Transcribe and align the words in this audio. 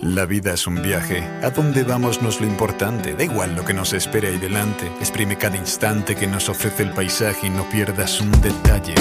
La 0.00 0.26
vida 0.26 0.54
es 0.54 0.66
un 0.66 0.82
viaje. 0.82 1.22
A 1.42 1.50
dónde 1.50 1.84
vamos 1.84 2.22
no 2.22 2.28
es 2.28 2.40
lo 2.40 2.46
importante. 2.46 3.14
Da 3.14 3.24
igual 3.24 3.54
lo 3.54 3.64
que 3.64 3.74
nos 3.74 3.92
espera 3.92 4.28
ahí 4.28 4.38
delante. 4.38 4.86
Exprime 5.00 5.38
cada 5.38 5.56
instante 5.56 6.14
que 6.14 6.26
nos 6.26 6.48
ofrece 6.48 6.82
el 6.82 6.90
paisaje 6.90 7.46
y 7.46 7.50
no 7.50 7.68
pierdas 7.68 8.20
un 8.20 8.30
detalle. 8.40 8.94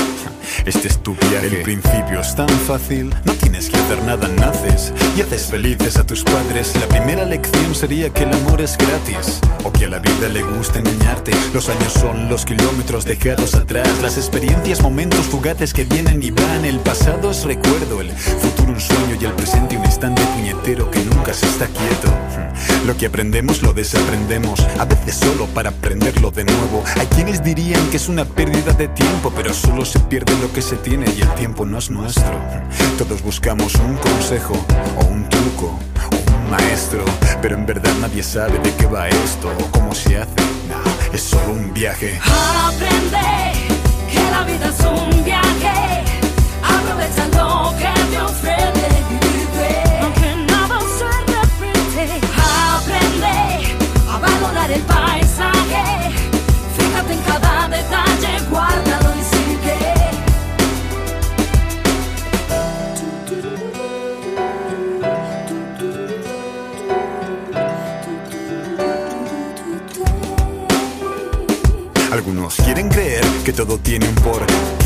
Este 0.66 0.88
es 0.88 1.02
tu 1.02 1.16
viaje. 1.16 1.48
El 1.48 1.62
principio 1.64 2.20
es 2.20 2.36
tan 2.36 2.50
fácil. 2.50 3.14
No 3.26 3.34
tienes 3.34 3.70
que 3.70 3.78
hacer 3.78 4.02
nada, 4.04 4.28
naces 4.28 4.94
y 5.18 5.22
haces 5.22 5.48
felices 5.48 5.98
a 5.98 6.06
tus 6.06 6.24
padres. 6.24 6.74
La 6.80 6.88
primera 6.88 7.26
lección 7.26 7.74
sería 7.76 8.10
que 8.10 8.24
el 8.24 8.34
amor 8.34 8.62
es 8.62 8.78
gratis. 8.78 9.40
O 9.64 9.72
que 9.72 9.86
a 9.86 9.90
la 9.90 10.00
vida 10.00 10.30
le 10.30 10.44
gusta 10.44 10.80
engañarte. 10.80 11.32
Los 11.54 11.70
años 11.70 11.94
son 11.94 12.30
los 12.30 12.46
kilómetros 12.46 13.06
dejados 13.06 13.56
atrás. 13.56 13.90
Las 14.02 14.18
experiencias, 14.18 14.82
momentos 14.82 15.26
fugaces 15.26 15.74
que 15.74 15.84
vienen 15.84 16.22
y 16.24 16.32
van. 16.32 16.66
El 16.66 16.80
pasado 16.80 17.32
es 17.32 17.44
recuerdo. 17.44 18.02
El 18.02 18.12
futuro 18.12 18.72
un 18.72 18.80
sueño 18.80 19.18
y 19.20 19.26
el 19.26 19.34
presente 19.34 19.78
un 19.78 19.86
instante 19.86 20.22
puñetero 20.36 20.71
que 20.72 21.04
nunca 21.04 21.34
se 21.34 21.46
está 21.48 21.68
quieto. 21.68 22.08
Lo 22.86 22.96
que 22.96 23.08
aprendemos 23.08 23.62
lo 23.62 23.74
desaprendemos, 23.74 24.66
a 24.80 24.86
veces 24.86 25.16
solo 25.16 25.46
para 25.48 25.70
aprenderlo 25.70 26.32
de 26.32 26.46
nuevo. 26.46 26.84
Hay 26.98 27.08
quienes 27.08 27.44
dirían 27.44 27.86
que 27.90 27.98
es 27.98 28.08
una 28.08 28.24
pérdida 28.24 28.72
de 28.72 28.88
tiempo, 28.88 29.34
pero 29.36 29.54
solo 29.54 29.84
se 29.84 30.00
pierde 30.00 30.34
lo 30.38 30.52
que 30.54 30.62
se 30.62 30.78
tiene 30.78 31.06
y 31.18 31.22
el 31.22 31.30
tiempo 31.36 31.66
no 31.66 31.78
es 31.78 31.90
nuestro. 31.90 32.40
Todos 32.98 33.22
buscamos 33.22 33.76
un 33.76 33.98
consejo 33.98 34.54
o 35.02 35.06
un 35.08 35.28
truco 35.28 35.78
o 36.10 36.46
un 36.46 36.52
maestro, 36.52 37.04
pero 37.42 37.56
en 37.56 37.66
verdad 37.66 37.92
nadie 38.00 38.24
sabe 38.24 38.58
de 38.60 38.74
qué 38.76 38.86
va 38.86 39.10
esto 39.10 39.50
o 39.50 39.72
cómo 39.72 39.94
se 39.94 40.20
hace. 40.20 40.32
Nah, 40.70 41.14
es 41.14 41.22
solo 41.22 41.52
un 41.52 41.74
viaje. 41.74 42.18
Aprende 42.24 43.20
que 44.10 44.32
la 44.32 44.44
vida 44.46 44.70
es 44.70 44.86
un 44.86 45.24
viaje, 45.26 46.04
aprovecha 46.64 47.28
lo 47.28 47.76
que 47.78 48.16
te 48.16 48.22
ofrece. 48.22 49.21
Quieren 72.74 72.88
creer 72.88 73.26
que 73.44 73.52
todo 73.52 73.78
tiene 73.80 74.08
un 74.08 74.16
porqué. 74.16 74.81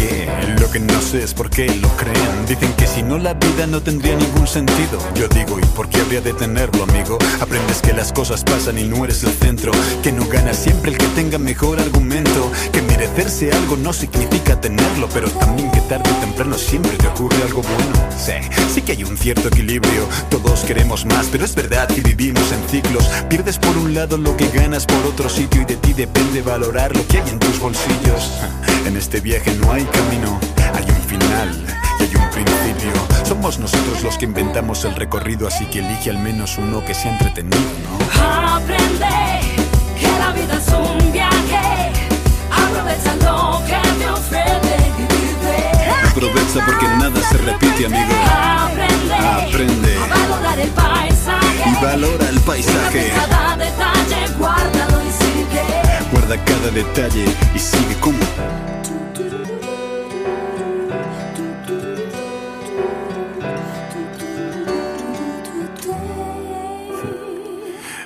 Lo 0.60 0.72
que 0.72 0.80
no 0.80 1.02
sé 1.02 1.24
es 1.24 1.34
por 1.34 1.50
qué 1.50 1.68
lo 1.76 1.90
creen. 1.98 2.46
Dicen 2.48 2.74
que 2.74 2.88
si 2.88 3.04
no 3.04 3.18
la 3.18 3.34
vida 3.34 3.68
no 3.68 3.82
tendría 3.82 4.16
ningún 4.16 4.48
sentido. 4.48 5.00
Yo 5.16 5.28
digo, 5.28 5.60
¿y 5.60 5.66
por 5.76 5.90
qué 5.90 6.02
habría 6.02 6.22
de 6.22 6.34
tenerlo, 6.34 6.84
amigo? 6.84 7.18
Aprendes 7.40 7.82
que 7.82 7.94
las 7.94 8.12
cosas 8.12 8.44
pasan 8.44 8.78
y 8.78 8.84
no 8.84 9.04
eres 9.04 9.24
el 9.24 9.32
centro. 9.32 9.72
Que 10.04 10.12
no 10.12 10.28
gana 10.28 10.54
siempre 10.54 10.92
el 10.92 10.98
que 10.98 11.08
tenga 11.08 11.38
mejor 11.38 11.80
argumento. 11.80 12.52
Que 12.72 12.82
merecerse 12.82 13.52
algo 13.52 13.78
no 13.78 13.94
significa 13.94 14.60
tenerlo, 14.60 15.10
pero 15.14 15.30
también 15.30 15.72
que 15.72 15.82
tarde 15.82 16.10
o 16.12 16.16
temprano 16.16 16.58
siempre 16.58 16.98
te 16.98 17.08
ocurre 17.08 17.42
algo 17.44 17.62
bueno. 17.62 18.10
Sí, 18.18 18.34
sí 18.74 18.82
que 18.82 18.94
hay 18.94 19.04
un 19.04 19.18
cierto 19.18 19.48
equilibrio. 19.48 20.08
Todos 20.30 20.62
queremos 20.62 21.06
más, 21.06 21.28
pero 21.32 21.46
es 21.46 21.56
verdad 21.56 21.88
que 21.88 22.02
vivimos 22.02 22.52
en 22.52 22.70
ciclos. 22.70 23.06
Pierdes 23.30 23.58
por 23.58 23.78
un 23.78 23.94
lado 23.94 24.18
lo 24.18 24.36
que 24.38 24.48
ganas 24.50 24.86
por 24.86 25.06
otro 25.06 25.30
sitio 25.30 25.62
y 25.62 25.66
de 25.66 25.78
ti 25.78 25.94
depende 25.94 26.42
valorar 26.42 26.96
lo 26.96 27.06
que 27.08 27.20
hay 27.20 27.30
en 27.30 27.40
tus 27.40 27.60
bolsillos. 27.60 28.32
En 28.86 28.98
este 28.98 29.20
viaje 29.20 29.52
no 29.56 29.72
hay 29.72 29.84
camino, 29.96 30.40
hay 30.74 30.86
un 30.90 31.02
final 31.02 31.66
y 32.00 32.04
hay 32.04 32.16
un 32.16 32.30
principio. 32.30 32.92
Somos 33.26 33.60
nosotros 33.60 34.04
los 34.04 34.18
que 34.18 34.26
inventamos 34.26 34.86
el 34.86 34.96
recorrido, 34.96 35.48
así 35.48 35.66
que 35.66 35.80
elige 35.80 36.10
al 36.10 36.20
menos 36.20 36.58
uno 36.58 36.84
que 36.86 36.94
sea 36.94 37.12
entretenido, 37.12 37.58
¿no? 37.58 38.56
Aprende 38.56 39.06
que 40.00 40.08
la 40.20 40.32
vida 40.32 40.58
es 40.58 40.68
un 40.70 41.12
viaje, 41.12 41.92
aprovecha 42.52 43.16
lo 43.26 43.62
que 43.66 43.80
te 44.00 44.10
ofrece. 44.10 44.76
Aprovecha 46.10 46.66
porque 46.66 46.88
nada 46.88 47.22
se 47.30 47.38
repite, 47.38 47.86
amigo. 47.88 48.14
Aprende, 48.26 49.16
Aprende 49.16 49.98
a 49.98 50.08
valorar 50.08 50.60
el 50.60 50.70
paisaje 50.70 51.70
y 51.70 51.84
valora 51.84 52.30
el 52.30 52.40
paisaje. 52.42 53.12
Cada 53.16 53.58
detalle, 53.58 54.34
guárdalo 54.38 55.02
y 55.04 55.12
sigue. 55.12 55.66
Guarda 56.12 56.38
cada 56.46 56.72
detalle 56.72 57.26
y 57.54 57.60
sigue 57.60 57.96
como. 58.00 58.20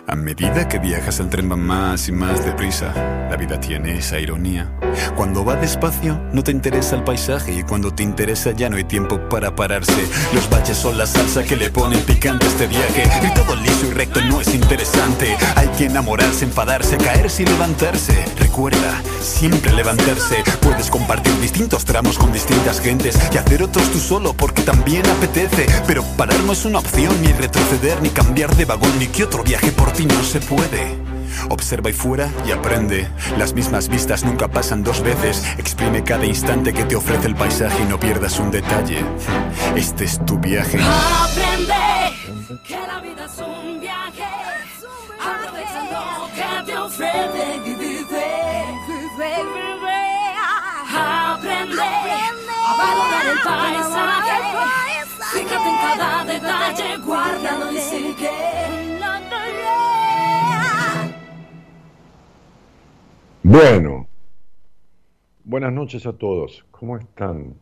A 0.10 0.16
medida 0.16 0.68
que 0.68 0.80
viajas 0.80 1.20
el 1.20 1.30
tren 1.30 1.52
va 1.52 1.56
más 1.56 2.08
y 2.08 2.12
más 2.12 2.44
deprisa. 2.44 2.92
La 3.30 3.38
vida 3.38 3.60
tiene 3.60 4.00
esa 4.00 4.20
ironía. 4.20 4.68
Cuando 5.16 5.46
va 5.46 5.56
despacio 5.56 6.20
no 6.34 6.44
te 6.44 6.52
interesa 6.52 6.96
el 6.96 7.04
paisaje 7.04 7.54
y 7.54 7.62
cuando 7.62 7.94
te 7.94 8.02
interesa 8.02 8.52
ya 8.52 8.72
no 8.72 8.78
hay 8.78 8.86
tiempo 8.86 9.30
para 9.30 9.56
pararse. 9.56 10.02
Los 10.34 10.50
valles 10.50 10.76
son 10.76 10.98
la 10.98 11.06
salsa 11.06 11.44
que 11.44 11.56
le 11.56 11.70
ponen 11.70 12.02
picante 12.02 12.48
este 12.48 12.66
viaje 12.66 13.04
y 13.24 13.34
todo 13.36 13.56
liso 13.56 13.86
y 13.86 13.92
recto 13.92 14.20
no 14.22 14.42
es 14.42 14.56
interesante. 14.56 15.38
Hay 15.56 15.68
que 15.78 15.86
enamorarse, 15.86 16.46
enfadarse, 16.46 16.98
caerse 16.98 17.44
y 17.44 17.46
levantarse. 17.46 18.26
Recuerda, 18.40 19.04
siempre 19.22 19.72
levantarse. 19.74 20.44
Puedes 20.60 20.90
compartir 20.90 21.40
distintos 21.40 21.86
tramos 21.86 22.18
con 22.18 22.34
distintas 22.34 22.82
gentes 22.82 23.16
y 23.32 23.38
hacer 23.38 23.62
otros 23.62 23.92
tú 23.92 24.00
solo 24.00 24.34
porque 24.34 24.64
también 24.64 25.06
apetece. 25.06 25.68
Pero 25.86 26.04
parar 26.18 26.40
no 26.46 26.54
es 26.54 26.66
una 26.66 26.80
opción, 26.80 27.14
ni 27.22 27.32
retroceder, 27.32 28.02
ni 28.02 28.10
cambiar 28.10 28.56
de 28.56 28.66
vagón, 28.66 28.98
ni 28.98 29.06
que 29.06 29.24
otro 29.24 29.44
viaje 29.44 29.72
por 29.72 29.92
ti 29.92 29.99
no 30.06 30.24
se 30.24 30.40
puede. 30.40 30.98
Observa 31.50 31.90
y 31.90 31.94
fuera 31.94 32.30
y 32.46 32.52
aprende. 32.52 33.08
Las 33.38 33.54
mismas 33.54 33.88
vistas 33.90 34.24
nunca 34.24 34.48
pasan 34.48 34.84
dos 34.84 35.02
veces. 35.02 35.44
Exprime 35.58 36.04
cada 36.04 36.26
instante 36.26 36.74
que 36.74 36.84
te 36.84 36.96
ofrece 36.96 37.28
el 37.28 37.36
paisaje 37.36 37.84
y 37.84 37.86
no 37.86 38.00
pierdas 38.00 38.40
un 38.40 38.52
detalle. 38.52 39.04
Este 39.76 40.06
es 40.06 40.24
tu 40.26 40.38
viaje. 40.40 40.80
Aprende 40.80 41.74
que 42.64 42.78
la 42.78 43.00
vida 43.00 43.26
es 43.26 43.38
un 43.40 43.80
viaje. 43.80 44.24
Aprovecha 45.20 45.84
lo 45.92 46.28
que 46.34 46.72
te 46.72 46.78
ofrece. 46.78 47.50
Aprende 51.02 51.82
a 51.82 52.76
valorar 52.78 53.26
el 53.28 53.40
paisaje. 53.44 54.38
Fíjate 55.32 55.70
en 55.70 55.78
cada 55.78 56.24
detalle, 56.26 56.98
guárdalo 56.98 57.72
y 57.72 57.80
sigue. 57.80 58.99
Bueno, 63.52 64.08
buenas 65.44 65.74
noches 65.74 66.06
a 66.06 66.14
todos. 66.14 66.64
¿Cómo 66.70 66.98
están? 66.98 67.56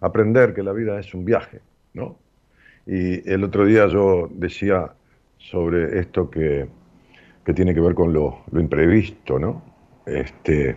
Aprender 0.00 0.52
que 0.52 0.64
la 0.64 0.72
vida 0.72 0.98
es 0.98 1.14
un 1.14 1.24
viaje, 1.24 1.60
¿no? 1.94 2.18
Y 2.88 3.30
el 3.30 3.44
otro 3.44 3.64
día 3.64 3.86
yo 3.86 4.28
decía 4.32 4.92
sobre 5.38 6.00
esto 6.00 6.28
que, 6.28 6.66
que 7.44 7.54
tiene 7.54 7.72
que 7.72 7.80
ver 7.80 7.94
con 7.94 8.12
lo, 8.12 8.40
lo, 8.50 8.60
imprevisto, 8.60 9.38
¿no? 9.38 9.62
Este, 10.06 10.74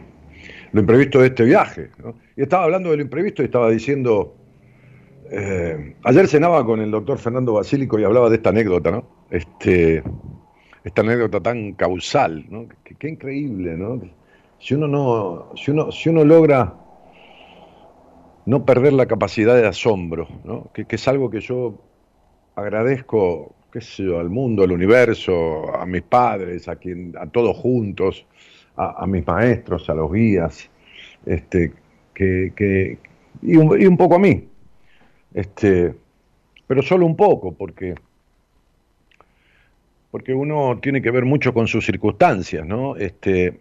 lo 0.74 0.82
imprevisto 0.82 1.22
de 1.22 1.28
este 1.30 1.44
viaje, 1.44 1.90
¿no? 1.98 2.14
Y 2.38 2.44
estaba 2.44 2.66
hablando 2.66 2.92
de 2.92 2.98
lo 2.98 3.02
imprevisto 3.02 3.42
y 3.42 3.46
estaba 3.46 3.72
diciendo, 3.72 4.36
eh, 5.32 5.96
ayer 6.04 6.28
cenaba 6.28 6.64
con 6.64 6.82
el 6.82 6.92
doctor 6.92 7.18
Fernando 7.18 7.54
Basílico 7.54 7.98
y 7.98 8.04
hablaba 8.04 8.30
de 8.30 8.36
esta 8.36 8.50
anécdota, 8.52 8.92
¿no? 8.92 9.08
Este, 9.32 10.04
esta 10.84 11.02
anécdota 11.02 11.42
tan 11.42 11.74
causal, 11.74 12.46
¿no? 12.48 12.68
Qué, 13.00 13.10
increíble, 13.10 13.76
¿no? 13.76 14.00
Si 14.60 14.74
uno 14.74 14.88
no, 14.88 15.52
si 15.56 15.72
uno, 15.72 15.92
si 15.92 16.10
uno 16.10 16.24
logra 16.24 16.74
no 18.46 18.66
perder 18.66 18.94
la 18.94 19.08
capacidad 19.08 19.56
de 19.56 19.68
asombro, 19.68 20.28
¿no? 20.44 20.72
que, 20.74 20.86
es 20.88 21.08
algo 21.08 21.30
que 21.30 21.40
yo 21.40 21.76
agradezco 22.56 23.56
qué 23.76 23.82
sé 23.82 24.04
yo, 24.04 24.22
al 24.22 24.30
mundo, 24.30 24.64
al 24.64 24.72
universo, 24.72 25.76
a 25.76 25.86
mis 25.86 26.02
padres, 26.02 26.70
a, 26.70 26.78
quien, 26.78 27.14
a 27.20 27.26
todos 27.26 27.58
juntos, 27.58 28.26
a, 28.78 29.06
mis 29.06 29.28
maestros, 29.28 29.90
a 29.90 29.94
los 29.94 30.14
guías, 30.14 30.70
este, 31.26 31.74
que, 32.14 32.98
y, 33.42 33.58
un, 33.58 33.98
poco 33.98 34.16
a 34.16 34.20
mí. 34.20 34.48
Este, 35.34 35.94
pero 36.66 36.82
solo 36.82 37.06
un 37.06 37.18
poco, 37.18 37.52
porque, 37.52 37.96
porque 40.10 40.34
uno 40.34 40.80
tiene 40.82 41.02
que 41.02 41.12
ver 41.12 41.26
mucho 41.26 41.54
con 41.54 41.68
sus 41.68 41.86
circunstancias, 41.86 42.66
¿no? 42.66 42.96
Este, 42.96 43.60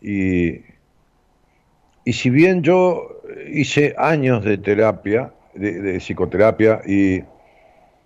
y, 0.00 0.60
y 2.04 2.12
si 2.12 2.30
bien 2.30 2.62
yo 2.62 3.20
hice 3.52 3.94
años 3.98 4.44
de 4.44 4.58
terapia, 4.58 5.32
de, 5.54 5.98
psicoterapia, 6.00 6.80
y 6.86 7.22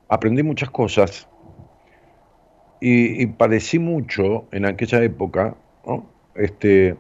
aprendí 0.09 0.43
muchas 0.43 0.71
cosas, 0.71 1.29
y, 2.81 3.27
padecí 3.27 3.79
mucho 3.79 4.47
en 4.51 4.67
aquella 4.67 5.03
época, 5.05 5.55
este, 6.35 6.97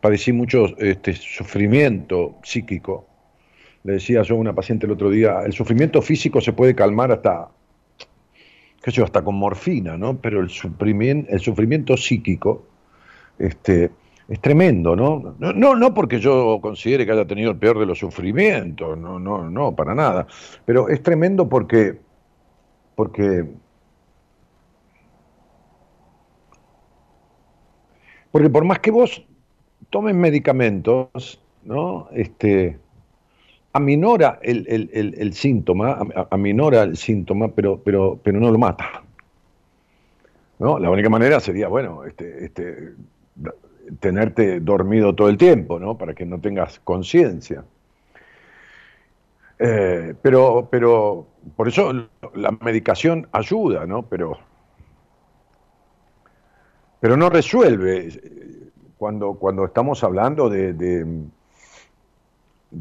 padecí 0.00 0.32
mucho 0.32 0.76
este, 0.78 1.12
sufrimiento 1.14 2.34
psíquico. 2.42 3.06
Le 3.84 3.94
decía 3.94 4.22
yo 4.22 4.34
a 4.34 4.38
una 4.38 4.52
paciente 4.52 4.86
el 4.86 4.92
otro 4.92 5.10
día, 5.10 5.42
el 5.46 5.52
sufrimiento 5.52 6.02
físico 6.02 6.40
se 6.40 6.52
puede 6.52 6.74
calmar 6.74 7.12
hasta, 7.12 7.50
yo, 8.86 9.04
hasta 9.04 9.22
con 9.22 9.36
morfina, 9.36 9.96
¿no? 9.96 10.20
Pero 10.20 10.40
el 10.40 10.50
sufrimiento, 10.50 11.30
el 11.30 11.38
sufrimiento 11.38 11.96
psíquico, 11.96 12.66
este, 13.38 13.90
es 14.32 14.40
tremendo, 14.40 14.96
¿no? 14.96 15.36
¿no? 15.38 15.74
No, 15.74 15.92
porque 15.92 16.18
yo 16.18 16.58
considere 16.62 17.04
que 17.04 17.12
haya 17.12 17.26
tenido 17.26 17.50
el 17.50 17.58
peor 17.58 17.78
de 17.78 17.84
los 17.84 17.98
sufrimientos, 17.98 18.96
no, 18.96 19.18
no, 19.18 19.50
no, 19.50 19.76
para 19.76 19.94
nada. 19.94 20.26
Pero 20.64 20.88
es 20.88 21.02
tremendo 21.02 21.50
porque, 21.50 21.98
porque, 22.94 23.44
porque 28.30 28.48
por 28.48 28.64
más 28.64 28.78
que 28.78 28.90
vos 28.90 29.22
tomes 29.90 30.14
medicamentos, 30.14 31.38
¿no? 31.64 32.08
Este, 32.14 32.78
aminora 33.74 34.38
el, 34.40 34.66
el, 34.66 35.14
el, 35.18 35.34
síntoma, 35.34 35.98
aminora 36.30 36.84
el 36.84 36.96
síntoma, 36.96 37.48
pero, 37.48 37.82
pero, 37.84 38.18
pero 38.22 38.40
no 38.40 38.50
lo 38.50 38.56
mata. 38.56 39.02
¿no? 40.58 40.78
La 40.78 40.88
única 40.88 41.10
manera 41.10 41.38
sería, 41.38 41.68
bueno, 41.68 42.04
este, 42.04 42.46
este, 42.46 42.94
tenerte 44.00 44.60
dormido 44.60 45.14
todo 45.14 45.28
el 45.28 45.36
tiempo, 45.36 45.78
¿no? 45.78 45.96
Para 45.96 46.14
que 46.14 46.24
no 46.24 46.40
tengas 46.40 46.80
conciencia. 46.80 47.64
Eh, 49.58 50.14
pero, 50.20 50.68
pero, 50.70 51.26
por 51.56 51.68
eso 51.68 51.92
la 52.34 52.50
medicación 52.60 53.28
ayuda, 53.32 53.86
¿no? 53.86 54.02
Pero, 54.02 54.38
pero 57.00 57.16
no 57.16 57.30
resuelve. 57.30 58.08
Cuando, 58.96 59.34
cuando 59.34 59.64
estamos 59.64 60.04
hablando 60.04 60.48
de, 60.48 61.06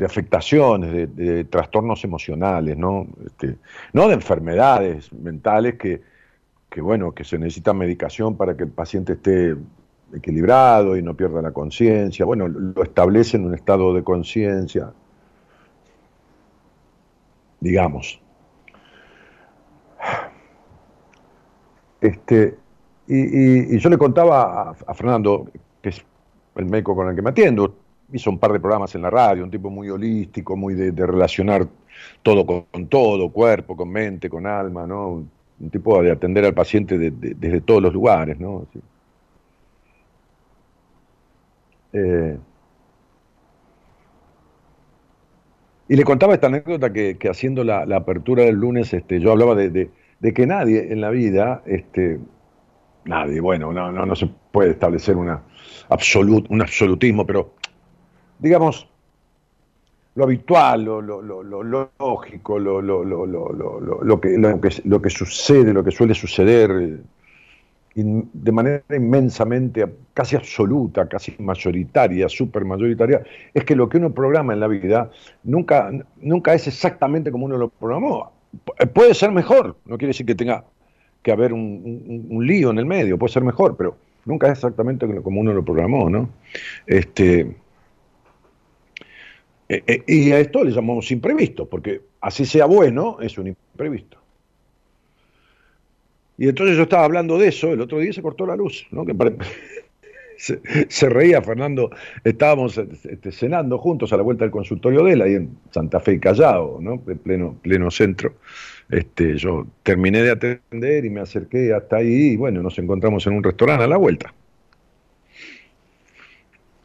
afectaciones, 0.05 1.15
de, 1.15 1.45
trastornos 1.45 2.03
emocionales, 2.03 2.77
¿no? 2.77 3.07
Este, 3.25 3.57
no 3.93 4.07
de 4.07 4.13
enfermedades 4.13 5.11
mentales 5.13 5.75
que, 5.75 6.01
que, 6.69 6.81
bueno, 6.81 7.11
que 7.13 7.23
se 7.23 7.39
necesita 7.39 7.73
medicación 7.73 8.37
para 8.37 8.55
que 8.55 8.63
el 8.63 8.69
paciente 8.69 9.13
esté 9.13 9.55
equilibrado 10.13 10.97
y 10.97 11.01
no 11.01 11.15
pierda 11.15 11.41
la 11.41 11.51
conciencia. 11.51 12.25
Bueno, 12.25 12.47
lo 12.47 12.83
establece 12.83 13.37
en 13.37 13.45
un 13.45 13.53
estado 13.53 13.93
de 13.93 14.03
conciencia, 14.03 14.91
digamos. 17.59 18.19
Este, 22.01 22.57
y, 23.07 23.77
yo 23.77 23.89
le 23.89 23.97
contaba 23.97 24.71
a, 24.71 24.93
Fernando, 24.93 25.47
que 25.81 25.89
es 25.89 26.03
el 26.55 26.65
médico 26.65 26.95
con 26.95 27.09
el 27.09 27.15
que 27.15 27.21
me 27.21 27.29
atiendo, 27.29 27.75
hizo 28.11 28.29
un 28.29 28.39
par 28.39 28.51
de 28.51 28.59
programas 28.59 28.93
en 28.95 29.03
la 29.03 29.09
radio, 29.09 29.43
un 29.43 29.51
tipo 29.51 29.69
muy 29.69 29.89
holístico, 29.89 30.55
muy 30.57 30.73
de, 30.73 30.91
relacionar 31.05 31.67
todo 32.23 32.45
con, 32.45 32.87
todo, 32.87 33.29
cuerpo, 33.29 33.77
con 33.77 33.89
mente, 33.89 34.29
con 34.29 34.47
alma, 34.47 34.87
¿no? 34.87 35.09
Un, 35.09 35.29
tipo 35.69 36.01
de 36.01 36.09
atender 36.09 36.43
al 36.43 36.55
paciente 36.55 36.97
desde 36.97 37.61
todos 37.61 37.83
los 37.83 37.93
lugares, 37.93 38.39
¿no? 38.39 38.65
Eh, 41.93 42.37
y 45.87 45.95
le 45.95 46.03
contaba 46.03 46.33
esta 46.33 46.47
anécdota 46.47 46.93
que, 46.93 47.17
haciendo 47.29 47.63
la, 47.63 47.83
apertura 47.95 48.43
del 48.43 48.55
lunes, 48.55 48.93
este, 48.93 49.19
yo 49.19 49.31
hablaba 49.31 49.55
de, 49.55 49.89
que 50.33 50.47
nadie 50.47 50.91
en 50.93 51.01
la 51.01 51.09
vida, 51.09 51.63
este, 51.65 52.19
nadie, 53.03 53.41
bueno, 53.41 53.73
no, 53.73 53.91
no, 53.91 54.15
se 54.15 54.29
puede 54.51 54.71
establecer 54.71 55.17
una 55.17 55.43
un 56.49 56.61
absolutismo, 56.61 57.25
pero 57.25 57.53
digamos, 58.39 58.87
lo 60.15 60.23
habitual, 60.23 60.83
lo, 60.85 61.01
lógico, 61.01 62.59
lo, 62.59 62.81
lo, 62.81 64.21
que, 64.21 64.37
lo 64.85 65.01
que 65.01 65.09
sucede, 65.09 65.73
lo 65.73 65.83
que 65.83 65.91
suele 65.91 66.13
suceder 66.13 67.01
de 67.93 68.51
manera 68.51 68.83
inmensamente, 68.89 69.85
casi 70.13 70.35
absoluta, 70.35 71.07
casi 71.09 71.35
mayoritaria, 71.39 72.29
super 72.29 72.63
mayoritaria, 72.63 73.21
es 73.53 73.65
que 73.65 73.75
lo 73.75 73.89
que 73.89 73.97
uno 73.97 74.13
programa 74.13 74.53
en 74.53 74.61
la 74.61 74.67
vida 74.67 75.11
nunca, 75.43 75.91
nunca 76.21 76.53
es 76.53 76.67
exactamente 76.67 77.31
como 77.31 77.45
uno 77.45 77.57
lo 77.57 77.69
programó. 77.69 78.31
Puede 78.93 79.13
ser 79.13 79.31
mejor, 79.31 79.77
no 79.85 79.97
quiere 79.97 80.09
decir 80.09 80.25
que 80.25 80.35
tenga 80.35 80.63
que 81.21 81.31
haber 81.31 81.53
un, 81.53 82.45
lío 82.45 82.71
en 82.71 82.79
el 82.79 82.85
medio, 82.85 83.17
puede 83.17 83.33
ser 83.33 83.43
mejor, 83.43 83.75
pero 83.75 83.97
nunca 84.25 84.47
es 84.47 84.53
exactamente 84.53 85.05
como 85.21 85.41
uno 85.41 85.53
lo 85.53 85.63
programó, 85.63 86.09
¿no? 86.09 86.29
Este, 86.87 87.41
eh, 89.67 89.83
eh, 89.85 90.03
y 90.07 90.31
a 90.31 90.39
esto 90.39 90.63
le 90.63 90.71
llamamos 90.71 91.11
imprevisto, 91.11 91.67
porque 91.67 92.01
así 92.21 92.45
sea 92.45 92.65
bueno, 92.65 93.17
es 93.21 93.37
un 93.37 93.47
imprevisto. 93.47 94.20
Y 96.37 96.49
entonces 96.49 96.77
yo 96.77 96.83
estaba 96.83 97.05
hablando 97.05 97.37
de 97.37 97.47
eso, 97.49 97.71
el 97.73 97.81
otro 97.81 97.99
día 97.99 98.13
se 98.13 98.21
cortó 98.21 98.45
la 98.45 98.55
luz, 98.55 98.87
¿no? 98.91 99.05
Que 99.05 99.15
se, 100.89 101.09
reía 101.09 101.41
Fernando, 101.41 101.91
estábamos 102.23 102.77
este, 102.77 103.31
cenando 103.31 103.77
juntos 103.77 104.11
a 104.11 104.17
la 104.17 104.23
vuelta 104.23 104.43
del 104.43 104.51
consultorio 104.51 105.03
de 105.03 105.13
él, 105.13 105.21
ahí 105.21 105.35
en 105.35 105.57
Santa 105.69 105.99
Fe 105.99 106.13
y 106.13 106.19
Callao, 106.19 106.79
¿no? 106.81 107.01
En 107.07 107.17
pleno, 107.19 107.55
pleno 107.61 107.91
centro. 107.91 108.33
Este, 108.89 109.37
yo 109.37 109.67
terminé 109.83 110.21
de 110.21 110.31
atender 110.31 111.05
y 111.05 111.09
me 111.09 111.21
acerqué 111.21 111.73
hasta 111.73 111.97
ahí 111.97 112.31
y 112.31 112.37
bueno, 112.37 112.61
nos 112.61 112.77
encontramos 112.79 113.25
en 113.27 113.33
un 113.33 113.43
restaurante 113.43 113.83
a 113.83 113.87
la 113.87 113.97
vuelta. 113.97 114.33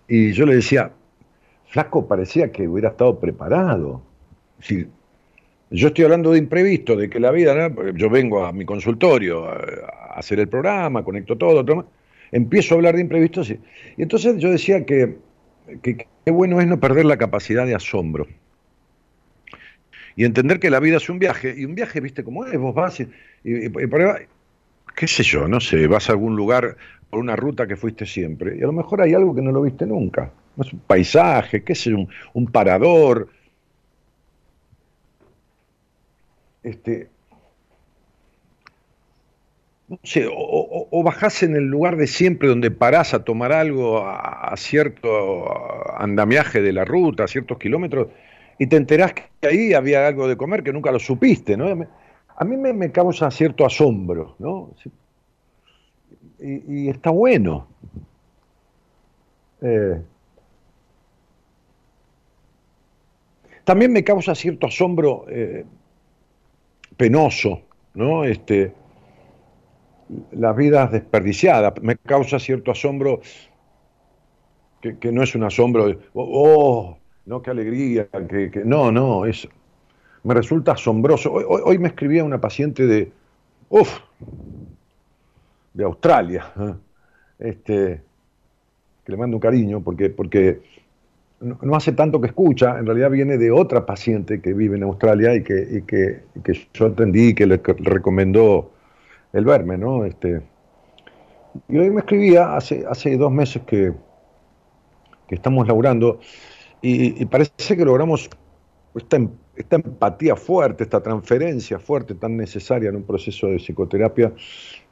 Y 0.09 0.33
yo 0.33 0.47
le 0.47 0.57
decía, 0.57 0.93
Flaco 1.69 2.07
parecía 2.07 2.53
que 2.53 2.69
hubiera 2.69 2.91
estado 2.91 3.19
preparado. 3.19 4.03
Si 4.61 4.87
yo 5.71 5.89
estoy 5.89 6.05
hablando 6.05 6.33
de 6.33 6.39
imprevisto, 6.39 6.97
de 6.97 7.11
que 7.11 7.21
la 7.21 7.31
vida, 7.31 7.71
yo 7.95 8.09
vengo 8.09 8.45
a 8.45 8.53
mi 8.53 8.65
consultorio 8.65 9.47
a, 9.49 10.15
hacer 10.17 10.41
el 10.41 10.49
programa, 10.49 11.05
conecto 11.05 11.37
todo, 11.37 11.87
empiezo 12.33 12.75
a 12.75 12.77
hablar 12.77 12.95
de 12.95 13.03
imprevistos. 13.03 13.51
Y, 13.51 13.59
entonces 13.99 14.39
yo 14.39 14.51
decía 14.51 14.85
que 14.87 15.17
qué 15.83 16.31
bueno 16.31 16.61
es 16.61 16.67
no 16.67 16.81
perder 16.81 17.05
la 17.05 17.17
capacidad 17.17 17.67
de 17.67 17.75
asombro. 17.75 18.27
Y 20.17 20.25
entender 20.25 20.59
que 20.59 20.71
la 20.71 20.81
vida 20.81 20.97
es 20.97 21.09
un 21.09 21.19
viaje, 21.19 21.55
y 21.57 21.65
un 21.65 21.75
viaje, 21.75 22.01
viste 22.01 22.25
cómo 22.25 22.47
es, 22.47 22.59
vos 22.59 22.75
vas 22.75 23.01
y, 23.01 23.07
qué 24.97 25.07
sé 25.07 25.23
yo, 25.23 25.47
no 25.47 25.61
sé, 25.61 25.87
vas 25.87 26.09
a 26.09 26.13
algún 26.13 26.35
lugar 26.35 26.77
por 27.11 27.21
una 27.21 27.37
ruta 27.37 27.67
que 27.67 27.77
fuiste 27.77 28.07
siempre, 28.07 28.57
y 28.59 28.63
a 28.63 28.67
lo 28.67 28.73
mejor 28.73 29.03
hay 29.03 29.15
algo 29.15 29.35
que 29.35 29.43
no 29.43 29.53
lo 29.53 29.63
viste 29.63 29.87
nunca. 29.87 30.33
Es 30.59 30.73
un 30.73 30.81
paisaje, 30.81 31.63
qué 31.63 31.75
sé, 31.75 31.93
un, 31.93 32.09
un 32.33 32.47
parador, 32.47 33.29
este, 36.67 37.09
no 39.89 40.01
sé, 40.03 40.27
o, 40.29 41.03
bajás 41.05 41.45
en 41.45 41.55
el 41.55 41.65
lugar 41.65 41.97
de 41.97 42.09
siempre 42.09 42.49
donde 42.49 42.73
parás 42.73 43.15
a 43.15 43.23
tomar 43.23 43.53
algo 43.53 44.05
a, 44.05 44.53
cierto 44.57 45.97
andamiaje 45.97 46.61
de 46.61 46.73
la 46.73 46.85
ruta, 46.85 47.23
a 47.25 47.29
ciertos 47.29 47.59
kilómetros, 47.59 48.09
y 48.59 48.67
te 48.67 48.77
enterás 48.77 49.13
que 49.15 49.47
ahí 49.47 49.75
había 49.75 50.09
algo 50.09 50.27
de 50.27 50.37
comer 50.37 50.65
que 50.65 50.73
nunca 50.73 50.91
lo 50.91 50.99
supiste, 50.99 51.57
¿no? 51.57 51.87
A 52.37 52.45
mí 52.45 52.57
me, 52.57 52.91
causa 52.91 53.31
cierto 53.31 53.65
asombro, 53.65 54.35
¿no? 54.41 54.75
Y, 56.41 56.89
está 56.89 57.11
bueno. 57.11 57.69
Eh, 59.63 60.01
también 63.63 63.93
me 63.93 64.03
causa 64.03 64.35
cierto 64.35 64.67
asombro 64.67 65.27
eh, 65.29 65.65
penoso, 66.97 67.63
¿no? 67.95 68.25
Este, 68.25 68.73
las 70.33 70.57
vidas 70.57 70.93
desperdiciadas. 70.93 71.75
Me 71.83 71.97
causa 71.97 72.39
cierto 72.39 72.71
asombro, 72.71 73.21
que, 74.81 75.13
no 75.13 75.23
es 75.23 75.35
un 75.35 75.45
asombro 75.45 75.89
de, 75.89 75.99
oh, 76.15 76.97
no, 77.27 77.43
qué 77.43 77.51
alegría, 77.51 78.09
que, 78.09 78.63
no, 78.65 78.93
no, 78.93 79.27
es, 79.27 79.49
me 80.23 80.35
resulta 80.35 80.73
asombroso. 80.73 81.33
Hoy, 81.33 81.79
me 81.79 81.89
escribía 81.89 82.25
una 82.25 82.41
paciente 82.41 82.87
de, 82.87 83.13
uff, 83.69 83.99
de 85.75 85.85
Australia, 85.85 86.53
¿eh? 86.59 86.75
este, 87.39 88.03
que 89.05 89.13
le 89.13 89.19
mando 89.19 89.37
un 89.37 89.41
cariño, 89.41 89.83
porque, 89.83 90.11
porque 90.11 90.63
no, 91.41 91.77
hace 91.77 91.93
tanto 91.93 92.21
que 92.21 92.29
escucha, 92.29 92.79
en 92.79 92.87
realidad 92.87 93.11
viene 93.11 93.37
de 93.37 93.51
otra 93.51 93.85
paciente 93.85 94.41
que 94.41 94.55
vive 94.55 94.77
en 94.77 94.85
Australia 94.85 95.35
y 95.35 95.43
que, 95.43 95.69
y 95.71 95.83
que, 95.83 96.23
que 96.43 96.69
yo 96.73 96.87
atendí 96.87 97.29
y 97.29 97.35
que 97.35 97.47
le, 97.47 97.61
recomendó 97.79 98.73
el 99.33 99.45
verme, 99.45 99.77
¿no? 99.77 100.05
Este, 100.05 100.41
y 101.69 101.77
hoy 101.77 101.91
me 101.91 102.01
escribía 102.01 102.57
hace, 102.57 102.85
hace 102.89 103.17
dos 103.17 103.31
meses 103.31 103.63
que, 103.67 103.93
que 105.29 105.35
estamos 105.35 105.67
laburando 105.67 106.21
y, 106.81 107.25
parece 107.27 107.77
que 107.77 107.85
logramos 107.85 108.31
esta, 108.95 109.19
esta, 109.57 109.77
empatía 109.77 110.37
fuerte, 110.37 110.85
esta 110.85 111.03
transferencia 111.03 111.79
fuerte 111.79 112.15
tan 112.15 112.37
necesaria 112.37 112.91
en 112.91 112.97
un 112.97 113.03
proceso 113.03 113.49
de 113.49 113.57
psicoterapia, 113.57 114.33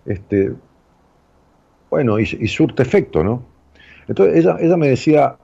este, 0.04 0.52
bueno, 1.90 2.18
y, 2.18 2.26
surte 2.48 2.82
efecto, 2.82 3.22
¿no? 3.22 3.44
Entonces 4.08 4.36
ella, 4.38 4.56
ella 4.60 4.76
me 4.76 4.88
decía, 4.88 5.38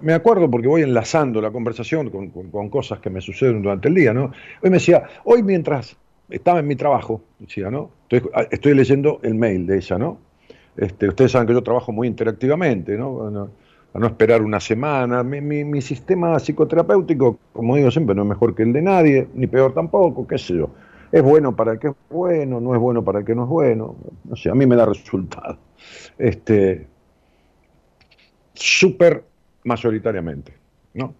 me 0.00 0.12
acuerdo 0.14 0.50
porque 0.50 0.68
voy 0.68 0.82
enlazando 0.82 1.40
la 1.40 1.50
conversación 1.50 2.10
con, 2.10 2.30
con, 2.30 2.70
cosas 2.70 3.00
que 3.00 3.10
me 3.10 3.20
suceden 3.20 3.62
durante 3.62 3.88
el 3.88 3.94
día, 3.94 4.14
¿no? 4.14 4.32
Hoy 4.62 4.70
me 4.70 4.76
decía, 4.76 5.04
hoy 5.24 5.42
mientras 5.42 5.96
estaba 6.30 6.60
en 6.60 6.66
mi 6.66 6.76
trabajo, 6.76 7.22
decía, 7.38 7.70
¿no? 7.70 7.90
Estoy, 8.08 8.30
estoy 8.50 8.74
leyendo 8.74 9.20
el 9.22 9.34
mail 9.34 9.66
de 9.66 9.76
ella, 9.76 9.98
¿no? 9.98 10.18
Este, 10.76 11.08
ustedes 11.08 11.32
saben 11.32 11.46
que 11.46 11.52
yo 11.52 11.62
trabajo 11.62 11.92
muy 11.92 12.08
interactivamente, 12.08 12.96
¿no? 12.96 13.48
a 13.92 13.98
no 13.98 14.06
esperar 14.06 14.42
una 14.42 14.60
semana. 14.60 15.22
Mi, 15.22 15.40
mi, 15.40 15.80
sistema 15.82 16.38
psicoterapéutico, 16.38 17.38
como 17.52 17.76
digo 17.76 17.90
siempre, 17.90 18.14
no 18.14 18.22
es 18.22 18.28
mejor 18.28 18.54
que 18.54 18.62
el 18.62 18.72
de 18.72 18.82
nadie, 18.82 19.28
ni 19.34 19.46
peor 19.46 19.74
tampoco, 19.74 20.26
qué 20.26 20.38
sé 20.38 20.54
yo. 20.54 20.70
Es 21.10 21.22
bueno 21.22 21.56
para 21.56 21.72
el 21.72 21.78
que 21.80 21.88
es 21.88 21.94
bueno, 22.08 22.60
no 22.60 22.74
es 22.74 22.80
bueno 22.80 23.02
para 23.02 23.18
el 23.18 23.24
que 23.24 23.34
no 23.34 23.44
es 23.44 23.48
bueno. 23.48 23.96
No 24.24 24.36
sé, 24.36 24.48
a 24.48 24.54
mí 24.54 24.64
me 24.64 24.76
da 24.76 24.86
resultado. 24.86 25.58
Este, 26.18 26.86
súper 28.60 29.24
mayoritariamente, 29.64 30.52
¿no? 30.94 31.14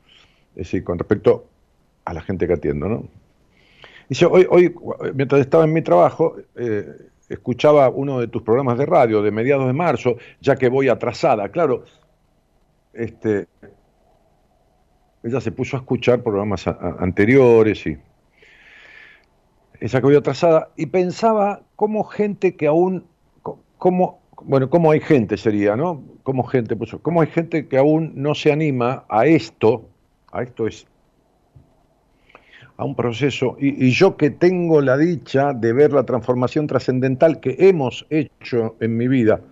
Es 0.50 0.66
decir, 0.66 0.84
con 0.84 0.98
respecto 0.98 1.46
a 2.04 2.14
la 2.14 2.20
gente 2.20 2.46
que 2.46 2.54
atiendo, 2.54 2.88
¿no? 2.88 3.04
Dice, 4.08 4.26
hoy, 4.26 4.46
hoy 4.50 4.74
mientras 5.14 5.40
estaba 5.40 5.64
en 5.64 5.72
mi 5.72 5.82
trabajo, 5.82 6.36
eh, 6.56 6.86
escuchaba 7.28 7.88
uno 7.88 8.18
de 8.18 8.26
tus 8.26 8.42
programas 8.42 8.76
de 8.76 8.86
radio 8.86 9.22
de 9.22 9.30
mediados 9.30 9.66
de 9.66 9.72
marzo, 9.72 10.16
ya 10.40 10.56
que 10.56 10.68
voy 10.68 10.88
atrasada. 10.88 11.48
Claro, 11.50 11.84
este, 12.92 13.46
ella 15.22 15.40
se 15.40 15.52
puso 15.52 15.76
a 15.76 15.80
escuchar 15.80 16.22
programas 16.22 16.66
anteriores 16.66 17.86
y 17.86 17.98
esa 19.80 20.00
que 20.00 20.06
voy 20.06 20.16
atrasada 20.16 20.70
y 20.76 20.86
pensaba 20.86 21.62
cómo 21.76 22.04
gente 22.04 22.56
que 22.56 22.66
aún, 22.66 23.06
cómo, 23.78 24.19
bueno, 24.44 24.70
cómo 24.70 24.90
hay 24.90 25.00
gente 25.00 25.36
sería, 25.36 25.76
¿no? 25.76 26.02
Cómo 26.22 26.44
gente, 26.44 26.76
pues, 26.76 26.96
cómo 27.02 27.20
hay 27.20 27.28
gente 27.28 27.68
que 27.68 27.78
aún 27.78 28.12
no 28.14 28.34
se 28.34 28.52
anima 28.52 29.04
a 29.08 29.26
esto, 29.26 29.88
a 30.32 30.42
esto 30.42 30.66
es 30.66 30.86
a 32.80 32.84
un 32.84 32.94
proceso, 32.94 33.58
y, 33.60 33.90
yo 33.90 34.16
que 34.16 34.30
tengo 34.30 34.80
la 34.80 34.96
dicha 34.96 35.52
de 35.52 35.74
ver 35.74 35.92
la 35.92 36.04
transformación 36.04 36.66
trascendental 36.66 37.38
que 37.38 37.54
hemos 37.58 38.06
hecho 38.08 38.74
en 38.80 38.96
mi 38.96 39.06
vida, 39.06 39.42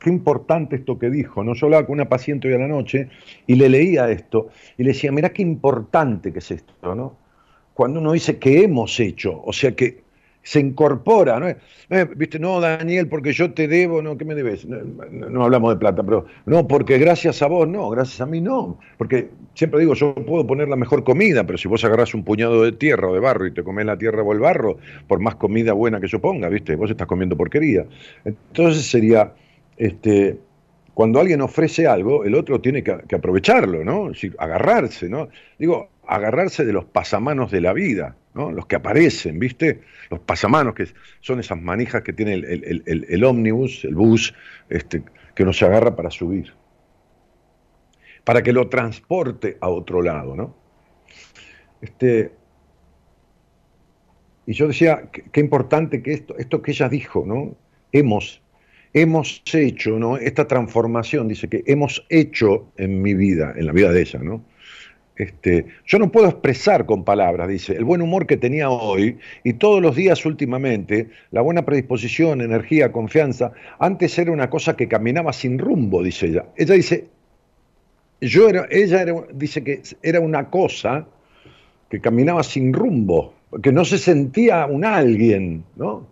qué 0.00 0.08
importante 0.08 0.76
esto 0.76 0.98
que 0.98 1.10
dijo, 1.10 1.44
¿no? 1.44 1.52
Yo 1.52 1.66
hablaba 1.66 1.84
con 1.84 1.92
una 1.92 2.08
paciente 2.08 2.48
hoy 2.48 2.54
a 2.54 2.58
la 2.58 2.68
noche 2.68 3.10
y 3.46 3.56
le 3.56 3.68
leía 3.68 4.10
esto 4.10 4.48
y 4.78 4.82
le 4.82 4.92
decía, 4.94 5.12
mira 5.12 5.30
qué 5.30 5.42
importante 5.42 6.32
que 6.32 6.38
es 6.38 6.50
esto, 6.50 6.72
¿no? 6.94 7.18
Cuando 7.74 8.00
uno 8.00 8.12
dice 8.12 8.38
que 8.38 8.64
hemos 8.64 8.98
hecho, 8.98 9.42
o 9.44 9.52
sea 9.52 9.76
que 9.76 10.02
se 10.42 10.60
incorpora, 10.60 11.38
¿no? 11.38 11.48
Eh, 11.48 12.08
Viste, 12.16 12.38
no, 12.38 12.60
Daniel, 12.60 13.08
porque 13.08 13.32
yo 13.32 13.52
te 13.52 13.68
debo, 13.68 14.02
no, 14.02 14.16
¿qué 14.16 14.24
me 14.24 14.34
debes? 14.34 14.66
No, 14.66 15.44
hablamos 15.44 15.74
de 15.74 15.78
plata, 15.78 16.02
pero 16.02 16.26
no, 16.46 16.66
porque 16.66 16.98
gracias 16.98 17.42
a 17.42 17.46
vos, 17.46 17.68
no, 17.68 17.90
gracias 17.90 18.20
a 18.20 18.26
mí 18.26 18.40
no. 18.40 18.78
Porque 18.98 19.28
siempre 19.54 19.80
digo, 19.80 19.94
yo 19.94 20.14
puedo 20.14 20.46
poner 20.46 20.68
la 20.68 20.76
mejor 20.76 21.04
comida, 21.04 21.44
pero 21.44 21.58
si 21.58 21.68
vos 21.68 21.84
agarrás 21.84 22.14
un 22.14 22.24
puñado 22.24 22.62
de 22.64 22.72
tierra 22.72 23.08
o 23.08 23.14
de 23.14 23.20
barro 23.20 23.46
y 23.46 23.52
te 23.52 23.62
comés 23.62 23.86
la 23.86 23.96
tierra 23.96 24.22
o 24.22 24.32
el 24.32 24.40
barro, 24.40 24.78
por 25.06 25.20
más 25.20 25.36
comida 25.36 25.72
buena 25.72 26.00
que 26.00 26.08
yo 26.08 26.20
ponga, 26.20 26.48
¿viste? 26.48 26.76
Vos 26.76 26.90
estás 26.90 27.06
comiendo 27.06 27.36
porquería. 27.36 27.86
Entonces 28.24 28.84
sería 28.86 29.32
este, 29.76 30.38
cuando 30.94 31.20
alguien 31.20 31.40
ofrece 31.40 31.86
algo, 31.86 32.24
el 32.24 32.34
otro 32.34 32.60
tiene 32.60 32.82
que, 32.82 32.92
aprovecharlo, 33.14 33.84
¿no? 33.84 34.06
Es 34.06 34.14
decir, 34.14 34.36
agarrarse, 34.38 35.08
¿no? 35.08 35.28
Digo, 35.58 35.88
agarrarse 36.06 36.64
de 36.64 36.72
los 36.72 36.84
pasamanos 36.84 37.50
de 37.50 37.60
la 37.60 37.72
vida, 37.72 38.16
¿no? 38.34 38.50
Los 38.50 38.66
que 38.66 38.76
aparecen, 38.76 39.38
¿viste? 39.38 39.82
Los 40.10 40.20
pasamanos, 40.20 40.74
que 40.74 40.86
son 41.20 41.40
esas 41.40 41.60
manijas 41.60 42.02
que 42.02 42.12
tiene 42.12 42.34
el, 42.34 43.24
ómnibus, 43.24 43.84
el 43.84 43.94
bus, 43.94 44.34
este, 44.68 45.02
que 45.34 45.42
uno 45.42 45.52
se 45.52 45.64
agarra 45.64 45.94
para 45.94 46.10
subir. 46.10 46.52
Para 48.24 48.42
que 48.42 48.52
lo 48.52 48.68
transporte 48.68 49.58
a 49.60 49.68
otro 49.68 50.02
lado, 50.02 50.36
¿no? 50.36 50.56
Este, 51.80 52.32
y 54.46 54.52
yo 54.52 54.68
decía, 54.68 55.10
qué 55.10 55.40
importante 55.40 56.02
que 56.02 56.12
esto, 56.12 56.36
esto 56.38 56.62
que 56.62 56.70
ella 56.70 56.88
dijo, 56.88 57.24
¿no? 57.26 57.56
Hemos 57.92 58.42
hemos 58.92 59.42
hecho, 59.52 59.98
¿no? 59.98 60.16
Esta 60.16 60.46
transformación, 60.46 61.28
dice 61.28 61.48
que 61.48 61.62
hemos 61.66 62.04
hecho 62.08 62.72
en 62.76 63.00
mi 63.02 63.14
vida, 63.14 63.54
en 63.56 63.66
la 63.66 63.72
vida 63.72 63.90
de 63.90 64.02
ella, 64.02 64.20
¿no? 64.22 64.44
Este, 65.16 65.66
yo 65.86 65.98
no 65.98 66.10
puedo 66.10 66.26
expresar 66.26 66.86
con 66.86 67.04
palabras, 67.04 67.48
dice, 67.48 67.74
el 67.74 67.84
buen 67.84 68.00
humor 68.00 68.26
que 68.26 68.38
tenía 68.38 68.70
hoy 68.70 69.18
y 69.44 69.52
todos 69.54 69.82
los 69.82 69.94
días 69.94 70.24
últimamente, 70.24 71.10
la 71.30 71.42
buena 71.42 71.66
predisposición, 71.66 72.40
energía, 72.40 72.92
confianza, 72.92 73.52
antes 73.78 74.18
era 74.18 74.32
una 74.32 74.48
cosa 74.48 74.74
que 74.74 74.88
caminaba 74.88 75.32
sin 75.32 75.58
rumbo, 75.58 76.02
dice 76.02 76.26
ella. 76.26 76.46
Ella 76.56 76.74
dice, 76.74 77.08
yo 78.22 78.48
era, 78.48 78.66
ella 78.70 79.02
era, 79.02 79.14
dice 79.34 79.62
que 79.62 79.82
era 80.02 80.20
una 80.20 80.48
cosa 80.48 81.06
que 81.90 82.00
caminaba 82.00 82.42
sin 82.42 82.72
rumbo, 82.72 83.34
que 83.62 83.70
no 83.70 83.84
se 83.84 83.98
sentía 83.98 84.64
un 84.66 84.84
alguien, 84.84 85.64
¿no? 85.76 86.06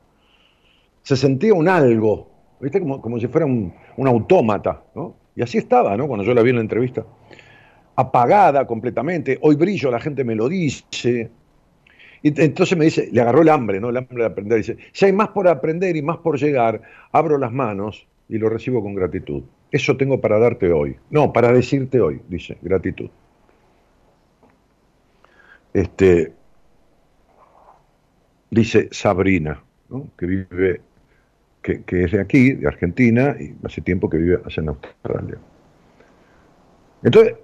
Se 1.03 1.17
sentía 1.17 1.55
un 1.55 1.69
algo, 1.69 2.29
¿viste? 2.61 2.81
Como, 2.81 3.01
como 3.01 3.19
si 3.19 3.29
fuera 3.29 3.47
un, 3.47 3.73
autómata, 3.97 4.83
¿no? 4.95 5.15
Y 5.35 5.43
así 5.43 5.57
estaba, 5.57 5.97
¿no? 5.97 6.07
Cuando 6.07 6.25
yo 6.25 6.35
la 6.35 6.43
vi 6.43 6.51
en 6.51 6.57
la 6.57 6.63
entrevista. 6.63 7.07
Apagada 8.01 8.67
completamente, 8.67 9.39
hoy 9.43 9.57
brillo, 9.57 9.91
la 9.91 10.01
gente 10.01 10.25
me 10.25 10.35
lo 10.35 10.49
dice. 10.49 11.31
Y 12.23 12.41
entonces 12.41 12.79
me 12.79 12.87
dice, 12.87 13.11
le 13.13 13.21
agarró 13.21 13.43
el 13.43 13.51
hambre, 13.51 13.79
¿no? 13.79 13.91
El 13.91 13.99
hambre 13.99 14.23
de 14.23 14.25
aprender. 14.25 14.59
Dice, 14.59 14.79
si 14.93 15.05
hay 15.05 15.13
más 15.13 15.29
por 15.29 15.47
aprender 15.49 15.95
y 15.97 16.03
más 16.03 16.17
por 16.17 16.39
llegar, 16.39 16.81
abro 17.13 17.37
las 17.37 17.53
manos 17.53 18.07
y 18.29 18.39
lo 18.39 18.49
recibo 18.49 18.83
con 18.83 18.95
gratitud. 18.95 19.43
Eso 19.71 19.99
tengo 19.99 20.19
para 20.19 20.39
darte 20.39 20.73
hoy. 20.73 20.97
No, 21.11 21.31
para 21.31 21.53
decirte 21.53 22.01
hoy, 22.01 22.23
dice, 22.29 22.57
gratitud. 22.63 23.11
Este, 25.75 26.33
dice 28.51 28.89
Sabrina, 28.93 29.63
que 30.17 30.27
vive 30.27 30.81
que, 31.63 32.05
es 32.05 32.13
de 32.13 32.21
aquí, 32.21 32.53
de 32.53 32.67
Argentina, 32.67 33.37
y 33.39 33.55
hace 33.65 33.83
tiempo 33.83 34.09
que 34.09 34.17
vive 34.17 34.41
en 34.57 34.69
Australia. 34.69 35.39
Entonces, 37.03 37.35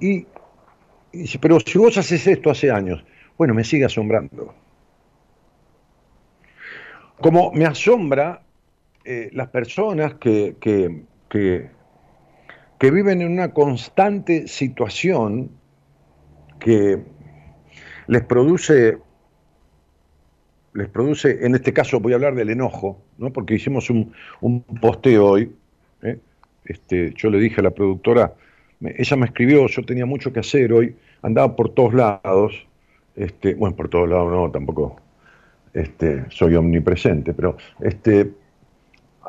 y, 0.00 0.26
dice, 1.12 1.38
pero 1.38 1.58
si 1.60 1.78
vos 1.78 1.96
haces 1.98 2.26
esto 2.26 2.50
hace 2.50 2.70
años, 2.70 3.04
bueno, 3.36 3.54
me 3.54 3.64
sigue 3.64 3.84
asombrando. 3.84 4.54
Como 7.20 7.52
me 7.52 7.64
asombra 7.64 8.42
eh, 9.04 9.30
las 9.32 9.48
personas 9.48 10.14
que, 10.14 10.56
que, 10.60 11.02
que, 11.28 11.70
que 12.78 12.90
viven 12.90 13.22
en 13.22 13.32
una 13.32 13.52
constante 13.52 14.48
situación 14.48 15.50
que 16.58 17.02
les 18.06 18.22
produce 18.24 18.98
les 20.74 20.88
produce, 20.88 21.46
en 21.46 21.54
este 21.54 21.72
caso 21.72 22.00
voy 22.00 22.12
a 22.12 22.16
hablar 22.16 22.34
del 22.34 22.50
enojo, 22.50 23.00
¿no? 23.16 23.32
porque 23.32 23.54
hicimos 23.54 23.90
un, 23.90 24.12
un 24.40 24.62
posteo 24.62 25.24
hoy, 25.26 25.52
¿eh? 26.02 26.18
este, 26.64 27.14
yo 27.16 27.30
le 27.30 27.38
dije 27.38 27.60
a 27.60 27.62
la 27.62 27.70
productora, 27.70 28.34
ella 28.96 29.16
me 29.16 29.26
escribió, 29.26 29.66
yo 29.66 29.82
tenía 29.84 30.06
mucho 30.06 30.32
que 30.32 30.40
hacer 30.40 30.72
hoy, 30.72 30.96
andaba 31.22 31.54
por 31.56 31.70
todos 31.70 31.94
lados, 31.94 32.66
este, 33.16 33.54
bueno, 33.54 33.76
por 33.76 33.88
todos 33.88 34.08
lados 34.08 34.30
no, 34.30 34.50
tampoco 34.50 34.96
este, 35.72 36.24
soy 36.30 36.54
omnipresente, 36.54 37.34
pero 37.34 37.56
este, 37.80 38.32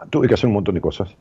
tuve 0.10 0.28
que 0.28 0.34
hacer 0.34 0.48
un 0.48 0.54
montón 0.54 0.76
de 0.76 0.82
cosas. 0.82 1.16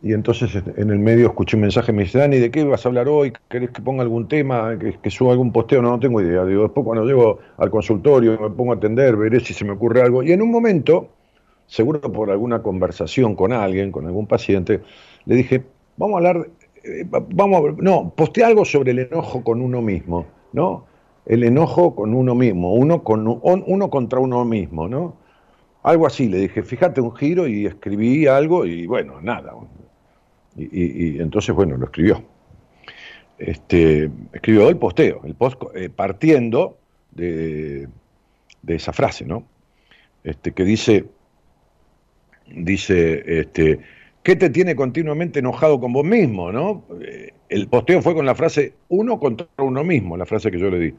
Y 0.00 0.12
entonces 0.12 0.54
este, 0.54 0.80
en 0.80 0.90
el 0.90 0.98
medio 0.98 1.26
escuché 1.26 1.56
un 1.56 1.62
mensaje, 1.62 1.92
me 1.92 2.04
dice, 2.04 2.18
Dani, 2.18 2.38
¿de 2.38 2.50
qué 2.50 2.62
vas 2.62 2.86
a 2.86 2.88
hablar 2.88 3.08
hoy? 3.08 3.32
¿Querés 3.48 3.70
que 3.70 3.82
ponga 3.82 4.02
algún 4.02 4.28
tema? 4.28 4.78
¿Que, 4.78 5.10
suba 5.10 5.32
algún 5.32 5.52
posteo? 5.52 5.82
No, 5.82 5.90
no 5.90 5.98
tengo 5.98 6.20
idea. 6.20 6.44
Digo, 6.44 6.62
después 6.62 6.84
cuando 6.84 7.04
llego 7.04 7.40
al 7.56 7.70
consultorio 7.70 8.38
me 8.38 8.50
pongo 8.50 8.72
a 8.72 8.76
atender, 8.76 9.16
veré 9.16 9.40
si 9.40 9.54
se 9.54 9.64
me 9.64 9.72
ocurre 9.72 10.02
algo. 10.02 10.22
Y 10.22 10.30
en 10.30 10.40
un 10.40 10.52
momento, 10.52 11.08
seguro 11.66 12.00
por 12.00 12.30
alguna 12.30 12.62
conversación 12.62 13.34
con 13.34 13.52
alguien, 13.52 13.90
con 13.90 14.06
algún 14.06 14.28
paciente, 14.28 14.82
le 15.24 15.34
dije, 15.34 15.64
vamos 15.96 16.14
a 16.14 16.18
hablar 16.18 16.48
eh, 16.88 17.06
vamos 17.08 17.58
a 17.58 17.60
ver, 17.62 17.82
no, 17.82 18.12
posteé 18.14 18.44
algo 18.44 18.64
sobre 18.64 18.92
el 18.92 19.00
enojo 19.00 19.44
con 19.44 19.60
uno 19.60 19.82
mismo, 19.82 20.26
¿no? 20.52 20.86
El 21.26 21.44
enojo 21.44 21.94
con 21.94 22.14
uno 22.14 22.34
mismo, 22.34 22.74
uno, 22.74 23.04
con, 23.04 23.26
uno 23.42 23.90
contra 23.90 24.18
uno 24.18 24.44
mismo, 24.44 24.88
¿no? 24.88 25.16
Algo 25.82 26.06
así, 26.06 26.28
le 26.28 26.38
dije, 26.38 26.62
fíjate 26.62 27.00
un 27.00 27.14
giro 27.14 27.46
y 27.46 27.66
escribí 27.66 28.26
algo 28.26 28.64
y 28.64 28.86
bueno, 28.86 29.20
nada. 29.20 29.54
Y, 30.56 31.20
entonces, 31.20 31.54
bueno, 31.54 31.76
lo 31.76 31.84
escribió. 31.84 32.22
Este, 33.38 34.10
escribió 34.32 34.68
el 34.68 34.76
posteo, 34.76 35.20
el 35.24 35.34
post, 35.34 35.62
eh, 35.74 35.88
partiendo 35.88 36.78
de, 37.12 37.88
de, 38.62 38.74
esa 38.74 38.92
frase, 38.92 39.24
¿no? 39.24 39.44
Este, 40.24 40.52
que 40.52 40.64
dice, 40.64 41.04
dice, 42.48 43.40
este, 43.40 43.80
¿qué 44.22 44.36
te 44.36 44.50
tiene 44.50 44.76
continuamente 44.76 45.38
enojado 45.38 45.80
con 45.80 45.92
vos 45.92 46.04
mismo, 46.04 46.52
no? 46.52 46.84
Eh, 47.00 47.32
el 47.48 47.68
posteo 47.68 48.02
fue 48.02 48.14
con 48.14 48.26
la 48.26 48.34
frase 48.34 48.74
uno 48.88 49.18
contra 49.18 49.46
uno 49.58 49.84
mismo, 49.84 50.16
la 50.16 50.26
frase 50.26 50.50
que 50.50 50.58
yo 50.58 50.70
le 50.70 50.78
di. 50.78 50.94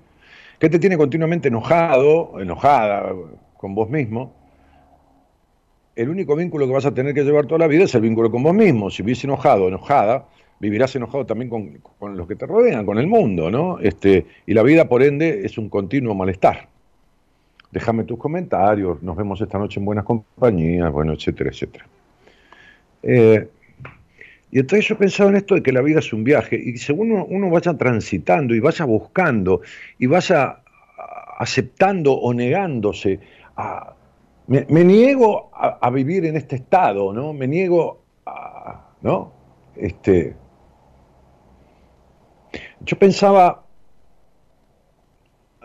¿Qué 0.60 0.70
te 0.70 0.80
tiene 0.80 0.98
continuamente 0.98 1.48
enojado, 1.48 2.40
enojada 2.40 3.14
con 3.58 3.76
vos 3.76 3.90
mismo? 3.90 4.34
el 6.00 6.10
único 6.10 6.34
vínculo 6.34 6.66
que 6.66 6.72
vas 6.72 6.86
a 6.86 6.94
tener 6.94 7.14
que 7.14 7.26
llevar 7.26 7.46
toda 7.46 7.60
la 7.60 7.68
vida 7.68 7.84
es 7.84 7.94
el 7.94 8.00
vínculo 8.00 8.32
con 8.32 8.42
vos 8.42 8.54
mismo. 8.54 8.90
Si 8.90 9.04
vivís 9.04 9.22
enojado, 9.26 9.68
enojada, 9.68 10.28
vivirás 10.58 10.96
enojado 10.96 11.26
también 11.26 11.50
con, 11.50 12.16
los 12.16 12.26
que 12.26 12.38
te 12.38 12.46
rodean, 12.46 12.86
con 12.86 12.98
el 13.00 13.08
mundo, 13.08 13.52
¿no? 13.52 13.80
Este, 13.80 14.26
y 14.46 14.54
la 14.54 14.64
vida, 14.64 14.88
por 14.88 15.04
ende, 15.04 15.46
es 15.46 15.58
un 15.58 15.68
continuo 15.68 16.16
malestar. 16.16 16.70
Déjame 17.70 18.06
tus 18.06 18.18
comentarios, 18.18 19.04
nos 19.04 19.18
vemos 19.18 19.42
esta 19.42 19.60
noche 19.60 19.82
en 19.82 19.86
buenas 19.86 20.06
compañías, 20.06 20.90
bueno, 20.90 21.12
etcétera, 21.12 21.50
etcétera. 21.50 21.86
Eh, 23.04 23.48
y 24.52 24.60
entonces 24.60 24.88
yo 24.88 24.98
pensaba 24.98 25.30
en 25.30 25.38
esto 25.38 25.56
de 25.56 25.64
que 25.64 25.72
la 25.72 25.82
vida 25.82 26.00
es 26.00 26.12
un 26.12 26.24
viaje, 26.24 26.60
y 26.60 26.78
según 26.78 27.12
uno, 27.12 27.50
vaya 27.50 27.78
transitando 27.78 28.56
y 28.56 28.60
vaya 28.60 28.86
buscando 28.86 29.62
y 30.00 30.08
vaya 30.08 30.62
aceptando 31.38 32.14
o 32.14 32.34
negándose 32.34 33.20
a, 33.56 33.94
me, 34.48 34.84
niego 34.84 35.52
a, 35.54 35.90
vivir 35.92 36.26
en 36.26 36.36
este 36.36 36.56
estado, 36.56 37.14
¿no? 37.14 37.34
Me 37.34 37.48
niego 37.48 38.02
a, 38.26 38.90
¿no? 39.02 39.32
Este, 39.76 40.36
yo 42.82 42.98
pensaba, 42.98 43.64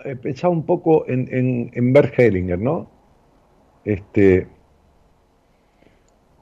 eh, 0.05 0.17
pensaba 0.17 0.53
un 0.53 0.67
poco 0.67 1.09
en, 1.09 1.27
en, 1.33 1.71
en 1.73 1.93
Bert 1.95 2.19
Hellinger, 2.19 2.59
¿no? 2.59 2.91
Este, 3.85 4.47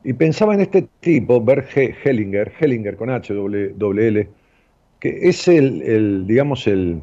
y 0.04 0.12
pensaba 0.14 0.54
en 0.54 0.61
este 0.61 0.88
tipo, 1.00 1.42
Bert 1.42 1.68
Hellinger, 1.76 2.52
Hellinger 2.59 2.97
con 2.97 3.11
H, 3.11 3.32
W, 3.32 4.09
L, 4.09 4.28
que 4.99 5.28
es 5.28 5.47
el, 5.49 6.26
digamos, 6.26 6.66
el, 6.66 7.00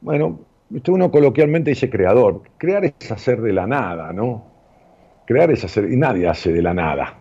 bueno, 0.00 0.40
uno 0.88 1.10
coloquialmente 1.10 1.70
dice 1.70 1.90
creador. 1.90 2.42
Crear 2.58 2.84
es 2.84 3.10
hacer 3.10 3.40
de 3.40 3.52
la 3.52 3.66
nada, 3.66 4.12
¿no? 4.12 4.44
Crear 5.26 5.50
es 5.50 5.64
hacer, 5.64 5.90
y 5.90 5.96
nadie 5.96 6.28
hace 6.28 6.52
de 6.52 6.62
la 6.62 6.74
nada. 6.74 7.18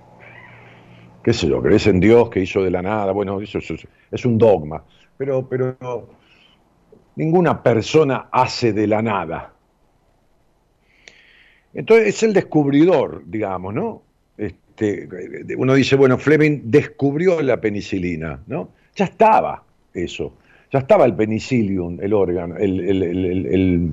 ¿Qué 1.23 1.33
sé 1.33 1.47
yo? 1.47 1.61
Crees 1.61 1.85
en 1.87 1.99
Dios 1.99 2.29
que 2.29 2.39
hizo 2.39 2.63
de 2.63 2.71
la 2.71 2.81
nada, 2.81 3.11
bueno, 3.11 3.39
eso, 3.41 3.59
es 3.59 4.25
un 4.25 4.37
dogma. 4.37 4.83
Pero, 5.17 5.47
pero 5.47 6.09
ninguna 7.15 7.61
persona 7.61 8.27
hace 8.31 8.73
de 8.73 8.87
la 8.87 9.01
nada. 9.01 9.53
Entonces 11.73 12.07
es 12.07 12.23
el 12.23 12.33
descubridor, 12.33 13.23
digamos, 13.25 13.73
¿no? 13.73 14.01
Este, 14.37 15.07
uno 15.57 15.73
dice, 15.73 15.95
bueno, 15.95 16.17
Fleming 16.17 16.61
descubrió 16.65 17.41
la 17.41 17.61
penicilina, 17.61 18.41
¿no? 18.47 18.69
Ya 18.95 19.05
estaba 19.05 19.63
eso 19.93 20.33
ya 20.71 20.79
estaba 20.79 21.05
el 21.05 21.13
penicillium, 21.13 21.99
el 22.01 22.13
órgano, 22.13 22.55
el, 22.57 23.91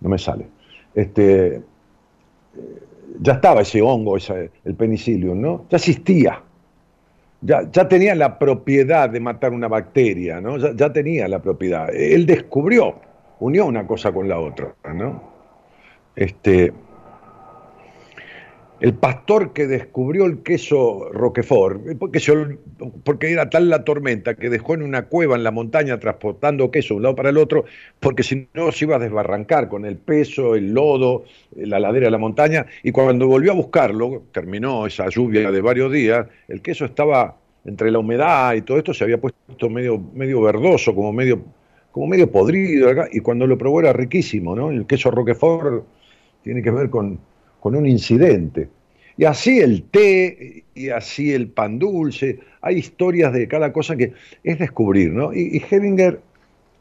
no 0.00 0.08
me 0.08 0.18
sale. 0.18 0.46
Este, 0.94 1.60
ya 3.20 3.34
estaba 3.34 3.60
ese 3.60 3.82
hongo, 3.82 4.16
el 4.16 4.74
penicillium, 4.74 5.40
¿no? 5.40 5.66
Ya 5.70 5.76
existía. 5.76 6.42
Ya, 7.42 7.68
ya, 7.70 7.88
tenía 7.88 8.14
la 8.14 8.38
propiedad 8.38 9.10
de 9.10 9.18
matar 9.20 9.52
una 9.52 9.68
bacteria, 9.68 10.40
¿no? 10.40 10.56
Ya, 10.58 10.92
tenía 10.92 11.28
la 11.28 11.42
propiedad. 11.42 11.94
Él 11.94 12.24
descubrió, 12.24 12.94
unió 13.40 13.66
una 13.66 13.86
cosa 13.86 14.12
con 14.12 14.28
la 14.28 14.38
otra, 14.38 14.74
¿no? 14.94 15.31
Este, 16.14 16.72
el 18.82 18.94
pastor 18.94 19.52
que 19.52 19.68
descubrió 19.68 20.26
el 20.26 20.42
queso 20.42 21.08
Roquefort, 21.12 21.82
porque, 23.04 23.30
era 23.30 23.48
tal 23.48 23.70
la 23.70 23.84
tormenta 23.84 24.34
que 24.34 24.50
dejó 24.50 24.74
en 24.74 24.82
una 24.82 25.06
cueva 25.06 25.36
en 25.36 25.44
la 25.44 25.52
montaña 25.52 26.00
transportando 26.00 26.72
queso 26.72 26.94
de 26.94 26.96
un 26.96 27.02
lado 27.04 27.14
para 27.14 27.30
el 27.30 27.38
otro, 27.38 27.64
porque 28.00 28.24
si 28.24 28.48
no 28.54 28.72
se 28.72 28.84
iba 28.84 28.96
a 28.96 28.98
desbarrancar 28.98 29.68
con 29.68 29.86
el 29.86 29.98
peso, 29.98 30.56
el 30.56 30.74
lodo, 30.74 31.22
la 31.54 31.78
ladera 31.78 32.06
de 32.06 32.10
la 32.10 32.18
montaña, 32.18 32.66
y 32.82 32.90
cuando 32.90 33.28
volvió 33.28 33.52
a 33.52 33.54
buscarlo, 33.54 34.24
terminó 34.32 34.84
esa 34.84 35.08
lluvia 35.08 35.52
de 35.52 35.60
varios 35.60 35.92
días, 35.92 36.26
el 36.48 36.60
queso 36.60 36.84
estaba 36.84 37.36
entre 37.64 37.92
la 37.92 38.00
humedad 38.00 38.54
y 38.54 38.62
todo 38.62 38.78
esto 38.78 38.92
se 38.92 39.04
había 39.04 39.20
puesto 39.20 39.70
medio, 39.70 40.02
medio 40.12 40.42
verdoso, 40.42 40.92
como 40.92 41.12
medio, 41.12 41.40
como 41.92 42.08
medio 42.08 42.28
podrido, 42.32 42.90
y 43.12 43.20
cuando 43.20 43.46
lo 43.46 43.56
probó 43.56 43.78
era 43.78 43.92
riquísimo, 43.92 44.56
¿no? 44.56 44.72
El 44.72 44.86
queso 44.86 45.12
Roquefort 45.12 45.84
tiene 46.42 46.62
que 46.62 46.70
ver 46.70 46.90
con 46.90 47.18
con 47.62 47.76
un 47.76 47.86
incidente. 47.86 48.68
Y 49.16 49.24
así 49.24 49.60
el 49.60 49.84
té, 49.84 50.64
y 50.74 50.88
así 50.88 51.32
el 51.32 51.46
pan 51.46 51.78
dulce, 51.78 52.40
hay 52.60 52.78
historias 52.78 53.32
de 53.32 53.46
cada 53.46 53.72
cosa 53.72 53.94
que 53.94 54.14
es 54.42 54.58
descubrir, 54.58 55.12
¿no? 55.12 55.32
Y, 55.32 55.58
y 55.58 55.62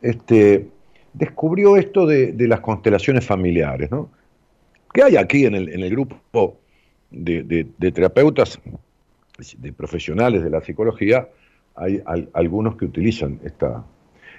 este, 0.02 0.66
descubrió 1.14 1.78
esto 1.78 2.08
de, 2.08 2.34
las 2.48 2.62
constelaciones 2.62 3.24
familiares, 3.24 3.92
¿no? 3.92 4.10
¿Qué 4.92 5.04
hay 5.04 5.18
aquí 5.18 5.46
en 5.46 5.54
el, 5.54 5.70
en 5.70 5.82
el 5.82 5.92
grupo 5.92 6.58
de, 7.12 7.68
terapeutas, 7.94 8.60
de 9.60 9.74
profesionales 9.74 10.44
de 10.44 10.50
la 10.50 10.62
psicología? 10.62 11.30
Hay, 11.76 12.02
algunos 12.34 12.76
que 12.76 12.86
utilizan 12.86 13.40
esta, 13.44 13.86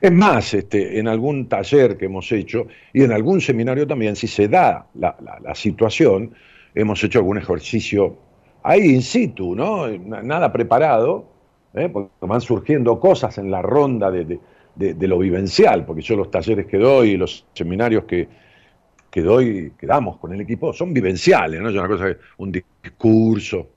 es 0.02 0.10
más, 0.10 0.52
este, 0.52 0.98
en 0.98 1.06
algún 1.06 1.48
taller 1.48 1.96
que 1.96 2.06
hemos 2.06 2.32
hecho 2.32 2.66
y 2.92 3.04
en 3.04 3.12
algún 3.12 3.40
seminario 3.40 3.86
también, 3.86 4.16
si 4.16 4.26
se 4.26 4.48
da 4.48 4.88
la, 4.94 5.54
situación, 5.54 6.34
hemos 6.74 7.04
hecho 7.04 7.20
algún 7.20 7.38
ejercicio 7.38 8.16
ahí 8.64 8.94
in 8.94 9.02
situ, 9.02 9.54
¿no? 9.54 9.86
Nada 9.86 10.52
preparado, 10.52 11.26
¿eh? 11.74 11.88
porque 11.88 12.10
van 12.20 12.40
surgiendo 12.40 12.98
cosas 12.98 13.38
en 13.38 13.48
la 13.48 13.62
ronda 13.62 14.10
de, 14.10 14.40
lo 15.06 15.18
vivencial, 15.18 15.86
porque 15.86 16.02
yo 16.02 16.16
los 16.16 16.32
talleres 16.32 16.66
que 16.66 16.78
doy 16.78 17.10
y 17.10 17.16
los 17.16 17.46
seminarios 17.52 18.02
que, 18.02 18.26
que 19.08 19.22
doy, 19.22 19.72
que 19.78 19.86
damos 19.86 20.16
con 20.16 20.32
el 20.32 20.40
equipo, 20.40 20.72
son 20.72 20.92
vivenciales, 20.92 21.60
¿no? 21.60 21.68
Es 21.68 21.76
una 21.76 21.86
cosa, 21.86 22.06
un 22.38 22.50
discurso, 22.50 23.68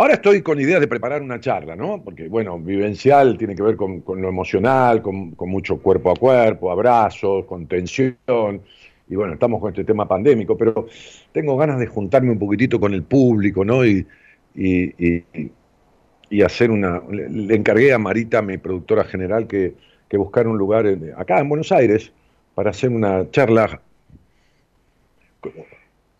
Ahora 0.00 0.14
estoy 0.14 0.42
con 0.42 0.60
ideas 0.60 0.78
de 0.78 0.86
preparar 0.86 1.22
una 1.22 1.40
charla, 1.40 1.74
¿no? 1.74 2.00
Porque, 2.00 2.28
bueno, 2.28 2.56
vivencial 2.56 3.36
tiene 3.36 3.56
que 3.56 3.64
ver 3.64 3.74
con, 3.74 4.04
lo 4.06 4.28
emocional, 4.28 5.02
con, 5.02 5.34
mucho 5.36 5.78
cuerpo 5.82 6.12
a 6.12 6.14
cuerpo, 6.14 6.70
abrazos, 6.70 7.46
con 7.46 7.66
tensión. 7.66 8.62
Y 9.08 9.16
bueno, 9.16 9.32
estamos 9.32 9.60
con 9.60 9.70
este 9.70 9.82
tema 9.82 10.06
pandémico, 10.06 10.56
pero 10.56 10.86
tengo 11.32 11.56
ganas 11.56 11.80
de 11.80 11.88
juntarme 11.88 12.30
un 12.30 12.38
poquitito 12.38 12.78
con 12.78 12.94
el 12.94 13.02
público, 13.02 13.64
¿no? 13.64 13.84
Y, 13.84 14.06
y, 14.54 16.42
hacer 16.42 16.70
una. 16.70 17.02
Le, 17.10 17.56
encargué 17.56 17.92
a 17.92 17.98
Marita, 17.98 18.40
mi 18.40 18.56
productora 18.56 19.02
general, 19.02 19.48
que, 19.48 19.74
que 20.08 20.16
un 20.16 20.58
lugar 20.58 20.86
acá 21.16 21.40
en 21.40 21.48
Buenos 21.48 21.72
Aires 21.72 22.12
para 22.54 22.70
hacer 22.70 22.90
una 22.90 23.28
charla, 23.32 23.82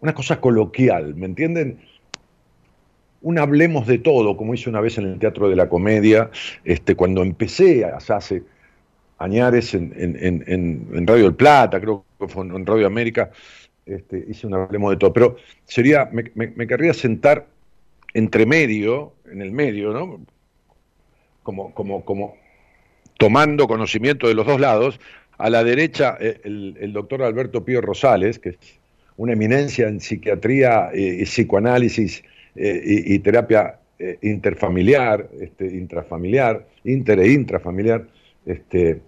una 0.00 0.14
cosa 0.14 0.40
coloquial, 0.40 1.14
¿me 1.14 1.26
entienden? 1.26 1.78
Un 3.20 3.38
hablemos 3.38 3.86
de 3.86 3.98
todo, 3.98 4.36
como 4.36 4.54
hice 4.54 4.70
una 4.70 4.80
vez 4.80 4.98
en 4.98 5.06
el 5.06 5.18
Teatro 5.18 5.48
de 5.48 5.56
la 5.56 5.68
Comedia, 5.68 6.30
este, 6.64 6.94
cuando 6.94 7.22
empecé 7.22 7.84
hace 7.84 8.42
añares 9.18 9.74
en, 9.74 9.92
en, 9.96 11.06
Radio 11.06 11.24
del 11.24 11.34
Plata, 11.34 11.80
creo 11.80 12.04
que 12.18 12.28
fue 12.28 12.44
en 12.44 12.64
Radio 12.64 12.86
América, 12.86 13.30
este, 13.84 14.24
hice 14.28 14.46
un 14.46 14.54
hablemos 14.54 14.90
de 14.90 14.96
todo, 14.96 15.12
pero 15.12 15.36
sería, 15.64 16.08
me, 16.12 16.66
querría 16.66 16.94
sentar 16.94 17.46
entre 18.14 18.46
medio, 18.46 19.14
en 19.30 19.42
el 19.42 19.50
medio, 19.50 19.92
¿no? 19.92 20.20
Como, 21.42 21.74
como, 21.74 22.04
como 22.04 22.36
tomando 23.16 23.66
conocimiento 23.66 24.28
de 24.28 24.34
los 24.34 24.46
dos 24.46 24.60
lados, 24.60 25.00
a 25.38 25.50
la 25.50 25.64
derecha 25.64 26.16
eh, 26.20 26.40
el, 26.44 26.92
doctor 26.92 27.22
Alberto 27.22 27.64
Pío 27.64 27.80
Rosales, 27.80 28.38
que 28.38 28.50
es 28.50 28.58
una 29.16 29.32
eminencia 29.32 29.88
en 29.88 30.00
psiquiatría 30.00 30.90
y 30.94 31.24
psicoanálisis 31.24 32.22
eh, 32.58 33.02
y, 33.06 33.18
terapia 33.20 33.78
eh, 33.98 34.18
interfamiliar, 34.22 35.28
este, 35.40 35.66
intrafamiliar, 35.66 36.66
inter 36.84 37.20
e 37.20 37.32
intrafamiliar, 37.32 38.06
este, 38.46 39.00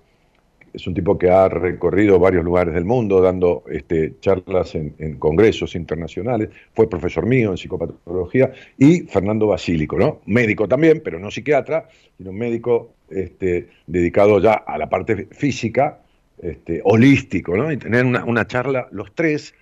es 0.73 0.87
un 0.87 0.95
tipo 0.95 1.19
que 1.19 1.31
ha 1.31 1.49
recorrido 1.49 2.19
varios 2.19 2.45
lugares 2.45 2.75
del 2.75 2.85
mundo 2.85 3.21
dando 3.21 3.65
este, 3.71 4.15
charlas 4.21 4.75
en, 4.75 5.17
congresos 5.19 5.75
internacionales, 5.75 6.51
fue 6.75 6.89
profesor 6.89 7.27
mío 7.27 7.51
en 7.51 7.57
psicopatología, 7.57 8.53
y 8.79 9.01
Fernando 9.01 9.49
Basílico, 9.49 9.99
¿no? 9.99 10.21
médico 10.27 10.69
también, 10.69 11.03
pero 11.05 11.19
no 11.19 11.31
psiquiatra, 11.31 11.89
sino 12.17 12.33
médico 12.33 12.93
este, 13.11 13.69
dedicado 13.87 14.41
ya 14.41 14.55
a 14.55 14.79
la 14.79 14.89
parte 14.89 15.27
física, 15.33 16.01
este, 16.41 16.81
holístico, 16.85 17.57
¿no? 17.57 17.71
y 17.71 17.77
tener 17.77 18.05
una, 18.05 18.47
charla 18.47 18.89
los 18.93 19.15
tres 19.15 19.55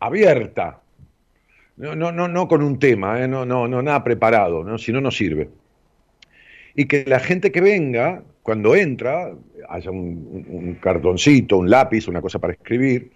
abierta, 0.00 0.81
no, 1.76 1.94
no, 1.94 2.12
no, 2.12 2.28
no 2.28 2.48
con 2.48 2.62
un 2.62 2.78
tema, 2.78 3.22
¿eh? 3.22 3.28
no, 3.28 3.44
no, 3.44 3.66
nada 3.82 4.04
preparado, 4.04 4.78
si 4.78 4.92
no, 4.92 5.00
no 5.00 5.10
sirve. 5.10 5.48
Y 6.74 6.86
que 6.86 7.04
la 7.06 7.20
gente 7.20 7.50
que 7.52 7.60
venga, 7.60 8.22
cuando 8.42 8.74
entra, 8.74 9.32
haya 9.68 9.90
un, 9.90 10.78
cartoncito, 10.80 11.58
un 11.58 11.70
lápiz, 11.70 12.08
una 12.08 12.20
cosa 12.20 12.38
para 12.38 12.54
escribir, 12.54 13.10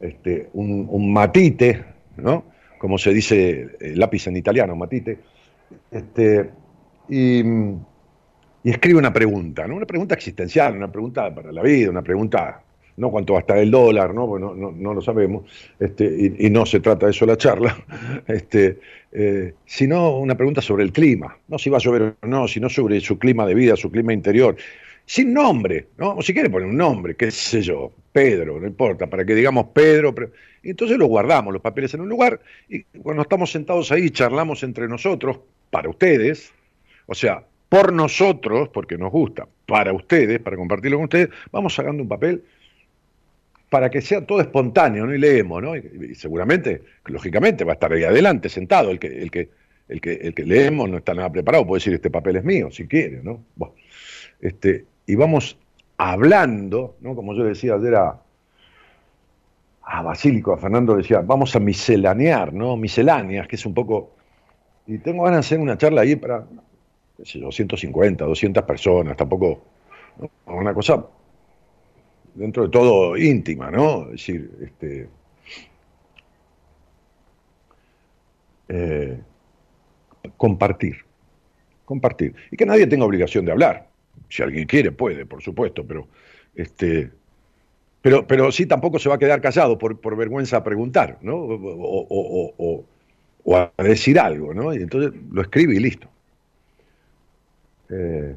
este, 0.00 0.48
un, 0.54 1.12
matite, 1.12 1.84
¿no? 2.16 2.44
Como 2.78 2.96
se 2.96 3.12
dice 3.12 3.68
el 3.80 3.98
lápiz 3.98 4.26
en 4.26 4.36
italiano, 4.36 4.74
matite, 4.74 5.18
este, 5.90 6.50
y, 7.08 7.42
escribe 8.64 8.98
una 8.98 9.12
pregunta, 9.12 9.66
¿no? 9.66 9.76
Una 9.76 9.86
pregunta 9.86 10.14
existencial, 10.14 10.76
una 10.76 10.90
pregunta 10.90 11.34
para 11.34 11.52
la 11.52 11.62
vida, 11.62 11.90
una 11.90 12.02
pregunta 12.02 12.62
no 12.96 13.10
cuánto 13.10 13.34
va 13.34 13.38
a 13.38 13.42
estar 13.42 13.58
el 13.58 13.70
dólar, 13.70 14.14
¿no? 14.14 14.26
Bueno, 14.26 14.54
no, 14.54 14.94
lo 14.94 15.00
sabemos, 15.00 15.44
este, 15.78 16.34
y, 16.38 16.50
no 16.50 16.66
se 16.66 16.80
trata 16.80 17.06
de 17.06 17.12
eso 17.12 17.26
la 17.26 17.36
charla, 17.36 17.76
este, 18.28 18.78
eh, 19.12 19.54
sino 19.66 20.18
una 20.18 20.36
pregunta 20.36 20.60
sobre 20.60 20.84
el 20.84 20.92
clima, 20.92 21.36
no 21.48 21.58
si 21.58 21.70
va 21.70 21.78
a 21.78 21.80
llover 21.80 22.14
o 22.20 22.26
no, 22.26 22.48
sino 22.48 22.68
sobre 22.68 23.00
su 23.00 23.18
clima 23.18 23.46
de 23.46 23.54
vida, 23.54 23.76
su 23.76 23.90
clima 23.90 24.12
interior, 24.12 24.56
sin 25.06 25.32
nombre, 25.32 25.88
¿no? 25.98 26.16
O 26.16 26.22
si 26.22 26.32
quiere 26.32 26.50
poner 26.50 26.68
un 26.68 26.76
nombre, 26.76 27.16
qué 27.16 27.30
sé 27.30 27.62
yo, 27.62 27.90
Pedro, 28.12 28.60
no 28.60 28.66
importa, 28.66 29.08
para 29.08 29.24
que 29.24 29.34
digamos 29.34 29.66
Pedro, 29.72 30.14
y 30.62 30.70
entonces 30.70 30.98
lo 30.98 31.06
guardamos, 31.06 31.52
los 31.52 31.62
papeles 31.62 31.94
en 31.94 32.02
un 32.02 32.08
lugar, 32.08 32.40
y 32.68 32.82
cuando 33.02 33.22
estamos 33.22 33.50
sentados 33.50 33.90
ahí, 33.92 34.10
charlamos 34.10 34.62
entre 34.62 34.86
nosotros, 34.88 35.40
para 35.70 35.88
ustedes, 35.88 36.52
o 37.06 37.14
sea, 37.14 37.44
por 37.68 37.92
nosotros, 37.92 38.68
porque 38.68 38.98
nos 38.98 39.12
gusta, 39.12 39.46
para 39.66 39.92
ustedes, 39.92 40.40
para 40.40 40.56
compartirlo 40.56 40.98
con 40.98 41.04
ustedes, 41.04 41.30
vamos 41.52 41.74
sacando 41.74 42.02
un 42.02 42.08
papel 42.08 42.44
para 43.70 43.88
que 43.88 44.02
sea 44.02 44.26
todo 44.26 44.40
espontáneo, 44.40 45.06
¿no? 45.06 45.14
Y 45.14 45.18
leemos, 45.18 45.62
¿no? 45.62 45.76
Y, 45.76 46.14
seguramente, 46.16 46.82
lógicamente, 47.06 47.64
va 47.64 47.72
a 47.72 47.74
estar 47.74 47.92
ahí 47.92 48.02
adelante, 48.02 48.48
sentado, 48.48 48.90
el 48.90 48.98
que, 48.98 49.22
el 49.22 49.30
que, 49.30 49.48
el 49.88 50.00
que, 50.00 50.12
el 50.14 50.34
que 50.34 50.44
leemos 50.44 50.90
no 50.90 50.98
está 50.98 51.14
nada 51.14 51.30
preparado, 51.30 51.66
puede 51.66 51.78
decir 51.78 51.94
este 51.94 52.10
papel 52.10 52.36
es 52.36 52.44
mío, 52.44 52.70
si 52.72 52.86
quiere, 52.86 53.22
¿no? 53.22 53.44
este, 54.40 54.86
y 55.06 55.14
vamos 55.14 55.56
hablando, 55.96 56.96
¿no? 57.00 57.14
Como 57.14 57.32
yo 57.34 57.44
decía 57.44 57.74
ayer 57.74 57.94
a, 57.94 58.20
Basílico, 60.02 60.52
a 60.52 60.58
Fernando 60.58 60.96
decía, 60.96 61.20
vamos 61.20 61.54
a 61.56 61.60
miselanear, 61.60 62.52
¿no? 62.52 62.76
Misceláneas, 62.76 63.48
que 63.48 63.56
es 63.56 63.66
un 63.66 63.74
poco. 63.74 64.12
Y 64.86 64.98
tengo 64.98 65.24
ganas 65.24 65.38
de 65.38 65.46
hacer 65.46 65.58
una 65.58 65.76
charla 65.76 66.02
ahí 66.02 66.14
para, 66.14 66.44
qué 67.16 67.24
sé 67.24 67.40
150, 67.50 68.24
200 68.24 68.62
personas, 68.64 69.16
tampoco. 69.16 69.62
Una 70.46 70.74
cosa 70.74 71.04
dentro 72.34 72.64
de 72.64 72.68
todo 72.70 73.16
íntima, 73.16 73.70
¿no? 73.70 74.04
Es 74.06 74.12
decir, 74.12 74.50
este, 74.62 75.08
eh, 78.68 79.20
compartir, 80.36 80.96
compartir. 81.84 82.34
Y 82.50 82.56
que 82.56 82.66
nadie 82.66 82.86
tenga 82.86 83.04
obligación 83.04 83.44
de 83.44 83.52
hablar. 83.52 83.88
Si 84.28 84.42
alguien 84.42 84.66
quiere, 84.66 84.92
puede, 84.92 85.26
por 85.26 85.42
supuesto, 85.42 85.84
pero 85.86 86.06
este, 86.54 87.10
pero, 88.02 88.26
pero 88.26 88.50
sí 88.50 88.66
tampoco 88.66 88.98
se 88.98 89.08
va 89.08 89.16
a 89.16 89.18
quedar 89.18 89.40
callado 89.40 89.78
por, 89.78 90.00
por 90.00 90.16
vergüenza 90.16 90.58
a 90.58 90.64
preguntar, 90.64 91.18
¿no? 91.22 91.36
O, 91.36 92.86
a 93.56 93.72
decir 93.82 94.18
algo, 94.18 94.54
¿no? 94.54 94.72
Y 94.74 94.78
entonces 94.78 95.12
lo 95.30 95.42
escribe 95.42 95.74
y 95.74 95.80
listo. 95.80 96.08
Eh, 97.88 98.36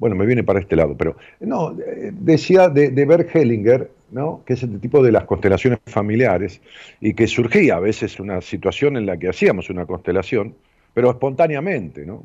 bueno, 0.00 0.16
me 0.16 0.26
viene 0.26 0.42
para 0.42 0.58
este 0.58 0.74
lado, 0.74 0.96
pero 0.96 1.16
no, 1.40 1.76
decía 2.12 2.68
de, 2.70 2.88
de 2.88 3.04
Bert 3.04 3.36
Hellinger, 3.36 3.90
¿no? 4.10 4.42
que 4.46 4.54
es 4.54 4.62
el 4.62 4.80
tipo 4.80 5.02
de 5.02 5.12
las 5.12 5.24
constelaciones 5.24 5.78
familiares, 5.84 6.60
y 7.00 7.12
que 7.12 7.26
surgía 7.26 7.76
a 7.76 7.80
veces 7.80 8.18
una 8.18 8.40
situación 8.40 8.96
en 8.96 9.04
la 9.04 9.18
que 9.18 9.28
hacíamos 9.28 9.68
una 9.68 9.84
constelación, 9.84 10.54
pero 10.94 11.10
espontáneamente, 11.10 12.04
¿no? 12.04 12.24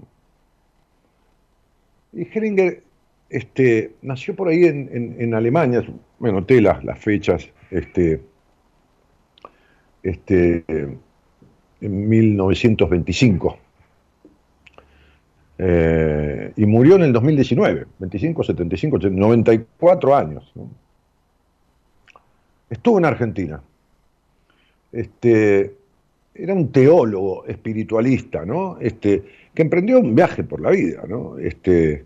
Y 2.14 2.26
Hellinger 2.34 2.82
este, 3.30 3.92
nació 4.02 4.36
por 4.36 4.48
ahí 4.48 4.64
en, 4.64 5.18
en, 5.20 5.34
Alemania, 5.34 5.84
bueno, 6.18 6.40
noté 6.40 6.62
las, 6.62 6.82
las 6.86 6.98
fechas, 6.98 7.50
este, 7.70 8.22
este, 10.02 10.64
en 11.82 12.10
1925. 12.10 13.65
Eh, 15.58 16.52
y 16.56 16.66
murió 16.66 16.96
en 16.96 17.04
el 17.04 17.14
2019, 17.14 17.86
25, 18.00 18.44
75, 18.44 18.98
94 19.10 20.16
años. 20.16 20.54
Estuvo 22.70 22.98
en 22.98 23.06
Argentina. 23.06 23.62
Este, 24.92 25.74
era 26.34 26.54
un 26.54 26.72
teólogo 26.72 27.46
espiritualista, 27.46 28.46
¿no? 28.46 28.78
Este, 28.80 29.24
que 29.54 29.62
emprendió 29.62 30.00
un 30.00 30.16
viaje 30.16 30.44
por 30.44 30.60
la 30.60 30.72
vida, 30.72 31.04
¿no? 31.08 31.38
Este, 31.38 32.06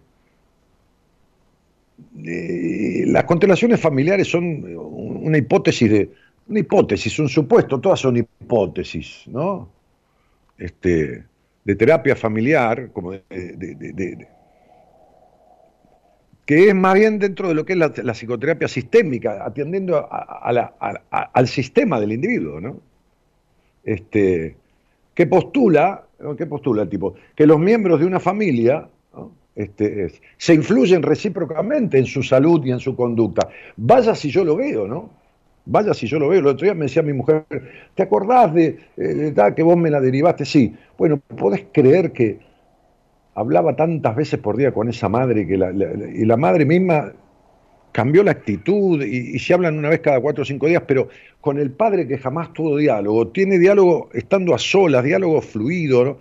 eh, 2.24 3.04
las 3.08 3.24
constelaciones 3.24 3.80
familiares 3.80 4.28
son 4.28 4.64
una 4.76 5.38
hipótesis 5.38 5.90
de 5.90 6.12
una 6.50 6.60
hipótesis, 6.60 7.20
un 7.20 7.30
supuesto, 7.30 7.80
todas 7.80 8.00
son 8.00 8.18
hipótesis, 8.18 9.24
¿no? 9.28 9.70
Este, 10.58 11.24
de 11.70 11.76
terapia 11.76 12.16
familiar, 12.16 12.90
como 12.94 13.12
de, 13.12 14.28
que 16.44 16.70
es 16.70 16.74
más 16.74 16.96
bien 16.96 17.20
dentro 17.20 17.48
de 17.48 17.54
lo 17.54 17.64
que 17.64 17.74
es 17.74 17.80
la, 17.80 18.14
psicoterapia 18.16 18.68
sistémica, 18.68 19.46
atendiendo 19.46 20.10
al 20.10 21.48
sistema 21.48 22.00
del 22.00 22.14
individuo, 22.14 22.60
¿no? 22.60 22.80
Este, 23.84 24.56
que 25.14 25.28
postula, 25.28 26.06
¿qué 26.36 26.48
postula 26.48 26.82
el 26.82 26.90
tipo? 26.90 27.14
Que 27.36 27.46
los 27.46 27.60
miembros 27.60 28.00
de 28.00 28.08
una 28.08 28.20
familia 28.20 28.88
este, 29.56 30.12
se 30.38 30.56
influyen 30.56 31.04
recíprocamente 31.04 32.00
en 32.00 32.08
su 32.08 32.24
salud 32.24 32.66
y 32.66 32.72
en 32.72 32.80
su 32.80 32.96
conducta. 32.96 33.48
Vaya 33.78 34.16
si 34.16 34.32
yo 34.32 34.44
lo 34.44 34.56
veo, 34.56 34.88
¿no? 34.88 35.12
Vaya 35.72 35.94
si 35.94 36.08
yo 36.08 36.18
lo 36.18 36.30
veo. 36.30 36.40
El 36.40 36.48
otro 36.48 36.66
día 36.66 36.74
me 36.74 36.86
decía 36.86 37.04
mi 37.04 37.14
mujer, 37.14 37.46
¿te 37.94 38.02
acordás 38.02 38.54
de, 38.56 38.80
eh, 38.98 39.34
que 39.56 39.64
vos 39.64 39.78
me 39.78 39.92
la 39.92 40.02
derivaste? 40.02 40.44
Sí. 40.44 40.76
Bueno, 40.98 41.18
¿podés 41.18 41.66
creer 41.72 42.12
que 42.12 42.40
hablaba 43.36 43.76
tantas 43.76 44.16
veces 44.16 44.40
por 44.40 44.58
día 44.58 44.74
con 44.74 44.90
esa 44.90 45.10
madre 45.10 45.46
que 45.46 45.54
y 45.54 46.26
la 46.26 46.38
madre 46.38 46.66
misma 46.66 47.14
cambió 47.92 48.24
la 48.24 48.32
actitud 48.32 49.04
y, 49.04 49.38
se 49.38 49.54
hablan 49.54 49.78
una 49.78 49.90
vez 49.90 50.00
cada 50.00 50.20
cuatro 50.20 50.42
o 50.42 50.46
cinco 50.46 50.66
días, 50.68 50.84
pero 50.88 51.10
con 51.40 51.60
el 51.60 51.72
padre 51.72 52.08
que 52.08 52.18
jamás 52.18 52.52
tuvo 52.52 52.78
diálogo, 52.78 53.28
tiene 53.28 53.60
diálogo 53.60 54.10
estando 54.14 54.56
a 54.56 54.58
solas, 54.58 55.04
diálogo 55.04 55.42
fluido. 55.42 56.20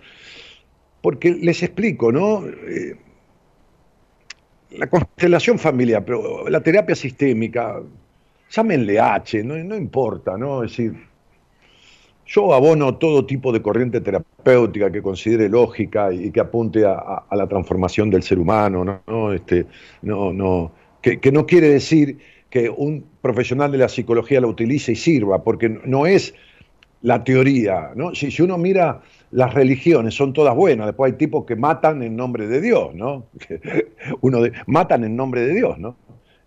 Porque 1.01 1.31
les 1.31 1.63
explico, 1.63 2.11
¿no? 2.11 2.45
Eh, 2.45 2.95
la 4.71 4.87
constelación 4.87 5.57
familiar, 5.57 6.03
pero 6.05 6.47
la 6.49 6.61
terapia 6.61 6.95
sistémica, 6.95 7.81
llámenle 8.49 8.99
H, 8.99 9.43
no, 9.43 9.55
no 9.57 9.75
importa, 9.75 10.37
¿no? 10.37 10.63
Es 10.63 10.71
decir, 10.71 11.09
yo 12.29 12.53
abono 12.53 12.95
todo 12.95 13.25
tipo 13.25 13.51
de 13.51 13.61
corriente 13.61 14.01
terapéutica 14.01 14.91
que 14.91 15.01
considere 15.01 15.49
lógica 15.49 16.13
y 16.13 16.31
que 16.31 16.39
apunte 16.39 16.85
a, 16.85 17.23
la 17.31 17.47
transformación 17.47 18.09
del 18.11 18.21
ser 18.21 18.37
humano, 18.37 19.01
¿no? 19.07 19.33
Este, 19.33 19.65
no, 20.03 20.31
no, 20.31 20.71
que, 21.01 21.31
no 21.31 21.45
quiere 21.45 21.69
decir 21.69 22.19
que 22.49 22.69
un 22.69 23.03
profesional 23.21 23.71
de 23.71 23.79
la 23.79 23.89
psicología 23.89 24.41
la 24.41 24.47
utilice 24.47 24.91
y 24.91 24.95
sirva, 24.95 25.43
porque 25.43 25.69
no 25.69 26.05
es 26.05 26.33
la 27.01 27.23
teoría, 27.23 27.91
¿no? 27.95 28.13
Si, 28.13 28.29
si 28.29 28.41
uno 28.43 28.57
mira 28.57 29.01
las 29.31 29.53
religiones, 29.53 30.13
son 30.13 30.33
todas 30.33 30.55
buenas, 30.55 30.87
después 30.87 31.11
hay 31.11 31.17
tipos 31.17 31.45
que 31.45 31.55
matan 31.55 32.03
en 32.03 32.15
nombre 32.15 32.47
de 32.47 32.61
Dios, 32.61 32.93
¿no? 32.93 33.25
Uno 34.21 34.41
de, 34.41 34.51
matan 34.67 35.03
en 35.03 35.15
nombre 35.15 35.41
de 35.41 35.53
Dios, 35.55 35.79
¿no? 35.79 35.95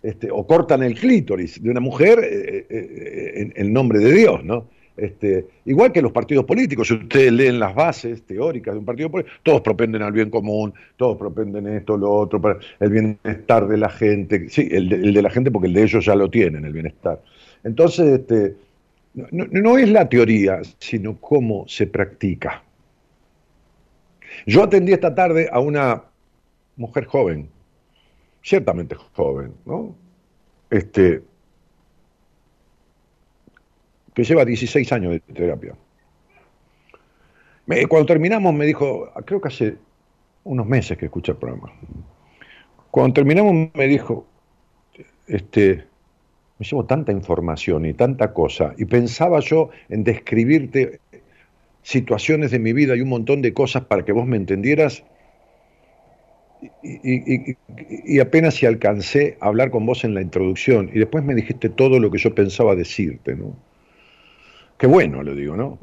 Este, 0.03 0.29
o 0.29 0.45
cortan 0.45 0.83
el 0.83 0.95
clítoris 0.99 1.63
de 1.63 1.69
una 1.69 1.79
mujer 1.79 2.19
eh, 2.21 2.65
eh, 2.69 3.51
en, 3.55 3.71
nombre 3.71 3.99
de 3.99 4.11
Dios, 4.11 4.43
¿no? 4.43 4.67
Este, 4.97 5.47
igual 5.63 5.93
que 5.93 6.01
los 6.01 6.11
partidos 6.11 6.43
políticos, 6.43 6.89
si 6.89 6.95
ustedes 6.95 7.31
leen 7.31 7.57
las 7.57 7.73
bases 7.73 8.21
teóricas 8.23 8.73
de 8.73 8.79
un 8.79 8.85
partido 8.85 9.09
político, 9.09 9.33
todos 9.43 9.61
propenden 9.61 10.01
al 10.01 10.11
bien 10.11 10.29
común, 10.29 10.73
todos 10.97 11.17
propenden 11.17 11.67
esto, 11.67 11.95
lo 11.95 12.11
otro, 12.11 12.41
para 12.41 12.59
el 12.81 12.89
bienestar 12.89 13.65
de 13.65 13.77
la 13.77 13.89
gente, 13.89 14.49
sí, 14.49 14.67
el 14.69 14.89
de, 14.89 15.21
la 15.21 15.29
gente 15.29 15.49
porque 15.49 15.67
el 15.67 15.73
de 15.73 15.83
ellos 15.83 16.05
ya 16.05 16.15
lo 16.15 16.29
tienen, 16.29 16.65
el 16.65 16.73
bienestar. 16.73 17.21
Entonces, 17.63 18.19
este, 18.19 18.55
no 19.31 19.77
es 19.77 19.89
la 19.89 20.09
teoría, 20.09 20.59
sino 20.79 21.15
cómo 21.17 21.65
se 21.67 21.87
practica. 21.87 22.61
Yo 24.45 24.63
atendí 24.63 24.91
esta 24.91 25.15
tarde 25.15 25.49
a 25.51 25.59
una 25.59 26.03
mujer 26.75 27.05
joven, 27.05 27.47
ciertamente 28.43 28.95
joven, 29.15 29.53
¿no? 29.65 29.95
este, 30.73 31.21
que 34.13 34.23
lleva 34.23 34.43
16 34.43 34.91
años 34.91 35.11
de 35.13 35.19
terapia. 35.19 35.75
cuando 37.87 38.05
terminamos 38.07 38.53
me 38.53 38.65
dijo, 38.65 39.11
creo 39.25 39.39
que 39.39 39.47
hace 39.47 39.77
unos 40.43 40.65
meses 40.65 40.97
que 40.97 41.05
escuché 41.05 41.33
el 41.33 41.37
programa. 41.37 41.71
Cuando 42.89 43.13
terminamos 43.13 43.69
me 43.73 43.87
dijo, 43.87 44.25
este, 45.27 45.85
me 46.57 46.65
llevo 46.65 46.85
tanta 46.85 47.11
información 47.11 47.85
y 47.85 47.93
tanta 47.93 48.33
cosa, 48.33 48.73
y 48.77 48.85
pensaba 48.85 49.39
yo 49.41 49.69
en 49.89 50.03
describirte 50.03 50.99
situaciones 51.83 52.49
de 52.49 52.59
mi 52.59 52.73
vida 52.73 52.95
y 52.95 53.01
un 53.01 53.09
montón 53.09 53.41
de 53.41 53.53
cosas 53.53 53.85
para 53.85 54.03
que 54.05 54.11
vos 54.11 54.25
me 54.25 54.37
entendieras, 54.37 55.03
y, 56.83 58.19
apenas 58.19 58.55
si 58.55 58.65
alcancé 58.65 59.37
a 59.39 59.47
hablar 59.47 59.71
con 59.71 59.85
vos 59.85 60.03
en 60.03 60.13
la 60.13 60.21
introducción, 60.21 60.89
y 60.93 60.99
después 60.99 61.23
me 61.23 61.35
dijiste 61.35 61.69
todo 61.69 61.99
lo 61.99 62.11
que 62.11 62.17
yo 62.17 62.33
pensaba 62.33 62.75
decirte, 62.75 63.35
¿no? 63.35 63.55
Qué 64.77 64.87
bueno, 64.87 65.23
le 65.23 65.35
digo, 65.35 65.55
¿no? 65.55 65.79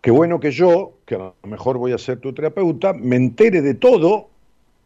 Qué 0.00 0.10
bueno 0.10 0.38
que 0.38 0.50
yo, 0.50 0.98
que 1.04 1.16
a 1.16 1.18
lo 1.18 1.34
mejor 1.44 1.78
voy 1.78 1.92
a 1.92 1.98
ser 1.98 2.18
tu 2.18 2.32
terapeuta, 2.32 2.92
me 2.92 3.16
entere 3.16 3.60
de 3.62 3.74
todo 3.74 4.28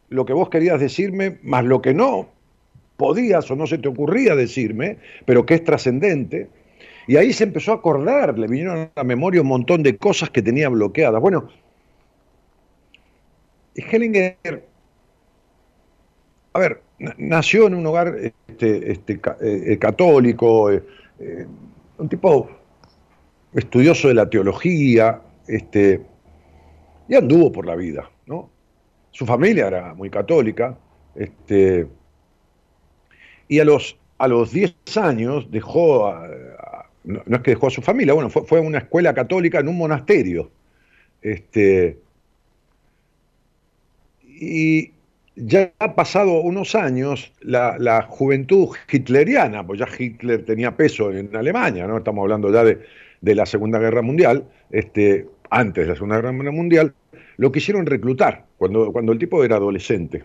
lo 0.09 0.25
que 0.25 0.33
vos 0.33 0.49
querías 0.49 0.79
decirme, 0.79 1.37
más 1.43 1.63
lo 1.63 1.81
que 1.81 1.93
no 1.93 2.29
podías 3.01 3.49
o 3.49 3.55
no 3.55 3.65
se 3.65 3.79
te 3.79 3.87
ocurría 3.87 4.35
decirme, 4.35 4.97
pero 5.25 5.43
que 5.43 5.55
es 5.55 5.63
trascendente. 5.63 6.49
Y 7.07 7.17
ahí 7.17 7.33
se 7.33 7.45
empezó 7.45 7.71
a 7.71 7.75
acordar, 7.75 8.37
le 8.37 8.45
vinieron 8.45 8.77
a 8.77 8.91
la 8.95 9.03
memoria 9.03 9.41
un 9.41 9.47
montón 9.47 9.81
de 9.81 9.97
cosas 9.97 10.29
que 10.29 10.43
tenía 10.43 10.69
bloqueadas. 10.69 11.19
Bueno, 11.19 11.49
Hellinger, 13.75 14.37
a 16.53 16.59
ver, 16.59 16.81
nació 17.17 17.67
en 17.67 17.75
un 17.75 17.85
hogar 17.85 18.15
este, 18.47 18.91
este, 18.91 19.19
eh, 19.41 19.77
católico, 19.77 20.71
eh, 20.71 20.83
eh, 21.19 21.45
un 21.97 22.09
tipo 22.09 22.49
estudioso 23.53 24.09
de 24.09 24.13
la 24.15 24.29
teología, 24.29 25.21
este, 25.47 26.01
y 27.07 27.15
anduvo 27.15 27.51
por 27.51 27.65
la 27.65 27.75
vida, 27.75 28.09
¿no? 28.25 28.49
Su 29.11 29.25
familia 29.25 29.67
era 29.67 29.93
muy 29.93 30.09
católica, 30.09 30.77
este, 31.15 31.87
y 33.47 33.59
a 33.59 33.65
los, 33.65 33.97
a 34.17 34.27
los 34.27 34.51
10 34.51 34.75
años 34.97 35.51
dejó, 35.51 36.13
no, 37.03 37.21
es 37.25 37.41
que 37.41 37.51
dejó 37.51 37.67
a 37.67 37.71
su 37.71 37.81
familia, 37.81 38.13
bueno, 38.13 38.29
fue, 38.29 38.45
fue, 38.45 38.59
a 38.59 38.61
una 38.61 38.77
escuela 38.77 39.13
católica 39.13 39.59
en 39.59 39.67
un 39.67 39.77
monasterio. 39.77 40.49
Este, 41.21 41.99
y 44.23 44.91
ya 45.45 45.71
ha 45.79 45.95
pasado 45.95 46.41
unos 46.41 46.75
años, 46.75 47.33
la, 47.41 47.77
la, 47.79 48.03
juventud 48.03 48.69
hitleriana, 48.91 49.65
pues 49.65 49.79
ya 49.79 49.87
Hitler 49.97 50.45
tenía 50.45 50.75
peso 50.75 51.11
en 51.11 51.35
Alemania, 51.35 51.87
¿no? 51.87 51.97
Estamos 51.97 52.23
hablando 52.23 52.51
ya 52.51 52.63
de, 52.63 52.79
de 53.21 53.35
la 53.35 53.45
Segunda 53.45 53.79
Guerra 53.79 54.01
Mundial, 54.01 54.45
este, 54.69 55.27
antes 55.49 55.83
de 55.83 55.89
la 55.89 55.95
Segunda 55.95 56.17
Guerra 56.17 56.31
Mundial, 56.31 56.93
lo 57.37 57.51
quisieron 57.51 57.85
reclutar 57.85 58.45
cuando, 58.57 58.91
cuando 58.91 59.11
el 59.11 59.19
tipo 59.19 59.43
era 59.43 59.55
adolescente. 59.55 60.23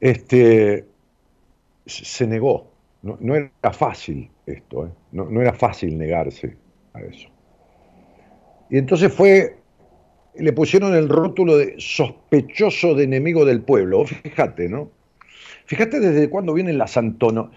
Este, 0.00 0.84
se 1.86 2.26
negó. 2.26 2.70
No, 3.02 3.34
era 3.34 3.72
fácil 3.72 4.30
esto, 4.46 4.86
¿eh? 4.86 4.90
no, 5.10 5.24
no, 5.24 5.40
era 5.40 5.52
fácil 5.52 5.98
negarse 5.98 6.56
a 6.92 7.00
eso. 7.00 7.28
Y 8.70 8.78
entonces 8.78 9.12
fue, 9.12 9.56
le 10.34 10.52
pusieron 10.52 10.94
el 10.94 11.08
rótulo 11.08 11.56
de 11.56 11.74
sospechoso 11.78 12.94
de 12.94 13.04
enemigo 13.04 13.44
del 13.44 13.62
pueblo. 13.62 14.04
Fíjate, 14.06 14.68
¿no? 14.68 14.90
Fíjate 15.66 16.00
desde 16.00 16.28
cuándo 16.28 16.54
vienen 16.54 16.78
las, 16.78 16.98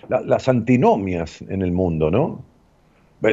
las 0.10 0.48
antinomias 0.48 1.42
en 1.42 1.62
el 1.62 1.72
mundo, 1.72 2.12
¿no? 2.12 2.44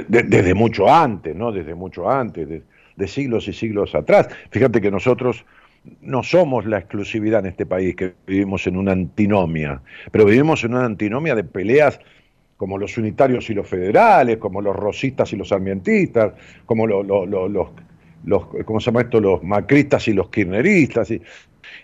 desde 0.09 0.55
mucho 0.55 0.88
antes, 0.88 1.37
¿no? 1.37 1.52
Desde 1.52 1.74
mucho 1.74 2.09
antes, 2.09 2.48
de, 2.48 3.09
siglos 3.09 3.48
y 3.48 3.52
siglos 3.52 3.94
atrás. 3.94 4.28
Fíjate 4.50 4.81
que 4.81 4.90
nosotros 4.90 5.44
no 6.00 6.22
somos 6.22 6.64
la 6.66 6.78
exclusividad 6.78 7.40
en 7.40 7.46
este 7.46 7.66
país, 7.66 7.96
que 7.96 8.14
vivimos 8.26 8.66
en 8.66 8.76
una 8.76 8.92
antinomia, 8.92 9.83
pero 10.12 10.24
vivimos 10.24 10.62
en 10.64 10.74
una 10.74 10.85
antinomia 10.85 11.35
de 11.35 11.42
peleas 11.42 11.98
como 12.57 12.78
los 12.78 12.96
unitarios 12.96 13.50
y 13.50 13.55
los 13.55 13.66
federales, 13.66 14.37
como 14.37 14.61
los 14.61 14.76
rosistas 14.76 15.33
y 15.33 15.37
los 15.37 15.48
sarmientistas, 15.48 16.35
como 16.64 16.87
los, 16.87 17.68
los, 18.25 18.45
¿cómo 18.65 18.81
se 18.81 18.87
llama 18.87 19.03
esto? 19.03 19.21
Los 19.21 19.43
macristas 19.43 20.07
y 20.09 20.13
los 20.13 20.29
kirchneristas. 20.29 21.11
Y, 21.11 21.23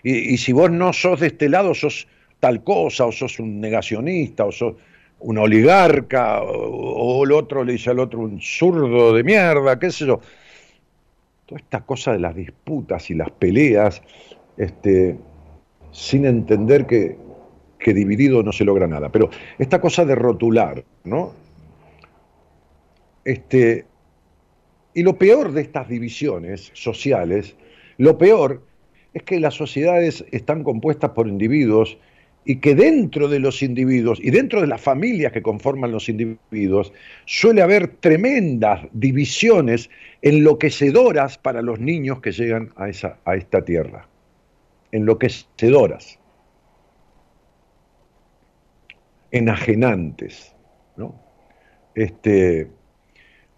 y, 0.03 0.37
si 0.37 0.53
vos 0.53 0.71
no 0.71 0.93
sos 0.93 1.19
de 1.19 1.27
este 1.27 1.49
lado, 1.49 1.73
sos 1.73 2.07
tal 2.39 2.63
cosa, 2.63 3.05
o 3.05 3.11
sos 3.11 3.39
un 3.39 3.59
negacionista, 3.59 4.45
o 4.45 4.51
sos 4.51 4.75
un 5.19 5.37
oligarca, 5.37 6.41
o, 6.41 7.23
el 7.23 7.31
otro 7.31 7.63
le 7.63 7.73
dice 7.73 7.89
al 7.89 7.99
otro 7.99 8.19
un 8.19 8.39
zurdo 8.41 9.13
de 9.13 9.23
mierda, 9.23 9.77
qué 9.77 9.91
sé 9.91 10.05
yo. 10.05 10.21
Toda 11.45 11.59
esta 11.59 11.81
cosa 11.81 12.13
de 12.13 12.19
las 12.19 12.35
disputas 12.35 13.09
y 13.09 13.15
las 13.15 13.31
peleas, 13.31 14.01
este, 14.55 15.17
sin 15.91 16.25
entender 16.25 16.85
que, 16.85 17.17
que 17.79 17.93
dividido 17.93 18.43
no 18.43 18.51
se 18.51 18.63
logra 18.63 18.87
nada. 18.87 19.09
Pero 19.09 19.29
esta 19.57 19.81
cosa 19.81 20.05
de 20.05 20.15
rotular, 20.15 20.83
¿no? 21.03 21.33
Este, 23.25 23.85
y 24.93 25.03
lo 25.03 25.17
peor 25.17 25.51
de 25.51 25.61
estas 25.61 25.87
divisiones 25.87 26.71
sociales, 26.73 27.55
lo 27.97 28.17
peor 28.17 28.63
es 29.13 29.23
que 29.23 29.39
las 29.39 29.53
sociedades 29.53 30.25
están 30.31 30.63
compuestas 30.63 31.11
por 31.11 31.27
individuos 31.27 31.97
y 32.45 32.57
que 32.57 32.73
dentro 32.73 33.27
de 33.27 33.39
los 33.39 33.61
individuos 33.61 34.19
y 34.21 34.31
dentro 34.31 34.61
de 34.61 34.67
las 34.67 34.81
familias 34.81 35.31
que 35.31 35.41
conforman 35.41 35.91
los 35.91 36.09
individuos 36.09 36.93
suele 37.25 37.61
haber 37.61 37.97
tremendas 37.97 38.87
divisiones 38.91 39.89
enloquecedoras 40.21 41.37
para 41.37 41.61
los 41.61 41.79
niños 41.79 42.21
que 42.21 42.31
llegan 42.31 42.71
a, 42.75 42.89
esa, 42.89 43.19
a 43.25 43.35
esta 43.35 43.63
tierra. 43.63 44.07
Enloquecedoras. 44.91 46.17
Enajenantes. 49.31 50.55
¿no? 50.95 51.15
Este, 51.93 52.67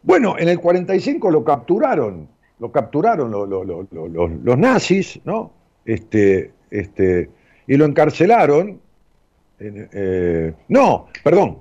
bueno, 0.03 0.35
en 0.37 0.49
el 0.49 0.59
45 0.59 1.29
lo 1.29 1.43
capturaron, 1.43 2.27
lo 2.59 2.71
capturaron 2.71 3.31
los 3.31 4.57
nazis, 4.57 5.19
¿no? 5.25 5.51
Este, 5.85 6.51
este, 6.69 7.29
y 7.67 7.77
lo 7.77 7.85
encarcelaron. 7.85 8.79
Eh, 9.59 10.53
no, 10.69 11.07
perdón, 11.23 11.59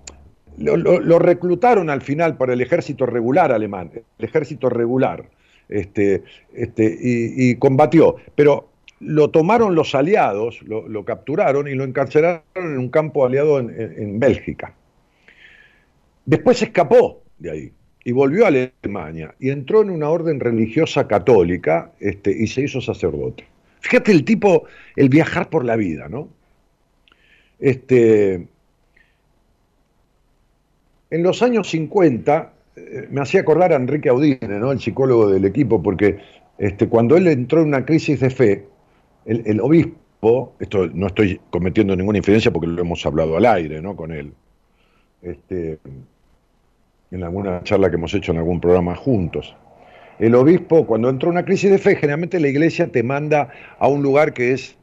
lo, 0.57 1.19
reclutaron 1.19 1.91
al 1.91 2.01
final 2.01 2.37
para 2.37 2.55
el 2.55 2.61
ejército 2.63 3.05
regular 3.05 3.53
alemán, 3.53 3.91
el 3.95 4.25
ejército 4.25 4.71
regular, 4.71 5.25
este, 5.69 6.23
este, 6.55 6.97
y, 6.99 7.57
combatió. 7.57 8.17
Pero 8.35 8.71
lo 9.01 9.31
tomaron 9.31 9.75
los 9.75 9.95
aliados, 9.95 10.63
lo, 10.63 11.05
capturaron 11.05 11.69
y 11.69 11.75
lo 11.75 11.85
encarcelaron 11.85 12.43
en 12.57 12.79
un 12.79 12.89
campo 12.89 13.27
aliado 13.27 13.59
en, 13.59 14.19
Bélgica. 14.19 14.75
Después 16.25 16.63
escapó 16.63 17.23
de 17.39 17.51
ahí 17.51 17.73
y 18.05 18.13
volvió 18.13 18.45
a 18.45 18.49
Alemania 18.49 19.35
y 19.39 19.51
entró 19.51 19.83
en 19.83 19.91
una 19.91 20.09
orden 20.09 20.41
religiosa 20.41 21.07
católica 21.07 21.93
este, 22.01 22.31
y 22.31 22.47
se 22.47 22.63
hizo 22.63 22.81
sacerdote. 22.81 23.45
Fíjate 23.81 24.13
el 24.13 24.25
tipo, 24.25 24.65
el 24.97 25.09
viajar 25.09 25.49
por 25.49 25.65
la 25.65 25.77
vida, 25.77 26.09
¿no? 26.09 26.29
Este, 27.59 28.47
en 31.11 31.23
los 31.23 31.43
años 31.43 31.69
50 31.69 32.53
eh, 32.77 33.09
me 33.11 33.21
hacía 33.21 33.41
acordar 33.41 33.73
a 33.73 33.77
Enrique 33.77 34.09
Audine, 34.09 34.59
¿no? 34.59 34.73
el 34.73 34.81
psicólogo 34.81 35.31
del 35.31 35.45
equipo, 35.45 35.83
porque 35.83 36.19
este, 36.59 36.89
cuando 36.89 37.17
él 37.17 37.27
entró 37.27 37.61
en 37.61 37.69
una 37.69 37.85
crisis 37.85 38.21
de 38.21 38.31
fe, 38.31 38.67
el, 39.27 39.61
obispo, 39.61 40.55
esto 40.59 40.89
no 40.89 41.09
estoy 41.09 41.41
cometiendo 41.51 41.95
ninguna 41.95 42.19
infidencia 42.19 42.51
porque 42.51 42.67
lo 42.67 42.81
hemos 42.81 43.05
hablado 43.05 43.37
al 43.37 43.45
aire 43.45 43.83
¿no? 43.83 43.95
con 43.95 44.13
él, 44.13 44.33
este, 45.23 45.79
en 47.11 47.23
alguna 47.23 47.63
charla 47.63 47.91
que 47.91 47.97
hemos 47.97 48.15
hecho 48.15 48.33
en 48.33 48.39
algún 48.39 48.61
programa 48.61 48.95
juntos 48.95 49.55
el 50.21 50.35
obispo, 50.35 50.87
cuando 50.87 51.09
entra 51.09 51.31
una 51.31 51.47
crisis 51.47 51.71
de 51.71 51.79
fe, 51.79 51.97
generalmente 51.97 52.39
la 52.39 52.49
iglesia 52.49 52.93
te 52.93 53.03
manda 53.03 53.49
a 53.79 53.89
un 53.89 54.03
lugar 54.03 54.35
que 54.35 54.53
es 54.53 54.77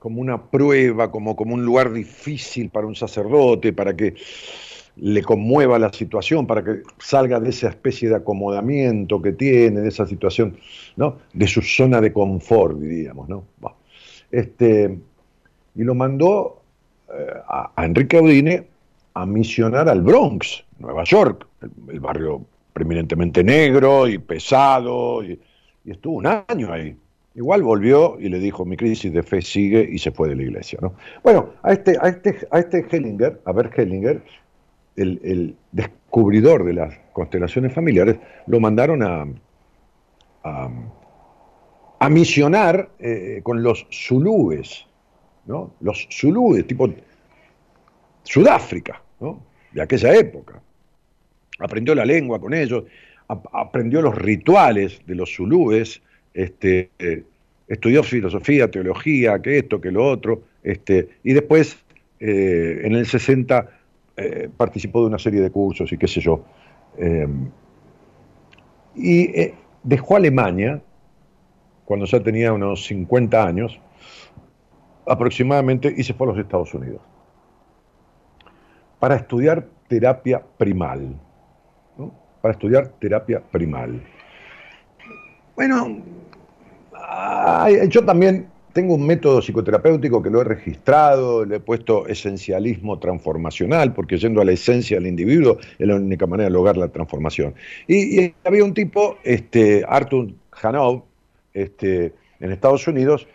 como 0.00 0.20
una 0.20 0.50
prueba, 0.50 1.12
como, 1.12 1.36
como 1.36 1.54
un 1.54 1.64
lugar 1.64 1.92
difícil 1.92 2.68
para 2.68 2.88
un 2.88 2.96
sacerdote, 2.96 3.72
para 3.72 3.94
que 3.94 4.16
le 4.96 5.22
conmueva 5.22 5.78
la 5.78 5.92
situación, 5.92 6.44
para 6.48 6.64
que 6.64 6.82
salga 6.98 7.38
de 7.38 7.50
esa 7.50 7.68
especie 7.68 8.08
de 8.08 8.16
acomodamiento 8.16 9.22
que 9.22 9.30
tiene, 9.30 9.80
de 9.80 9.88
esa 9.88 10.06
situación, 10.06 10.56
¿no? 10.96 11.18
De 11.32 11.46
su 11.46 11.62
zona 11.62 12.00
de 12.00 12.12
confort, 12.12 12.80
diríamos, 12.80 13.28
¿no? 13.28 13.44
Este, 14.32 14.98
y 15.76 15.84
lo 15.84 15.94
mandó 15.94 16.62
eh, 17.16 17.32
a, 17.46 17.84
Enrique 17.84 18.16
Audine 18.16 18.66
a 19.14 19.24
misionar 19.24 19.88
al 19.88 20.02
Bronx, 20.02 20.64
Nueva 20.78 21.04
York, 21.04 21.46
el 21.88 22.00
barrio 22.00 22.46
eminentemente 22.74 23.42
negro 23.42 24.08
y 24.08 24.18
pesado, 24.18 25.22
y, 25.22 25.40
estuvo 25.84 26.16
un 26.16 26.26
año 26.26 26.72
ahí. 26.72 26.96
Igual 27.34 27.62
volvió 27.62 28.18
y 28.20 28.28
le 28.28 28.38
dijo, 28.38 28.64
mi 28.64 28.76
crisis 28.76 29.12
de 29.12 29.22
fe 29.22 29.40
sigue 29.40 29.88
y 29.90 29.98
se 29.98 30.10
fue 30.10 30.28
de 30.28 30.36
la 30.36 30.42
iglesia. 30.42 30.78
¿no? 30.82 30.94
Bueno, 31.22 31.54
a 31.62 31.72
este, 31.72 31.96
a 32.00 32.08
este, 32.08 32.46
a 32.50 32.58
este 32.58 32.84
Hellinger, 32.90 33.40
a 33.44 33.52
ver 33.52 33.70
Hellinger, 33.74 34.22
el, 34.96 35.56
descubridor 35.72 36.64
de 36.64 36.72
las 36.74 36.94
constelaciones 37.12 37.72
familiares, 37.72 38.18
lo 38.46 38.60
mandaron 38.60 39.02
a, 39.02 39.26
a, 42.00 42.08
misionar 42.10 42.90
eh, 42.98 43.40
con 43.42 43.62
los 43.62 43.86
zulúes, 43.90 44.86
¿no? 45.46 45.74
Los 45.80 46.08
zulúes, 46.10 46.66
tipo 46.66 46.88
Sudáfrica, 48.24 49.00
¿no? 49.20 49.40
De 49.72 49.82
aquella 49.82 50.14
época. 50.14 50.60
Aprendió 51.58 51.94
la 51.94 52.04
lengua 52.04 52.40
con 52.40 52.54
ellos, 52.54 52.84
aprendió 53.52 54.00
los 54.00 54.14
rituales 54.14 55.02
de 55.06 55.14
los 55.14 55.34
zulúes, 55.34 56.00
este, 56.32 56.90
estudió 57.66 58.02
filosofía, 58.02 58.70
teología, 58.70 59.40
que 59.40 59.58
esto, 59.58 59.80
que 59.80 59.90
lo 59.90 60.06
otro, 60.06 60.42
este, 60.62 61.08
y 61.22 61.32
después 61.32 61.76
eh, 62.20 62.80
en 62.84 62.94
el 62.94 63.06
60 63.06 63.70
eh, 64.16 64.48
participó 64.56 65.02
de 65.02 65.06
una 65.06 65.18
serie 65.18 65.40
de 65.40 65.50
cursos 65.50 65.92
y 65.92 65.98
qué 65.98 66.08
sé 66.08 66.20
yo. 66.20 66.44
Em, 66.96 67.50
y 68.96 69.20
eh, 69.38 69.54
dejó 69.82 70.16
Alemania 70.16 70.82
cuando 71.84 72.06
ya 72.06 72.20
tenía 72.20 72.52
unos 72.52 72.84
50 72.86 73.46
años 73.46 73.80
aproximadamente 75.06 75.94
y 75.96 76.02
se 76.02 76.12
fue 76.12 76.26
a 76.26 76.30
los 76.30 76.38
Estados 76.38 76.74
Unidos 76.74 77.00
para 78.98 79.14
estudiar 79.14 79.68
terapia 79.86 80.42
primal. 80.58 81.14
Para 82.40 82.52
estudiar 82.52 82.88
terapia 83.00 83.40
primal. 83.40 84.00
Bueno, 85.56 85.98
yo 87.88 88.04
también 88.04 88.48
tengo 88.72 88.94
un 88.94 89.06
método 89.06 89.40
psicoterapéutico 89.42 90.22
que 90.22 90.30
lo 90.30 90.40
he 90.40 90.44
registrado, 90.44 91.44
le 91.44 91.56
he 91.56 91.60
puesto 91.60 92.06
esencialismo 92.06 92.98
transformacional, 93.00 93.92
porque 93.92 94.18
yendo 94.18 94.40
a 94.40 94.44
la 94.44 94.52
esencia 94.52 94.98
del 94.98 95.08
individuo 95.08 95.58
es 95.78 95.86
la 95.86 95.96
única 95.96 96.28
manera 96.28 96.48
de 96.48 96.52
lograr 96.52 96.76
la 96.76 96.88
transformación. 96.88 97.54
Y, 97.88 98.32
había 98.44 98.62
un 98.62 98.74
tipo, 98.74 99.18
este, 99.24 99.84
Arthur 99.88 100.28
Hanov, 100.62 101.02
este, 101.54 102.12
en 102.38 102.52
Estados 102.52 102.86
Unidos, 102.86 103.26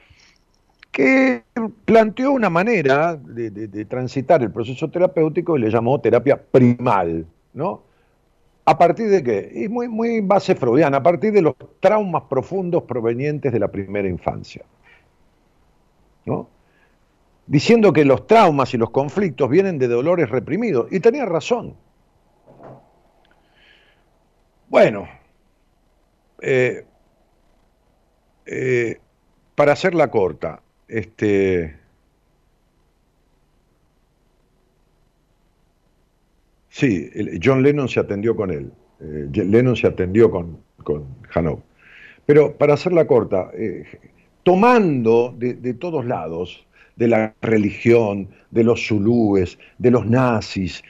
que 0.94 1.42
planteó 1.86 2.32
una 2.32 2.50
manera 2.50 3.16
de, 3.16 3.86
transitar 3.86 4.44
el 4.44 4.52
proceso 4.52 4.90
terapéutico 4.90 5.58
y 5.58 5.62
le 5.62 5.72
llamó 5.72 6.00
terapia 6.00 6.40
primal, 6.42 7.26
¿no? 7.54 7.82
¿A 8.66 8.78
partir 8.78 9.10
de 9.10 9.24
qué? 9.24 9.52
Y 9.54 9.68
muy, 9.68 9.90
muy 9.90 10.22
base 10.22 10.56
freudiana, 10.56 10.98
a 10.98 11.04
partir 11.04 11.34
de 11.34 11.42
los 11.42 11.56
traumas 11.80 12.24
profundos 12.24 12.84
provenientes 12.84 13.52
de 13.52 13.60
la 13.60 13.68
primera 13.68 14.08
infancia. 14.08 14.64
¿no? 16.26 16.48
Diciendo 17.46 17.92
que 17.92 18.06
los 18.06 18.26
traumas 18.26 18.74
y 18.74 18.78
los 18.78 18.90
conflictos 18.92 19.50
vienen 19.50 19.80
de 19.80 19.88
dolores 19.88 20.30
reprimidos. 20.30 20.88
Y 20.92 21.02
tenía 21.02 21.26
razón. 21.26 21.76
Bueno, 24.70 25.08
eh, 26.42 26.86
eh, 28.46 29.00
para 29.56 29.74
hacerla 29.74 30.10
corta, 30.10 30.62
este, 30.88 31.78
sí, 36.74 37.10
John 37.42 37.62
Lennon 37.62 37.88
se 37.88 38.00
atendió 38.00 38.36
con 38.36 38.52
él. 38.52 38.72
Eh, 39.00 39.30
Lennon 39.32 39.76
se 39.76 39.88
atendió 39.88 40.32
con, 40.32 40.58
con 40.84 41.06
Pero 42.26 42.56
para 42.58 42.74
hacerla 42.74 43.06
corta, 43.06 43.52
tomando 44.44 45.34
de, 45.38 45.74
todos 45.74 46.06
lados, 46.06 46.66
de 46.96 47.08
la 47.08 47.34
religión, 47.42 48.28
de 48.52 48.64
los 48.64 48.88
zulúes, 48.88 49.58
de 49.78 49.92
los 49.92 50.06
nazis, 50.06 50.84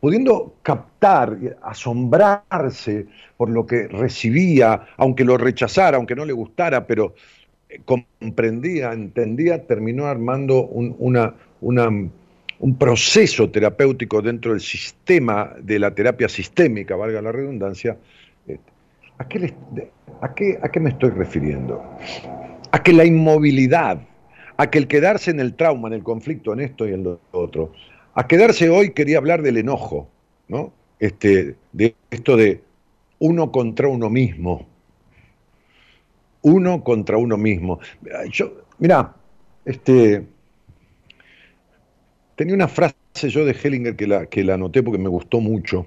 pudiendo 0.00 0.54
captar, 0.62 1.36
asombrarse 1.62 3.06
por 3.36 3.50
lo 3.50 3.66
que 3.66 3.86
recibía, 3.88 4.86
aunque 4.96 5.24
lo 5.24 5.36
rechazara, 5.36 5.96
aunque 5.96 6.16
no 6.16 6.24
le 6.24 6.32
gustara, 6.32 6.86
pero 6.86 7.14
eh, 7.68 7.80
comprendía, 7.84 8.92
entendía, 8.92 9.66
terminó 9.66 10.06
armando 10.06 10.66
un, 10.66 10.96
una, 10.98 11.34
un 12.60 12.76
proceso 12.76 13.50
terapéutico 13.50 14.22
dentro 14.22 14.52
del 14.52 14.60
sistema 14.60 15.54
de 15.60 15.78
la 15.78 15.94
terapia 15.94 16.28
sistémica, 16.28 16.96
valga 16.96 17.20
la 17.20 17.32
redundancia. 17.32 17.96
Eh, 18.46 18.58
¿A 19.18 19.28
qué, 19.28 19.54
a 20.22 20.34
qué, 20.34 20.58
a 20.62 20.68
qué 20.70 20.80
me 20.80 20.90
estoy 20.90 21.10
refiriendo? 21.10 21.82
a 22.72 22.82
que 22.82 22.92
la 22.92 23.04
inmovilidad, 23.04 24.00
a 24.56 24.70
que 24.70 24.78
el 24.78 24.86
quedarse 24.86 25.30
en 25.30 25.40
el 25.40 25.54
trauma, 25.54 25.88
en 25.88 25.94
el 25.94 26.02
conflicto, 26.02 26.52
en 26.52 26.60
esto 26.60 26.88
y 26.88 26.92
en 26.92 27.04
lo 27.04 27.20
otro, 27.32 27.72
a 28.14 28.26
quedarse 28.26 28.68
hoy 28.68 28.92
quería 28.92 29.18
hablar 29.18 29.42
del 29.42 29.56
enojo, 29.56 30.08
¿no? 30.48 30.72
Este, 30.98 31.56
de 31.72 31.94
esto 32.10 32.36
de 32.36 32.62
uno 33.18 33.50
contra 33.50 33.88
uno 33.88 34.10
mismo. 34.10 34.66
Uno 36.42 36.82
contra 36.82 37.16
uno 37.16 37.36
mismo. 37.36 37.80
Yo, 38.30 38.52
mira, 38.78 39.14
este, 39.64 40.26
tenía 42.40 42.54
una 42.54 42.68
frase 42.68 42.94
yo 43.28 43.44
de 43.44 43.52
Hellinger 43.52 43.96
que 43.96 44.06
la, 44.06 44.24
que 44.24 44.42
la 44.42 44.54
anoté 44.54 44.82
porque 44.82 44.96
me 44.96 45.10
gustó 45.10 45.40
mucho, 45.40 45.84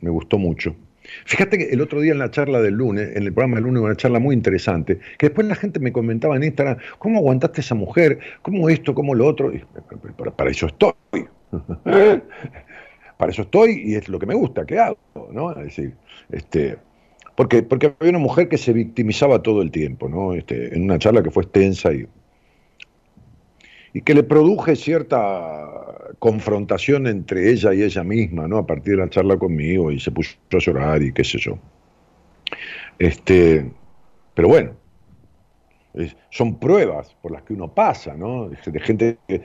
me 0.00 0.10
gustó 0.10 0.38
mucho. 0.38 0.76
Fíjate 1.24 1.58
que 1.58 1.64
el 1.70 1.80
otro 1.80 2.00
día 2.00 2.12
en 2.12 2.20
la 2.20 2.30
charla 2.30 2.62
del 2.62 2.74
lunes, 2.74 3.16
en 3.16 3.24
el 3.24 3.32
programa 3.32 3.56
del 3.56 3.64
lunes, 3.64 3.82
una 3.82 3.96
charla 3.96 4.20
muy 4.20 4.36
interesante, 4.36 5.00
que 5.18 5.26
después 5.26 5.48
la 5.48 5.56
gente 5.56 5.80
me 5.80 5.90
comentaba 5.90 6.36
en 6.36 6.44
Instagram, 6.44 6.76
¿cómo 7.00 7.18
aguantaste 7.18 7.62
a 7.62 7.62
esa 7.62 7.74
mujer? 7.74 8.20
¿Cómo 8.42 8.68
esto? 8.68 8.94
¿Cómo 8.94 9.12
lo 9.12 9.26
otro? 9.26 9.52
para, 10.36 10.50
eso 10.52 10.68
estoy. 10.68 10.92
para 13.18 13.32
eso 13.32 13.42
estoy 13.42 13.82
y 13.84 13.96
es 13.96 14.08
lo 14.08 14.20
que 14.20 14.26
me 14.26 14.36
gusta 14.36 14.64
que 14.66 14.78
hago, 14.78 14.98
¿no? 15.32 15.50
Es 15.50 15.64
decir, 15.64 15.94
este, 16.30 16.76
porque, 17.34 17.64
porque 17.64 17.92
había 17.98 18.10
una 18.10 18.20
mujer 18.20 18.48
que 18.48 18.56
se 18.56 18.72
victimizaba 18.72 19.42
todo 19.42 19.62
el 19.62 19.72
tiempo, 19.72 20.08
¿no? 20.08 20.34
Este, 20.34 20.76
en 20.76 20.84
una 20.84 21.00
charla 21.00 21.24
que 21.24 21.32
fue 21.32 21.42
extensa 21.42 21.92
y 21.92 22.06
y 23.98 24.02
que 24.02 24.14
le 24.14 24.22
produje 24.22 24.76
cierta 24.76 26.14
confrontación 26.20 27.08
entre 27.08 27.50
ella 27.50 27.74
y 27.74 27.82
ella 27.82 28.04
misma, 28.04 28.46
¿no? 28.46 28.58
A 28.58 28.64
partir 28.64 28.94
de 28.94 28.98
la 29.02 29.10
charla 29.10 29.36
conmigo 29.36 29.90
y 29.90 29.98
se 29.98 30.12
puso 30.12 30.36
a 30.52 30.58
llorar 30.58 31.02
y 31.02 31.12
qué 31.12 31.24
sé 31.24 31.38
yo. 31.38 31.58
Este, 32.96 33.68
pero 34.34 34.46
bueno, 34.46 34.70
son 36.30 36.60
pruebas 36.60 37.12
por 37.20 37.32
las 37.32 37.42
que 37.42 37.54
uno 37.54 37.74
pasa, 37.74 38.14
¿no? 38.14 38.48
De 38.48 38.78
gente 38.78 39.18
que, 39.26 39.42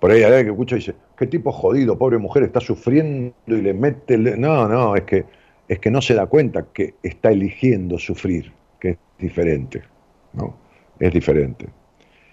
por 0.00 0.10
ahí 0.10 0.24
hay 0.24 0.42
que 0.42 0.50
escucha 0.50 0.74
y 0.74 0.78
dice, 0.80 0.96
qué 1.16 1.28
tipo 1.28 1.52
jodido, 1.52 1.96
pobre 1.96 2.18
mujer, 2.18 2.42
está 2.42 2.58
sufriendo 2.58 3.32
y 3.46 3.62
le 3.62 3.74
mete... 3.74 4.18
No, 4.18 4.66
no, 4.66 4.96
es 4.96 5.02
que, 5.02 5.24
es 5.68 5.78
que 5.78 5.88
no 5.88 6.02
se 6.02 6.14
da 6.14 6.26
cuenta 6.26 6.66
que 6.72 6.94
está 7.04 7.30
eligiendo 7.30 7.96
sufrir, 7.96 8.52
que 8.80 8.88
es 8.88 8.98
diferente, 9.20 9.84
¿no? 10.32 10.56
Es 10.98 11.12
diferente. 11.12 11.68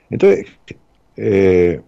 Entonces, 0.10 0.48
eh, 1.22 1.82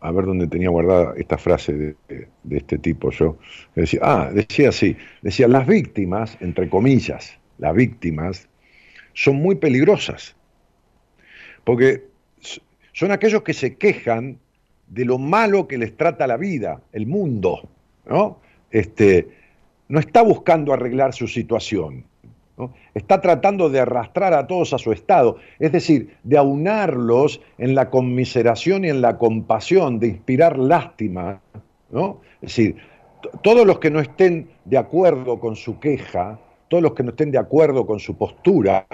a 0.00 0.12
ver 0.12 0.24
dónde 0.24 0.46
tenía 0.46 0.70
guardada 0.70 1.12
esta 1.16 1.36
frase 1.36 1.94
de, 2.08 2.28
este 2.50 2.78
tipo 2.78 3.10
yo. 3.10 3.36
Decía, 3.74 4.00
ah, 4.02 4.30
decía 4.32 4.70
así, 4.70 4.96
decía, 5.20 5.46
las 5.46 5.66
víctimas, 5.66 6.38
entre 6.40 6.70
comillas, 6.70 7.38
las 7.58 7.74
víctimas, 7.74 8.48
son 9.12 9.36
muy 9.36 9.56
peligrosas, 9.56 10.34
porque 11.64 12.04
son 12.92 13.10
aquellos 13.12 13.42
que 13.42 13.52
se 13.52 13.76
quejan 13.76 14.38
de 14.88 15.04
lo 15.04 15.18
malo 15.18 15.68
que 15.68 15.76
les 15.76 15.94
trata 15.94 16.26
la 16.26 16.38
vida, 16.38 16.80
el 16.92 17.06
mundo, 17.06 17.68
¿no? 18.06 18.40
Este, 18.70 19.28
no 19.88 20.00
está 20.00 20.22
buscando 20.22 20.72
arreglar 20.72 21.12
su 21.12 21.28
situación, 21.28 22.04
Está 22.94 23.20
tratando 23.20 23.68
de 23.68 23.80
arrastrar 23.80 24.34
a 24.34 24.46
todos 24.46 24.72
a 24.72 24.78
su 24.78 24.92
estado, 24.92 25.36
es 25.58 25.72
decir, 25.72 26.16
de 26.24 26.36
aunarlos 26.36 27.40
en 27.58 27.74
la 27.74 27.90
conmiseración 27.90 28.84
y 28.84 28.88
en 28.88 29.00
la 29.00 29.18
compasión, 29.18 29.98
de 29.98 30.08
inspirar 30.08 30.58
lástima. 30.58 31.40
¿no? 31.90 32.20
Es 32.42 32.56
decir, 32.56 32.76
todos 33.42 33.66
los 33.66 33.78
que 33.78 33.90
no 33.90 34.00
estén 34.00 34.50
de 34.64 34.78
acuerdo 34.78 35.38
con 35.40 35.56
su 35.56 35.78
queja, 35.78 36.38
todos 36.68 36.82
los 36.82 36.94
que 36.94 37.02
no 37.02 37.10
estén 37.10 37.30
de 37.30 37.38
acuerdo 37.38 37.86
con 37.86 37.98
su 37.98 38.16
postura, 38.16 38.86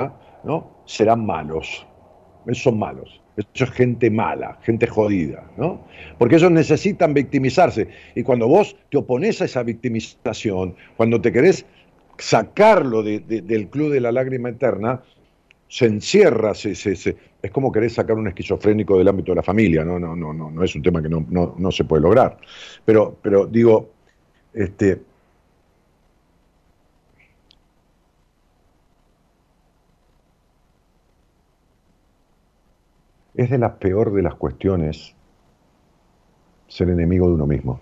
¿no? 0.44 0.70
serán 0.84 1.24
malos. 1.24 1.86
Son 2.52 2.78
malos. 2.78 3.20
Eso 3.36 3.64
es 3.64 3.70
gente 3.70 4.10
mala, 4.10 4.58
gente 4.62 4.86
jodida, 4.86 5.44
¿no? 5.58 5.80
Porque 6.16 6.36
ellos 6.36 6.50
necesitan 6.50 7.12
victimizarse. 7.12 7.88
Y 8.14 8.22
cuando 8.22 8.48
vos 8.48 8.76
te 8.90 8.96
opones 8.96 9.42
a 9.42 9.44
esa 9.44 9.62
victimización, 9.62 10.74
cuando 10.96 11.20
te 11.20 11.32
querés 11.32 11.66
sacarlo 12.18 13.02
del 13.02 13.68
club 13.68 13.92
de 13.92 14.00
la 14.00 14.12
lágrima 14.12 14.48
eterna, 14.48 15.02
se 15.68 15.86
encierra, 15.86 16.54
se, 16.54 16.74
se, 16.74 17.16
es 17.42 17.50
como 17.50 17.72
querer 17.72 17.90
sacar 17.90 18.16
un 18.16 18.28
esquizofrénico 18.28 18.98
del 18.98 19.08
ámbito 19.08 19.32
de 19.32 19.36
la 19.36 19.42
familia, 19.42 19.84
no, 19.84 19.98
no, 19.98 20.14
no, 20.14 20.32
no, 20.32 20.50
no 20.50 20.62
es 20.62 20.74
un 20.74 20.82
tema 20.82 21.02
que 21.02 21.08
no, 21.08 21.26
no, 21.28 21.72
se 21.72 21.84
puede 21.84 22.02
lograr. 22.02 22.38
Pero, 22.84 23.16
pero 23.20 23.46
digo, 23.46 23.90
este, 24.54 25.00
Es 33.34 33.50
de 33.50 33.58
la 33.58 33.78
peor 33.78 34.14
de 34.14 34.22
las 34.22 34.34
cuestiones 34.34 35.14
ser 36.68 36.88
enemigo 36.88 37.28
de 37.28 37.34
uno 37.34 37.46
mismo, 37.46 37.80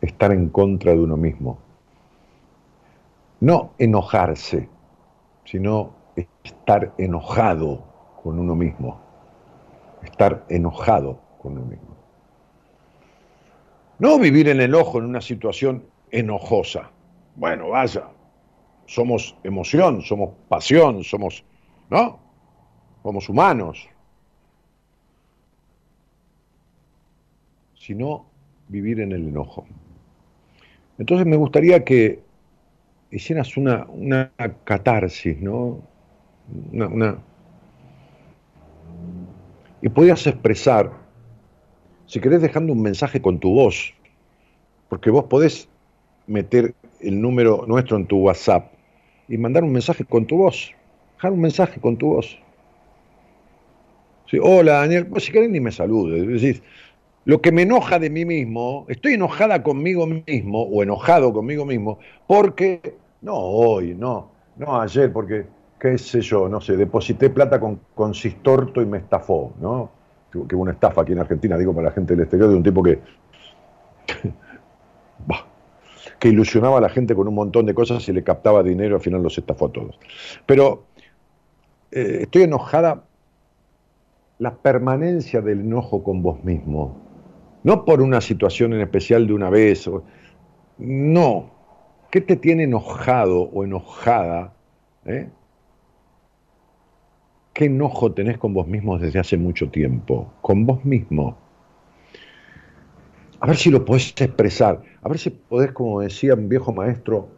estar 0.00 0.32
en 0.32 0.48
contra 0.48 0.92
de 0.92 0.98
uno 0.98 1.18
mismo. 1.18 1.58
No 3.40 3.72
enojarse, 3.78 4.68
sino 5.44 5.94
estar 6.44 6.92
enojado 6.98 7.84
con 8.22 8.38
uno 8.38 8.54
mismo, 8.54 9.00
estar 10.02 10.44
enojado 10.48 11.20
con 11.40 11.52
uno 11.52 11.66
mismo. 11.66 11.96
No 13.98 14.18
vivir 14.18 14.48
en 14.48 14.60
el 14.60 14.74
ojo 14.74 14.98
en 14.98 15.04
una 15.06 15.20
situación 15.20 15.84
enojosa. 16.10 16.90
Bueno, 17.36 17.70
vaya, 17.70 18.08
somos 18.86 19.36
emoción, 19.44 20.02
somos 20.02 20.30
pasión, 20.48 21.04
somos, 21.04 21.44
¿no? 21.88 22.18
Somos 23.02 23.28
humanos. 23.28 23.88
Sino 27.74 28.26
vivir 28.68 29.00
en 29.00 29.12
el 29.12 29.28
enojo. 29.28 29.66
Entonces 30.98 31.26
me 31.26 31.36
gustaría 31.36 31.84
que 31.84 32.22
hicieras 33.10 33.56
una, 33.56 33.86
una 33.88 34.32
catarsis, 34.64 35.40
¿no? 35.40 35.82
Una. 36.72 37.18
Y 39.82 39.88
podías 39.88 40.26
expresar, 40.26 40.92
si 42.06 42.20
querés 42.20 42.42
dejando 42.42 42.72
un 42.72 42.82
mensaje 42.82 43.20
con 43.22 43.38
tu 43.38 43.54
voz, 43.54 43.94
porque 44.88 45.10
vos 45.10 45.24
podés 45.24 45.68
meter 46.26 46.74
el 47.00 47.20
número 47.20 47.64
nuestro 47.66 47.96
en 47.96 48.06
tu 48.06 48.18
WhatsApp 48.18 48.72
y 49.28 49.38
mandar 49.38 49.64
un 49.64 49.72
mensaje 49.72 50.04
con 50.04 50.26
tu 50.26 50.38
voz, 50.38 50.72
dejar 51.16 51.32
un 51.32 51.40
mensaje 51.40 51.80
con 51.80 51.96
tu 51.96 52.14
voz. 52.14 52.38
Hola 54.42 54.74
Daniel, 54.74 55.06
pues 55.06 55.24
si 55.24 55.32
querés 55.32 55.50
ni 55.50 55.58
me 55.58 55.72
saludes, 55.72 56.26
decís, 56.26 56.62
lo 57.24 57.40
que 57.40 57.52
me 57.52 57.62
enoja 57.62 57.98
de 57.98 58.10
mí 58.10 58.24
mismo, 58.24 58.86
estoy 58.88 59.14
enojada 59.14 59.62
conmigo 59.62 60.06
mismo 60.06 60.62
o 60.62 60.82
enojado 60.82 61.32
conmigo 61.32 61.64
mismo 61.64 61.98
porque, 62.26 62.96
no 63.20 63.34
hoy, 63.34 63.94
no, 63.94 64.30
no 64.56 64.80
ayer, 64.80 65.12
porque, 65.12 65.46
qué 65.78 65.98
sé 65.98 66.20
yo, 66.20 66.48
no 66.48 66.60
sé, 66.60 66.76
deposité 66.76 67.30
plata 67.30 67.60
con 67.60 67.80
consistorto 67.94 68.80
y 68.82 68.86
me 68.86 68.98
estafó, 68.98 69.52
¿no? 69.60 69.90
Que 70.30 70.54
hubo 70.54 70.62
una 70.62 70.72
estafa 70.72 71.02
aquí 71.02 71.12
en 71.12 71.18
Argentina, 71.18 71.58
digo 71.58 71.74
para 71.74 71.88
la 71.88 71.92
gente 71.92 72.14
del 72.14 72.22
exterior, 72.22 72.48
de 72.48 72.56
un 72.56 72.62
tipo 72.62 72.82
que, 72.82 73.00
que 76.18 76.28
ilusionaba 76.28 76.78
a 76.78 76.80
la 76.80 76.88
gente 76.88 77.14
con 77.14 77.26
un 77.28 77.34
montón 77.34 77.66
de 77.66 77.74
cosas 77.74 78.08
y 78.08 78.12
le 78.12 78.22
captaba 78.22 78.62
dinero, 78.62 78.96
al 78.96 79.02
final 79.02 79.22
los 79.22 79.36
estafó 79.36 79.66
a 79.66 79.72
todos. 79.72 79.98
Pero 80.46 80.84
eh, 81.90 82.18
estoy 82.22 82.42
enojada 82.42 83.04
la 84.38 84.54
permanencia 84.54 85.40
del 85.42 85.60
enojo 85.60 86.02
con 86.02 86.22
vos 86.22 86.42
mismo, 86.44 87.09
no 87.62 87.84
por 87.84 88.00
una 88.00 88.20
situación 88.20 88.72
en 88.72 88.80
especial 88.80 89.26
de 89.26 89.32
una 89.32 89.50
vez, 89.50 89.88
no. 90.78 91.50
¿Qué 92.10 92.20
te 92.20 92.36
tiene 92.36 92.64
enojado 92.64 93.42
o 93.42 93.64
enojada? 93.64 94.54
Eh? 95.04 95.28
¿Qué 97.52 97.66
enojo 97.66 98.12
tenés 98.12 98.38
con 98.38 98.54
vos 98.54 98.66
mismo 98.66 98.98
desde 98.98 99.18
hace 99.18 99.36
mucho 99.36 99.68
tiempo? 99.70 100.32
Con 100.40 100.66
vos 100.66 100.84
mismo. 100.84 101.36
A 103.40 103.46
ver 103.46 103.56
si 103.56 103.70
lo 103.70 103.84
podés 103.84 104.12
expresar, 104.20 104.82
a 105.02 105.08
ver 105.08 105.18
si 105.18 105.30
podés, 105.30 105.72
como 105.72 106.00
decía 106.00 106.34
un 106.34 106.48
viejo 106.48 106.72
maestro, 106.72 107.28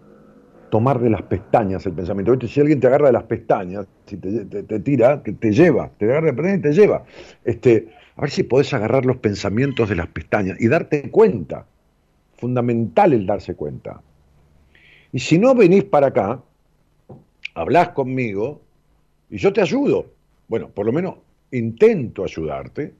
tomar 0.70 0.98
de 1.00 1.10
las 1.10 1.22
pestañas 1.22 1.84
el 1.86 1.92
pensamiento. 1.92 2.34
Si 2.48 2.60
alguien 2.60 2.80
te 2.80 2.86
agarra 2.86 3.06
de 3.08 3.12
las 3.12 3.24
pestañas, 3.24 3.86
si 4.06 4.16
te, 4.16 4.80
tira, 4.80 5.22
te, 5.22 5.32
te 5.32 5.52
lleva, 5.52 5.90
te 5.98 6.06
agarra 6.06 6.26
de 6.28 6.32
pestañas 6.32 6.58
y 6.58 6.62
te 6.62 6.72
lleva. 6.72 7.04
Este, 7.44 7.88
a 8.22 8.26
ver 8.26 8.30
si 8.30 8.44
podés 8.44 8.72
agarrar 8.72 9.04
los 9.04 9.16
pensamientos 9.16 9.88
de 9.88 9.96
las 9.96 10.06
pestañas 10.06 10.56
y 10.60 10.68
darte 10.68 11.10
cuenta. 11.10 11.66
Fundamental 12.36 13.14
el 13.14 13.26
darse 13.26 13.56
cuenta. 13.56 14.00
Y 15.10 15.18
si 15.18 15.40
no 15.40 15.56
venís 15.56 15.82
para 15.82 16.06
acá, 16.06 16.40
hablás 17.54 17.88
conmigo 17.88 18.60
y 19.28 19.38
yo 19.38 19.52
te 19.52 19.60
ayudo. 19.60 20.06
Bueno, 20.46 20.68
por 20.68 20.86
lo 20.86 20.92
menos 20.92 21.16
intento 21.50 22.22
ayudarte 22.22 22.94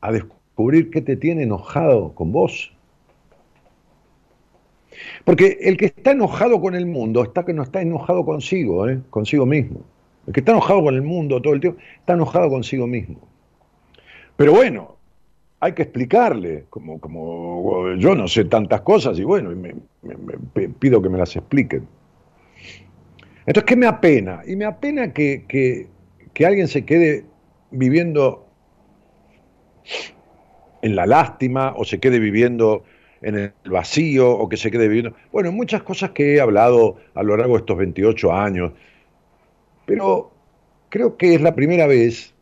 a 0.00 0.12
descubrir 0.12 0.88
qué 0.88 1.02
te 1.02 1.16
tiene 1.16 1.42
enojado 1.42 2.14
con 2.14 2.32
vos. 2.32 2.72
Porque 5.26 5.58
el 5.60 5.76
que 5.76 5.86
está 5.86 6.12
enojado 6.12 6.58
con 6.58 6.74
el 6.74 6.86
mundo 6.86 7.22
está 7.22 7.44
que 7.44 7.52
no 7.52 7.64
está 7.64 7.82
enojado 7.82 8.24
consigo, 8.24 8.88
¿eh? 8.88 8.98
consigo 9.10 9.44
mismo. 9.44 9.82
El 10.26 10.32
que 10.32 10.40
está 10.40 10.52
enojado 10.52 10.84
con 10.84 10.94
el 10.94 11.02
mundo 11.02 11.42
todo 11.42 11.52
el 11.52 11.60
tiempo 11.60 11.78
está 12.00 12.14
enojado 12.14 12.48
consigo 12.48 12.86
mismo. 12.86 13.33
Pero 14.36 14.52
bueno, 14.52 14.96
hay 15.60 15.72
que 15.72 15.82
explicarle, 15.82 16.66
como, 16.70 17.00
como 17.00 17.94
yo 17.94 18.14
no 18.14 18.28
sé 18.28 18.44
tantas 18.44 18.82
cosas 18.82 19.18
y 19.18 19.24
bueno, 19.24 19.50
me, 19.50 20.68
pido 20.80 21.00
que 21.00 21.08
me 21.08 21.18
las 21.18 21.34
expliquen. 21.36 21.86
Entonces, 23.46 23.64
¿qué 23.64 23.76
me 23.76 23.86
apena? 23.86 24.42
Y 24.46 24.56
me 24.56 24.64
apena 24.64 25.12
que, 25.12 25.44
que 25.46 26.46
alguien 26.46 26.68
se 26.68 26.84
quede 26.84 27.24
viviendo 27.70 28.46
en 30.82 30.96
la 30.96 31.06
lástima 31.06 31.74
o 31.76 31.84
se 31.84 31.98
quede 32.00 32.18
viviendo 32.18 32.84
en 33.22 33.36
el 33.36 33.52
vacío 33.70 34.30
o 34.30 34.48
que 34.48 34.58
se 34.58 34.70
quede 34.70 34.86
viviendo. 34.86 35.16
Bueno, 35.32 35.50
muchas 35.50 35.82
cosas 35.82 36.10
que 36.10 36.34
he 36.34 36.40
hablado 36.40 36.96
a 37.14 37.22
lo 37.22 37.36
largo 37.36 37.54
de 37.54 37.60
estos 37.60 37.78
28 37.78 38.32
años, 38.32 38.72
pero 39.86 40.30
creo 40.90 41.16
que 41.16 41.34
es 41.34 41.40
la 41.40 41.54
primera 41.54 41.86
vez 41.86 42.34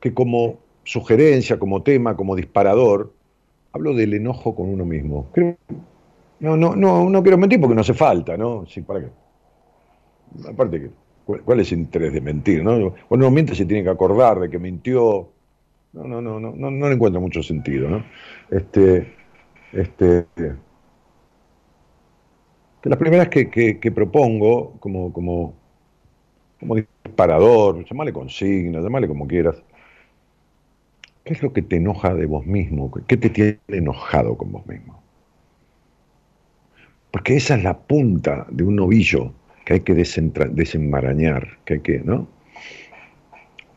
que 0.00 0.14
como 0.14 0.58
sugerencia, 0.88 1.58
como 1.58 1.82
tema, 1.82 2.16
como 2.16 2.34
disparador, 2.34 3.12
hablo 3.72 3.92
del 3.92 4.14
enojo 4.14 4.54
con 4.54 4.70
uno 4.70 4.86
mismo. 4.86 5.30
no, 6.40 6.56
no, 6.56 6.74
no, 6.74 7.10
no 7.10 7.22
quiero 7.22 7.36
mentir 7.36 7.60
porque 7.60 7.74
no 7.74 7.82
hace 7.82 7.92
falta, 7.92 8.38
¿no? 8.38 8.64
Sí, 8.66 8.80
¿para 8.80 9.00
qué? 9.00 9.08
Aparte, 10.48 10.90
¿cuál, 11.26 11.60
es 11.60 11.72
el 11.72 11.80
interés 11.80 12.14
de 12.14 12.22
mentir? 12.22 12.64
¿no? 12.64 12.94
Bueno, 13.10 13.26
no 13.26 13.30
miente 13.30 13.54
se 13.54 13.66
tiene 13.66 13.82
que 13.82 13.90
acordar 13.90 14.40
de 14.40 14.48
que 14.48 14.58
mintió. 14.58 15.28
No, 15.92 16.04
no, 16.04 16.22
no, 16.22 16.40
no, 16.40 16.52
no, 16.56 16.70
no 16.70 16.88
le 16.88 16.94
encuentro 16.94 17.20
mucho 17.20 17.42
sentido, 17.42 17.90
¿no? 17.90 18.04
Este, 18.50 19.12
este, 19.72 20.26
que 22.82 22.88
las 22.88 22.98
primeras 22.98 23.28
que, 23.28 23.50
que, 23.50 23.92
propongo 23.92 24.78
como, 24.80 25.12
como, 25.12 25.54
como 26.58 26.76
disparador, 26.76 27.84
llamale 27.84 28.12
consigna, 28.12 28.80
llamale 28.80 29.06
como 29.06 29.26
quieras, 29.26 29.62
¿Qué 31.28 31.34
es 31.34 31.42
lo 31.42 31.52
que 31.52 31.60
te 31.60 31.76
enoja 31.76 32.14
de 32.14 32.24
vos 32.24 32.46
mismo? 32.46 32.90
¿Qué 33.06 33.18
te 33.18 33.28
tiene 33.28 33.58
enojado 33.68 34.38
con 34.38 34.50
vos 34.50 34.66
mismo? 34.66 34.98
Porque 37.10 37.36
esa 37.36 37.56
es 37.56 37.64
la 37.64 37.76
punta 37.76 38.46
de 38.48 38.64
un 38.64 38.76
novillo 38.76 39.34
que 39.66 39.74
hay 39.74 39.80
que 39.80 39.94
desenmarañar, 39.94 41.58
que 41.66 41.74
hay 41.74 41.80
que, 41.80 41.98
¿no? 41.98 42.26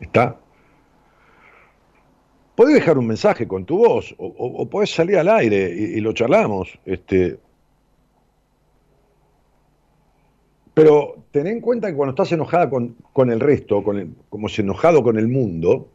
Está. 0.00 0.40
Podés 2.54 2.76
dejar 2.76 2.96
un 2.96 3.06
mensaje 3.06 3.46
con 3.46 3.66
tu 3.66 3.76
voz, 3.76 4.14
o, 4.16 4.28
o, 4.28 4.70
podés 4.70 4.88
salir 4.88 5.18
al 5.18 5.28
aire 5.28 5.74
y, 5.74 6.00
lo 6.00 6.14
charlamos. 6.14 6.78
Este, 6.86 7.38
pero 10.72 11.16
ten 11.32 11.46
en 11.48 11.60
cuenta 11.60 11.90
que 11.90 11.96
cuando 11.96 12.12
estás 12.12 12.32
enojada 12.32 12.70
con, 12.70 12.96
con 13.12 13.30
el 13.30 13.40
resto, 13.40 13.84
con 13.84 14.16
como 14.30 14.48
si 14.48 14.62
enojado 14.62 15.02
con 15.02 15.18
el 15.18 15.28
mundo, 15.28 15.90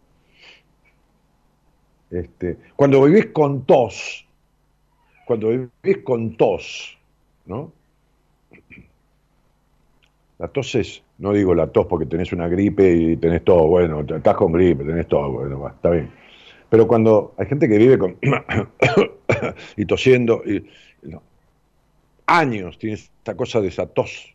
este, 2.09 2.57
cuando 2.75 3.03
vivís 3.03 3.27
con 3.27 3.65
tos, 3.65 4.25
cuando 5.25 5.49
vivís 5.49 6.03
con 6.03 6.35
tos, 6.37 6.97
¿no? 7.45 7.71
La 10.39 10.47
tos 10.47 10.75
es, 10.75 11.03
no 11.17 11.33
digo 11.33 11.55
la 11.55 11.67
tos 11.67 11.87
porque 11.87 12.05
tenés 12.05 12.31
una 12.31 12.47
gripe 12.47 12.93
y 12.93 13.17
tenés 13.17 13.43
todo, 13.43 13.67
bueno, 13.67 14.01
estás 14.01 14.35
con 14.35 14.51
gripe, 14.51 14.83
tenés 14.83 15.07
todo, 15.07 15.31
bueno, 15.31 15.67
está 15.67 15.89
bien. 15.89 16.11
Pero 16.69 16.87
cuando 16.87 17.33
hay 17.37 17.47
gente 17.47 17.67
que 17.67 17.77
vive 17.77 17.97
con 17.97 18.17
y 19.77 19.85
tosiendo, 19.85 20.43
y, 20.45 20.63
años 22.27 22.77
tiene 22.77 22.95
esta 22.95 23.35
cosa 23.35 23.61
de 23.61 23.69
esa 23.69 23.87
tos, 23.87 24.33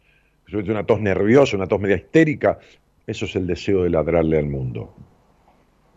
una 0.53 0.85
tos 0.85 1.01
nerviosa, 1.01 1.57
una 1.57 1.66
tos 1.66 1.81
media 1.81 1.97
histérica, 1.97 2.59
eso 3.07 3.27
es 3.27 3.37
el 3.37 3.47
deseo 3.47 3.85
de 3.85 3.91
ladrarle 3.91 4.39
al 4.39 4.47
mundo. 4.47 4.95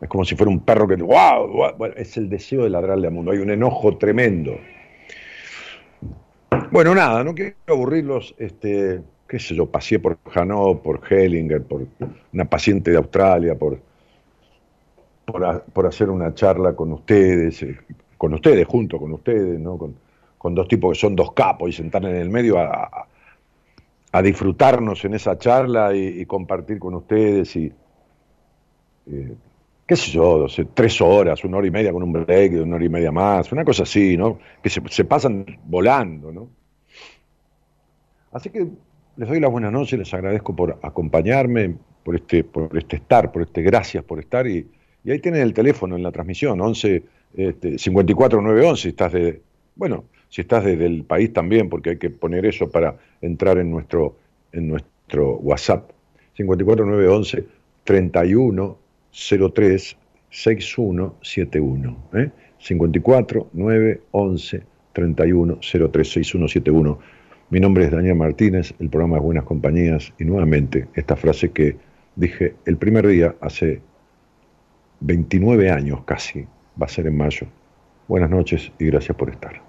Es 0.01 0.09
como 0.09 0.25
si 0.25 0.35
fuera 0.35 0.51
un 0.51 0.59
perro 0.59 0.87
que, 0.87 0.95
wow, 0.95 1.73
Bueno, 1.77 1.95
es 1.97 2.17
el 2.17 2.29
deseo 2.29 2.63
de 2.63 2.69
ladrarle 2.69 3.07
al 3.07 3.13
mundo. 3.13 3.31
Hay 3.31 3.39
un 3.39 3.49
enojo 3.49 3.97
tremendo. 3.97 4.57
Bueno, 6.71 6.93
nada, 6.93 7.23
no 7.23 7.33
quiero 7.33 7.55
aburrirlos. 7.67 8.35
Este, 8.37 9.01
qué 9.27 9.39
sé 9.39 9.55
yo, 9.55 9.65
pasé 9.67 9.99
por 9.99 10.17
Hanau, 10.33 10.81
por 10.81 11.01
Hellinger, 11.09 11.63
por 11.63 11.87
una 12.33 12.45
paciente 12.45 12.91
de 12.91 12.97
Australia, 12.97 13.57
por, 13.57 13.79
por, 15.73 15.85
hacer 15.85 16.09
una 16.09 16.33
charla 16.33 16.75
con 16.75 16.91
ustedes, 16.93 17.63
eh, 17.63 17.77
con 18.17 18.33
ustedes, 18.33 18.67
junto 18.67 18.99
con 18.99 19.13
ustedes, 19.13 19.59
¿no? 19.59 19.77
Con, 19.77 19.95
dos 20.53 20.67
tipos 20.67 20.93
que 20.93 20.99
son 20.99 21.15
dos 21.15 21.33
capos 21.33 21.69
y 21.69 21.73
sentar 21.73 22.05
en 22.05 22.15
el 22.15 22.29
medio 22.29 22.59
a, 22.59 23.07
disfrutarnos 24.21 25.03
en 25.03 25.15
esa 25.15 25.39
charla 25.39 25.95
y, 25.95 26.23
compartir 26.27 26.77
con 26.77 26.93
ustedes 26.93 27.55
y 27.55 27.73
eh, 29.07 29.35
qué 29.85 29.95
sé 29.95 30.11
yo, 30.11 30.47
tres 30.73 30.99
horas, 30.99 31.43
una 31.43 31.57
hora 31.57 31.67
y 31.67 31.71
media 31.71 31.93
con 31.93 32.03
un 32.03 32.11
break, 32.11 32.53
una 32.53 32.75
hora 32.75 32.85
y 32.85 32.89
media 32.89 33.11
más, 33.11 33.51
una 33.51 33.63
cosa 33.63 33.83
así, 33.83 34.17
¿no? 34.17 34.39
Que 34.61 34.69
se, 34.69 35.05
pasan 35.05 35.45
volando, 35.65 36.31
¿no? 36.31 36.49
Así 38.31 38.49
que 38.49 38.67
les 39.17 39.29
doy 39.29 39.39
las 39.39 39.51
buenas 39.51 39.71
noches, 39.71 39.97
les 39.97 40.13
agradezco 40.13 40.55
por 40.55 40.79
acompañarme, 40.81 41.75
por 42.03 42.15
este, 42.15 42.43
por 42.43 42.75
este 42.77 42.97
estar, 42.97 43.31
por 43.31 43.43
este 43.43 43.61
gracias 43.61 44.03
por 44.03 44.19
estar. 44.19 44.47
Y, 44.47 44.67
y 45.03 45.11
ahí 45.11 45.19
tienen 45.19 45.41
el 45.41 45.53
teléfono 45.53 45.95
en 45.95 46.03
la 46.03 46.11
transmisión, 46.11 46.59
11 46.59 47.03
este, 47.37 47.77
54911, 47.77 48.81
si 48.81 48.89
estás 48.89 49.13
de, 49.13 49.41
bueno, 49.75 50.05
si 50.29 50.41
estás 50.41 50.65
desde 50.65 50.85
el 50.85 51.03
país 51.03 51.31
también, 51.31 51.69
porque 51.69 51.91
hay 51.91 51.97
que 51.97 52.09
poner 52.09 52.45
eso 52.45 52.69
para 52.69 52.97
entrar 53.21 53.59
en 53.59 53.69
nuestro, 53.69 54.17
en 54.51 54.67
nuestro 54.67 55.35
WhatsApp. 55.37 55.91
54911 56.33 57.45
3103 59.15 59.97
6171. 60.29 61.97
¿eh? 62.13 62.31
54 62.59 63.49
911 63.53 64.63
31 64.93 65.59
03 65.61 66.11
6171. 66.11 66.99
Mi 67.49 67.59
nombre 67.59 67.85
es 67.85 67.91
Daniel 67.91 68.15
Martínez, 68.15 68.73
el 68.79 68.89
programa 68.89 69.17
es 69.17 69.23
Buenas 69.23 69.45
Compañías 69.45 70.13
y 70.19 70.25
nuevamente 70.25 70.87
esta 70.95 71.15
frase 71.15 71.51
que 71.51 71.77
dije 72.15 72.55
el 72.65 72.77
primer 72.77 73.07
día 73.07 73.35
hace 73.39 73.81
29 75.01 75.69
años 75.69 76.03
casi, 76.05 76.45
va 76.81 76.85
a 76.85 76.89
ser 76.89 77.07
en 77.07 77.15
mayo. 77.15 77.47
Buenas 78.07 78.29
noches 78.29 78.71
y 78.79 78.85
gracias 78.85 79.15
por 79.15 79.29
estar. 79.29 79.61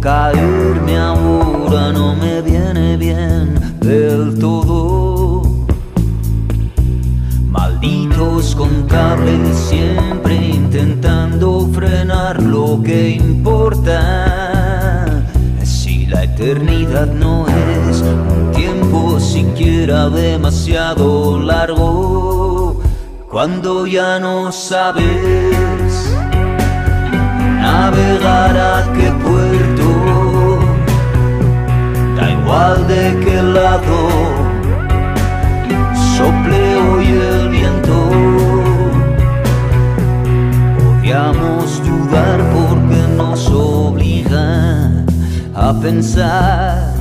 Caerme 0.00 0.96
ahora 0.96 1.92
no 1.92 2.14
me 2.14 2.42
viene 2.42 2.96
bien 2.96 3.78
del 3.80 4.38
todo. 4.38 5.42
Malditos 7.50 8.54
contables 8.54 9.56
siempre 9.56 10.36
intentando 10.36 11.68
frenar 11.72 12.42
lo 12.42 12.82
que 12.82 13.10
importa. 13.10 14.04
Si 15.62 16.06
la 16.06 16.24
eternidad 16.24 17.06
no 17.06 17.46
es 17.48 18.02
un 18.02 18.52
tiempo 18.52 19.18
siquiera 19.20 20.08
demasiado 20.08 21.38
largo, 21.40 22.80
cuando 23.30 23.86
ya 23.86 24.18
no 24.18 24.52
sabes 24.52 25.04
navegar 27.60 28.56
a 28.56 28.92
qué 28.94 29.10
puerto, 29.24 29.55
da 32.46 32.76
igual 32.76 32.86
de 32.86 33.24
qué 33.24 33.42
lado 33.42 34.08
sople 36.16 36.76
hoy 36.76 37.06
el 37.06 37.48
viento. 37.48 38.10
Odiamos 40.98 41.82
dudar 41.84 42.40
porque 42.52 43.00
nos 43.16 43.50
obliga 43.50 45.04
a 45.54 45.72
pensar. 45.80 46.94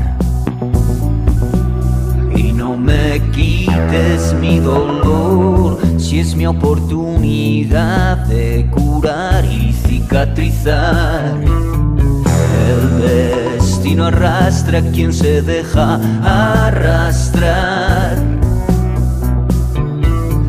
Y 2.36 2.52
no 2.52 2.76
me 2.76 3.22
quites 3.32 4.34
mi 4.40 4.60
dolor 4.60 5.78
si 5.98 6.20
es 6.20 6.36
mi 6.36 6.46
oportunidad 6.46 8.18
de 8.28 8.68
curar 8.72 9.46
y 9.46 9.72
cicatrizar. 9.72 11.34
El 12.66 13.02
destino 13.02 14.08
arrastra 14.08 14.80
a 14.80 14.82
quien 14.82 15.14
se 15.14 15.42
deja 15.42 16.00
arrastrar. 16.24 18.18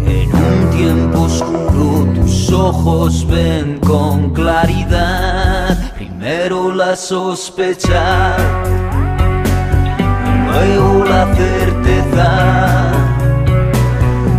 En 0.07 0.35
un 0.35 0.71
tiempo 0.71 1.23
oscuro 1.23 2.07
tus 2.15 2.51
ojos 2.53 3.27
ven 3.29 3.79
con 3.81 4.31
claridad. 4.31 5.93
Primero 5.95 6.75
la 6.75 6.97
sospecha, 6.97 8.37
luego 10.47 11.05
la 11.05 11.35
certeza. 11.35 12.93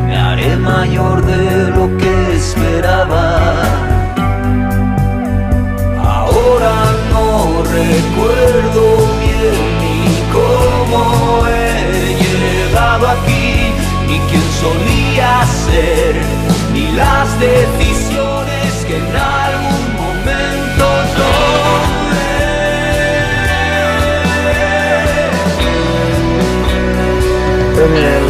Me 0.08 0.18
haré 0.18 0.56
mayor 0.58 1.24
de 1.26 1.70
lo 1.70 1.96
que 1.98 2.36
esperaba. 2.36 3.87
Recuerdo 7.72 8.84
bien 9.20 9.58
ni 9.82 10.00
cómo 10.32 11.46
he 11.48 12.16
llegado 12.24 13.08
aquí, 13.08 13.74
ni 14.08 14.20
quién 14.30 14.44
solía 14.62 15.46
ser, 15.66 16.16
ni 16.74 16.92
las 16.92 17.40
decisiones 17.40 18.86
que 18.86 18.98
en 18.98 19.16
algún 19.16 19.96
momento 19.96 20.68
En 27.80 27.96
el 27.96 28.27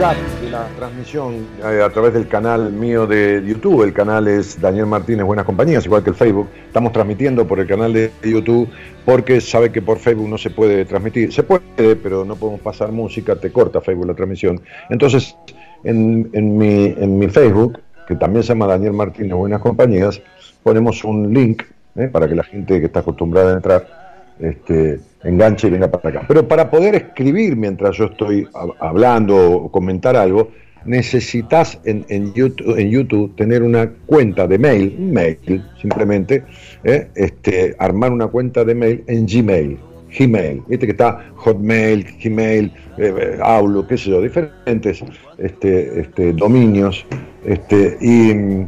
la 0.00 0.66
transmisión 0.78 1.46
eh, 1.62 1.82
a 1.84 1.90
través 1.90 2.14
del 2.14 2.26
canal 2.26 2.72
mío 2.72 3.06
de 3.06 3.42
YouTube, 3.46 3.82
el 3.82 3.92
canal 3.92 4.28
es 4.28 4.58
Daniel 4.58 4.86
Martínez 4.86 5.26
Buenas 5.26 5.44
Compañías, 5.44 5.84
igual 5.84 6.02
que 6.02 6.08
el 6.08 6.16
Facebook, 6.16 6.48
estamos 6.66 6.92
transmitiendo 6.92 7.46
por 7.46 7.60
el 7.60 7.66
canal 7.66 7.92
de 7.92 8.10
YouTube 8.22 8.66
porque 9.04 9.42
sabe 9.42 9.70
que 9.70 9.82
por 9.82 9.98
Facebook 9.98 10.26
no 10.26 10.38
se 10.38 10.48
puede 10.48 10.86
transmitir, 10.86 11.30
se 11.34 11.42
puede, 11.42 11.96
pero 11.96 12.24
no 12.24 12.34
podemos 12.36 12.62
pasar 12.62 12.92
música, 12.92 13.36
te 13.36 13.52
corta 13.52 13.82
Facebook 13.82 14.06
la 14.06 14.14
transmisión. 14.14 14.62
Entonces, 14.88 15.36
en, 15.84 16.30
en 16.32 16.56
mi, 16.56 16.94
en 16.96 17.18
mi 17.18 17.28
Facebook, 17.28 17.78
que 18.08 18.16
también 18.16 18.42
se 18.42 18.54
llama 18.54 18.68
Daniel 18.68 18.94
Martínez 18.94 19.34
Buenas 19.34 19.60
Compañías, 19.60 20.22
ponemos 20.62 21.04
un 21.04 21.34
link 21.34 21.64
eh, 21.96 22.08
para 22.08 22.26
que 22.26 22.34
la 22.34 22.44
gente 22.44 22.80
que 22.80 22.86
está 22.86 23.00
acostumbrada 23.00 23.52
a 23.52 23.56
entrar 23.56 23.99
este, 24.42 25.00
enganche 25.24 25.68
y 25.68 25.70
venga 25.70 25.90
para 25.90 26.08
acá. 26.08 26.24
Pero 26.28 26.46
para 26.48 26.70
poder 26.70 26.94
escribir 26.94 27.56
mientras 27.56 27.96
yo 27.96 28.06
estoy 28.06 28.44
hab- 28.52 28.74
hablando 28.80 29.36
o 29.36 29.70
comentar 29.70 30.16
algo, 30.16 30.50
necesitas 30.84 31.78
en, 31.84 32.32
YouTube, 32.32 32.78
en 32.78 32.88
YouTube 32.90 33.36
tener 33.36 33.62
una 33.62 33.90
cuenta 34.06 34.46
de 34.46 34.58
mail, 34.58 34.96
un 34.98 35.12
mail 35.12 35.38
simplemente, 35.80 36.42
¿eh? 36.84 37.08
este, 37.14 37.76
armar 37.78 38.12
una 38.12 38.28
cuenta 38.28 38.64
de 38.64 38.74
mail 38.74 39.04
en 39.06 39.26
Gmail. 39.26 39.78
Gmail, 40.18 40.62
viste 40.66 40.86
que 40.86 40.92
está 40.92 41.24
Hotmail, 41.36 42.04
Gmail, 42.24 42.64
eh, 42.98 43.14
eh, 43.16 43.38
Outlook, 43.42 43.86
qué 43.88 43.96
sé 43.96 44.10
yo, 44.10 44.20
diferentes 44.20 45.04
este, 45.38 46.00
este, 46.00 46.32
dominios, 46.32 47.06
este, 47.44 47.96
y- 48.00 48.66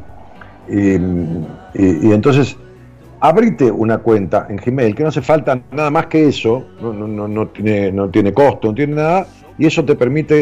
y 2.08 2.12
entonces 2.12 2.56
abrite 3.22 3.70
una 3.70 3.98
cuenta 3.98 4.46
en 4.50 4.56
Gmail, 4.56 4.96
que 4.96 5.04
no 5.04 5.10
hace 5.10 5.22
falta 5.22 5.62
nada 5.70 5.90
más 5.90 6.06
que 6.06 6.26
eso, 6.26 6.66
no, 6.80 6.92
no, 6.92 7.28
no, 7.28 7.48
tiene, 7.48 7.92
no 7.92 8.10
tiene 8.10 8.34
costo, 8.34 8.68
no 8.68 8.74
tiene 8.74 8.96
nada, 8.96 9.28
y 9.56 9.64
eso 9.64 9.84
te 9.84 9.94
permite 9.94 10.40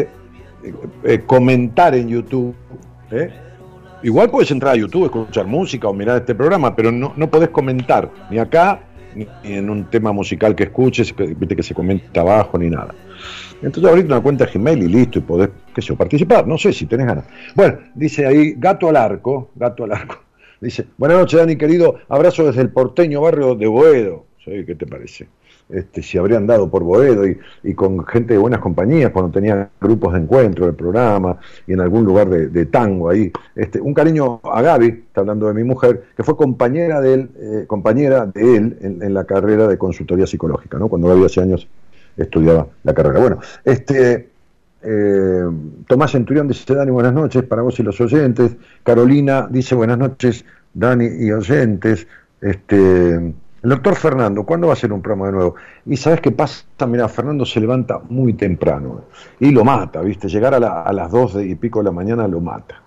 eh, 0.63 0.73
eh, 1.03 1.21
comentar 1.27 1.93
en 1.93 2.07
YouTube. 2.07 2.55
¿eh? 3.11 3.29
Igual 4.01 4.31
puedes 4.31 4.49
entrar 4.49 4.73
a 4.73 4.77
YouTube, 4.77 5.05
escuchar 5.05 5.45
música 5.45 5.87
o 5.89 5.93
mirar 5.93 6.17
este 6.17 6.33
programa, 6.33 6.75
pero 6.75 6.91
no, 6.91 7.13
no 7.15 7.29
podés 7.29 7.49
comentar, 7.49 8.09
ni 8.31 8.39
acá, 8.39 8.79
ni, 9.13 9.27
en 9.43 9.69
un 9.69 9.83
tema 9.85 10.11
musical 10.11 10.55
que 10.55 10.63
escuches, 10.63 11.13
que, 11.13 11.35
que 11.35 11.63
se 11.63 11.75
comenta 11.75 12.21
abajo, 12.21 12.57
ni 12.57 12.71
nada. 12.71 12.95
Entonces 13.61 13.91
abrite 13.91 14.07
una 14.07 14.21
cuenta 14.21 14.47
Gmail 14.51 14.81
y 14.81 14.87
listo, 14.87 15.19
y 15.19 15.21
podés, 15.21 15.49
qué 15.75 15.83
sé 15.83 15.89
yo, 15.89 15.95
participar, 15.95 16.47
no 16.47 16.57
sé 16.57 16.73
si 16.73 16.87
tenés 16.87 17.05
ganas. 17.05 17.25
Bueno, 17.53 17.77
dice 17.93 18.25
ahí, 18.25 18.55
gato 18.57 18.89
al 18.89 18.95
arco, 18.95 19.51
gato 19.55 19.83
al 19.83 19.91
arco. 19.91 20.30
Dice, 20.61 20.85
buenas 20.95 21.17
noches 21.17 21.39
Dani 21.39 21.55
querido, 21.55 21.95
abrazo 22.07 22.45
desde 22.45 22.61
el 22.61 22.69
porteño 22.69 23.19
barrio 23.19 23.55
de 23.55 23.65
Boedo. 23.65 24.25
¿Qué 24.45 24.75
te 24.75 24.85
parece? 24.85 25.27
Este, 25.69 26.03
si 26.03 26.19
habrían 26.19 26.45
dado 26.45 26.69
por 26.69 26.83
Boedo 26.83 27.27
y, 27.27 27.39
y 27.63 27.73
con 27.73 28.05
gente 28.05 28.33
de 28.33 28.39
buenas 28.39 28.59
compañías 28.59 29.09
cuando 29.09 29.31
tenía 29.31 29.71
grupos 29.81 30.13
de 30.13 30.19
encuentro 30.19 30.67
del 30.67 30.75
programa 30.75 31.39
y 31.65 31.73
en 31.73 31.81
algún 31.81 32.05
lugar 32.05 32.29
de, 32.29 32.49
de 32.49 32.65
tango 32.67 33.09
ahí. 33.09 33.31
Este, 33.55 33.81
un 33.81 33.95
cariño 33.95 34.39
a 34.43 34.61
Gaby, 34.61 34.87
está 35.07 35.21
hablando 35.21 35.47
de 35.47 35.55
mi 35.55 35.63
mujer, 35.63 36.03
que 36.15 36.21
fue 36.21 36.37
compañera 36.37 37.01
de 37.01 37.13
él, 37.15 37.29
eh, 37.39 37.63
compañera 37.65 38.27
de 38.27 38.55
él 38.55 38.77
en, 38.81 39.01
en 39.01 39.13
la 39.15 39.23
carrera 39.23 39.67
de 39.67 39.79
consultoría 39.79 40.27
psicológica, 40.27 40.77
¿no? 40.77 40.89
Cuando 40.89 41.07
Gaby 41.07 41.25
hace 41.25 41.41
años 41.41 41.67
estudiaba 42.17 42.67
la 42.83 42.93
carrera. 42.93 43.19
Bueno, 43.19 43.39
este, 43.65 44.30
eh, 44.83 45.43
Tomás 45.87 46.11
Centurión 46.11 46.47
dice, 46.47 46.73
Dani, 46.73 46.91
buenas 46.91 47.13
noches 47.13 47.43
para 47.43 47.61
vos 47.61 47.79
y 47.79 47.83
los 47.83 47.99
oyentes. 48.01 48.55
Carolina 48.83 49.47
dice, 49.49 49.75
buenas 49.75 49.97
noches, 49.97 50.45
Dani 50.73 51.07
y 51.19 51.31
oyentes. 51.31 52.07
Este, 52.41 53.13
El 53.15 53.69
doctor 53.69 53.95
Fernando, 53.95 54.43
¿cuándo 54.43 54.67
va 54.67 54.73
a 54.73 54.75
ser 54.75 54.91
un 54.91 55.01
programa 55.01 55.27
de 55.27 55.31
nuevo? 55.33 55.55
Y 55.85 55.97
sabes 55.97 56.21
qué 56.21 56.31
pasa, 56.31 56.65
mira, 56.87 57.07
Fernando 57.07 57.45
se 57.45 57.59
levanta 57.59 57.99
muy 58.09 58.33
temprano 58.33 59.03
y 59.39 59.51
lo 59.51 59.63
mata, 59.63 60.01
¿viste? 60.01 60.27
Llegar 60.27 60.55
a, 60.55 60.93
las 60.93 61.11
2 61.11 61.37
y 61.43 61.55
pico 61.55 61.79
de 61.79 61.85
la 61.85 61.91
mañana 61.91 62.27
lo 62.27 62.41
mata. 62.41 62.81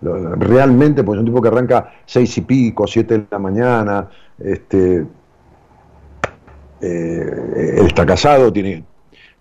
Realmente, 0.00 1.04
pues 1.04 1.16
es 1.16 1.20
un 1.20 1.26
tipo 1.26 1.40
que 1.40 1.48
arranca 1.48 1.92
seis 2.06 2.36
y 2.38 2.40
pico, 2.40 2.88
siete 2.88 3.18
de 3.18 3.26
la 3.30 3.38
mañana, 3.38 4.08
este, 4.38 5.06
eh, 6.80 7.74
él 7.78 7.86
está 7.86 8.04
casado, 8.04 8.52
tiene, 8.52 8.84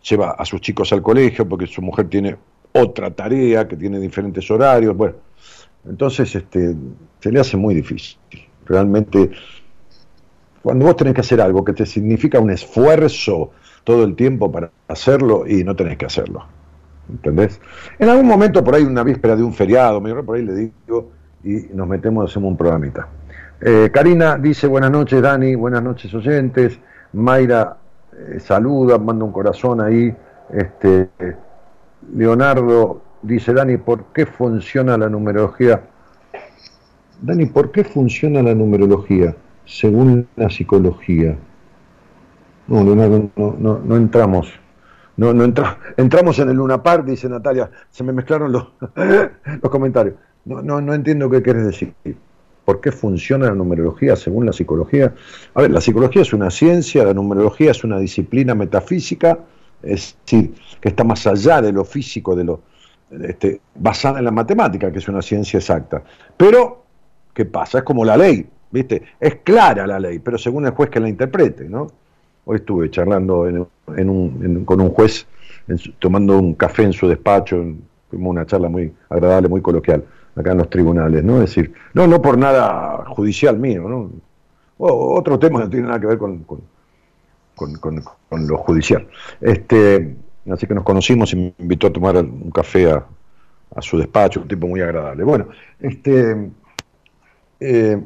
lleva 0.02 0.32
a 0.32 0.45
sus 0.45 0.62
chicos 0.62 0.91
al 0.93 1.02
colegio 1.02 1.47
porque 1.47 1.68
su 1.68 1.82
mujer 1.82 2.08
tiene 2.08 2.38
otra 2.74 3.12
tarea, 3.12 3.68
que 3.68 3.76
tiene 3.76 3.99
diferentes 3.99 4.49
horarios, 4.49 4.95
bueno, 4.95 5.16
entonces 5.88 6.34
este, 6.36 6.76
se 7.20 7.32
le 7.32 7.39
hace 7.39 7.58
muy 7.58 7.76
difícil. 7.76 8.18
Realmente, 8.66 9.32
cuando 10.62 10.86
vos 10.86 10.95
tenés 10.95 11.14
que 11.14 11.22
hacer 11.22 11.41
algo 11.41 11.64
que 11.64 11.74
te 11.74 11.86
significa 11.86 12.39
un 12.39 12.52
esfuerzo 12.52 13.52
todo 13.84 14.04
el 14.04 14.16
tiempo 14.16 14.52
para 14.52 14.72
hacerlo 14.88 15.45
y 15.47 15.64
no 15.64 15.76
tenés 15.76 15.97
que 15.97 16.06
hacerlo. 16.06 16.45
¿Entendés? 17.10 17.60
En 17.99 18.10
algún 18.10 18.28
momento, 18.28 18.64
por 18.64 18.76
ahí, 18.76 18.84
una 18.84 19.04
víspera 19.04 19.36
de 19.36 19.43
un 19.43 19.54
feriado, 19.54 20.02
por 20.24 20.38
ahí 20.38 20.45
le 20.45 20.54
digo, 20.54 21.12
y 21.43 21.74
nos 21.74 21.88
metemos, 21.88 22.30
hacemos 22.30 22.52
un 22.52 22.58
programita. 22.58 23.08
Eh, 23.60 23.89
Karina 23.91 24.38
dice 24.38 24.68
buenas 24.68 24.91
noches, 24.91 25.22
Dani, 25.22 25.56
buenas 25.56 25.84
noches, 25.84 26.14
oyentes. 26.14 26.80
Mayra 27.14 27.78
eh, 28.18 28.39
saluda, 28.39 28.97
manda 28.97 29.26
un 29.26 29.32
corazón 29.32 29.82
ahí. 29.82 30.16
Este, 30.49 31.09
Leonardo 32.14 33.01
dice, 33.22 33.53
Dani, 33.53 33.78
¿por 33.78 34.05
qué 34.14 34.26
funciona 34.26 34.97
la 34.97 35.09
numerología? 35.09 35.84
Dani, 37.22 37.45
¿por 37.45 37.72
qué 37.72 37.84
funciona 37.84 38.41
la 38.41 38.55
numerología 38.55 39.36
según 39.66 40.28
la 40.36 40.49
psicología? 40.49 41.38
No, 42.68 42.84
Leonardo, 42.84 43.30
no, 43.36 43.55
no, 43.57 43.80
no 43.80 43.95
entramos 43.95 44.62
no, 45.18 45.34
no 45.34 45.43
entra, 45.43 45.78
entramos 45.97 46.39
en 46.39 46.49
el 46.49 46.55
Luna 46.55 46.82
Park, 46.82 47.05
dice 47.05 47.30
Natalia, 47.30 47.70
se 47.89 48.03
me 48.03 48.14
mezclaron 48.14 48.51
los, 48.51 48.70
los 49.62 49.72
comentarios. 49.72 50.16
No, 50.45 50.62
no, 50.64 50.82
no 50.82 50.93
entiendo 50.95 51.30
qué 51.30 51.41
quieres 51.41 51.66
decir. 51.66 51.93
¿Por 52.66 52.80
qué 52.80 52.91
funciona 52.91 53.47
la 53.47 53.55
numerología 53.55 54.16
según 54.16 54.45
la 54.45 54.53
psicología? 54.53 55.14
A 55.53 55.62
ver, 55.62 55.72
la 55.72 55.82
psicología 55.82 56.22
es 56.22 56.34
una 56.34 56.51
ciencia, 56.51 57.03
la 57.03 57.14
numerología 57.14 57.72
es 57.72 57.84
una 57.84 57.97
disciplina 57.99 58.53
metafísica, 58.53 59.39
es 59.82 60.16
decir, 60.26 60.53
que 60.80 60.89
está 60.89 61.03
más 61.03 61.26
allá 61.26 61.62
de 61.62 61.72
lo 61.72 61.84
físico, 61.84 62.36
de 62.36 62.43
lo 62.43 62.62
este, 63.20 63.59
basada 63.76 64.20
en 64.20 64.26
la 64.26 64.32
matemática, 64.32 64.91
que 64.91 64.99
es 64.99 65.07
una 65.07 65.22
ciencia 65.22 65.57
exacta. 65.57 66.03
Pero, 66.38 66.84
¿qué 67.34 67.45
pasa? 67.45 67.80
Es 67.80 67.84
como 67.84 68.05
la 68.05 68.16
ley, 68.16 68.47
¿viste? 68.72 69.01
Es 69.20 69.36
clara 69.43 69.86
la 69.86 69.99
ley, 69.99 70.20
pero 70.20 70.38
según 70.38 70.66
el 70.66 70.72
juez 70.72 70.89
que 70.89 70.99
la 70.99 71.09
interprete, 71.09 71.68
¿no? 71.68 71.88
Hoy 72.45 72.57
estuve 72.57 72.89
charlando 72.89 73.70
con 73.86 74.82
un 74.82 74.89
juez, 74.91 75.28
tomando 75.99 76.38
un 76.38 76.53
café 76.53 76.84
en 76.84 76.93
su 76.93 77.07
despacho, 77.07 77.64
tuvimos 78.09 78.32
una 78.32 78.45
charla 78.45 78.70
muy 78.70 78.91
agradable, 79.09 79.47
muy 79.47 79.62
coloquial, 79.62 80.03
acá 80.36 80.52
en 80.52 80.58
los 80.58 80.70
tribunales, 80.70 81.24
¿no? 81.24 81.42
Es 81.42 81.50
decir, 81.50 81.74
no, 81.94 82.08
no 82.08 82.22
por 82.22 82.38
nada 82.38 83.06
judicial 83.08 83.58
mío, 83.58 83.88
¿no? 83.88 84.12
otro 84.84 85.38
tema 85.38 85.60
no 85.60 85.70
tiene 85.70 85.88
nada 85.88 86.00
que 86.00 86.08
ver 86.08 86.18
con, 86.18 86.44
con, 86.44 88.48
lo 88.48 88.58
judicial. 88.58 89.08
Este, 89.40 90.16
así 90.50 90.66
que 90.66 90.74
nos 90.74 90.84
conocimos 90.84 91.32
y 91.34 91.36
me 91.36 91.54
invitó 91.60 91.86
a 91.86 91.94
tomar 91.94 92.18
un 92.18 92.50
café 92.50 92.92
a, 92.92 93.06
su 93.80 94.00
despacho, 94.00 94.42
un 94.42 94.48
tipo 94.48 94.68
muy 94.68 94.82
agradable. 94.82 95.24
Bueno, 95.24 95.50
este, 95.80 96.50
eh, 97.60 98.02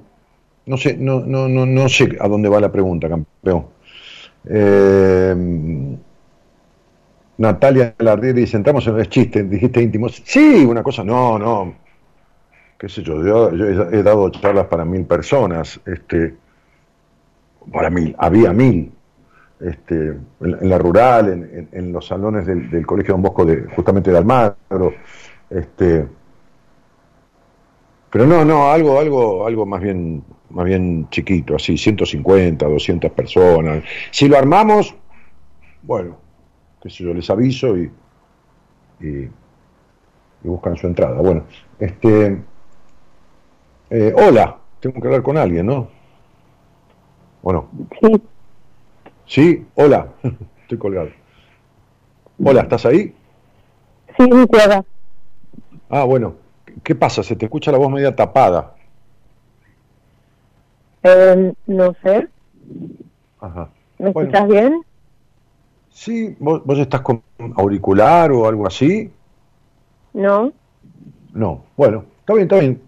no 0.65 0.77
sé, 0.77 0.97
no, 0.97 1.21
no, 1.21 1.47
no, 1.47 1.65
no 1.65 1.87
sé 1.87 2.17
a 2.19 2.27
dónde 2.27 2.49
va 2.49 2.59
la 2.59 2.71
pregunta, 2.71 3.07
campeón. 3.07 3.67
Eh, 4.47 5.95
Natalia 7.37 7.95
Lardier 7.97 8.35
dice, 8.35 8.57
entramos 8.57 8.87
en 8.87 8.99
el 8.99 9.09
chiste, 9.09 9.43
dijiste 9.43 9.81
íntimo. 9.81 10.09
Sí, 10.09 10.65
una 10.65 10.83
cosa, 10.83 11.03
no, 11.03 11.37
no. 11.37 11.84
Qué 12.77 12.89
sé 12.89 13.03
yo, 13.03 13.23
yo, 13.23 13.49
he, 13.51 14.03
dado 14.03 14.29
charlas 14.29 14.67
para 14.67 14.83
mil 14.83 15.05
personas, 15.05 15.79
este, 15.85 16.35
para 17.71 17.89
mil, 17.89 18.13
había 18.17 18.51
mil, 18.51 18.91
este, 19.61 20.17
en, 20.41 20.69
la 20.69 20.77
rural, 20.77 21.67
en, 21.71 21.93
los 21.93 22.07
salones 22.07 22.45
del, 22.45 22.85
Colegio 22.85 23.13
Don 23.13 23.21
Bosco, 23.21 23.45
de, 23.45 23.63
justamente 23.75 24.11
de 24.11 24.17
Almagro, 24.17 24.93
este, 25.49 26.05
pero 28.09 28.25
no, 28.25 28.43
no, 28.43 28.69
algo, 28.69 28.99
algo, 28.99 29.47
algo 29.47 29.65
más 29.65 29.81
bien 29.81 30.23
más 30.55 30.65
bien 30.65 31.09
chiquito, 31.09 31.55
así, 31.55 31.77
150, 31.77 32.65
200 32.65 33.11
personas. 33.11 33.83
Si 34.11 34.27
lo 34.27 34.37
armamos, 34.37 34.95
bueno, 35.83 36.17
qué 36.81 36.89
sé 36.89 37.03
yo, 37.03 37.13
les 37.13 37.29
aviso 37.29 37.77
y, 37.77 37.91
y, 39.01 39.29
buscan 40.43 40.77
su 40.77 40.87
entrada. 40.87 41.19
Bueno, 41.19 41.43
este, 41.79 42.41
eh, 43.95 44.13
hola, 44.13 44.57
tengo 44.81 44.99
que 44.99 45.07
hablar 45.07 45.23
con 45.23 45.37
alguien, 45.37 45.65
¿no? 45.65 45.87
Bueno. 47.41 47.69
Sí. 48.01 48.21
Sí, 49.25 49.65
hola, 49.75 50.09
estoy 50.61 50.77
colgado. 50.77 51.09
Hola, 52.43 52.63
¿estás 52.63 52.85
ahí? 52.85 53.15
Sí, 54.17 54.29
claro. 54.51 54.85
Ah, 55.89 56.03
bueno, 56.03 56.35
¿qué 56.83 56.93
pasa? 56.93 57.23
Se 57.23 57.37
te 57.37 57.45
escucha 57.45 57.71
la 57.71 57.77
voz 57.77 57.89
media 57.89 58.13
tapada. 58.13 58.75
Eh, 61.03 61.53
no 61.67 61.95
sé. 62.03 62.27
¿Me 63.97 64.09
escuchas 64.09 64.47
bien? 64.47 64.81
Sí, 65.89 66.35
¿Vos, 66.39 66.77
estás 66.77 66.99
con 67.01 67.23
auricular 67.55 68.31
o 68.33 68.45
algo 68.45 68.67
así. 68.67 69.09
No. 70.13 70.51
No, 71.33 71.63
bueno, 71.77 72.05
está 72.25 72.33
bien, 72.33 72.43
está 72.43 72.59
bien, 72.59 72.81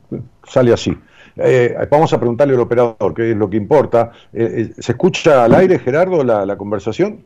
sale 0.44 0.74
así. 0.74 0.98
Eh, 1.36 1.78
vamos 1.92 2.12
a 2.14 2.20
preguntarle 2.20 2.56
al 2.56 2.62
operador 2.62 3.14
qué 3.14 3.32
es 3.32 3.38
lo 3.38 3.50
que 3.50 3.58
importa. 3.58 4.12
Eh, 4.34 4.74
¿Se 4.78 4.94
escucha 4.94 5.44
al 5.44 5.54
aire, 5.54 5.78
Gerardo, 5.78 6.24
la, 6.24 6.46
la 6.46 6.58
conversación? 6.58 7.24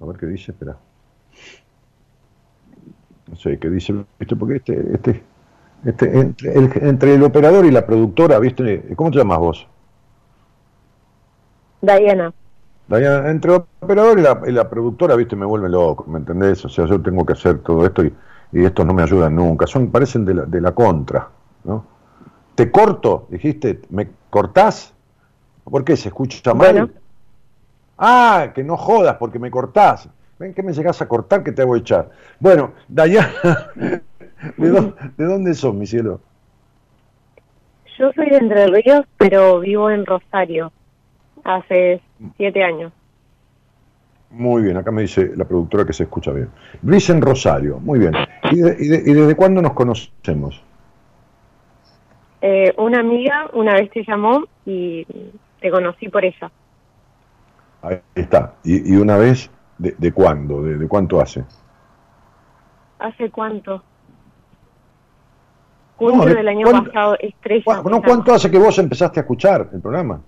A 0.00 0.06
ver 0.06 0.16
qué 0.18 0.26
dice, 0.26 0.52
espera. 0.52 0.76
No 3.28 3.36
sé 3.36 3.58
qué 3.58 3.70
dice, 3.70 3.94
porque 4.38 4.56
este, 4.56 4.94
este, 4.94 5.22
este, 5.84 6.18
entre, 6.88 7.14
el, 7.14 7.22
operador 7.22 7.64
y 7.64 7.70
la 7.70 7.86
productora, 7.86 8.38
¿viste? 8.38 8.94
¿Cómo 8.96 9.10
te 9.10 9.18
llamas 9.18 9.38
vos? 9.38 9.66
Diana. 11.80 12.32
Diana, 12.88 13.30
entre 13.30 13.54
el 13.54 13.62
operador 13.80 14.18
y 14.18 14.52
la, 14.52 14.68
productora, 14.68 15.16
¿viste? 15.16 15.36
Me 15.36 15.46
vuelve 15.46 15.70
loco, 15.70 16.04
¿me 16.06 16.18
entendés? 16.18 16.64
O 16.64 16.68
sea, 16.68 16.84
yo 16.86 17.00
tengo 17.00 17.24
que 17.24 17.32
hacer 17.32 17.58
todo 17.60 17.86
esto 17.86 18.04
y, 18.04 18.12
y 18.54 18.64
estos 18.64 18.86
no 18.86 18.94
me 18.94 19.02
ayudan 19.02 19.34
nunca. 19.34 19.66
Son, 19.66 19.90
parecen 19.90 20.24
de 20.24 20.34
la, 20.34 20.44
de 20.44 20.60
la 20.60 20.72
contra, 20.72 21.28
¿no? 21.64 21.84
¿Te 22.54 22.70
corto? 22.70 23.26
Dijiste, 23.28 23.82
¿me 23.90 24.08
cortás? 24.30 24.94
¿Por 25.64 25.84
qué? 25.84 25.96
¿Se 25.96 26.08
escucha 26.08 26.54
mal? 26.54 26.92
Ah, 27.98 28.52
que 28.54 28.62
no 28.62 28.76
jodas 28.76 29.16
porque 29.16 29.38
me 29.38 29.50
cortás. 29.50 30.08
Ven 30.38 30.54
que 30.54 30.62
me 30.62 30.72
llegás 30.72 31.02
a 31.02 31.08
cortar 31.08 31.42
que 31.42 31.52
te 31.52 31.62
hago 31.62 31.74
echar. 31.76 32.10
Bueno, 32.38 32.72
Dayana, 32.88 33.70
¿De 34.56 35.24
dónde, 35.24 35.54
son, 35.54 35.78
mi 35.78 35.86
cielo? 35.86 36.20
Yo 37.98 38.12
soy 38.12 38.28
de 38.28 38.36
Entre 38.36 38.66
Ríos, 38.66 39.06
pero 39.16 39.60
vivo 39.60 39.90
en 39.90 40.04
Rosario 40.04 40.72
hace 41.44 42.00
siete 42.36 42.62
años. 42.62 42.92
Muy 44.34 44.62
bien, 44.62 44.76
acá 44.76 44.90
me 44.90 45.02
dice 45.02 45.30
la 45.36 45.44
productora 45.44 45.84
que 45.84 45.92
se 45.92 46.02
escucha 46.04 46.32
bien. 46.32 46.48
Luis 46.82 47.08
en 47.08 47.22
Rosario, 47.22 47.78
muy 47.78 48.00
bien. 48.00 48.14
¿Y, 48.50 48.60
desde 48.60 49.36
cuándo 49.36 49.62
nos 49.62 49.74
conocemos? 49.74 50.60
Eh, 52.42 52.74
una 52.76 52.98
amiga 52.98 53.48
una 53.52 53.74
vez 53.74 53.90
te 53.90 54.04
llamó 54.04 54.44
y 54.66 55.06
te 55.60 55.70
conocí 55.70 56.08
por 56.08 56.24
ella. 56.24 56.50
Ahí 57.82 58.00
está. 58.16 58.54
¿Y, 58.64 58.96
una 58.96 59.16
vez 59.16 59.50
de, 59.78 60.12
cuándo? 60.12 60.62
De, 60.62 60.78
¿De 60.78 60.88
cuánto 60.88 61.20
hace? 61.20 61.44
¿Hace 62.98 63.30
cuánto? 63.30 63.82
junio 65.96 66.34
del 66.34 66.48
año 66.48 66.66
pasado, 66.70 67.16
Estrella. 67.20 67.82
¿Cuánto 68.04 68.34
hace 68.34 68.50
que 68.50 68.58
vos 68.58 68.76
empezaste 68.80 69.20
a 69.20 69.22
escuchar 69.22 69.70
el 69.72 69.80
programa? 69.80 70.20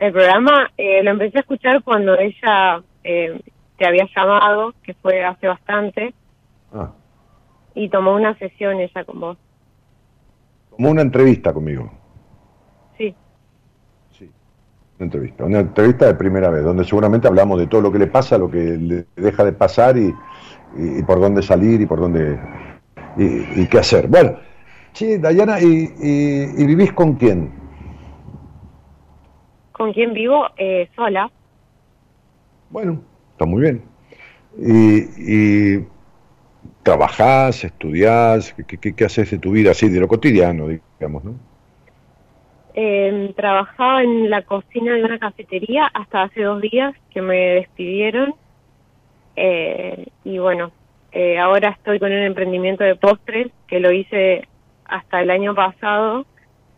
El 0.00 0.12
programa 0.12 0.70
eh, 0.78 1.02
lo 1.02 1.10
empecé 1.10 1.36
a 1.36 1.40
escuchar 1.42 1.82
cuando 1.82 2.18
ella 2.18 2.82
eh, 3.04 3.38
te 3.76 3.86
había 3.86 4.08
llamado, 4.16 4.72
que 4.82 4.94
fue 4.94 5.22
hace 5.22 5.46
bastante, 5.46 6.14
ah. 6.72 6.90
y 7.74 7.90
tomó 7.90 8.14
una 8.14 8.34
sesión 8.38 8.80
ella 8.80 9.04
con 9.04 9.20
vos. 9.20 9.36
Tomó 10.70 10.88
una 10.90 11.02
entrevista 11.02 11.52
conmigo. 11.52 11.92
Sí. 12.96 13.14
Sí, 14.10 14.30
una 14.96 15.04
entrevista. 15.04 15.44
Una 15.44 15.60
entrevista 15.60 16.06
de 16.06 16.14
primera 16.14 16.48
vez, 16.48 16.64
donde 16.64 16.84
seguramente 16.84 17.28
hablamos 17.28 17.58
de 17.58 17.66
todo 17.66 17.82
lo 17.82 17.92
que 17.92 17.98
le 17.98 18.06
pasa, 18.06 18.38
lo 18.38 18.50
que 18.50 18.58
le 18.58 19.04
deja 19.16 19.44
de 19.44 19.52
pasar 19.52 19.98
y, 19.98 20.14
y 20.78 21.02
por 21.02 21.20
dónde 21.20 21.42
salir 21.42 21.78
y 21.78 21.84
por 21.84 22.00
dónde 22.00 22.38
y, 23.18 23.66
qué 23.66 23.78
hacer. 23.78 24.08
Bueno, 24.08 24.36
sí, 24.94 25.18
Dayana, 25.18 25.60
¿y, 25.60 26.64
vivís 26.64 26.94
con 26.94 27.16
quién? 27.16 27.59
¿Con 29.80 29.94
quién 29.94 30.12
vivo? 30.12 30.46
Eh, 30.58 30.90
sola. 30.94 31.30
Bueno, 32.68 33.00
está 33.32 33.46
muy 33.46 33.62
bien. 33.62 33.82
¿Y, 34.58 35.76
y 35.78 35.86
trabajás, 36.82 37.64
estudiás? 37.64 38.54
¿qué, 38.68 38.92
qué, 38.94 39.04
haces 39.06 39.30
de 39.30 39.38
tu 39.38 39.52
vida 39.52 39.70
así, 39.70 39.88
de 39.88 39.98
lo 39.98 40.06
cotidiano, 40.06 40.68
digamos, 40.68 41.24
no? 41.24 41.34
Eh, 42.74 43.32
trabajaba 43.34 44.02
en 44.02 44.28
la 44.28 44.42
cocina 44.42 44.96
de 44.96 45.02
una 45.02 45.18
cafetería 45.18 45.86
hasta 45.94 46.24
hace 46.24 46.42
dos 46.42 46.60
días 46.60 46.94
que 47.10 47.22
me 47.22 47.38
despidieron. 47.54 48.34
Eh, 49.34 50.08
y 50.24 50.36
bueno, 50.36 50.72
eh, 51.10 51.38
ahora 51.38 51.70
estoy 51.70 51.98
con 51.98 52.12
un 52.12 52.18
emprendimiento 52.18 52.84
de 52.84 52.96
postres 52.96 53.50
que 53.66 53.80
lo 53.80 53.90
hice 53.92 54.46
hasta 54.84 55.22
el 55.22 55.30
año 55.30 55.54
pasado 55.54 56.26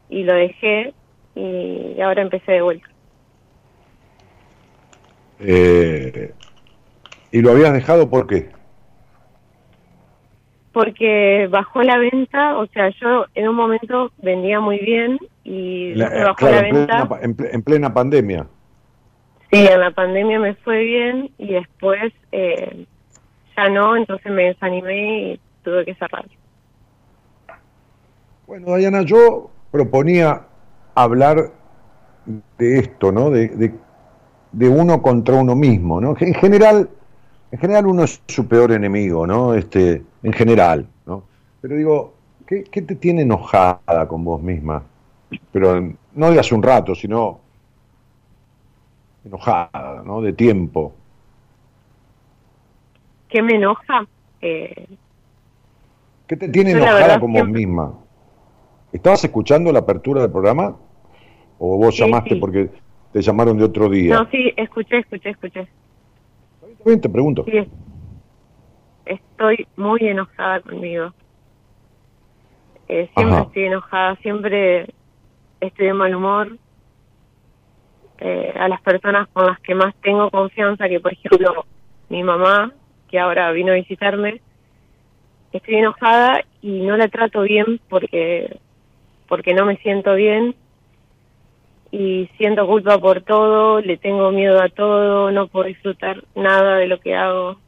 y 0.08 0.22
lo 0.22 0.34
dejé 0.34 0.94
y 1.34 2.00
ahora 2.00 2.22
empecé 2.22 2.52
de 2.52 2.62
vuelta. 2.62 2.91
Eh, 5.44 6.32
¿Y 7.32 7.40
lo 7.40 7.50
habías 7.50 7.72
dejado 7.72 8.08
por 8.08 8.26
qué? 8.26 8.50
Porque 10.72 11.48
bajó 11.50 11.82
la 11.82 11.98
venta, 11.98 12.56
o 12.58 12.66
sea, 12.66 12.90
yo 13.00 13.26
en 13.34 13.48
un 13.48 13.56
momento 13.56 14.12
vendía 14.22 14.60
muy 14.60 14.78
bien 14.78 15.18
y 15.44 15.94
bajó 15.94 16.48
la 16.48 16.62
venta. 16.62 17.08
en, 17.20 17.62
plena, 17.62 17.92
pandemia. 17.92 18.46
Sí, 19.50 19.66
en 19.66 19.80
la 19.80 19.90
pandemia 19.90 20.38
me 20.38 20.54
fue 20.54 20.82
bien 20.82 21.30
y 21.38 21.54
después 21.54 22.12
eh, 22.30 22.86
ya 23.56 23.68
no, 23.68 23.96
entonces 23.96 24.32
me 24.32 24.44
desanimé 24.44 25.32
y 25.32 25.40
tuve 25.62 25.84
que 25.84 25.94
cerrar. 25.94 26.24
Bueno, 28.46 28.76
Diana, 28.76 29.02
yo 29.02 29.50
proponía 29.70 30.42
hablar 30.94 31.50
de 32.58 32.78
esto, 32.78 33.12
¿no? 33.12 33.30
De, 33.30 33.48
de, 33.48 33.74
uno 34.52 35.02
contra 35.02 35.36
uno 35.36 35.54
mismo, 35.54 36.00
¿no? 36.00 36.14
En 36.18 36.34
general, 36.34 36.88
en 37.50 37.58
general 37.58 37.86
uno 37.86 38.04
es 38.04 38.22
su 38.28 38.46
peor 38.46 38.72
enemigo, 38.72 39.26
¿no? 39.26 39.54
Este, 39.54 40.02
en 40.22 40.32
general, 40.32 40.86
¿no? 41.06 41.24
Pero 41.60 41.76
digo, 41.76 42.14
¿qué, 42.46 42.64
qué 42.64 42.82
te 42.82 42.96
tiene 42.96 43.22
enojada 43.22 44.06
con 44.08 44.24
vos 44.24 44.42
misma? 44.42 44.82
Pero 45.50 45.92
no 46.14 46.30
de 46.30 46.38
hace 46.38 46.54
un 46.54 46.62
rato, 46.62 46.94
sino 46.94 47.40
enojada, 49.24 50.02
¿no? 50.04 50.20
De 50.20 50.32
tiempo. 50.32 50.92
¿Qué 53.28 53.40
me 53.40 53.54
enoja? 53.54 54.06
Eh, 54.42 54.86
¿Qué 56.26 56.36
te 56.36 56.48
tiene 56.48 56.72
enojada 56.72 57.18
con 57.18 57.32
vos 57.32 57.48
misma? 57.48 57.94
¿Estabas 58.92 59.24
escuchando 59.24 59.72
la 59.72 59.78
apertura 59.80 60.22
del 60.22 60.30
programa? 60.30 60.76
¿O 61.58 61.78
vos 61.78 61.96
llamaste 61.96 62.36
porque 62.36 62.70
te 63.12 63.20
llamaron 63.20 63.58
de 63.58 63.64
otro 63.64 63.88
día? 63.88 64.14
No, 64.14 64.30
sí, 64.30 64.52
escuché, 64.56 64.98
escuché, 64.98 65.30
escuché. 65.30 65.68
Bien, 66.84 67.00
te 67.00 67.08
pregunto. 67.08 67.44
Sí, 67.44 67.68
estoy 69.04 69.66
muy 69.76 70.00
enojada 70.00 70.60
conmigo. 70.60 71.12
Eh, 72.88 73.08
siempre 73.14 73.40
estoy 73.40 73.64
enojada, 73.64 74.16
siempre 74.16 74.86
estoy 75.60 75.86
de 75.86 75.94
mal 75.94 76.14
humor. 76.14 76.58
Eh, 78.18 78.52
a 78.56 78.68
las 78.68 78.80
personas 78.82 79.28
con 79.32 79.46
las 79.46 79.58
que 79.60 79.74
más 79.74 79.94
tengo 79.96 80.30
confianza, 80.30 80.88
que 80.88 81.00
por 81.00 81.12
ejemplo 81.12 81.64
mi 82.08 82.22
mamá, 82.22 82.72
que 83.08 83.18
ahora 83.18 83.50
vino 83.52 83.72
a 83.72 83.76
visitarme, 83.76 84.40
estoy 85.52 85.76
enojada 85.76 86.44
y 86.60 86.80
no 86.82 86.96
la 86.96 87.08
trato 87.08 87.42
bien 87.42 87.80
porque 87.88 88.58
porque 89.28 89.54
no 89.54 89.64
me 89.64 89.76
siento 89.78 90.14
bien 90.14 90.54
y 91.92 92.28
siento 92.36 92.66
culpa 92.66 92.98
por 92.98 93.22
todo, 93.22 93.80
le 93.80 93.96
tengo 93.96 94.32
miedo 94.32 94.60
a 94.60 94.68
todo, 94.68 95.30
no 95.30 95.46
puedo 95.46 95.66
disfrutar 95.66 96.24
nada 96.34 96.78
de 96.78 96.88
lo 96.88 96.98
que 96.98 97.14
hago. 97.14 97.58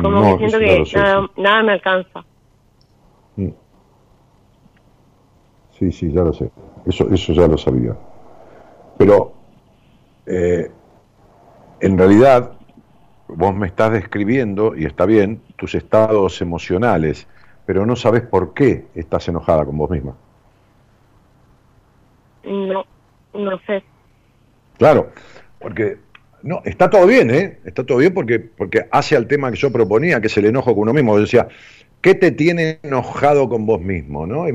Como 0.00 0.38
que 0.38 0.48
siento 0.48 0.58
que 0.60 1.40
nada, 1.40 1.62
me 1.64 1.72
alcanza. 1.72 2.24
Mm. 3.36 3.48
Sí, 5.72 5.90
sí, 5.90 6.12
ya 6.12 6.22
lo 6.22 6.32
sé. 6.32 6.50
Eso, 6.86 7.12
eso 7.12 7.32
ya 7.32 7.48
lo 7.48 7.58
sabía. 7.58 7.96
Pero 8.96 9.32
eh, 10.26 10.70
en 11.80 11.98
realidad 11.98 12.52
vos 13.26 13.54
me 13.54 13.66
estás 13.66 13.92
describiendo, 13.92 14.76
y 14.76 14.84
está 14.84 15.06
bien, 15.06 15.42
tus 15.56 15.74
estados 15.74 16.40
emocionales 16.40 17.26
pero 17.66 17.86
no 17.86 17.96
sabes 17.96 18.22
por 18.22 18.54
qué 18.54 18.86
estás 18.94 19.28
enojada 19.28 19.64
con 19.64 19.76
vos 19.78 19.90
misma. 19.90 20.14
No, 22.44 22.84
no 23.34 23.58
sé. 23.66 23.82
Claro, 24.78 25.10
porque 25.58 25.98
no, 26.42 26.60
está 26.64 26.90
todo 26.90 27.06
bien, 27.06 27.30
¿eh? 27.30 27.58
Está 27.64 27.84
todo 27.84 27.98
bien 27.98 28.12
porque, 28.12 28.40
porque 28.40 28.86
hace 28.90 29.16
al 29.16 29.26
tema 29.26 29.50
que 29.50 29.56
yo 29.56 29.70
proponía, 29.70 30.20
que 30.20 30.26
es 30.26 30.36
el 30.36 30.46
enojo 30.46 30.74
con 30.74 30.82
uno 30.82 30.92
mismo. 30.92 31.14
Yo 31.14 31.22
decía, 31.22 31.48
¿qué 32.00 32.14
te 32.14 32.32
tiene 32.32 32.80
enojado 32.82 33.48
con 33.48 33.64
vos 33.64 33.80
mismo? 33.80 34.26
¿no? 34.26 34.48
Y 34.48 34.52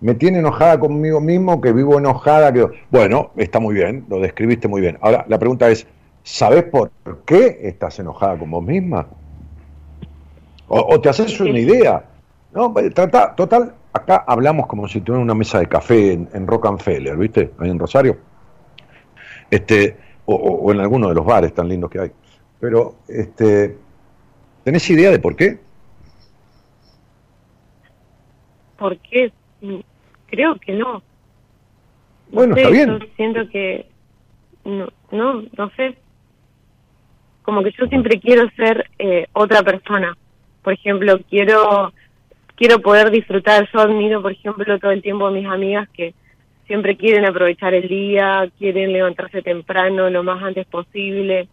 me, 0.00 0.14
tiene 0.14 0.38
enojada 0.38 0.80
conmigo 0.80 1.20
mismo, 1.20 1.60
que 1.60 1.72
vivo 1.72 1.98
enojada. 1.98 2.52
que 2.52 2.66
Bueno, 2.90 3.30
está 3.36 3.60
muy 3.60 3.74
bien, 3.74 4.06
lo 4.08 4.20
describiste 4.20 4.68
muy 4.68 4.80
bien. 4.80 4.96
Ahora, 5.00 5.26
la 5.28 5.38
pregunta 5.38 5.68
es, 5.68 5.86
¿sabes 6.22 6.64
por 6.64 6.90
qué 7.26 7.60
estás 7.62 7.98
enojada 7.98 8.38
con 8.38 8.50
vos 8.50 8.64
misma? 8.64 9.06
O, 10.68 10.94
o 10.94 11.00
te 11.00 11.10
haces 11.10 11.38
una 11.40 11.58
idea. 11.58 12.04
No, 12.52 12.72
pues, 12.72 12.92
trata, 12.94 13.34
total, 13.34 13.74
acá 13.98 14.24
hablamos 14.26 14.66
como 14.66 14.88
si 14.88 15.00
tuviera 15.00 15.22
una 15.22 15.34
mesa 15.34 15.58
de 15.58 15.66
café 15.66 16.12
en, 16.12 16.28
en 16.32 16.46
Rockefeller, 16.46 17.16
¿viste? 17.16 17.52
Ahí 17.58 17.70
en 17.70 17.78
Rosario. 17.78 18.18
Este, 19.50 19.96
o, 20.26 20.72
en 20.72 20.80
alguno 20.80 21.08
de 21.08 21.14
los 21.14 21.24
bares 21.24 21.54
tan 21.54 21.68
lindos 21.68 21.90
que 21.90 22.00
hay. 22.00 22.10
Pero, 22.60 22.96
este, 23.08 23.76
¿tenés 24.64 24.88
idea 24.90 25.10
de 25.10 25.18
por 25.18 25.36
qué? 25.36 25.58
¿Por 28.76 28.96
qué? 28.98 29.32
Creo 30.26 30.56
que 30.56 30.72
no. 30.74 31.02
Bueno, 32.30 32.54
está 32.54 32.68
bien. 32.68 32.98
siento 33.16 33.48
que, 33.48 33.86
no, 34.64 34.88
no, 35.10 35.42
no 35.56 35.70
sé. 35.76 35.96
Como 37.42 37.62
que 37.62 37.72
yo 37.72 37.86
siempre 37.86 38.20
quiero 38.20 38.48
ser 38.50 38.90
eh, 38.98 39.26
otra 39.32 39.62
persona. 39.62 40.16
Por 40.62 40.74
ejemplo, 40.74 41.18
quiero 41.30 41.92
quiero 42.58 42.80
poder 42.80 43.10
disfrutar. 43.10 43.68
Yo 43.72 43.80
admiro, 43.80 44.20
por 44.20 44.32
ejemplo, 44.32 44.78
todo 44.78 44.90
el 44.90 45.00
tiempo 45.00 45.26
a 45.26 45.30
mis 45.30 45.46
amigas 45.46 45.88
que 45.90 46.14
siempre 46.66 46.96
quieren 46.96 47.24
aprovechar 47.24 47.72
el 47.72 47.88
día, 47.88 48.50
quieren 48.58 48.92
levantarse 48.92 49.40
temprano 49.40 50.10
lo 50.10 50.22
más 50.22 50.42
antes 50.42 50.66
posible. 50.66 51.48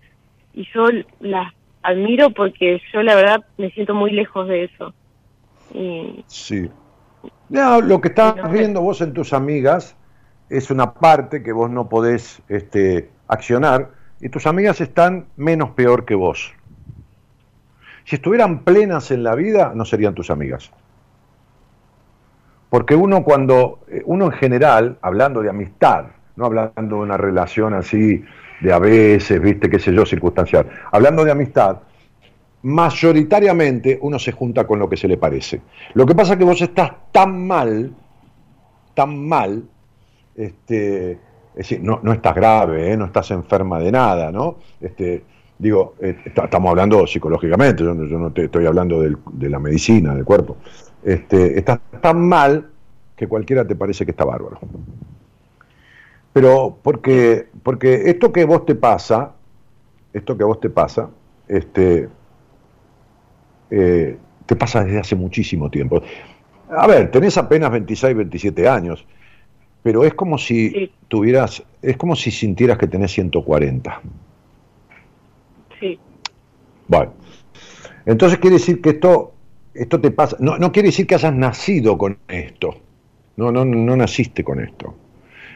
Y 0.54 0.68
yo 0.74 0.88
las 1.22 1.54
admiro 1.84 2.32
porque 2.32 2.82
yo 2.92 3.04
la 3.04 3.16
verdad 3.16 3.46
me 3.58 3.70
siento 3.72 3.94
muy 3.94 4.12
lejos 4.12 4.48
de 4.48 4.66
eso. 4.66 4.94
Sí. 6.28 6.70
lo 7.50 8.02
que 8.02 8.08
estás 8.10 8.52
viendo 8.52 8.82
vos 8.82 9.02
en 9.02 9.14
tus 9.14 9.34
amigas 9.34 9.96
es 10.50 10.70
una 10.70 10.94
parte 10.94 11.44
que 11.44 11.52
vos 11.52 11.70
no 11.70 11.90
podés 11.90 12.42
este, 12.50 13.10
accionar 13.28 13.92
y 14.22 14.30
tus 14.30 14.48
amigas 14.48 14.80
están 14.80 15.26
menos 15.36 15.72
peor 15.72 16.06
que 16.06 16.16
vos. 16.16 16.54
Si 18.06 18.18
estuvieran 18.18 18.64
plenas 18.64 19.12
en 19.12 19.24
la 19.24 19.36
vida, 19.36 19.74
no 19.76 19.84
serían 19.84 20.14
tus 20.14 20.30
amigas. 20.30 20.72
Porque 22.70 22.96
uno 22.96 23.24
cuando, 23.24 23.80
eh, 23.88 24.02
uno 24.06 24.26
en 24.26 24.32
general, 24.32 24.98
hablando 25.02 25.42
de 25.42 25.50
amistad, 25.50 26.06
no 26.36 26.46
hablando 26.46 26.98
de 26.98 27.02
una 27.02 27.18
relación 27.18 27.74
así 27.74 28.24
de 28.62 28.74
a 28.74 28.80
veces, 28.80 29.42
viste, 29.42 29.70
qué 29.70 29.80
sé 29.80 29.94
yo, 29.94 30.06
circunstancial, 30.06 30.68
hablando 30.92 31.24
de 31.24 31.32
amistad, 31.32 31.78
mayoritariamente 32.64 34.00
uno 34.02 34.18
se 34.18 34.32
junta 34.32 34.66
con 34.66 34.80
lo 34.80 34.90
que 34.90 34.98
se 34.98 35.08
le 35.08 35.18
parece. 35.18 35.62
Lo 35.94 36.06
que 36.06 36.16
pasa 36.16 36.34
es 36.34 36.40
que 36.40 36.46
vos 36.46 36.62
estás 36.62 36.92
tan 37.12 37.46
mal, 37.46 37.94
tan 38.94 39.28
mal, 39.28 39.64
este, 40.36 41.12
es 41.12 41.20
decir, 41.56 41.82
no, 41.82 42.00
no 42.02 42.12
estás 42.12 42.34
grave, 42.34 42.92
¿eh? 42.92 42.98
no 42.98 43.06
estás 43.06 43.30
enferma 43.32 43.80
de 43.80 43.92
nada, 43.92 44.32
¿no? 44.32 44.58
Este, 44.82 45.24
digo, 45.60 45.96
eh, 46.02 46.18
estamos 46.26 46.70
hablando 46.70 47.06
psicológicamente, 47.06 47.84
yo, 47.84 47.94
no 47.94 48.32
te, 48.32 48.46
estoy 48.46 48.66
hablando 48.66 49.00
de 49.02 49.50
la 49.50 49.60
medicina, 49.60 50.16
del 50.16 50.26
cuerpo 50.26 50.58
este, 51.06 51.58
estás 51.60 51.80
tan 52.02 52.28
mal 52.28 52.72
que 53.16 53.28
cualquiera 53.28 53.66
te 53.66 53.76
parece 53.76 54.06
que 54.06 54.12
está 54.12 54.26
bárbaro. 54.26 54.60
Pero 56.34 56.78
porque, 56.82 57.48
porque 57.64 58.10
esto 58.10 58.34
que 58.34 58.44
vos 58.44 58.66
te 58.66 58.76
pasa, 58.76 59.36
esto 60.12 60.36
que 60.36 60.44
a 60.44 60.48
vos 60.48 60.60
te 60.60 60.70
pasa, 60.70 61.10
este, 61.48 62.10
eh, 63.70 64.18
te 64.46 64.56
pasa 64.56 64.84
desde 64.84 65.00
hace 65.00 65.16
muchísimo 65.16 65.70
tiempo. 65.70 66.02
A 66.70 66.88
ver, 66.88 67.12
tenés 67.12 67.38
apenas 67.38 67.72
26, 67.72 68.16
27 68.16 68.68
años, 68.68 69.06
pero 69.84 70.04
es 70.04 70.16
como 70.16 70.40
si 70.40 70.92
tuvieras, 71.08 71.64
es 71.84 71.96
como 71.98 72.16
si 72.16 72.32
sintieras 72.32 72.80
que 72.80 72.88
tenés 72.88 73.12
140. 73.12 74.02
Sí. 75.80 76.00
Bueno, 76.88 77.14
entonces 78.08 78.40
quiere 78.40 78.56
decir 78.56 78.82
que 78.82 78.90
esto 78.90 79.35
esto 79.76 80.02
te 80.02 80.12
pasa, 80.12 80.38
no, 80.40 80.58
no 80.58 80.72
quiere 80.72 80.88
decir 80.88 81.06
que 81.06 81.16
hayas 81.16 81.34
nacido 81.34 81.98
con 81.98 82.18
esto, 82.28 82.82
no, 83.36 83.52
no, 83.52 83.66
no 83.66 83.96
naciste 83.96 84.44
con 84.44 84.60
esto. 84.60 84.96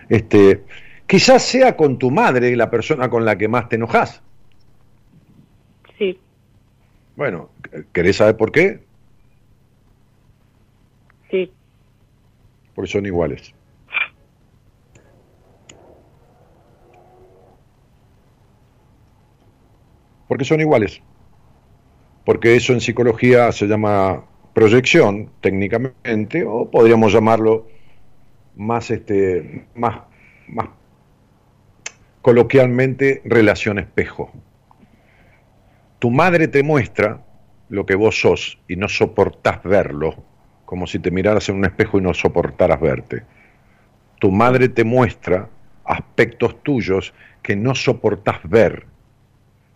Este, 0.10 0.64
Quizás 1.10 1.42
sea 1.42 1.76
con 1.76 1.98
tu 1.98 2.12
madre 2.12 2.56
la 2.56 2.70
persona 2.70 3.10
con 3.10 3.26
la 3.26 3.36
que 3.36 3.48
más 3.48 3.68
te 3.68 3.78
enojas. 3.78 4.22
Sí. 5.98 6.20
Bueno, 7.16 7.50
¿querés 7.92 8.18
saber 8.18 8.38
por 8.38 8.52
qué? 8.52 8.84
Sí. 11.32 11.52
Porque 12.76 12.92
son 12.92 13.08
iguales. 13.08 13.56
Porque 20.28 20.46
son 20.46 20.60
iguales. 20.60 21.02
Porque 22.30 22.56
eso 22.56 22.74
en 22.74 22.80
psicología 22.80 23.52
se 23.52 23.66
llama 23.66 24.24
proyección, 24.54 25.32
técnicamente, 25.42 26.46
o 26.46 26.70
podríamos 26.70 27.12
llamarlo 27.12 27.66
más, 28.56 28.92
este, 28.92 29.66
más, 29.74 30.02
más 30.48 30.68
coloquialmente 32.22 33.24
relación 33.26 33.80
espejo. 33.80 34.32
Tu 35.98 36.12
madre 36.12 36.48
te 36.48 36.62
muestra 36.62 37.26
lo 37.68 37.88
que 37.88 37.96
vos 37.96 38.22
sos 38.22 38.60
y 38.68 38.76
no 38.76 38.90
soportás 38.90 39.64
verlo, 39.64 40.24
como 40.66 40.86
si 40.86 41.00
te 41.00 41.10
miraras 41.10 41.50
en 41.50 41.56
un 41.56 41.66
espejo 41.66 41.98
y 41.98 42.04
no 42.04 42.14
soportaras 42.14 42.80
verte. 42.80 43.24
Tu 44.20 44.30
madre 44.30 44.70
te 44.70 44.84
muestra 44.84 45.50
aspectos 45.84 46.62
tuyos 46.62 47.12
que 47.42 47.56
no 47.56 47.74
soportás 47.74 48.38
ver. 48.44 48.86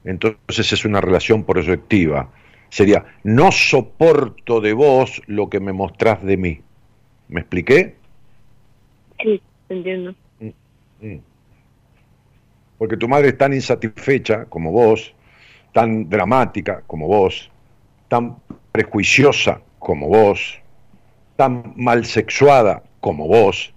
Entonces 0.04 0.72
es 0.72 0.86
una 0.86 1.01
relación 1.01 1.45
proyectiva. 1.45 2.30
Sería, 2.74 3.05
no 3.24 3.51
soporto 3.51 4.59
de 4.59 4.74
vos 4.74 5.21
lo 5.28 5.47
que 5.47 5.59
me 5.59 5.74
mostrás 5.74 6.24
de 6.24 6.38
mí. 6.38 6.61
¿Me 7.28 7.41
expliqué? 7.41 7.93
Sí, 9.21 9.39
entiendo. 9.69 10.15
Mm, 10.39 11.05
mm. 11.05 11.21
Porque 12.80 12.97
tu 12.97 13.07
madre 13.07 13.28
es 13.28 13.38
tan 13.38 13.53
insatisfecha 13.53 14.45
como 14.45 14.71
vos, 14.71 15.13
tan 15.71 16.09
dramática 16.09 16.82
como 16.88 17.05
vos, 17.05 17.51
tan 18.07 18.38
prejuiciosa 18.71 19.61
como 19.78 20.07
vos, 20.07 20.59
tan 21.36 21.74
mal 21.76 22.05
sexuada 22.05 22.82
como 23.01 23.28
vos, 23.28 23.71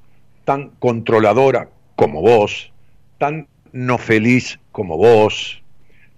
tan 0.47 0.71
controladora 0.79 1.69
como 1.97 2.23
vos, 2.23 2.73
tan 3.19 3.47
no 3.73 3.99
feliz 3.99 4.59
como 4.73 4.97
vos, 4.97 5.63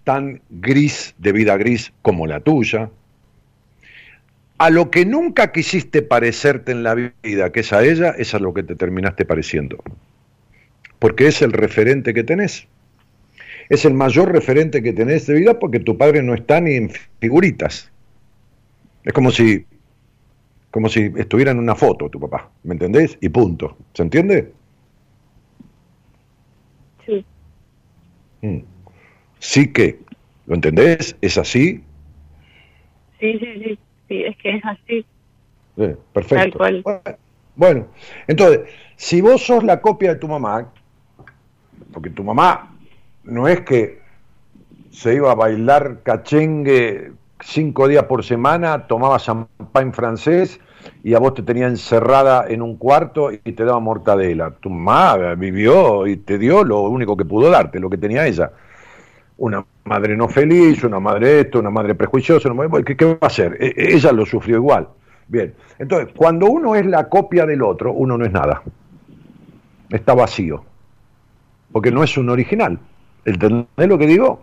tan 0.08 0.40
gris 0.48 1.14
de 1.18 1.32
vida 1.32 1.58
gris 1.58 1.92
como 2.00 2.26
la 2.26 2.40
tuya, 2.40 2.88
a 4.56 4.70
lo 4.70 4.90
que 4.90 5.04
nunca 5.04 5.52
quisiste 5.52 6.00
parecerte 6.00 6.72
en 6.72 6.82
la 6.82 6.94
vida, 6.94 7.52
que 7.52 7.60
es 7.60 7.74
a 7.74 7.84
ella, 7.84 8.14
es 8.16 8.34
a 8.34 8.38
lo 8.38 8.54
que 8.54 8.62
te 8.62 8.74
terminaste 8.74 9.26
pareciendo. 9.26 9.76
Porque 10.98 11.26
es 11.26 11.42
el 11.42 11.52
referente 11.52 12.14
que 12.14 12.24
tenés. 12.24 12.66
Es 13.68 13.84
el 13.84 13.92
mayor 13.92 14.32
referente 14.32 14.82
que 14.82 14.94
tenés 14.94 15.26
de 15.26 15.34
vida 15.34 15.58
porque 15.58 15.78
tu 15.78 15.98
padre 15.98 16.22
no 16.22 16.32
está 16.32 16.58
ni 16.58 16.76
en 16.76 16.90
figuritas. 17.20 17.92
Es 19.04 19.12
como 19.12 19.30
si, 19.30 19.66
como 20.70 20.88
si 20.88 21.12
estuviera 21.18 21.50
en 21.50 21.58
una 21.58 21.74
foto 21.74 22.08
tu 22.08 22.18
papá, 22.18 22.50
¿me 22.62 22.72
entendés? 22.72 23.18
Y 23.20 23.28
punto. 23.28 23.76
¿Se 23.92 24.04
entiende? 24.04 24.54
Sí. 27.04 27.26
Mm. 28.40 28.77
Sí 29.38 29.72
que, 29.72 29.98
¿lo 30.46 30.54
entendés? 30.54 31.16
¿Es 31.20 31.38
así? 31.38 31.82
Sí, 33.20 33.38
sí, 33.38 33.62
sí. 33.64 33.78
Sí, 34.08 34.24
es 34.24 34.36
que 34.38 34.56
es 34.56 34.64
así. 34.64 35.06
Sí, 35.76 35.86
perfecto. 36.12 36.58
Tal 36.58 36.82
cual. 36.82 37.02
Bueno, 37.54 37.86
entonces, 38.26 38.60
si 38.96 39.20
vos 39.20 39.42
sos 39.44 39.64
la 39.64 39.80
copia 39.80 40.14
de 40.14 40.20
tu 40.20 40.28
mamá, 40.28 40.72
porque 41.92 42.10
tu 42.10 42.24
mamá 42.24 42.74
no 43.24 43.48
es 43.48 43.60
que 43.62 44.00
se 44.90 45.14
iba 45.14 45.30
a 45.30 45.34
bailar 45.34 46.00
cachengue 46.02 47.12
cinco 47.40 47.86
días 47.86 48.04
por 48.04 48.24
semana, 48.24 48.86
tomaba 48.86 49.18
champán 49.18 49.92
francés 49.92 50.58
y 51.04 51.14
a 51.14 51.18
vos 51.18 51.34
te 51.34 51.42
tenía 51.42 51.66
encerrada 51.66 52.46
en 52.48 52.62
un 52.62 52.76
cuarto 52.76 53.30
y 53.32 53.38
te 53.38 53.64
daba 53.64 53.80
mortadela. 53.80 54.52
Tu 54.52 54.70
mamá 54.70 55.34
vivió 55.34 56.06
y 56.06 56.16
te 56.16 56.38
dio 56.38 56.64
lo 56.64 56.82
único 56.82 57.16
que 57.16 57.24
pudo 57.24 57.50
darte, 57.50 57.78
lo 57.78 57.90
que 57.90 57.98
tenía 57.98 58.26
ella. 58.26 58.52
Una 59.38 59.64
madre 59.84 60.16
no 60.16 60.28
feliz, 60.28 60.82
una 60.84 61.00
madre 61.00 61.40
esto, 61.40 61.60
una 61.60 61.70
madre 61.70 61.94
prejuiciosa, 61.94 62.48
una 62.50 62.68
madre, 62.68 62.84
¿qué, 62.84 62.96
¿qué, 62.96 63.04
va 63.04 63.18
a 63.20 63.26
hacer? 63.26 63.56
E 63.60 63.94
ella 63.94 64.12
lo 64.12 64.26
sufrió 64.26 64.56
igual. 64.56 64.88
Bien, 65.28 65.54
entonces, 65.78 66.12
cuando 66.16 66.46
uno 66.46 66.74
es 66.74 66.86
la 66.86 67.08
copia 67.08 67.46
del 67.46 67.62
otro, 67.62 67.92
uno 67.92 68.18
no 68.18 68.24
es 68.24 68.32
nada. 68.32 68.62
Está 69.90 70.14
vacío. 70.14 70.64
Porque 71.70 71.90
no 71.90 72.02
es 72.02 72.16
un 72.16 72.30
original. 72.30 72.78
¿Entendés 73.24 73.88
lo 73.88 73.98
que 73.98 74.06
digo? 74.06 74.42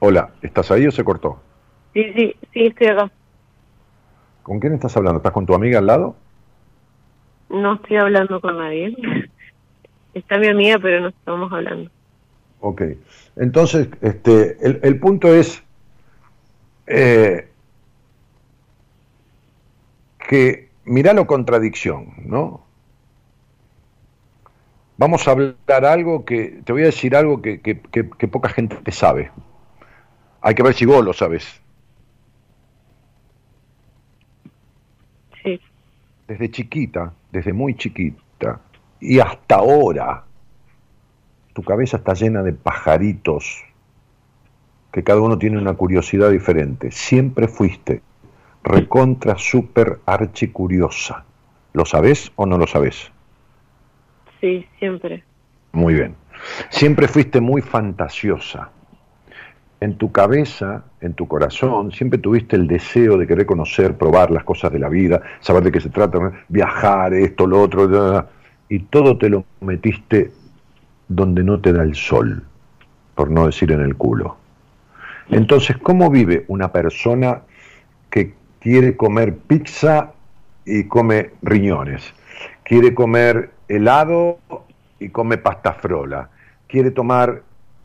Hola, 0.00 0.30
¿estás 0.42 0.70
ahí 0.70 0.86
o 0.86 0.92
se 0.92 1.02
cortó? 1.02 1.40
Sí, 1.92 2.12
sí, 2.14 2.36
sí, 2.52 2.66
estoy 2.66 2.86
acá. 2.86 3.10
¿Con 4.42 4.60
quién 4.60 4.74
estás 4.74 4.96
hablando? 4.96 5.18
¿Estás 5.18 5.32
con 5.32 5.44
tu 5.44 5.54
amiga 5.54 5.80
al 5.80 5.86
lado? 5.86 6.14
No 7.50 7.74
estoy 7.74 7.96
hablando 7.96 8.40
con 8.40 8.58
nadie. 8.58 8.96
Está 10.14 10.38
mi 10.38 10.48
amiga, 10.48 10.78
pero 10.78 11.00
no 11.00 11.08
estamos 11.08 11.52
hablando. 11.52 11.90
Ok. 12.60 12.82
Entonces, 13.36 13.88
este, 14.00 14.56
el, 14.62 14.98
punto 14.98 15.32
es 15.32 15.62
eh, 16.86 17.48
que 20.28 20.68
mirá 20.84 21.12
la 21.12 21.26
contradicción, 21.26 22.14
¿no? 22.24 22.66
Vamos 24.96 25.28
a 25.28 25.30
hablar 25.30 25.84
algo 25.84 26.24
que, 26.24 26.60
te 26.64 26.72
voy 26.72 26.82
a 26.82 26.86
decir 26.86 27.14
algo 27.14 27.40
que, 27.40 27.60
que, 27.60 27.80
que, 27.80 28.10
que 28.10 28.28
poca 28.28 28.48
gente 28.48 28.90
sabe. 28.90 29.30
Hay 30.40 30.54
que 30.54 30.62
ver 30.64 30.74
si 30.74 30.84
vos 30.84 31.04
lo 31.04 31.12
sabes. 31.12 31.60
Sí. 35.44 35.60
Desde 36.28 36.50
chiquita, 36.50 37.12
desde 37.32 37.52
muy 37.52 37.74
chiquita, 37.74 38.60
y 39.00 39.18
hasta 39.18 39.56
ahora, 39.56 40.24
tu 41.54 41.64
cabeza 41.64 41.96
está 41.96 42.14
llena 42.14 42.44
de 42.44 42.52
pajaritos, 42.52 43.64
que 44.92 45.02
cada 45.02 45.20
uno 45.20 45.38
tiene 45.38 45.58
una 45.58 45.74
curiosidad 45.74 46.30
diferente. 46.30 46.92
Siempre 46.92 47.48
fuiste 47.48 48.02
recontra, 48.62 49.36
super, 49.38 50.00
archicuriosa. 50.06 51.24
¿Lo 51.72 51.84
sabés 51.84 52.32
o 52.36 52.46
no 52.46 52.58
lo 52.58 52.66
sabés? 52.66 53.10
Sí, 54.40 54.66
siempre. 54.78 55.24
Muy 55.72 55.94
bien. 55.94 56.14
Siempre 56.70 57.08
fuiste 57.08 57.40
muy 57.40 57.62
fantasiosa. 57.62 58.70
En 59.80 59.96
tu 59.96 60.10
cabeza, 60.10 60.82
en 61.00 61.14
tu 61.14 61.28
corazón, 61.28 61.92
siempre 61.92 62.18
tuviste 62.18 62.56
el 62.56 62.66
deseo 62.66 63.16
de 63.16 63.28
querer 63.28 63.46
conocer, 63.46 63.96
probar 63.96 64.32
las 64.32 64.42
cosas 64.42 64.72
de 64.72 64.80
la 64.80 64.88
vida, 64.88 65.22
saber 65.40 65.62
de 65.62 65.70
qué 65.70 65.80
se 65.80 65.90
trata, 65.90 66.32
viajar, 66.48 67.14
esto, 67.14 67.46
lo 67.46 67.62
otro, 67.62 68.26
y 68.68 68.80
todo 68.80 69.16
te 69.16 69.28
lo 69.28 69.44
metiste 69.60 70.32
donde 71.06 71.44
no 71.44 71.60
te 71.60 71.72
da 71.72 71.84
el 71.84 71.94
sol, 71.94 72.42
por 73.14 73.30
no 73.30 73.46
decir 73.46 73.70
en 73.70 73.80
el 73.80 73.94
culo. 73.94 74.36
Entonces, 75.30 75.76
¿cómo 75.78 76.10
vive 76.10 76.44
una 76.48 76.72
persona 76.72 77.42
que 78.10 78.34
quiere 78.58 78.96
comer 78.96 79.36
pizza 79.36 80.12
y 80.64 80.84
come 80.84 81.30
riñones? 81.42 82.14
Quiere 82.64 82.94
comer 82.94 83.50
helado 83.68 84.40
y 84.98 85.10
come 85.10 85.38
pasta 85.38 85.74
frola. 85.74 86.30
Quiere 86.66 86.90
tomar 86.90 87.42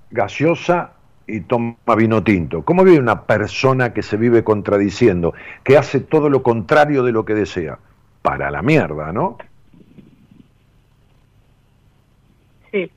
gaseosa 0.09 0.93
y 1.27 1.41
toma 1.41 1.75
vino 1.97 2.23
tinto. 2.23 2.63
¿Cómo 2.63 2.83
vive 2.83 2.99
una 2.99 3.23
persona 3.23 3.93
que 3.93 4.03
se 4.03 4.17
vive 4.17 4.43
contradiciendo, 4.43 5.33
que 5.63 5.77
hace 5.77 5.99
todo 5.99 6.29
lo 6.29 6.43
contrario 6.43 7.03
de 7.03 7.11
lo 7.11 7.25
que 7.25 7.33
desea? 7.33 7.79
Para 8.21 8.51
la 8.51 8.61
mierda, 8.61 9.11
¿no? 9.11 9.37
Sí. 12.71 12.91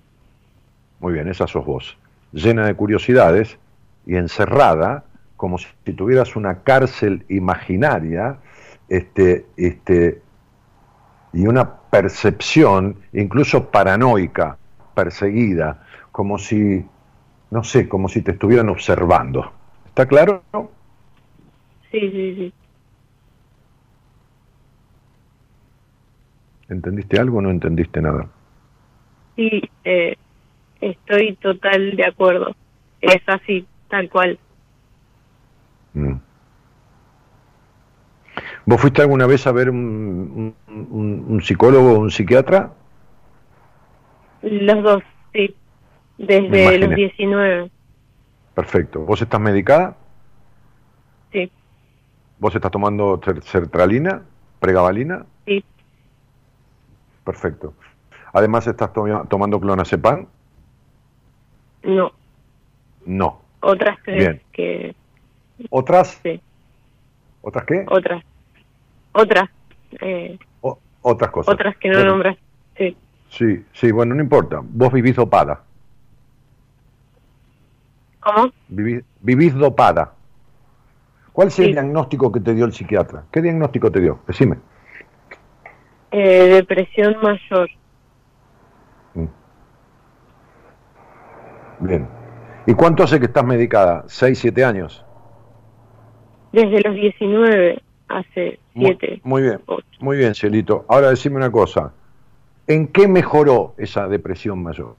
Muy 1.00 1.12
bien, 1.12 1.28
esa 1.28 1.46
sos 1.46 1.64
vos. 1.64 1.96
Llena 2.32 2.66
de 2.66 2.74
curiosidades 2.74 3.58
y 4.06 4.16
encerrada, 4.16 5.04
como 5.36 5.58
si 5.58 5.68
tuvieras 5.94 6.36
una 6.36 6.62
cárcel 6.62 7.24
imaginaria, 7.28 8.38
este, 8.88 9.46
este, 9.56 10.22
y 11.32 11.46
una 11.46 11.76
percepción, 11.90 12.96
incluso 13.12 13.70
paranoica, 13.70 14.56
perseguida, 14.94 15.82
como 16.12 16.38
si, 16.38 16.84
no 17.50 17.62
sé, 17.64 17.88
como 17.88 18.08
si 18.08 18.22
te 18.22 18.32
estuvieran 18.32 18.68
observando. 18.68 19.52
¿Está 19.86 20.06
claro? 20.06 20.42
Sí, 21.90 22.00
sí, 22.00 22.34
sí. 22.34 22.52
¿Entendiste 26.68 27.18
algo 27.18 27.38
o 27.38 27.42
no 27.42 27.50
entendiste 27.50 28.02
nada? 28.02 28.26
Sí, 29.36 29.62
eh, 29.84 30.16
estoy 30.80 31.36
total 31.36 31.96
de 31.96 32.04
acuerdo. 32.04 32.54
Es 33.00 33.22
así, 33.26 33.66
tal 33.88 34.10
cual. 34.10 34.38
Mm. 35.94 36.14
¿Vos 38.66 38.80
fuiste 38.80 39.00
alguna 39.00 39.26
vez 39.26 39.46
a 39.46 39.52
ver 39.52 39.70
un, 39.70 40.54
un, 40.66 41.24
un 41.28 41.42
psicólogo 41.42 41.92
o 41.92 42.00
un 42.00 42.10
psiquiatra? 42.10 42.72
Los 44.42 44.82
dos, 44.82 45.02
sí. 45.32 45.54
Desde 46.18 46.78
los 46.78 46.94
19. 46.94 47.70
Perfecto. 48.54 49.00
¿Vos 49.00 49.20
estás 49.20 49.40
medicada? 49.40 49.96
Sí. 51.32 51.50
¿Vos 52.38 52.54
estás 52.54 52.70
tomando 52.70 53.20
sertralina, 53.42 54.22
pregabalina? 54.60 55.26
Sí. 55.44 55.64
Perfecto. 57.24 57.74
Además, 58.32 58.66
¿estás 58.66 58.92
tomando 58.92 59.60
clonazepam? 59.60 60.26
No. 61.82 62.12
No. 63.04 63.40
Otras 63.60 64.00
que... 64.02 64.12
Bien. 64.12 64.42
que... 64.52 64.94
¿Otras? 65.70 66.20
Sí. 66.22 66.40
¿Otras 67.42 67.64
qué? 67.64 67.84
Otras. 67.88 68.24
Otras. 69.12 69.48
Eh, 70.00 70.38
otras 71.02 71.30
cosas. 71.30 71.54
Otras 71.54 71.76
que 71.76 71.88
no 71.88 72.04
nombras. 72.04 72.36
Sí. 72.76 72.96
Sí, 73.28 73.64
sí, 73.72 73.92
bueno, 73.92 74.14
no 74.14 74.22
importa. 74.22 74.60
Vos 74.62 74.92
vivís 74.92 75.14
dopada. 75.14 75.62
¿Cómo? 78.26 78.50
Vivís, 79.20 79.54
dopada. 79.54 80.12
¿Cuál 81.32 81.48
es 81.48 81.58
el 81.60 81.72
diagnóstico 81.72 82.32
que 82.32 82.40
te 82.40 82.54
dio 82.54 82.64
el 82.64 82.72
psiquiatra? 82.72 83.24
¿Qué 83.30 83.40
diagnóstico 83.40 83.92
te 83.92 84.00
dio? 84.00 84.18
Decime. 84.26 84.56
Eh, 86.10 86.48
depresión 86.54 87.16
mayor. 87.22 87.70
Mm. 89.14 89.26
Bien. 91.80 92.08
¿Y 92.66 92.74
cuánto 92.74 93.04
hace 93.04 93.20
que 93.20 93.26
estás 93.26 93.44
medicada? 93.44 94.02
¿Seis, 94.08 94.40
siete 94.40 94.64
años? 94.64 95.04
Desde 96.50 96.80
los 96.80 96.96
19, 96.96 97.80
hace 98.08 98.58
siete. 98.72 99.20
Muy, 99.22 99.42
bien, 99.42 99.60
muy 100.00 100.16
bien, 100.16 100.34
Celito. 100.34 100.84
Ahora 100.88 101.10
decime 101.10 101.36
una 101.36 101.52
cosa. 101.52 101.92
¿En 102.66 102.88
qué 102.88 103.06
mejoró 103.06 103.74
esa 103.78 104.08
depresión 104.08 104.60
mayor? 104.64 104.96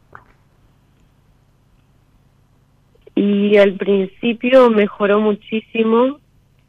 Y 3.17 3.57
al 3.57 3.73
principio 3.73 4.69
mejoró 4.69 5.19
muchísimo. 5.19 6.19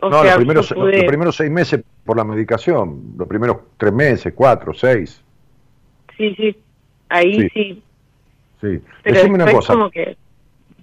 no, 0.01 0.09
los, 0.09 0.36
primeros, 0.36 0.70
los, 0.70 1.05
primeros, 1.05 1.36
seis 1.36 1.51
meses 1.51 1.84
por 2.07 2.16
la 2.16 2.24
medicación, 2.24 3.12
los 3.18 3.28
primeros 3.28 3.59
tres 3.76 3.92
meses, 3.92 4.32
cuatro, 4.34 4.72
seis. 4.72 5.22
Sí, 6.16 6.34
sí, 6.36 6.57
ahí 7.11 7.51
sí. 7.51 7.82
Sí. 8.62 8.80
Decime 9.05 9.34
una 9.34 9.53
cosa. 9.53 9.74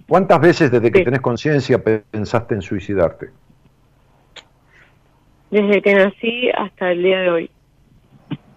¿Cuántas 0.06 0.40
veces 0.40 0.70
desde 0.70 0.92
que 0.92 1.02
tenés 1.02 1.20
conciencia 1.20 1.82
pensaste 1.82 2.54
en 2.54 2.62
suicidarte? 2.62 3.30
Desde 5.50 5.82
que 5.82 5.94
nací 5.94 6.48
hasta 6.56 6.92
el 6.92 7.02
día 7.02 7.20
de 7.22 7.30
hoy. 7.30 7.50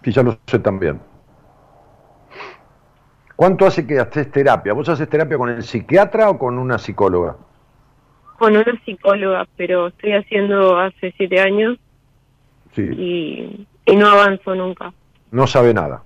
Sí, 0.04 0.12
ya 0.12 0.22
lo 0.22 0.38
sé 0.46 0.60
también. 0.60 1.00
¿Cuánto 3.40 3.64
hace 3.64 3.86
que 3.86 3.98
haces 3.98 4.30
terapia? 4.30 4.74
¿Vos 4.74 4.86
haces 4.90 5.08
terapia 5.08 5.38
con 5.38 5.48
el 5.48 5.62
psiquiatra 5.62 6.28
o 6.28 6.38
con 6.38 6.58
una 6.58 6.78
psicóloga? 6.78 7.38
Con 8.38 8.54
una 8.54 8.78
psicóloga, 8.84 9.48
pero 9.56 9.86
estoy 9.86 10.12
haciendo 10.12 10.78
hace 10.78 11.14
siete 11.16 11.40
años 11.40 11.78
y, 12.76 13.66
no 13.96 14.08
avanzo 14.10 14.54
nunca. 14.54 14.92
No 15.30 15.46
sabe 15.46 15.72
nada. 15.72 16.02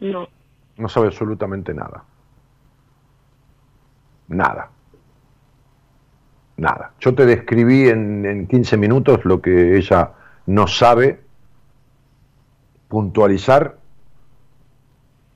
No. 0.00 0.26
No 0.78 0.88
sabe 0.88 1.08
absolutamente 1.08 1.74
nada. 1.74 2.02
Nada. 4.28 4.70
Nada. 6.56 6.92
Yo 6.98 7.14
te 7.14 7.26
describí 7.26 7.90
en, 7.90 8.24
en 8.24 8.46
15 8.46 8.78
minutos 8.78 9.26
lo 9.26 9.42
que 9.42 9.76
ella 9.76 10.12
no 10.46 10.66
sabe 10.66 11.20
puntualizar 12.88 13.83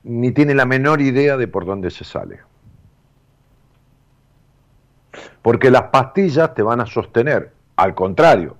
ni 0.03 0.31
tiene 0.31 0.55
la 0.55 0.65
menor 0.65 1.01
idea 1.01 1.37
de 1.37 1.47
por 1.47 1.65
dónde 1.65 1.91
se 1.91 2.03
sale. 2.03 2.39
Porque 5.41 5.71
las 5.71 5.83
pastillas 5.83 6.53
te 6.53 6.61
van 6.61 6.81
a 6.81 6.85
sostener, 6.85 7.51
al 7.75 7.95
contrario, 7.95 8.57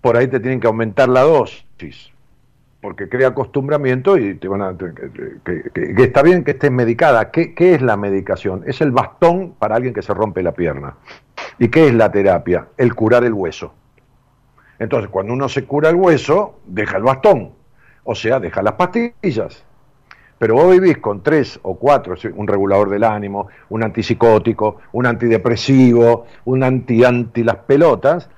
por 0.00 0.16
ahí 0.16 0.28
te 0.28 0.40
tienen 0.40 0.60
que 0.60 0.66
aumentar 0.66 1.08
la 1.08 1.22
dosis, 1.22 2.10
porque 2.80 3.08
crea 3.08 3.28
acostumbramiento 3.28 4.18
y 4.18 4.34
te 4.34 4.48
van 4.48 4.62
a... 4.62 4.76
Que, 4.76 5.94
está 5.98 6.22
bien 6.22 6.42
que 6.42 6.52
estés 6.52 6.70
medicada. 6.70 7.30
¿Qué, 7.30 7.54
¿Qué, 7.54 7.74
es 7.74 7.82
la 7.82 7.96
medicación? 7.96 8.64
Es 8.66 8.80
el 8.80 8.90
bastón 8.90 9.54
para 9.58 9.76
alguien 9.76 9.94
que 9.94 10.02
se 10.02 10.12
rompe 10.12 10.42
la 10.42 10.52
pierna. 10.52 10.96
¿Y 11.58 11.68
qué 11.68 11.86
es 11.86 11.94
la 11.94 12.10
terapia? 12.10 12.66
El 12.76 12.94
curar 12.94 13.24
el 13.24 13.32
hueso. 13.32 13.72
Entonces, 14.80 15.08
cuando 15.10 15.32
uno 15.32 15.48
se 15.48 15.64
cura 15.64 15.90
el 15.90 15.96
hueso, 15.96 16.58
deja 16.66 16.96
el 16.96 17.04
bastón, 17.04 17.52
o 18.02 18.16
sea, 18.16 18.40
deja 18.40 18.62
las 18.62 18.74
pastillas. 18.74 19.64
Pero 20.42 20.56
vos 20.56 20.72
vivís 20.72 20.98
con 20.98 21.22
tres 21.22 21.60
o 21.62 21.76
cuatro, 21.76 22.16
un 22.34 22.48
regulador 22.48 22.90
del 22.90 23.04
ánimo, 23.04 23.46
un 23.68 23.84
antipsicótico, 23.84 24.78
un 24.90 25.06
antidepresivo, 25.06 26.26
un 26.46 26.64
anti-anti 26.64 27.44
las 27.44 27.58
pelotas, 27.58 28.28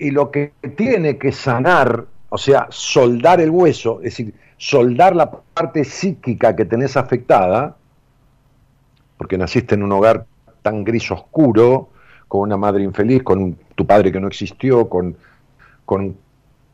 y 0.00 0.10
lo 0.10 0.32
que 0.32 0.54
tiene 0.76 1.16
que 1.16 1.30
sanar, 1.30 2.06
o 2.28 2.38
sea, 2.38 2.66
soldar 2.70 3.40
el 3.40 3.50
hueso, 3.50 3.98
es 3.98 4.16
decir, 4.16 4.34
soldar 4.56 5.14
la 5.14 5.30
parte 5.30 5.84
psíquica 5.84 6.56
que 6.56 6.64
tenés 6.64 6.96
afectada, 6.96 7.76
porque 9.16 9.38
naciste 9.38 9.76
en 9.76 9.84
un 9.84 9.92
hogar 9.92 10.26
tan 10.62 10.82
gris 10.82 11.08
oscuro, 11.12 11.90
con 12.26 12.40
una 12.40 12.56
madre 12.56 12.82
infeliz, 12.82 13.22
con 13.22 13.56
tu 13.76 13.86
padre 13.86 14.10
que 14.10 14.18
no 14.18 14.26
existió, 14.26 14.88
con, 14.88 15.16
con 15.84 16.16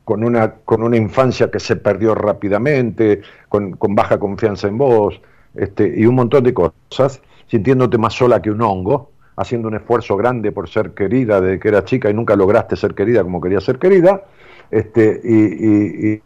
con 0.05 0.25
una, 0.25 0.55
con 0.65 0.83
una 0.83 0.97
infancia 0.97 1.51
que 1.51 1.61
se 1.61 1.77
perdió 1.77 2.15
rápidamente, 2.15 3.23
con, 3.49 3.77
baja 3.91 4.19
confianza 4.19 4.69
en 4.69 4.79
vos, 4.79 5.21
este, 5.55 5.93
y 5.97 6.07
un 6.07 6.15
montón 6.15 6.45
de 6.45 6.53
cosas, 6.53 7.23
sintiéndote 7.47 7.99
más 7.99 8.15
sola 8.15 8.43
que 8.43 8.51
un 8.51 8.61
hongo, 8.61 9.13
haciendo 9.37 9.69
un 9.69 9.75
esfuerzo 9.75 10.17
grande 10.17 10.53
por 10.53 10.69
ser 10.69 10.93
querida 10.93 11.41
desde 11.41 11.59
que 11.59 11.69
era 11.69 11.85
chica 11.85 12.11
y 12.11 12.15
nunca 12.15 12.37
lograste 12.37 12.77
ser 12.77 12.95
querida 12.95 13.23
como 13.23 13.41
querías 13.41 13.65
ser 13.65 13.79
querida, 13.79 14.25
este, 14.71 15.21
y, 15.25 16.23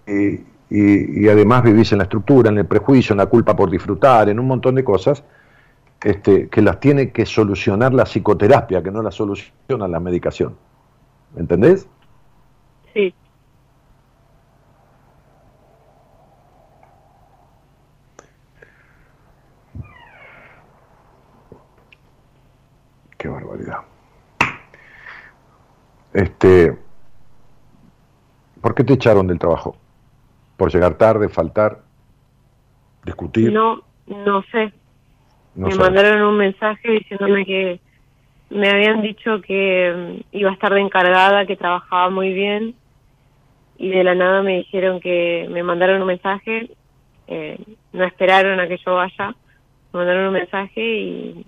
y, 0.71 1.29
además 1.29 1.63
vivís 1.63 1.93
en 1.93 1.99
la 1.99 2.05
estructura, 2.05 2.51
en 2.51 2.59
el 2.59 2.67
prejuicio, 2.67 3.13
en 3.13 3.19
la 3.19 3.27
culpa 3.27 3.57
por 3.57 3.71
disfrutar, 3.71 4.29
en 4.29 4.39
un 4.39 4.47
montón 4.47 4.75
de 4.75 4.85
cosas 4.85 5.23
este, 6.03 6.49
que 6.49 6.63
las 6.63 6.79
tiene 6.81 7.11
que 7.11 7.27
solucionar 7.27 7.93
la 7.93 8.05
psicoterapia, 8.05 8.83
que 8.83 8.91
no 8.91 9.03
la 9.03 9.11
soluciona 9.11 9.89
la 9.89 10.01
medicación. 10.01 10.57
¿Entendés? 11.37 11.89
Sí. 12.95 13.15
Qué 23.17 23.29
barbaridad. 23.29 23.79
Este, 26.13 26.77
¿Por 28.61 28.75
qué 28.75 28.85
te 28.85 28.95
echaron 28.95 29.27
del 29.27 29.39
trabajo? 29.39 29.77
¿Por 30.57 30.73
llegar 30.73 30.95
tarde, 30.95 31.29
faltar, 31.29 31.79
discutir? 33.05 33.53
No, 33.53 33.83
no 34.07 34.43
sé. 34.51 34.73
me 35.55 35.75
mandaron 35.75 36.23
un 36.23 36.37
mensaje 36.37 36.91
diciéndome 36.91 37.45
que 37.45 37.81
me 38.51 38.69
habían 38.69 39.03
dicho 39.03 39.41
que 39.43 40.21
mm, 40.33 40.37
iba 40.37 40.51
a 40.51 40.55
estar 40.55 40.73
de 40.73 40.81
encargada, 40.81 41.47
que 41.47 41.57
trabajaba 41.57 42.11
muy 42.11 42.33
bien 42.33 42.75
y 43.77 43.91
de 43.91 44.03
la 44.03 44.15
nada 44.15 44.43
me 44.43 44.57
dijeron 44.57 45.01
que 45.01 45.47
me 45.51 45.63
mandaron 45.63 46.01
un 46.01 46.09
mensaje, 46.09 46.71
eh, 47.29 47.59
no 47.93 48.05
esperaron 48.05 48.59
a 48.59 48.67
que 48.67 48.79
yo 48.85 48.95
vaya, 48.95 49.37
me 49.93 50.01
mandaron 50.01 50.27
un 50.27 50.33
mensaje 50.33 50.81
y 50.81 51.47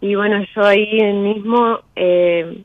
y 0.00 0.14
bueno, 0.14 0.44
yo 0.54 0.64
ahí 0.64 1.12
mismo 1.12 1.80
eh, 1.96 2.62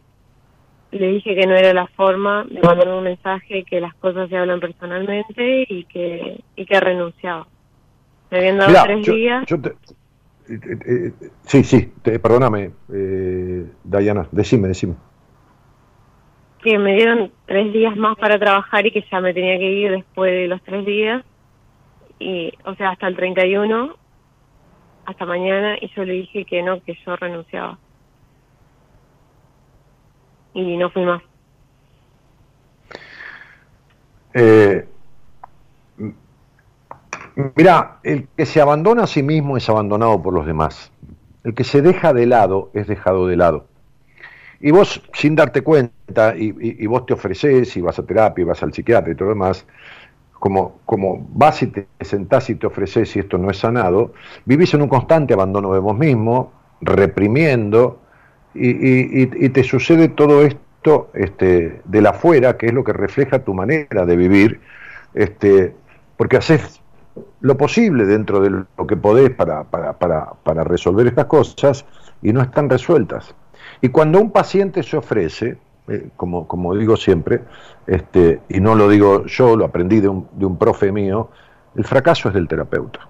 le 0.92 1.08
dije 1.08 1.36
que 1.36 1.48
no 1.48 1.56
era 1.56 1.74
la 1.74 1.88
forma, 1.88 2.44
me 2.44 2.62
mandaron 2.62 3.00
un 3.00 3.04
mensaje 3.04 3.64
que 3.64 3.82
las 3.82 3.96
cosas 3.96 4.30
se 4.30 4.38
hablan 4.38 4.60
personalmente 4.60 5.66
y 5.68 5.86
que, 5.86 6.42
y 6.56 6.66
que 6.66 6.80
renunciaba. 6.80 7.48
Me 8.30 8.38
habían 8.38 8.58
dado 8.58 8.74
tres 8.84 9.06
días. 9.06 9.46
Eh, 10.50 10.60
eh, 10.86 11.14
sí, 11.46 11.64
sí, 11.64 11.92
perdóname, 12.04 12.72
eh, 12.94 13.66
Dayana, 13.84 14.28
decime, 14.32 14.68
decime. 14.68 14.96
Que 16.62 16.78
me 16.78 16.96
dieron 16.96 17.32
tres 17.46 17.74
días 17.74 17.96
más 17.96 18.18
para 18.18 18.38
trabajar 18.38 18.86
y 18.86 18.92
que 18.92 19.04
ya 19.10 19.20
me 19.20 19.34
tenía 19.34 19.58
que 19.58 19.72
ir 19.72 19.92
después 19.92 20.32
de 20.32 20.48
los 20.48 20.62
tres 20.64 20.86
días. 20.86 21.24
Y, 22.20 22.54
o 22.66 22.76
sea, 22.76 22.92
hasta 22.92 23.08
el 23.08 23.16
31 23.16 23.96
hasta 25.06 25.26
mañana 25.26 25.78
y 25.80 25.90
yo 25.96 26.04
le 26.06 26.14
dije 26.14 26.46
que 26.46 26.62
no, 26.62 26.82
que 26.84 26.98
yo 27.06 27.16
renunciaba. 27.16 27.78
Y 30.54 30.78
no 30.78 30.90
fui 30.92 31.04
más. 31.04 31.22
Eh, 34.34 34.88
mira, 37.56 38.00
el 38.04 38.28
que 38.36 38.46
se 38.46 38.62
abandona 38.62 39.04
a 39.04 39.08
sí 39.08 39.24
mismo 39.24 39.58
es 39.58 39.70
abandonado 39.70 40.22
por 40.22 40.34
los 40.34 40.46
demás. 40.46 40.92
El 41.44 41.54
que 41.54 41.64
se 41.64 41.82
deja 41.82 42.14
de 42.14 42.26
lado 42.26 42.72
es 42.74 42.88
dejado 42.88 43.28
de 43.28 43.36
lado. 43.36 43.68
y 44.62 44.72
vos 44.72 45.02
sin 45.14 45.36
darte 45.36 45.62
cuenta, 45.62 46.36
y, 46.38 46.86
vos 46.88 47.06
te 47.06 47.14
ofreces 47.14 47.76
y 47.76 47.82
vas 47.82 48.00
a 48.00 48.06
terapia 48.06 48.44
y 48.44 48.46
vas 48.46 48.64
al 48.64 48.74
psiquiatra 48.74 49.12
y 49.12 49.16
todo 49.16 49.30
lo 49.30 49.34
demás, 49.34 49.66
como, 50.44 50.82
como 50.84 51.26
vas 51.30 51.64
y 51.64 51.68
te 51.68 51.88
sentás 52.02 52.50
y 52.50 52.56
te 52.56 52.68
ofreces 52.68 53.16
y 53.16 53.20
esto 53.20 53.38
no 53.38 53.50
es 53.50 53.60
sanado, 53.60 54.12
vivís 54.44 54.74
en 54.74 54.82
un 54.82 54.90
constante 54.90 55.34
abandono 55.34 55.72
de 55.72 55.80
vos 55.80 55.98
mismo, 55.98 56.52
reprimiendo, 56.82 58.02
y, 58.54 59.26
te 59.26 59.64
sucede 59.64 60.10
todo 60.10 60.42
esto 60.44 61.12
este, 61.14 61.82
de 61.86 62.02
la 62.02 62.10
afuera, 62.10 62.58
que 62.58 62.66
es 62.66 62.74
lo 62.74 62.84
que 62.84 62.92
refleja 62.92 63.46
tu 63.46 63.54
manera 63.54 64.06
de 64.06 64.18
vivir, 64.18 64.60
este, 65.14 65.74
porque 66.18 66.36
haces 66.36 66.82
lo 67.40 67.56
posible 67.56 68.04
dentro 68.04 68.42
de 68.42 68.50
lo 68.50 68.86
que 68.86 68.98
podés 68.98 69.30
para, 69.30 69.64
para, 69.64 69.94
para, 69.94 70.34
para 70.44 70.66
resolver 70.66 71.08
estas 71.08 71.28
cosas 71.28 71.86
y 72.22 72.34
no 72.34 72.42
están 72.42 72.70
resueltas. 72.70 73.34
Y 73.80 73.88
cuando 73.88 74.20
un 74.20 74.32
paciente 74.32 74.84
se 74.84 74.98
ofrece, 74.98 75.56
eh, 75.88 76.10
como, 76.16 76.48
como 76.48 76.76
digo 76.76 76.96
siempre, 76.96 77.42
este, 77.88 78.42
y 78.50 78.60
no 78.60 78.76
lo 78.76 78.88
digo 78.90 79.26
yo, 79.26 79.56
lo 79.56 79.66
aprendí 79.66 80.00
de 80.00 80.10
un, 80.10 80.28
de 80.34 80.46
un 80.46 80.58
profe 80.58 80.92
mío, 80.92 81.30
el 81.76 81.86
fracaso 81.86 82.30
es 82.30 82.34
del 82.34 82.48
terapeuta. 82.48 83.08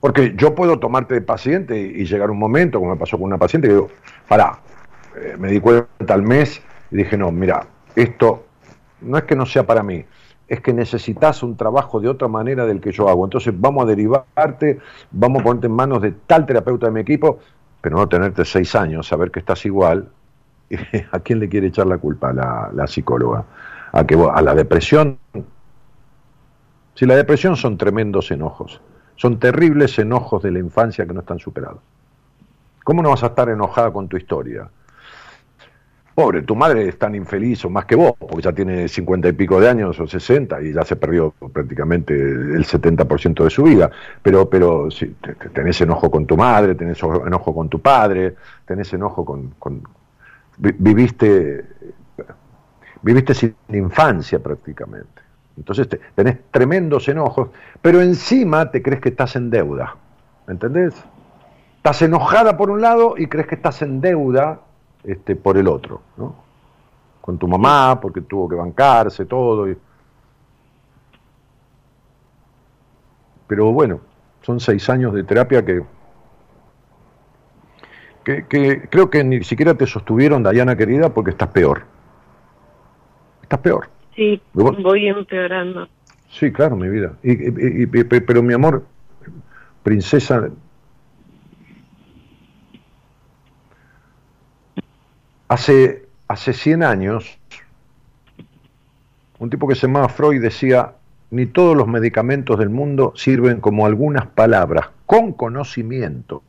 Porque 0.00 0.34
yo 0.34 0.54
puedo 0.54 0.78
tomarte 0.78 1.14
de 1.14 1.20
paciente 1.20 1.78
y, 1.78 2.06
llegar 2.06 2.30
un 2.30 2.38
momento, 2.38 2.78
como 2.78 2.92
me 2.92 2.98
pasó 2.98 3.18
con 3.18 3.26
una 3.26 3.38
paciente, 3.38 3.68
que 3.68 3.74
digo, 3.74 3.88
pará, 4.26 4.58
eh, 5.16 5.36
me 5.38 5.48
di 5.48 5.60
cuenta 5.60 6.14
al 6.14 6.22
mes 6.22 6.62
y 6.90 6.96
dije, 6.96 7.18
no, 7.18 7.30
mira, 7.30 7.66
esto 7.94 8.46
no 9.02 9.18
es 9.18 9.24
que 9.24 9.36
no 9.36 9.44
sea 9.44 9.66
para 9.66 9.82
mí, 9.82 10.04
es 10.48 10.60
que 10.60 10.72
necesitas 10.72 11.42
un 11.42 11.56
trabajo 11.56 12.00
de 12.00 12.08
otra 12.08 12.28
manera 12.28 12.66
del 12.66 12.80
que 12.80 12.92
yo 12.92 13.08
hago. 13.08 13.24
Entonces 13.24 13.54
vamos 13.56 13.84
a 13.84 13.86
derivarte, 13.86 14.78
vamos 15.10 15.40
a 15.40 15.44
ponerte 15.44 15.66
en 15.66 15.74
manos 15.74 16.02
de 16.02 16.12
tal 16.12 16.46
terapeuta 16.46 16.86
de 16.86 16.92
mi 16.92 17.00
equipo, 17.00 17.38
pero 17.80 17.96
no 17.96 18.08
tenerte 18.08 18.44
seis 18.44 18.74
años, 18.74 19.06
saber 19.06 19.30
que 19.30 19.38
estás 19.38 19.64
igual. 19.66 20.08
¿A 21.12 21.20
quién 21.20 21.40
le 21.40 21.48
quiere 21.48 21.68
echar 21.68 21.86
la 21.86 21.98
culpa 21.98 22.32
la, 22.32 22.86
psicóloga? 22.86 23.44
¿A, 23.92 24.06
que, 24.06 24.14
¿A 24.14 24.42
la 24.42 24.54
depresión? 24.54 25.18
Si 26.94 27.06
la 27.06 27.16
depresión 27.16 27.56
son 27.56 27.76
tremendos 27.76 28.30
enojos, 28.30 28.80
son 29.16 29.38
terribles 29.38 29.98
enojos 29.98 30.42
de 30.42 30.50
la 30.50 30.58
infancia 30.58 31.06
que 31.06 31.12
no 31.12 31.20
están 31.20 31.38
superados. 31.38 31.80
¿Cómo 32.84 33.02
no 33.02 33.10
vas 33.10 33.22
a 33.22 33.26
estar 33.26 33.48
enojada 33.48 33.92
con 33.92 34.08
tu 34.08 34.16
historia? 34.16 34.68
Pobre, 36.14 36.42
tu 36.42 36.54
madre 36.54 36.88
es 36.88 36.98
tan 36.98 37.14
infeliz 37.14 37.64
o 37.64 37.70
más 37.70 37.86
que 37.86 37.94
vos, 37.94 38.12
porque 38.18 38.42
ya 38.42 38.52
tiene 38.52 38.88
cincuenta 38.88 39.28
y 39.28 39.32
pico 39.32 39.60
de 39.60 39.68
años 39.68 39.98
o 40.00 40.06
sesenta 40.06 40.60
y 40.60 40.72
ya 40.72 40.84
se 40.84 40.96
perdió 40.96 41.32
prácticamente 41.52 42.14
el 42.14 42.64
70% 42.66 43.44
de 43.44 43.50
su 43.50 43.62
vida. 43.62 43.90
Pero, 44.22 44.50
pero 44.50 44.90
si 44.90 45.14
tenés 45.54 45.80
enojo 45.80 46.10
con 46.10 46.26
tu 46.26 46.36
madre, 46.36 46.74
tenés 46.74 47.02
enojo 47.02 47.54
con 47.54 47.68
tu 47.68 47.80
padre, 47.80 48.34
tenés 48.66 48.92
enojo 48.92 49.24
con. 49.24 49.54
Viviste, 50.60 51.64
viviste 53.02 53.34
sin 53.34 53.54
infancia 53.68 54.38
prácticamente. 54.38 55.22
Entonces 55.56 55.88
tenés 56.14 56.38
tremendos 56.50 57.08
enojos, 57.08 57.50
pero 57.82 58.00
encima 58.00 58.70
te 58.70 58.82
crees 58.82 59.00
que 59.00 59.10
estás 59.10 59.36
en 59.36 59.50
deuda. 59.50 59.96
¿Entendés? 60.48 60.94
Estás 61.76 62.02
enojada 62.02 62.56
por 62.56 62.70
un 62.70 62.80
lado 62.80 63.14
y 63.16 63.26
crees 63.26 63.46
que 63.46 63.54
estás 63.54 63.82
en 63.82 64.00
deuda 64.00 64.60
este, 65.04 65.36
por 65.36 65.56
el 65.56 65.66
otro, 65.68 66.02
¿no? 66.16 66.34
Con 67.20 67.38
tu 67.38 67.48
mamá, 67.48 68.00
porque 68.00 68.20
tuvo 68.22 68.48
que 68.48 68.56
bancarse 68.56 69.24
todo. 69.26 69.66
Pero 73.46 73.72
bueno, 73.72 74.00
son 74.42 74.60
seis 74.60 74.88
años 74.88 75.14
de 75.14 75.24
terapia 75.24 75.64
que, 75.64 75.82
que, 78.48 78.88
creo 78.88 79.10
que 79.10 79.24
ni 79.24 79.42
siquiera 79.44 79.74
te 79.74 79.86
sostuvieron, 79.86 80.42
Dayana 80.42 80.76
querida, 80.76 81.12
porque 81.12 81.30
estás 81.30 81.48
peor. 81.48 81.82
Estás 83.42 83.60
peor. 83.60 83.88
Sí, 84.14 84.40
voy 84.52 85.08
empeorando. 85.08 85.88
Sí, 86.30 86.52
claro, 86.52 86.76
mi 86.76 86.88
vida. 86.88 87.12
y, 87.22 87.86
pero 87.86 88.42
mi 88.42 88.54
amor, 88.54 88.84
princesa, 89.82 90.50
Hace, 95.50 96.06
hace 96.28 96.52
100 96.52 96.84
años, 96.84 97.40
un 99.40 99.50
tipo 99.50 99.66
que 99.66 99.74
se 99.74 99.88
llamaba 99.88 100.08
Freud 100.08 100.40
decía, 100.40 100.92
ni 101.32 101.46
todos 101.46 101.76
los 101.76 101.88
medicamentos 101.88 102.56
del 102.56 102.68
mundo 102.68 103.12
sirven 103.16 103.60
como 103.60 103.84
algunas 103.84 104.28
palabras, 104.28 104.90
con 105.06 105.32
conocimiento, 105.32 106.44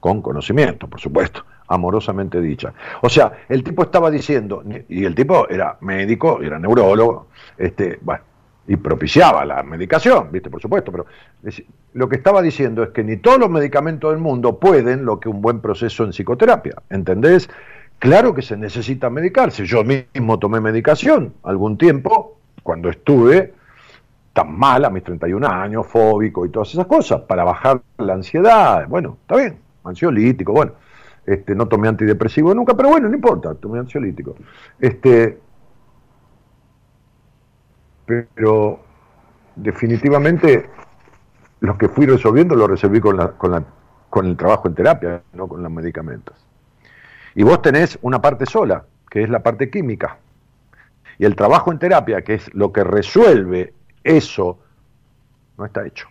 con 0.00 0.22
conocimiento, 0.22 0.88
por 0.88 1.00
supuesto, 1.00 1.44
amorosamente 1.68 2.40
dicha. 2.40 2.72
O 3.02 3.08
sea, 3.08 3.32
el 3.48 3.62
tipo 3.62 3.82
estaba 3.82 4.10
diciendo, 4.10 4.64
y 4.88 5.04
el 5.04 5.14
tipo 5.14 5.48
era 5.48 5.76
médico, 5.80 6.40
era 6.42 6.58
neurólogo, 6.58 7.28
este, 7.56 7.98
bueno, 8.02 8.24
y 8.66 8.76
propiciaba 8.76 9.44
la 9.44 9.62
medicación, 9.62 10.28
¿viste? 10.30 10.50
Por 10.50 10.60
supuesto, 10.60 10.92
pero 10.92 11.06
lo 11.94 12.08
que 12.08 12.16
estaba 12.16 12.40
diciendo 12.42 12.82
es 12.82 12.90
que 12.90 13.02
ni 13.02 13.16
todos 13.16 13.38
los 13.38 13.50
medicamentos 13.50 14.12
del 14.12 14.20
mundo 14.20 14.58
pueden 14.58 15.04
lo 15.04 15.18
que 15.18 15.28
un 15.28 15.42
buen 15.42 15.60
proceso 15.60 16.04
en 16.04 16.10
psicoterapia, 16.10 16.74
¿entendés? 16.88 17.50
Claro 17.98 18.34
que 18.34 18.42
se 18.42 18.56
necesita 18.56 19.10
medicarse. 19.10 19.66
Yo 19.66 19.84
mismo 19.84 20.38
tomé 20.38 20.60
medicación 20.60 21.34
algún 21.42 21.76
tiempo, 21.76 22.38
cuando 22.62 22.88
estuve 22.88 23.54
tan 24.32 24.56
mal 24.56 24.84
a 24.84 24.90
mis 24.90 25.02
31 25.02 25.46
años, 25.46 25.86
fóbico 25.86 26.46
y 26.46 26.50
todas 26.50 26.72
esas 26.72 26.86
cosas, 26.86 27.22
para 27.22 27.44
bajar 27.44 27.82
la 27.98 28.14
ansiedad. 28.14 28.86
Bueno, 28.88 29.18
está 29.22 29.36
bien, 29.36 29.58
ansiolítico, 29.84 30.52
bueno. 30.52 30.72
Este, 31.26 31.54
no 31.54 31.68
tomé 31.68 31.86
antidepresivo 31.86 32.54
nunca, 32.54 32.74
pero 32.74 32.88
bueno, 32.88 33.08
no 33.08 33.14
importa, 33.14 33.54
tomé 33.54 33.78
ansiolítico. 33.78 34.34
Este, 34.78 35.38
pero 38.06 38.80
definitivamente 39.54 40.68
los 41.60 41.76
que 41.76 41.88
fui 41.88 42.06
resolviendo 42.06 42.56
lo 42.56 42.66
resolví 42.66 43.00
con, 43.00 43.16
la, 43.16 43.32
con, 43.32 43.52
la, 43.52 43.62
con 44.08 44.26
el 44.26 44.36
trabajo 44.36 44.68
en 44.68 44.74
terapia, 44.74 45.22
no 45.34 45.46
con 45.46 45.62
los 45.62 45.70
medicamentos. 45.70 46.34
Y 47.34 47.42
vos 47.42 47.62
tenés 47.62 47.98
una 48.02 48.20
parte 48.20 48.46
sola, 48.46 48.84
que 49.08 49.22
es 49.22 49.30
la 49.30 49.42
parte 49.42 49.70
química. 49.70 50.18
Y 51.18 51.24
el 51.24 51.36
trabajo 51.36 51.70
en 51.70 51.78
terapia, 51.78 52.22
que 52.22 52.34
es 52.34 52.52
lo 52.54 52.72
que 52.72 52.82
resuelve 52.82 53.74
eso, 54.02 54.58
no 55.58 55.66
está 55.66 55.86
hecho. 55.86 56.08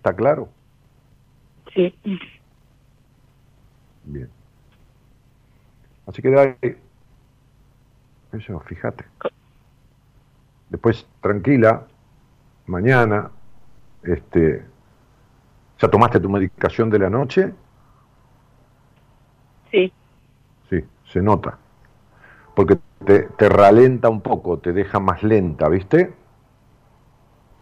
¿Está 0.00 0.16
claro? 0.16 0.48
Sí. 1.74 1.94
Bien. 4.04 4.30
Así 6.06 6.22
que 6.22 6.78
eso, 8.32 8.60
fíjate. 8.60 9.04
Después, 10.70 11.06
tranquila, 11.20 11.86
mañana, 12.64 13.30
este, 14.02 14.64
¿ya 15.78 15.88
tomaste 15.88 16.18
tu 16.18 16.30
medicación 16.30 16.88
de 16.88 16.98
la 16.98 17.10
noche? 17.10 17.52
Sí. 19.70 19.92
Sí, 20.70 20.82
se 21.12 21.20
nota. 21.20 21.58
Porque 22.54 22.78
te, 23.04 23.24
te 23.24 23.50
ralenta 23.50 24.08
un 24.08 24.22
poco, 24.22 24.58
te 24.60 24.72
deja 24.72 24.98
más 24.98 25.22
lenta, 25.22 25.68
¿viste? 25.68 26.14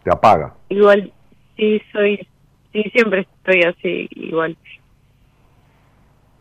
Te 0.05 0.09
apaga. 0.09 0.55
Igual, 0.69 1.13
sí, 1.59 1.81
soy, 1.91 2.27
sí, 2.71 2.83
siempre 2.91 3.27
estoy 3.37 3.63
así, 3.63 4.07
igual. 4.11 4.57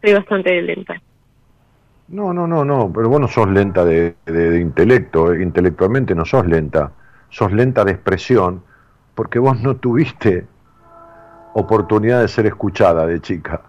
Soy 0.01 0.15
bastante 0.15 0.63
lenta. 0.63 1.03
No, 2.09 2.33
no, 2.33 2.47
no, 2.47 2.65
no, 2.65 2.91
pero 2.95 3.09
vos 3.09 3.21
no 3.21 3.29
sos 3.29 3.49
lenta 3.51 3.85
de, 3.85 4.15
intelecto, 4.61 5.33
eh, 5.33 5.43
intelectualmente 5.43 6.15
no 6.15 6.25
sos 6.25 6.47
lenta, 6.47 6.93
sos 7.29 7.53
lenta 7.53 7.85
de 7.85 7.93
expresión, 7.93 8.63
porque 9.15 9.39
vos 9.39 9.61
no 9.61 9.77
tuviste 9.77 10.47
oportunidad 11.55 12.23
de 12.23 12.29
ser 12.29 12.47
escuchada 12.47 13.07
de 13.07 13.21
chica. 13.21 13.61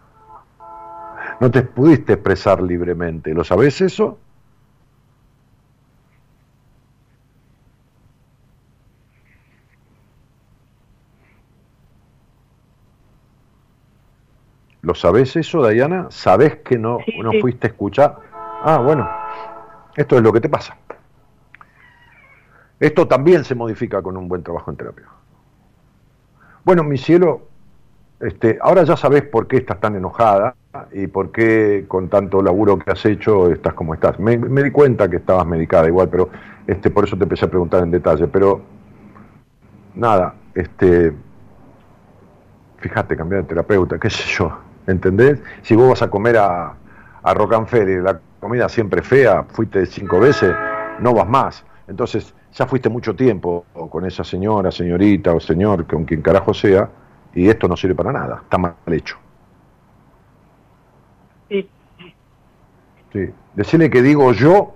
No 1.41 1.49
te 1.51 1.63
pudiste 1.63 2.13
expresar 2.13 2.61
libremente, 2.61 3.33
¿lo 3.33 3.43
sabés 3.43 3.81
eso? 3.81 4.19
¿Lo 14.81 14.95
sabés 14.95 15.35
eso, 15.35 15.61
Dayana? 15.61 16.07
¿Sabés 16.09 16.57
que 16.57 16.77
no, 16.77 16.99
no 17.21 17.31
fuiste 17.41 17.67
escuchada? 17.67 18.19
Ah, 18.63 18.77
bueno, 18.77 19.09
esto 19.95 20.15
es 20.15 20.23
lo 20.23 20.31
que 20.31 20.39
te 20.39 20.49
pasa. 20.49 20.77
Esto 22.79 23.07
también 23.07 23.43
se 23.43 23.55
modifica 23.55 24.01
con 24.01 24.15
un 24.15 24.29
buen 24.29 24.41
trabajo 24.41 24.71
en 24.71 24.77
terapia. 24.77 25.05
Bueno, 26.63 26.83
mi 26.83 26.97
cielo, 26.97 27.41
este, 28.21 28.57
ahora 28.61 28.83
ya 28.83 28.95
sabes 28.95 29.23
por 29.23 29.47
qué 29.47 29.57
estás 29.57 29.79
tan 29.81 29.95
enojada 29.95 30.55
y 30.93 31.07
por 31.07 31.31
qué 31.31 31.85
con 31.87 32.07
tanto 32.07 32.41
laburo 32.41 32.79
que 32.79 32.91
has 32.91 33.05
hecho 33.05 33.51
estás 33.51 33.73
como 33.73 33.93
estás. 33.93 34.17
Me, 34.19 34.37
di 34.37 34.71
cuenta 34.71 35.09
que 35.09 35.17
estabas 35.17 35.45
medicada 35.45 35.87
igual, 35.87 36.07
pero 36.09 36.29
este, 36.67 36.89
por 36.89 37.03
eso 37.03 37.17
te 37.17 37.23
empecé 37.23 37.45
a 37.45 37.49
preguntar 37.49 37.83
en 37.83 37.91
detalle. 37.91 38.27
Pero 38.27 38.61
nada, 39.95 40.35
este, 40.53 41.13
fíjate, 42.77 43.17
cambiar 43.17 43.41
de 43.41 43.49
terapeuta, 43.49 43.99
qué 43.99 44.09
sé 44.09 44.23
yo, 44.25 44.57
¿entendés? 44.89 45.39
Si 45.61 45.75
vos 45.75 45.89
vas 45.89 46.01
a 46.01 46.09
comer 46.09 46.37
a, 46.37 46.73
a 47.23 47.33
Rocanfer 47.33 47.87
y 47.87 48.01
la 48.01 48.19
comida 48.39 48.69
siempre 48.69 49.01
fea, 49.01 49.43
fuiste 49.43 49.85
cinco 49.85 50.19
veces, 50.19 50.53
no 50.99 51.13
vas 51.13 51.27
más. 51.27 51.65
Entonces, 51.87 52.33
ya 52.53 52.65
fuiste 52.65 52.89
mucho 52.89 53.15
tiempo 53.15 53.65
con 53.89 54.05
esa 54.05 54.23
señora, 54.23 54.71
señorita 54.71 55.33
o 55.33 55.39
señor, 55.39 55.85
con 55.85 56.05
quien 56.05 56.21
carajo 56.21 56.53
sea, 56.53 56.89
y 57.33 57.47
esto 57.47 57.67
no 57.67 57.77
sirve 57.77 57.95
para 57.95 58.11
nada, 58.11 58.41
está 58.43 58.57
mal 58.57 58.73
hecho. 58.87 59.17
Sí. 61.49 61.69
Sí. 63.13 63.29
Decirle 63.55 63.89
que 63.89 64.01
digo 64.01 64.31
yo, 64.33 64.75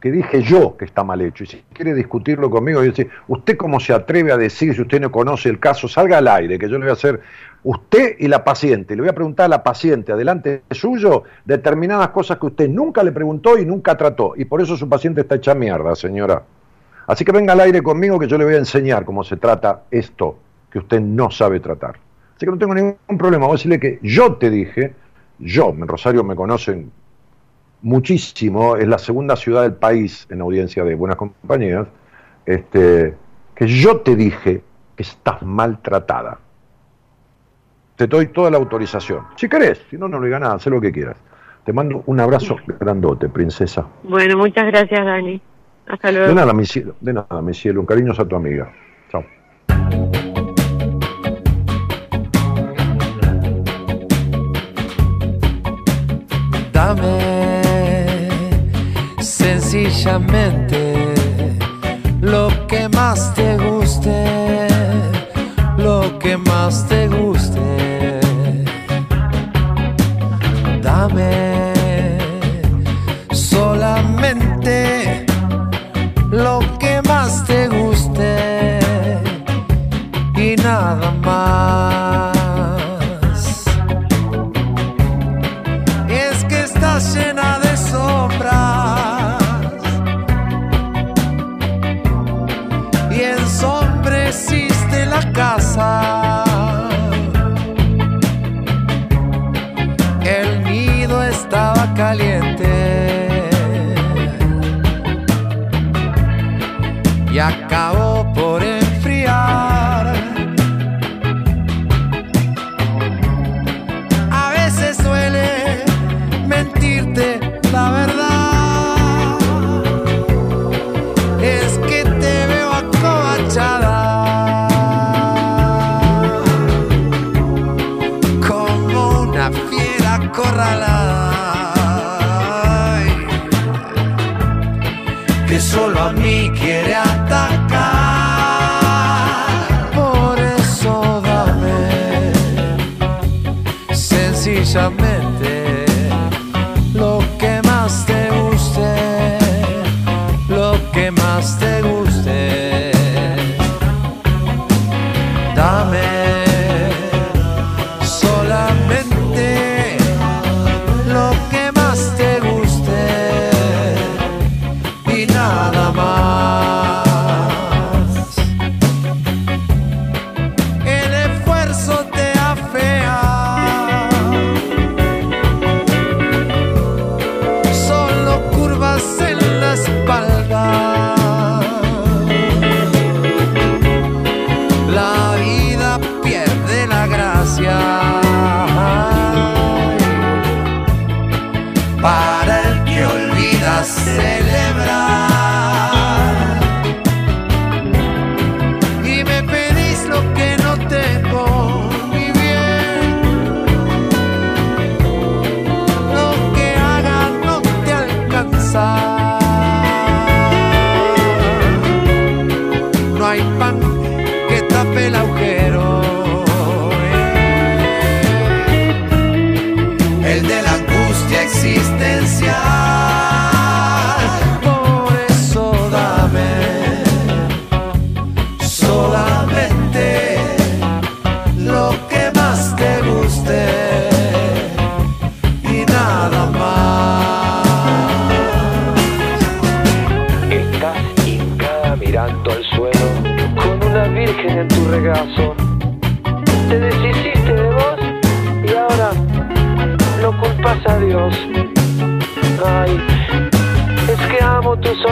que 0.00 0.10
dije 0.10 0.42
yo 0.42 0.76
que 0.76 0.84
está 0.84 1.02
mal 1.04 1.20
hecho. 1.20 1.44
Y 1.44 1.46
si 1.46 1.64
quiere 1.72 1.94
discutirlo 1.94 2.50
conmigo, 2.50 2.82
y 2.82 2.88
decir, 2.88 3.10
¿usted 3.28 3.56
cómo 3.56 3.80
se 3.80 3.92
atreve 3.92 4.32
a 4.32 4.36
decir 4.36 4.74
si 4.74 4.82
usted 4.82 5.00
no 5.00 5.10
conoce 5.10 5.48
el 5.48 5.58
caso? 5.58 5.88
Salga 5.88 6.18
al 6.18 6.28
aire, 6.28 6.58
que 6.58 6.68
yo 6.68 6.78
le 6.78 6.84
voy 6.84 6.90
a 6.90 6.94
hacer, 6.94 7.20
usted 7.62 8.16
y 8.18 8.28
la 8.28 8.42
paciente, 8.44 8.94
le 8.94 9.02
voy 9.02 9.10
a 9.10 9.14
preguntar 9.14 9.46
a 9.46 9.48
la 9.48 9.62
paciente, 9.62 10.12
adelante 10.12 10.62
suyo, 10.70 11.24
determinadas 11.44 12.08
cosas 12.10 12.38
que 12.38 12.46
usted 12.46 12.68
nunca 12.68 13.02
le 13.02 13.12
preguntó 13.12 13.58
y 13.58 13.66
nunca 13.66 13.96
trató. 13.96 14.32
Y 14.36 14.44
por 14.44 14.60
eso 14.60 14.76
su 14.76 14.88
paciente 14.88 15.22
está 15.22 15.36
hecha 15.36 15.54
mierda, 15.54 15.94
señora. 15.94 16.42
Así 17.06 17.24
que 17.24 17.32
venga 17.32 17.52
al 17.52 17.60
aire 17.60 17.82
conmigo 17.82 18.18
que 18.18 18.28
yo 18.28 18.38
le 18.38 18.44
voy 18.44 18.54
a 18.54 18.58
enseñar 18.58 19.04
cómo 19.04 19.24
se 19.24 19.36
trata 19.36 19.82
esto 19.90 20.38
que 20.70 20.78
usted 20.78 21.00
no 21.00 21.30
sabe 21.30 21.60
tratar. 21.60 21.96
Así 22.36 22.46
que 22.46 22.52
no 22.52 22.58
tengo 22.58 22.74
ningún 22.74 23.18
problema. 23.18 23.46
Voy 23.46 23.54
a 23.54 23.56
decirle 23.56 23.80
que 23.80 23.98
yo 24.02 24.36
te 24.36 24.48
dije, 24.48 24.94
yo, 25.38 25.70
en 25.70 25.86
Rosario 25.88 26.22
me 26.24 26.36
conocen 26.36 26.90
muchísimo, 27.82 28.76
es 28.76 28.86
la 28.86 28.98
segunda 28.98 29.36
ciudad 29.36 29.62
del 29.62 29.74
país 29.74 30.26
en 30.30 30.40
audiencia 30.40 30.84
de 30.84 30.94
buenas 30.94 31.16
compañías, 31.16 31.86
este, 32.46 33.14
que 33.54 33.66
yo 33.66 34.00
te 34.00 34.16
dije 34.16 34.62
que 34.96 35.02
estás 35.02 35.42
maltratada. 35.42 36.38
Te 38.00 38.06
doy 38.06 38.28
toda 38.28 38.50
la 38.50 38.56
autorización. 38.56 39.26
Si 39.36 39.46
querés, 39.46 39.82
si 39.90 39.98
no, 39.98 40.08
no 40.08 40.18
le 40.20 40.28
diga 40.28 40.38
nada, 40.38 40.54
haz 40.54 40.64
lo 40.68 40.80
que 40.80 40.90
quieras. 40.90 41.18
Te 41.66 41.70
mando 41.70 42.02
un 42.06 42.18
abrazo 42.18 42.56
grandote, 42.80 43.28
princesa. 43.28 43.86
Bueno, 44.04 44.38
muchas 44.38 44.68
gracias, 44.68 45.04
Dani. 45.04 45.38
Hasta 45.86 46.10
luego. 46.10 46.28
De 46.28 46.34
nada, 46.34 46.54
mi 46.54 46.64
cielo, 46.64 46.94
de 46.98 47.12
nada, 47.12 47.42
mi 47.42 47.52
cielo. 47.52 47.80
Un 47.80 47.84
cariño 47.84 48.12
a 48.16 48.24
tu 48.24 48.36
amiga. 48.36 48.72
Chao. 49.10 49.22
Dame 56.72 58.30
sencillamente 59.20 60.94
lo 62.22 62.48
que 62.66 62.88
más 62.88 63.34
te 63.34 63.58
guste, 63.58 64.68
lo 65.76 66.18
que 66.18 66.38
más 66.38 66.88
te 66.88 67.06
guste. 67.08 67.39
Dame 71.10 71.49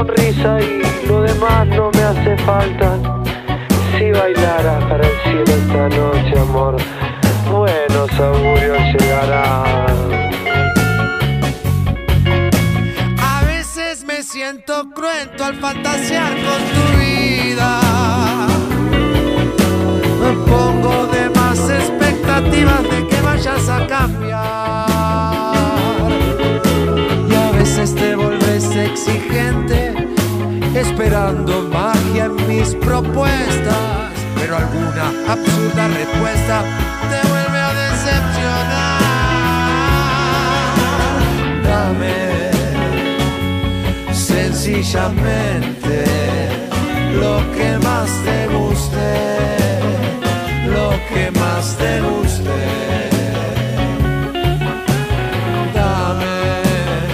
sonrisa 0.08 0.58
y 0.60 1.06
lo 1.06 1.22
demás 1.22 1.66
no 1.68 1.90
me 1.92 2.02
hace 2.02 2.36
falta. 2.38 2.98
Si 3.96 4.10
bailara 4.10 4.78
para 4.88 5.06
el 5.06 5.22
cielo 5.22 5.44
esta 5.44 5.88
noche, 5.88 6.38
amor, 6.38 6.76
buenos 7.50 8.10
augurios 8.20 8.78
llegarán. 8.98 9.96
A 13.20 13.44
veces 13.44 14.04
me 14.04 14.22
siento 14.22 14.88
cruento 14.94 15.44
al 15.44 15.54
fantasear 15.56 16.32
con 16.32 16.60
tu 16.74 16.98
vida. 16.98 17.80
Me 20.22 20.32
pongo 20.50 21.06
de 21.06 21.30
mal 21.30 21.56
expectativas 21.56 22.87
esperando 31.08 31.62
magia 31.72 32.26
en 32.26 32.36
mis 32.46 32.74
propuestas, 32.74 34.12
pero 34.36 34.58
alguna 34.58 35.10
absurda 35.26 35.88
respuesta 35.88 36.62
te 37.08 37.28
vuelve 37.28 37.58
a 37.58 37.72
decepcionar. 37.72 39.00
Dame 41.64 42.50
sencillamente 44.12 46.04
lo 47.14 47.40
que 47.56 47.78
más 47.78 48.10
te 48.26 48.46
guste, 48.48 49.10
lo 50.66 50.90
que 51.08 51.30
más 51.40 51.74
te 51.78 52.02
guste. 52.02 53.07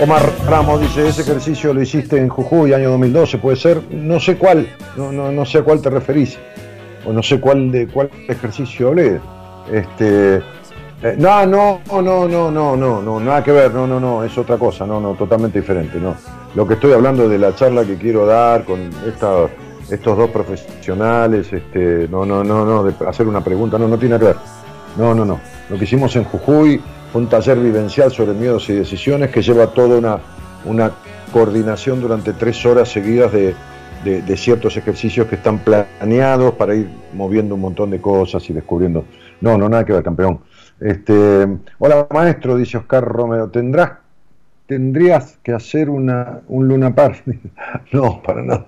Omar 0.04 0.30
Ramos 0.46 0.82
dice, 0.82 1.08
ese 1.08 1.22
ejercicio 1.22 1.72
lo 1.72 1.80
hiciste 1.80 2.18
en 2.18 2.28
Jujuy, 2.28 2.74
año 2.74 2.90
2012, 2.90 3.38
puede 3.38 3.56
ser, 3.56 3.80
no 3.90 4.20
sé 4.20 4.36
cuál, 4.36 4.68
no, 4.98 5.10
no, 5.10 5.32
no 5.32 5.46
sé 5.46 5.56
a 5.56 5.62
cuál 5.62 5.80
te 5.80 5.88
referís, 5.88 6.38
o 7.06 7.12
no 7.14 7.22
sé 7.22 7.40
cuál 7.40 7.72
de 7.72 7.86
cuál 7.86 8.10
ejercicio 8.28 8.88
hablé. 8.88 9.18
Este, 9.72 10.42
eh, 11.02 11.16
no, 11.16 11.46
no, 11.46 11.80
no, 11.90 12.28
no, 12.28 12.50
no, 12.50 12.76
no, 12.76 13.00
no, 13.00 13.18
nada 13.18 13.42
que 13.42 13.52
ver, 13.52 13.72
no, 13.72 13.86
no, 13.86 13.98
no, 13.98 14.22
es 14.22 14.36
otra 14.36 14.58
cosa, 14.58 14.86
no, 14.86 15.00
no, 15.00 15.14
totalmente 15.14 15.58
diferente, 15.58 15.98
no. 15.98 16.14
Lo 16.54 16.68
que 16.68 16.74
estoy 16.74 16.92
hablando 16.92 17.26
de 17.26 17.38
la 17.38 17.54
charla 17.54 17.82
que 17.86 17.96
quiero 17.96 18.26
dar 18.26 18.64
con 18.64 18.90
esta, 19.08 19.46
estos 19.90 20.18
dos 20.18 20.28
profesionales, 20.28 21.50
este, 21.50 22.08
no, 22.08 22.26
no, 22.26 22.44
no, 22.44 22.66
no, 22.66 22.84
de 22.84 22.92
hacer 23.08 23.26
una 23.26 23.42
pregunta, 23.42 23.78
no, 23.78 23.88
no 23.88 23.96
tiene 23.96 24.18
que 24.18 24.26
ver. 24.26 24.36
No, 24.98 25.14
no, 25.14 25.24
no. 25.24 25.40
Lo 25.70 25.78
que 25.78 25.84
hicimos 25.84 26.14
en 26.14 26.24
Jujuy 26.24 26.78
un 27.14 27.28
taller 27.28 27.58
vivencial 27.58 28.10
sobre 28.10 28.32
miedos 28.34 28.68
y 28.68 28.74
decisiones 28.74 29.30
que 29.30 29.40
lleva 29.42 29.68
toda 29.68 29.98
una, 29.98 30.18
una 30.64 30.90
coordinación 31.32 32.00
durante 32.00 32.32
tres 32.32 32.64
horas 32.66 32.88
seguidas 32.88 33.32
de, 33.32 33.54
de- 34.04 34.36
ciertos 34.36 34.76
ejercicios 34.76 35.26
que 35.28 35.36
están 35.36 35.58
planeados 35.60 36.54
para 36.54 36.74
ir 36.74 36.88
moviendo 37.14 37.54
un 37.54 37.62
montón 37.62 37.90
de 37.90 38.00
cosas 38.00 38.48
y 38.50 38.52
descubriendo. 38.52 39.04
No, 39.40 39.56
no, 39.56 39.68
nada 39.68 39.84
que 39.84 39.92
ver, 39.92 40.02
campeón. 40.02 40.40
Este, 40.80 41.46
hola 41.78 42.06
maestro, 42.12 42.56
dice 42.56 42.76
Oscar 42.78 43.04
Romero, 43.04 43.48
¿tendrás, 43.48 43.92
tendrías 44.66 45.38
que 45.42 45.52
hacer 45.52 45.88
una, 45.88 46.40
un 46.48 46.68
Luna 46.68 46.94
Park? 46.94 47.22
no, 47.92 48.20
para 48.22 48.42
nada. 48.42 48.66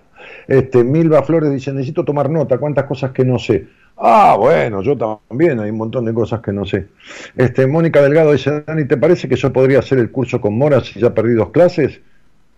Este, 0.49 0.83
Milva 0.85 1.23
Flores 1.23 1.51
dice, 1.51 1.73
necesito 1.73 2.05
tomar 2.05 2.31
nota, 2.31 2.59
cuántas 2.59 2.85
cosas 2.85 3.11
que 3.13 3.25
no 3.25 3.39
sé. 3.39 3.67
Ah, 3.99 4.37
bueno, 4.39 4.83
yo 4.83 4.97
también, 4.97 5.59
hay 5.59 5.71
un 5.71 5.79
montón 5.79 6.05
de 6.05 6.13
cosas 6.13 6.41
que 6.41 6.53
no 6.53 6.67
sé. 6.67 6.87
Este, 7.35 7.67
Mónica 7.67 8.03
Delgado 8.03 8.33
dice, 8.33 8.63
Dani, 8.67 8.85
¿te 8.87 8.99
parece 8.99 9.27
que 9.27 9.37
yo 9.37 9.51
podría 9.53 9.79
hacer 9.79 9.99
el 9.99 10.11
curso 10.11 10.39
con 10.39 10.57
Mora 10.57 10.81
si 10.83 11.01
ya 11.01 11.15
perdí 11.15 11.33
dos 11.33 11.49
clases? 11.49 12.01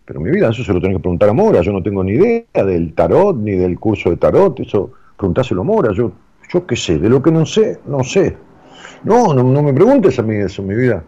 Pero 0.04 0.20
mi 0.20 0.30
vida, 0.30 0.50
eso 0.50 0.64
se 0.64 0.72
lo 0.72 0.80
tenés 0.80 0.96
que 0.96 1.02
preguntar 1.02 1.28
a 1.28 1.32
Mora, 1.32 1.60
yo 1.60 1.72
no 1.72 1.82
tengo 1.82 2.02
ni 2.02 2.12
idea 2.12 2.64
del 2.64 2.92
tarot, 2.92 3.36
ni 3.36 3.52
del 3.52 3.78
curso 3.78 4.10
de 4.10 4.16
tarot, 4.16 4.58
eso 4.60 4.90
preguntáselo 5.16 5.60
a 5.60 5.64
Mora, 5.64 5.92
yo, 5.92 6.10
yo 6.52 6.66
qué 6.66 6.74
sé, 6.74 6.98
de 6.98 7.08
lo 7.08 7.22
que 7.22 7.30
no 7.30 7.46
sé, 7.46 7.78
no 7.86 8.02
sé. 8.02 8.36
No, 9.04 9.32
no, 9.32 9.44
no 9.44 9.62
me 9.62 9.72
preguntes 9.72 10.18
a 10.18 10.22
mí 10.22 10.34
eso, 10.36 10.62
mi 10.62 10.74
vida. 10.74 11.04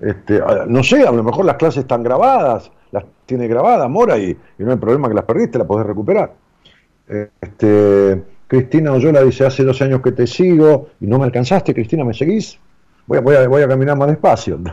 Este, 0.00 0.42
no 0.66 0.82
sé, 0.82 1.06
a 1.06 1.12
lo 1.12 1.22
mejor 1.22 1.46
las 1.46 1.56
clases 1.56 1.82
están 1.82 2.02
grabadas, 2.02 2.70
las 2.90 3.04
tiene 3.24 3.48
grabadas 3.48 3.88
Mora 3.88 4.18
y, 4.18 4.36
y 4.58 4.64
no 4.64 4.72
hay 4.72 4.76
problema 4.76 5.08
que 5.08 5.14
las 5.14 5.24
perdiste, 5.24 5.56
las 5.56 5.66
podés 5.66 5.86
recuperar. 5.86 6.34
Este, 7.40 8.22
Cristina 8.52 8.92
Oyola 8.92 9.22
dice, 9.22 9.46
hace 9.46 9.64
dos 9.64 9.80
años 9.80 10.02
que 10.02 10.12
te 10.12 10.26
sigo 10.26 10.90
y 11.00 11.06
no 11.06 11.18
me 11.18 11.24
alcanzaste, 11.24 11.72
Cristina, 11.72 12.04
¿me 12.04 12.12
seguís? 12.12 12.58
Voy 13.06 13.34
a, 13.34 13.66
caminar 13.66 13.96
más 13.96 14.08
despacio. 14.08 14.60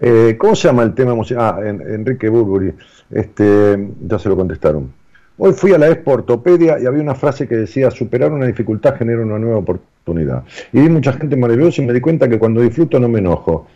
Eh, 0.00 0.36
¿Cómo 0.38 0.54
se 0.54 0.68
llama 0.68 0.84
el 0.84 0.94
tema 0.94 1.10
emocional? 1.10 1.56
Ah, 1.58 1.68
en- 1.68 1.80
Enrique 1.80 2.28
Burbury. 2.28 2.72
Este, 3.10 3.88
ya 4.06 4.16
se 4.16 4.28
lo 4.28 4.36
contestaron. 4.36 4.92
Hoy 5.36 5.52
fui 5.54 5.72
a 5.72 5.78
la 5.78 5.88
Expo 5.88 6.12
Ortopedia 6.12 6.78
y 6.78 6.86
había 6.86 7.02
una 7.02 7.16
frase 7.16 7.48
que 7.48 7.56
decía, 7.56 7.90
superar 7.90 8.30
una 8.30 8.46
dificultad 8.46 8.94
genera 8.94 9.22
una 9.22 9.40
nueva 9.40 9.56
oportunidad. 9.56 10.44
Y 10.72 10.82
vi 10.82 10.88
mucha 10.88 11.14
gente 11.14 11.34
maravillosa 11.34 11.82
y 11.82 11.86
me 11.86 11.92
di 11.92 12.00
cuenta 12.00 12.28
que 12.28 12.38
cuando 12.38 12.60
disfruto 12.60 13.00
no 13.00 13.08
me 13.08 13.18
enojo. 13.18 13.66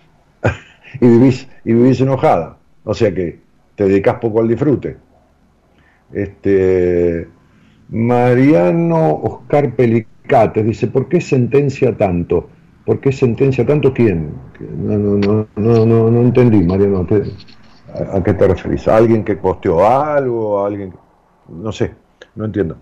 y, 1.01 1.09
vivís, 1.09 1.49
y 1.65 1.73
vivís 1.73 2.01
enojada. 2.01 2.57
O 2.85 2.95
sea 2.95 3.13
que 3.13 3.41
te 3.75 3.89
dedicas 3.89 4.21
poco 4.21 4.41
al 4.41 4.47
disfrute. 4.47 4.97
Este, 6.13 7.27
Mariano 7.93 9.21
Oscar 9.23 9.75
Pelicates 9.77 10.65
dice, 10.65 10.87
¿por 10.87 11.09
qué 11.09 11.21
sentencia 11.21 11.95
tanto? 11.97 12.49
¿Por 12.87 13.01
qué 13.01 13.13
sentencia 13.13 13.67
tanto 13.67 13.93
quién? 13.93 14.31
No, 14.79 14.97
no, 14.99 15.17
no, 15.19 15.49
no, 15.57 15.87
no, 15.87 16.11
no 16.11 16.21
entendí, 16.23 16.63
Mariano. 16.65 17.07
¿qué- 17.07 17.23
a, 18.13 18.23
qué 18.23 18.33
te 18.33 18.49
referís? 18.49 18.89
¿A 18.89 18.97
alguien 18.97 19.23
que 19.25 19.37
posteó 19.37 19.87
algo? 19.87 20.65
¿A 20.65 20.69
alguien 20.69 20.93
que- 20.93 20.99
No 21.49 21.71
sé, 21.71 21.93
no 22.35 22.47
entiendo. 22.47 22.79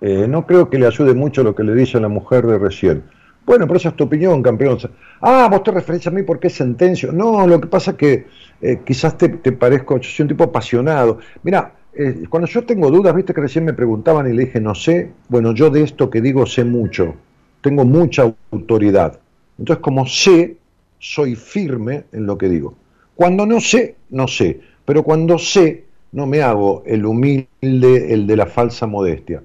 Eh, 0.00 0.26
no 0.28 0.46
creo 0.46 0.70
que 0.70 0.78
le 0.78 0.86
ayude 0.86 1.14
mucho 1.14 1.42
lo 1.42 1.54
que 1.54 1.64
le 1.64 1.74
dice 1.74 1.98
la 2.00 2.08
mujer 2.08 2.46
de 2.46 2.58
recién. 2.58 3.04
Bueno, 3.44 3.66
pero 3.66 3.76
esa 3.78 3.88
es 3.90 3.96
tu 3.96 4.04
opinión, 4.04 4.42
campeón. 4.42 4.78
Ah, 5.20 5.48
vos 5.50 5.62
te 5.64 5.72
referís 5.72 6.06
a 6.06 6.10
mí 6.10 6.22
porque 6.22 6.48
sentencio. 6.48 7.12
No, 7.12 7.44
lo 7.46 7.60
que 7.60 7.66
pasa 7.66 7.92
es 7.92 7.96
que 7.96 8.26
eh, 8.60 8.80
quizás 8.84 9.18
te, 9.18 9.28
te 9.28 9.52
parezco, 9.52 9.98
yo 9.98 10.08
soy 10.08 10.22
un 10.24 10.28
tipo 10.28 10.44
apasionado. 10.44 11.18
Mira, 11.42 11.72
eh, 11.94 12.24
cuando 12.28 12.48
yo 12.48 12.64
tengo 12.64 12.90
dudas, 12.90 13.14
viste 13.14 13.34
que 13.34 13.40
recién 13.40 13.64
me 13.64 13.74
preguntaban 13.74 14.26
y 14.28 14.32
le 14.32 14.46
dije, 14.46 14.60
no 14.60 14.74
sé, 14.74 15.12
bueno, 15.28 15.52
yo 15.52 15.70
de 15.70 15.82
esto 15.82 16.08
que 16.08 16.20
digo 16.20 16.46
sé 16.46 16.64
mucho, 16.64 17.14
tengo 17.60 17.84
mucha 17.84 18.34
autoridad. 18.50 19.20
Entonces, 19.58 19.82
como 19.82 20.06
sé, 20.06 20.56
soy 20.98 21.34
firme 21.34 22.04
en 22.12 22.26
lo 22.26 22.38
que 22.38 22.48
digo. 22.48 22.74
Cuando 23.14 23.44
no 23.44 23.60
sé, 23.60 23.96
no 24.10 24.26
sé, 24.26 24.60
pero 24.84 25.02
cuando 25.02 25.38
sé, 25.38 25.84
no 26.12 26.26
me 26.26 26.42
hago 26.42 26.82
el 26.86 27.04
humilde, 27.04 28.12
el 28.12 28.26
de 28.26 28.36
la 28.36 28.46
falsa 28.46 28.86
modestia. 28.86 29.42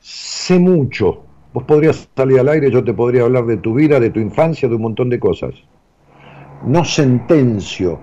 Sé 0.00 0.58
mucho. 0.58 1.24
Vos 1.52 1.64
podrías 1.64 2.08
salir 2.16 2.40
al 2.40 2.48
aire, 2.48 2.70
yo 2.70 2.82
te 2.82 2.94
podría 2.94 3.22
hablar 3.22 3.44
de 3.46 3.58
tu 3.58 3.74
vida, 3.74 4.00
de 4.00 4.10
tu 4.10 4.20
infancia, 4.20 4.68
de 4.68 4.74
un 4.74 4.82
montón 4.82 5.10
de 5.10 5.20
cosas. 5.20 5.54
No 6.66 6.84
sentencio, 6.84 8.00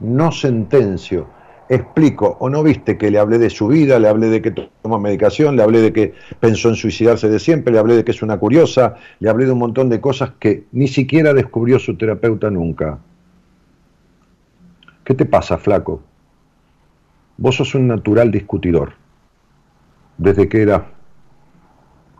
no 0.00 0.30
sentencio. 0.30 1.28
Explico, 1.68 2.36
o 2.38 2.48
no 2.48 2.62
viste 2.62 2.96
que 2.96 3.10
le 3.10 3.18
hablé 3.18 3.38
de 3.38 3.50
su 3.50 3.66
vida, 3.66 3.98
le 3.98 4.08
hablé 4.08 4.28
de 4.28 4.40
que 4.40 4.52
toma 4.52 5.00
medicación, 5.00 5.56
le 5.56 5.64
hablé 5.64 5.80
de 5.80 5.92
que 5.92 6.14
pensó 6.38 6.68
en 6.68 6.76
suicidarse 6.76 7.28
de 7.28 7.40
siempre, 7.40 7.72
le 7.72 7.80
hablé 7.80 7.96
de 7.96 8.04
que 8.04 8.12
es 8.12 8.22
una 8.22 8.38
curiosa, 8.38 8.94
le 9.18 9.28
hablé 9.28 9.46
de 9.46 9.52
un 9.52 9.58
montón 9.58 9.88
de 9.88 10.00
cosas 10.00 10.30
que 10.38 10.66
ni 10.70 10.86
siquiera 10.86 11.34
descubrió 11.34 11.80
su 11.80 11.96
terapeuta 11.96 12.50
nunca. 12.50 12.98
¿Qué 15.02 15.14
te 15.14 15.24
pasa, 15.24 15.58
flaco? 15.58 16.02
Vos 17.36 17.56
sos 17.56 17.74
un 17.74 17.88
natural 17.88 18.30
discutidor. 18.30 18.92
Desde 20.18 20.48
que 20.48 20.62
era, 20.62 20.86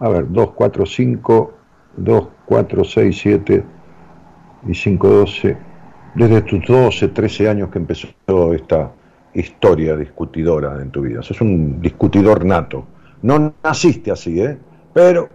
a 0.01 0.09
ver, 0.09 0.27
2, 0.29 0.53
4, 0.55 0.87
5, 0.87 1.55
2, 1.99 2.29
4, 2.47 2.85
6, 2.85 3.19
7 3.23 3.65
y 4.69 4.75
5, 4.75 5.09
12. 5.09 5.57
Desde 6.17 6.43
tus 6.43 6.67
12, 6.67 7.09
13 7.09 7.49
años 7.49 7.71
que 7.71 7.79
empezó 7.79 8.09
esta 8.53 8.93
historia 9.41 9.97
discutidora 9.97 10.81
en 10.81 10.91
tu 10.91 11.03
vida. 11.03 11.23
Sos 11.23 11.41
un 11.41 11.81
discutidor 11.81 12.45
nato. 12.45 12.87
No 13.23 13.55
naciste 13.63 14.11
así, 14.11 14.41
¿eh? 14.41 14.57
Pero, 14.93 15.29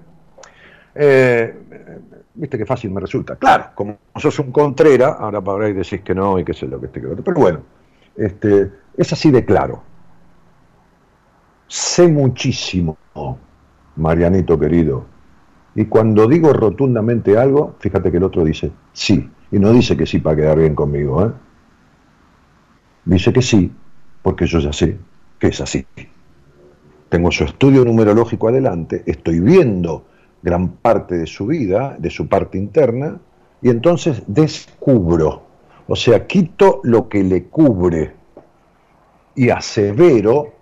eh, 0.95 1.55
viste 2.33 2.57
que 2.57 2.65
fácil 2.65 2.91
me 2.91 2.99
resulta. 2.99 3.35
Claro, 3.35 3.65
como 3.75 3.97
sos 4.15 4.39
un 4.39 4.51
contrera, 4.51 5.13
ahora 5.13 5.41
para 5.41 5.65
ahí 5.65 5.73
decís 5.73 6.01
que 6.01 6.15
no 6.15 6.39
y 6.39 6.43
qué 6.43 6.53
sé 6.53 6.67
lo 6.67 6.79
que 6.79 6.87
este 6.87 7.01
que. 7.01 7.07
Pero 7.07 7.39
bueno, 7.39 7.59
este, 8.15 8.71
es 8.97 9.13
así 9.13 9.31
de 9.31 9.45
claro. 9.45 9.83
Sé 11.67 12.07
muchísimo, 12.07 12.97
Marianito 13.95 14.59
querido. 14.59 15.05
Y 15.73 15.85
cuando 15.85 16.27
digo 16.27 16.51
rotundamente 16.51 17.37
algo, 17.37 17.75
fíjate 17.79 18.11
que 18.11 18.17
el 18.17 18.23
otro 18.23 18.43
dice 18.43 18.71
sí. 18.91 19.29
Y 19.51 19.59
no 19.59 19.71
dice 19.71 19.95
que 19.95 20.05
sí 20.05 20.19
para 20.19 20.35
quedar 20.35 20.57
bien 20.57 20.75
conmigo, 20.75 21.25
¿eh? 21.25 21.31
Dice 23.05 23.33
que 23.33 23.41
sí, 23.41 23.71
porque 24.21 24.45
yo 24.45 24.59
ya 24.59 24.73
sé 24.73 24.97
que 25.39 25.47
es 25.47 25.61
así. 25.61 25.85
Tengo 27.09 27.31
su 27.31 27.43
estudio 27.43 27.83
numerológico 27.83 28.47
adelante, 28.47 29.03
estoy 29.05 29.39
viendo 29.39 30.05
gran 30.41 30.69
parte 30.69 31.17
de 31.17 31.27
su 31.27 31.47
vida, 31.47 31.95
de 31.99 32.09
su 32.09 32.27
parte 32.27 32.57
interna, 32.57 33.19
y 33.61 33.69
entonces 33.69 34.23
descubro, 34.27 35.43
o 35.87 35.95
sea, 35.95 36.25
quito 36.25 36.79
lo 36.83 37.09
que 37.09 37.23
le 37.23 37.45
cubre 37.45 38.13
y 39.35 39.49
asevero, 39.49 40.53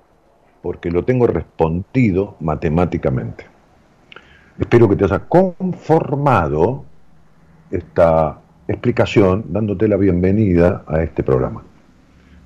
porque 0.61 0.91
lo 0.91 1.05
tengo 1.05 1.27
respondido 1.27 2.35
matemáticamente. 2.39 3.45
Espero 4.57 4.89
que 4.89 4.95
te 4.97 5.05
haya 5.05 5.19
conformado 5.19 6.83
esta 7.71 8.41
explicación 8.67 9.45
dándote 9.49 9.87
la 9.87 9.95
bienvenida 9.95 10.83
a 10.87 11.01
este 11.01 11.23
programa, 11.23 11.63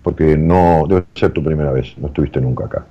porque 0.04 0.38
no 0.38 0.86
debe 0.88 1.06
ser 1.16 1.32
tu 1.32 1.44
primera 1.44 1.72
vez, 1.72 1.98
no 1.98 2.08
estuviste 2.08 2.40
nunca 2.42 2.66
acá. 2.66 2.86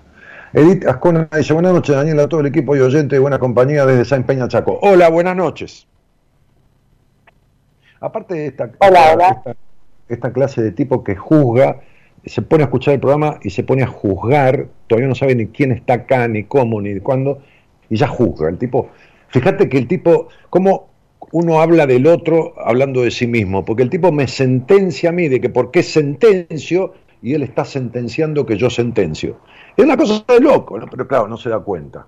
Edith 0.55 0.87
Ascona 0.87 1.29
dice, 1.37 1.53
buenas 1.55 1.73
noches 1.73 1.95
Daniel, 1.95 2.21
a 2.21 2.29
todo 2.29 2.41
el 2.41 2.47
equipo 2.47 2.77
y 2.77 2.81
oyente 2.81 3.15
de 3.17 3.21
Buena 3.21 3.39
Compañía 3.39 3.87
desde 3.87 4.05
San 4.05 4.25
Peña 4.25 4.49
Chaco. 4.49 4.79
Hola, 4.83 5.09
buenas 5.09 5.37
noches. 5.37 5.87
Aparte 8.01 8.35
de 8.35 8.47
esta, 8.47 8.71
Hola, 8.81 9.01
esta, 9.01 9.15
hola. 9.15 9.29
esta- 9.29 9.57
esta 10.09 10.33
clase 10.33 10.63
de 10.63 10.73
tipo 10.73 11.05
que 11.05 11.17
juzga, 11.17 11.81
se 12.25 12.43
pone 12.43 12.65
a 12.65 12.67
escuchar 12.67 12.95
el 12.95 13.01
programa 13.01 13.39
y 13.43 13.51
se 13.51 13.63
pone 13.63 13.83
a 13.83 13.87
juzgar, 13.87 14.67
todavía 14.87 15.09
no 15.09 15.15
sabe 15.15 15.35
ni 15.35 15.47
quién 15.47 15.73
está 15.73 15.95
acá, 15.95 16.29
ni 16.29 16.45
cómo, 16.45 16.81
ni 16.83 16.99
cuándo, 17.01 17.41
y 17.89 17.97
ya 17.97 18.09
juzga. 18.09 18.49
El 18.49 18.59
tipo, 18.59 18.91
fíjate 19.29 19.69
que 19.69 19.79
el 19.79 19.89
tipo, 19.89 20.29
cómo 20.51 20.89
uno 21.31 21.61
habla 21.63 21.87
del 21.87 22.07
otro 22.07 22.53
hablando 22.59 23.03
de 23.03 23.11
sí 23.11 23.27
mismo, 23.27 23.65
porque 23.65 23.83
el 23.85 23.91
tipo 23.91 24.13
me 24.13 24.27
sentencia 24.27 25.09
a 25.11 25.13
mí 25.13 25.29
de 25.29 25.41
que 25.41 25.49
por 25.49 25.71
qué 25.71 25.83
sentencio 25.83 26.93
y 27.23 27.35
él 27.35 27.43
está 27.45 27.65
sentenciando 27.65 28.45
que 28.45 28.57
yo 28.57 28.69
sentencio. 28.69 29.39
Es 29.77 29.85
una 29.85 29.97
cosa 29.97 30.25
de 30.27 30.41
loco, 30.41 30.79
¿no? 30.79 30.87
pero 30.87 31.07
claro, 31.07 31.29
no 31.29 31.37
se 31.37 31.49
da 31.49 31.61
cuenta. 31.61 32.07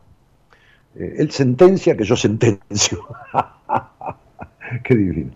Eh, 0.96 1.14
él 1.18 1.30
sentencia 1.30 1.96
que 1.96 2.04
yo 2.04 2.16
sentencio. 2.16 3.06
Qué 4.84 4.94
divino. 4.94 5.30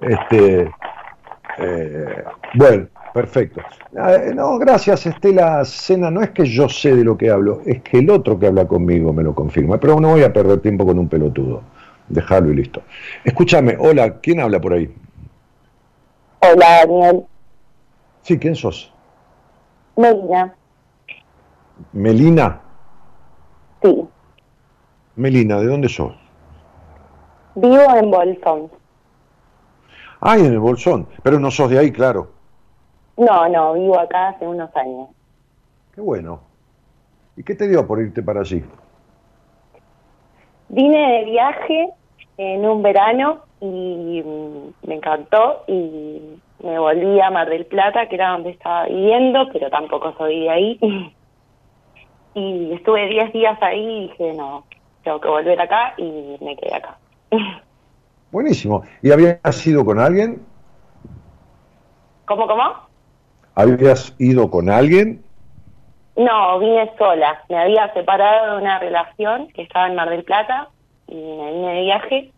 Este, 0.00 0.70
eh, 1.58 2.24
bueno, 2.54 2.88
perfecto. 3.14 3.60
Eh, 3.96 4.32
no, 4.34 4.58
gracias 4.58 5.06
Estela 5.06 5.64
Cena. 5.64 6.10
No 6.10 6.22
es 6.22 6.30
que 6.30 6.44
yo 6.44 6.68
sé 6.68 6.96
de 6.96 7.04
lo 7.04 7.16
que 7.16 7.30
hablo, 7.30 7.62
es 7.64 7.82
que 7.82 7.98
el 7.98 8.10
otro 8.10 8.38
que 8.38 8.48
habla 8.48 8.66
conmigo 8.66 9.12
me 9.12 9.22
lo 9.22 9.34
confirma. 9.34 9.78
Pero 9.78 10.00
no 10.00 10.10
voy 10.10 10.24
a 10.24 10.32
perder 10.32 10.60
tiempo 10.60 10.84
con 10.84 10.98
un 10.98 11.08
pelotudo. 11.08 11.62
Dejarlo 12.08 12.50
y 12.50 12.56
listo. 12.56 12.82
Escúchame, 13.22 13.76
hola, 13.78 14.18
¿quién 14.18 14.40
habla 14.40 14.60
por 14.60 14.72
ahí? 14.72 14.92
Hola, 16.40 16.86
Daniel. 16.86 17.24
Sí, 18.22 18.38
¿quién 18.38 18.56
sos? 18.56 18.92
Melina. 20.00 20.54
Melina. 21.92 22.60
Sí. 23.82 24.08
Melina, 25.16 25.58
¿de 25.58 25.66
dónde 25.66 25.88
sos? 25.88 26.14
Vivo 27.54 27.94
en 27.96 28.10
Bolsón. 28.10 28.70
Ay, 30.20 30.46
en 30.46 30.52
el 30.52 30.58
Bolsón. 30.58 31.06
Pero 31.22 31.38
no 31.38 31.50
sos 31.50 31.68
de 31.70 31.78
ahí, 31.78 31.92
claro. 31.92 32.30
No, 33.16 33.48
no, 33.48 33.74
vivo 33.74 33.98
acá 33.98 34.28
hace 34.28 34.46
unos 34.46 34.74
años. 34.74 35.08
Qué 35.94 36.00
bueno. 36.00 36.40
¿Y 37.36 37.42
qué 37.42 37.54
te 37.54 37.68
dio 37.68 37.86
por 37.86 38.00
irte 38.00 38.22
para 38.22 38.40
allí? 38.40 38.64
Vine 40.68 41.12
de 41.12 41.24
viaje 41.24 41.90
en 42.38 42.64
un 42.64 42.82
verano 42.82 43.40
y 43.60 44.22
mm, 44.24 44.88
me 44.88 44.94
encantó 44.94 45.64
y 45.66 46.40
me 46.62 46.78
volví 46.78 47.20
a 47.20 47.30
Mar 47.30 47.48
del 47.48 47.66
Plata, 47.66 48.08
que 48.08 48.16
era 48.16 48.30
donde 48.30 48.50
estaba 48.50 48.86
viviendo, 48.86 49.48
pero 49.52 49.70
tampoco 49.70 50.14
soy 50.16 50.40
de 50.40 50.50
ahí. 50.50 50.80
Y 52.32 52.72
estuve 52.74 53.08
10 53.08 53.32
días 53.32 53.58
ahí 53.60 53.84
y 53.84 54.08
dije, 54.08 54.34
no, 54.34 54.64
tengo 55.02 55.20
que 55.20 55.28
volver 55.28 55.60
acá 55.60 55.94
y 55.96 56.36
me 56.40 56.56
quedé 56.56 56.76
acá. 56.76 56.96
Buenísimo. 58.30 58.84
¿Y 59.02 59.10
habías 59.10 59.66
ido 59.66 59.84
con 59.84 59.98
alguien? 59.98 60.40
¿Cómo, 62.26 62.46
cómo? 62.46 62.72
¿Habías 63.56 64.14
ido 64.20 64.48
con 64.48 64.70
alguien? 64.70 65.24
No, 66.16 66.60
vine 66.60 66.88
sola. 66.96 67.42
Me 67.48 67.58
había 67.58 67.92
separado 67.94 68.52
de 68.52 68.62
una 68.62 68.78
relación 68.78 69.48
que 69.48 69.62
estaba 69.62 69.88
en 69.88 69.96
Mar 69.96 70.10
del 70.10 70.22
Plata 70.22 70.68
y 71.08 71.16
me 71.16 71.52
vine 71.52 71.74
de 71.74 71.80
viaje 71.80 72.32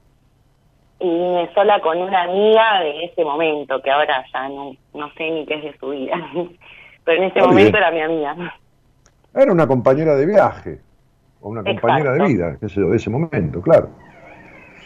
y 1.02 1.08
vine 1.08 1.50
sola 1.54 1.80
con 1.80 1.98
una 1.98 2.22
amiga 2.22 2.80
de 2.80 3.04
ese 3.04 3.24
momento, 3.24 3.82
que 3.82 3.90
ahora 3.90 4.24
ya 4.32 4.48
no, 4.48 4.76
no 4.94 5.12
sé 5.14 5.30
ni 5.30 5.44
qué 5.46 5.54
es 5.54 5.62
de 5.64 5.78
su 5.78 5.90
vida. 5.90 6.14
Pero 7.04 7.22
en 7.22 7.24
ese 7.30 7.40
momento 7.40 7.72
bien. 7.72 7.76
era 7.76 7.90
mi 7.90 8.00
amiga. 8.00 8.58
Era 9.34 9.52
una 9.52 9.66
compañera 9.66 10.14
de 10.14 10.26
viaje, 10.26 10.78
o 11.40 11.48
una 11.48 11.64
compañera 11.64 12.12
de 12.12 12.24
vida, 12.26 12.56
qué 12.60 12.68
sé 12.68 12.80
yo, 12.80 12.90
de 12.90 12.96
ese 12.96 13.10
momento, 13.10 13.60
claro. 13.60 13.88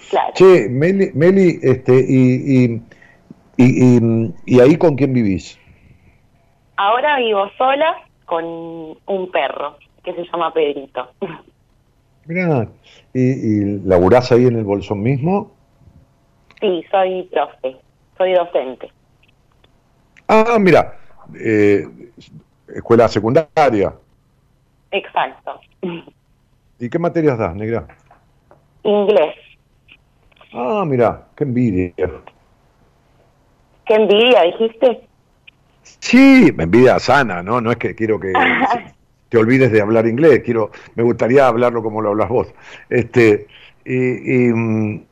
Claro. 0.09 0.33
Che, 0.35 0.69
Meli, 0.71 1.11
Meli 1.15 1.59
este, 1.63 1.93
y, 2.09 2.65
y, 2.65 2.83
y, 3.57 3.97
y- 3.99 4.35
y 4.47 4.61
ahí 4.61 4.77
con 4.77 4.95
quién 4.97 5.13
vivís? 5.13 5.59
Ahora 6.77 7.19
vivo 7.19 7.51
sola 7.59 7.97
con 8.25 8.45
un 8.45 9.31
perro 9.33 9.77
que 10.05 10.15
se 10.15 10.25
llama 10.25 10.53
Pedrito. 10.53 11.09
Mirá, 12.27 12.69
¿y, 13.13 13.21
y 13.21 13.81
laburás 13.85 14.31
ahí 14.33 14.47
en 14.47 14.57
el 14.59 14.65
Bolsón 14.65 15.03
mismo? 15.03 15.56
Sí, 16.61 16.85
soy 16.91 17.23
profe, 17.25 17.77
soy 18.17 18.33
docente. 18.33 18.91
Ah, 20.29 20.57
mira, 20.59 20.97
eh, 21.39 21.87
escuela 22.69 23.09
secundaria. 23.09 23.95
Exacto. 24.91 25.61
¿Y 26.79 26.89
qué 26.89 26.99
materias 26.99 27.39
das, 27.39 27.55
negra? 27.55 27.87
Inglés. 28.83 29.35
Ah, 30.53 30.85
mira, 30.87 31.27
qué 31.37 31.45
envidia. 31.45 31.93
¿Qué 33.85 33.95
envidia, 33.95 34.43
dijiste? 34.43 35.03
Sí, 35.83 36.53
envidia 36.59 36.99
sana, 36.99 37.43
¿no? 37.43 37.61
No 37.61 37.71
es 37.71 37.77
que 37.77 37.95
quiero 37.95 38.19
que 38.19 38.33
te 39.29 39.39
olvides 39.39 39.71
de 39.71 39.81
hablar 39.81 40.07
inglés, 40.07 40.43
quiero, 40.45 40.71
me 40.95 41.03
gustaría 41.03 41.47
hablarlo 41.47 41.83
como 41.83 42.01
lo 42.01 42.11
hablas 42.11 42.29
vos. 42.29 42.55
Este, 42.89 43.47
y, 43.85 44.49
y, 44.49 44.53
mm, 44.53 45.05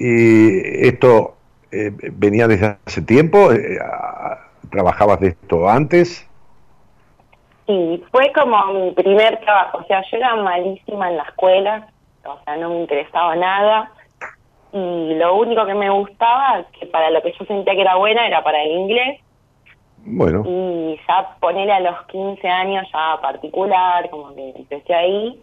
y 0.00 0.86
esto 0.88 1.36
eh, 1.70 1.92
venía 2.12 2.48
desde 2.48 2.78
hace 2.86 3.02
tiempo, 3.02 3.52
Eh, 3.52 3.78
trabajabas 4.70 5.20
de 5.20 5.28
esto 5.28 5.68
antes. 5.68 6.26
Sí, 7.66 8.02
fue 8.10 8.32
como 8.32 8.66
mi 8.66 8.92
primer 8.92 9.38
trabajo. 9.40 9.78
O 9.78 9.84
sea, 9.84 10.02
yo 10.10 10.16
era 10.16 10.36
malísima 10.36 11.10
en 11.10 11.16
la 11.18 11.24
escuela, 11.24 11.88
o 12.24 12.38
sea, 12.44 12.56
no 12.56 12.70
me 12.70 12.80
interesaba 12.80 13.36
nada. 13.36 13.92
Y 14.72 15.14
lo 15.14 15.36
único 15.36 15.66
que 15.66 15.74
me 15.74 15.90
gustaba, 15.90 16.64
que 16.78 16.86
para 16.86 17.10
lo 17.10 17.20
que 17.22 17.32
yo 17.38 17.44
sentía 17.44 17.74
que 17.74 17.80
era 17.80 17.96
buena, 17.96 18.26
era 18.26 18.42
para 18.42 18.62
el 18.62 18.70
inglés. 18.70 19.20
Bueno, 20.02 20.44
Y 20.46 20.98
ya 21.06 21.36
ponerle 21.40 21.72
a 21.72 21.80
los 21.80 22.06
15 22.06 22.48
años 22.48 22.86
ya 22.92 23.20
particular, 23.20 24.08
como 24.08 24.34
que 24.34 24.50
empecé 24.56 24.94
ahí. 24.94 25.42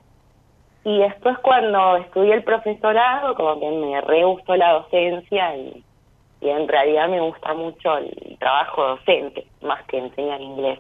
Y 0.87 0.99
después 0.99 1.37
cuando 1.39 1.97
estudié 1.97 2.33
el 2.35 2.43
profesorado, 2.45 3.35
como 3.35 3.59
que 3.59 3.69
me 3.69 3.99
re 3.99 4.23
gustó 4.23 4.55
la 4.55 4.71
docencia 4.71 5.53
y, 5.57 5.83
y 6.39 6.49
en 6.49 6.65
realidad 6.65 7.09
me 7.09 7.19
gusta 7.19 7.53
mucho 7.53 7.97
el 7.97 8.37
trabajo 8.39 8.83
docente, 8.95 9.45
más 9.61 9.83
que 9.87 9.97
enseñar 9.97 10.39
inglés. 10.39 10.79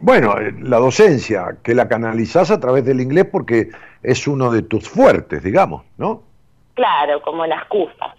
bueno, 0.00 0.38
eh, 0.38 0.52
la 0.62 0.78
docencia, 0.78 1.58
que 1.62 1.74
la 1.74 1.86
canalizás 1.86 2.50
a 2.50 2.58
través 2.58 2.84
del 2.84 3.00
inglés 3.00 3.26
porque 3.30 3.68
es 4.02 4.26
uno 4.26 4.50
de 4.50 4.62
tus 4.62 4.88
fuertes, 4.88 5.42
digamos, 5.42 5.84
¿no? 5.98 6.22
Claro, 6.74 7.20
como 7.22 7.44
la 7.46 7.56
excusa 7.56 8.14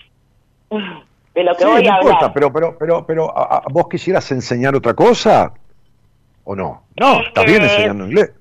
de 0.69 1.43
lo 1.43 1.55
que 1.55 1.63
Sí, 1.63 1.69
voy 1.69 1.83
no 1.87 1.91
a 1.91 1.95
importa, 1.97 2.15
hablar. 2.17 2.33
pero, 2.33 2.53
pero, 2.53 2.77
pero, 2.77 3.05
pero, 3.07 3.37
¿a- 3.37 3.57
a- 3.57 3.63
¿vos 3.71 3.87
quisieras 3.89 4.31
enseñar 4.31 4.75
otra 4.75 4.93
cosa? 4.93 5.53
¿O 6.43 6.55
no? 6.55 6.83
No, 6.99 7.19
Es 7.21 7.27
estás 7.27 7.45
bien 7.45 7.63
enseñando 7.63 8.05
inglés. 8.05 8.31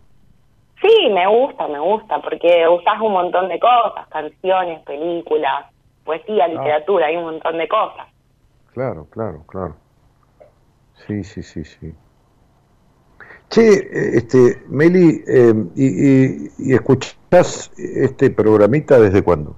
Sí, 0.80 1.10
me 1.10 1.26
gusta, 1.26 1.68
me 1.68 1.78
gusta, 1.78 2.20
porque 2.20 2.66
usás 2.68 3.00
un 3.00 3.12
montón 3.12 3.48
de 3.48 3.58
cosas, 3.60 4.06
canciones, 4.08 4.80
películas, 4.84 5.66
poesía, 6.04 6.48
literatura, 6.48 7.06
hay 7.06 7.16
un 7.16 7.24
montón 7.24 7.58
de 7.58 7.68
cosas. 7.68 8.06
Claro, 8.72 9.06
claro, 9.10 9.44
claro. 9.46 9.76
Sí, 11.06 11.22
sí, 11.24 11.42
sí, 11.42 11.64
sí. 11.64 11.94
Che, 13.50 13.60
eh, 13.60 14.16
este, 14.16 14.62
Meli, 14.68 15.22
eh, 15.26 15.52
y, 15.74 15.86
y, 15.86 16.48
y 16.58 16.74
escuchás 16.74 17.72
este 17.76 18.30
programita 18.30 18.98
desde 18.98 19.22
cuándo? 19.22 19.56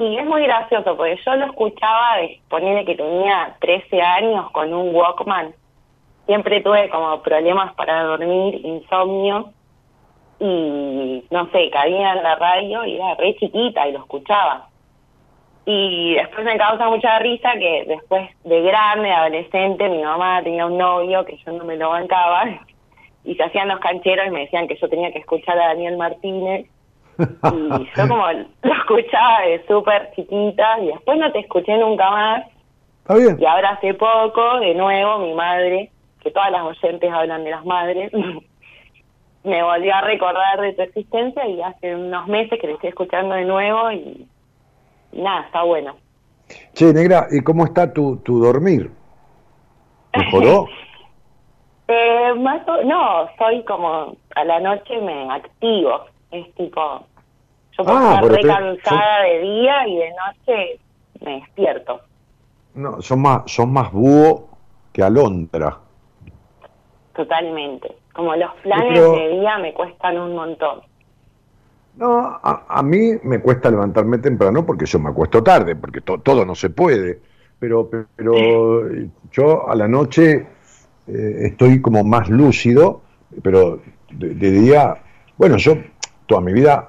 Y 0.00 0.16
es 0.16 0.24
muy 0.24 0.42
gracioso, 0.44 0.96
porque 0.96 1.18
yo 1.26 1.34
lo 1.34 1.46
escuchaba, 1.46 2.16
de 2.16 2.84
que 2.86 2.94
tenía 2.94 3.54
13 3.60 4.00
años 4.00 4.50
con 4.52 4.72
un 4.72 4.94
Walkman. 4.94 5.54
Siempre 6.30 6.60
tuve 6.60 6.88
como 6.90 7.20
problemas 7.22 7.74
para 7.74 8.04
dormir, 8.04 8.64
insomnio, 8.64 9.50
y 10.38 11.24
no 11.28 11.50
sé, 11.50 11.68
caía 11.70 12.12
en 12.12 12.22
la 12.22 12.36
radio 12.36 12.84
y 12.84 12.94
era 12.94 13.16
re 13.16 13.34
chiquita 13.34 13.88
y 13.88 13.92
lo 13.94 13.98
escuchaba. 13.98 14.68
Y 15.66 16.14
después 16.14 16.44
me 16.44 16.56
causa 16.56 16.88
mucha 16.88 17.18
risa 17.18 17.50
que 17.54 17.84
después 17.88 18.30
de 18.44 18.62
grande, 18.62 19.10
adolescente, 19.10 19.88
mi 19.88 20.04
mamá 20.04 20.40
tenía 20.44 20.66
un 20.66 20.78
novio 20.78 21.24
que 21.24 21.36
yo 21.36 21.50
no 21.50 21.64
me 21.64 21.76
lo 21.76 21.90
bancaba 21.90 22.44
y 23.24 23.34
se 23.34 23.42
hacían 23.42 23.66
los 23.66 23.80
cancheros 23.80 24.28
y 24.28 24.30
me 24.30 24.42
decían 24.42 24.68
que 24.68 24.76
yo 24.76 24.88
tenía 24.88 25.10
que 25.10 25.18
escuchar 25.18 25.58
a 25.58 25.66
Daniel 25.66 25.96
Martínez 25.96 26.64
y 27.18 27.88
yo 27.96 28.08
como 28.08 28.24
lo 28.30 28.72
escuchaba 28.72 29.40
de 29.40 29.66
súper 29.66 30.12
chiquita 30.14 30.78
y 30.78 30.86
después 30.86 31.18
no 31.18 31.32
te 31.32 31.40
escuché 31.40 31.76
nunca 31.76 32.08
más 32.08 32.44
Está 33.00 33.16
bien. 33.16 33.36
y 33.40 33.44
ahora 33.44 33.70
hace 33.70 33.94
poco, 33.94 34.60
de 34.60 34.74
nuevo, 34.74 35.18
mi 35.18 35.34
madre, 35.34 35.90
que 36.22 36.30
todas 36.30 36.50
las 36.50 36.62
oyentes 36.62 37.10
hablan 37.12 37.44
de 37.44 37.50
las 37.50 37.64
madres, 37.64 38.12
me 39.44 39.62
volvió 39.62 39.94
a 39.94 40.00
recordar 40.02 40.60
de 40.60 40.72
tu 40.74 40.82
existencia 40.82 41.46
y 41.48 41.62
hace 41.62 41.94
unos 41.94 42.26
meses 42.28 42.58
que 42.60 42.66
te 42.66 42.72
estoy 42.74 42.90
escuchando 42.90 43.34
de 43.34 43.44
nuevo 43.44 43.90
y, 43.90 44.28
y 45.12 45.22
nada, 45.22 45.42
está 45.46 45.62
bueno. 45.62 45.96
Che, 46.74 46.92
negra, 46.92 47.26
¿y 47.30 47.40
cómo 47.42 47.64
está 47.64 47.92
tu, 47.92 48.16
tu 48.18 48.40
dormir? 48.42 48.90
¿Mejoró? 50.16 50.66
Eh, 51.92 52.34
más 52.34 52.62
o- 52.68 52.84
no, 52.84 53.28
soy 53.36 53.64
como 53.64 54.14
a 54.36 54.44
la 54.44 54.60
noche 54.60 54.96
me 55.00 55.28
activo, 55.28 56.04
es 56.30 56.54
tipo, 56.54 57.04
Yo 57.76 57.84
puedo 57.84 57.98
Ah, 57.98 58.12
estar 58.14 58.22
te- 58.22 59.22
de 59.24 59.38
día 59.40 59.88
y 59.88 59.96
de 59.96 60.10
noche 60.10 60.80
me 61.20 61.40
despierto. 61.40 62.00
No, 62.74 63.02
son 63.02 63.22
más, 63.22 63.50
son 63.50 63.72
más 63.72 63.90
búho 63.90 64.50
que 64.92 65.02
alondra. 65.02 65.78
Totalmente. 67.24 67.96
Como 68.14 68.34
los 68.34 68.50
planes 68.62 68.92
Pero- 68.94 69.12
de 69.12 69.28
día 69.28 69.58
me 69.58 69.74
cuestan 69.74 70.18
un 70.18 70.34
montón. 70.34 70.80
No, 71.96 72.18
a, 72.18 72.64
a 72.66 72.82
mí 72.82 73.12
me 73.24 73.40
cuesta 73.40 73.70
levantarme 73.70 74.16
temprano 74.18 74.64
porque 74.64 74.86
yo 74.86 74.98
me 74.98 75.10
acuesto 75.10 75.42
tarde, 75.42 75.76
porque 75.76 76.00
to- 76.00 76.18
todo 76.20 76.46
no 76.46 76.54
se 76.54 76.70
puede. 76.70 77.18
Pero, 77.58 77.90
pero 78.16 78.88
yo 79.30 79.68
a 79.68 79.74
la 79.74 79.86
noche 79.86 80.46
eh, 81.06 81.36
estoy 81.42 81.82
como 81.82 82.02
más 82.04 82.30
lúcido, 82.30 83.02
pero 83.42 83.80
de, 84.10 84.30
de 84.34 84.50
día, 84.50 84.96
bueno, 85.36 85.58
yo 85.58 85.74
toda 86.24 86.40
mi 86.40 86.54
vida, 86.54 86.88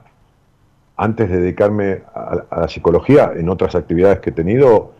antes 0.95 1.29
de 1.29 1.41
dedicarme 1.41 2.03
a, 2.15 2.37
a 2.49 2.59
la 2.61 2.67
psicología, 2.69 3.33
en 3.35 3.49
otras 3.49 3.75
actividades 3.75 4.19
que 4.21 4.29
he 4.29 4.33
tenido, 4.33 4.93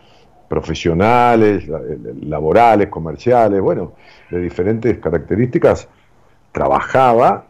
profesionales, 0.52 1.66
la- 1.70 1.80
laborales, 2.24 2.90
comerciales, 2.90 3.62
bueno, 3.62 3.94
de 4.30 4.40
diferentes 4.42 5.00
características, 5.00 5.88
trabajaba 6.52 7.46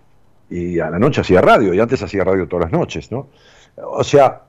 y 0.51 0.79
a 0.79 0.89
la 0.91 0.99
noche 0.99 1.21
hacía 1.21 1.41
radio, 1.41 1.73
y 1.73 1.79
antes 1.79 2.03
hacía 2.03 2.23
radio 2.23 2.47
todas 2.47 2.65
las 2.65 2.71
noches, 2.79 3.11
¿no? 3.11 3.27
O 3.83 4.03
sea, 4.03 4.41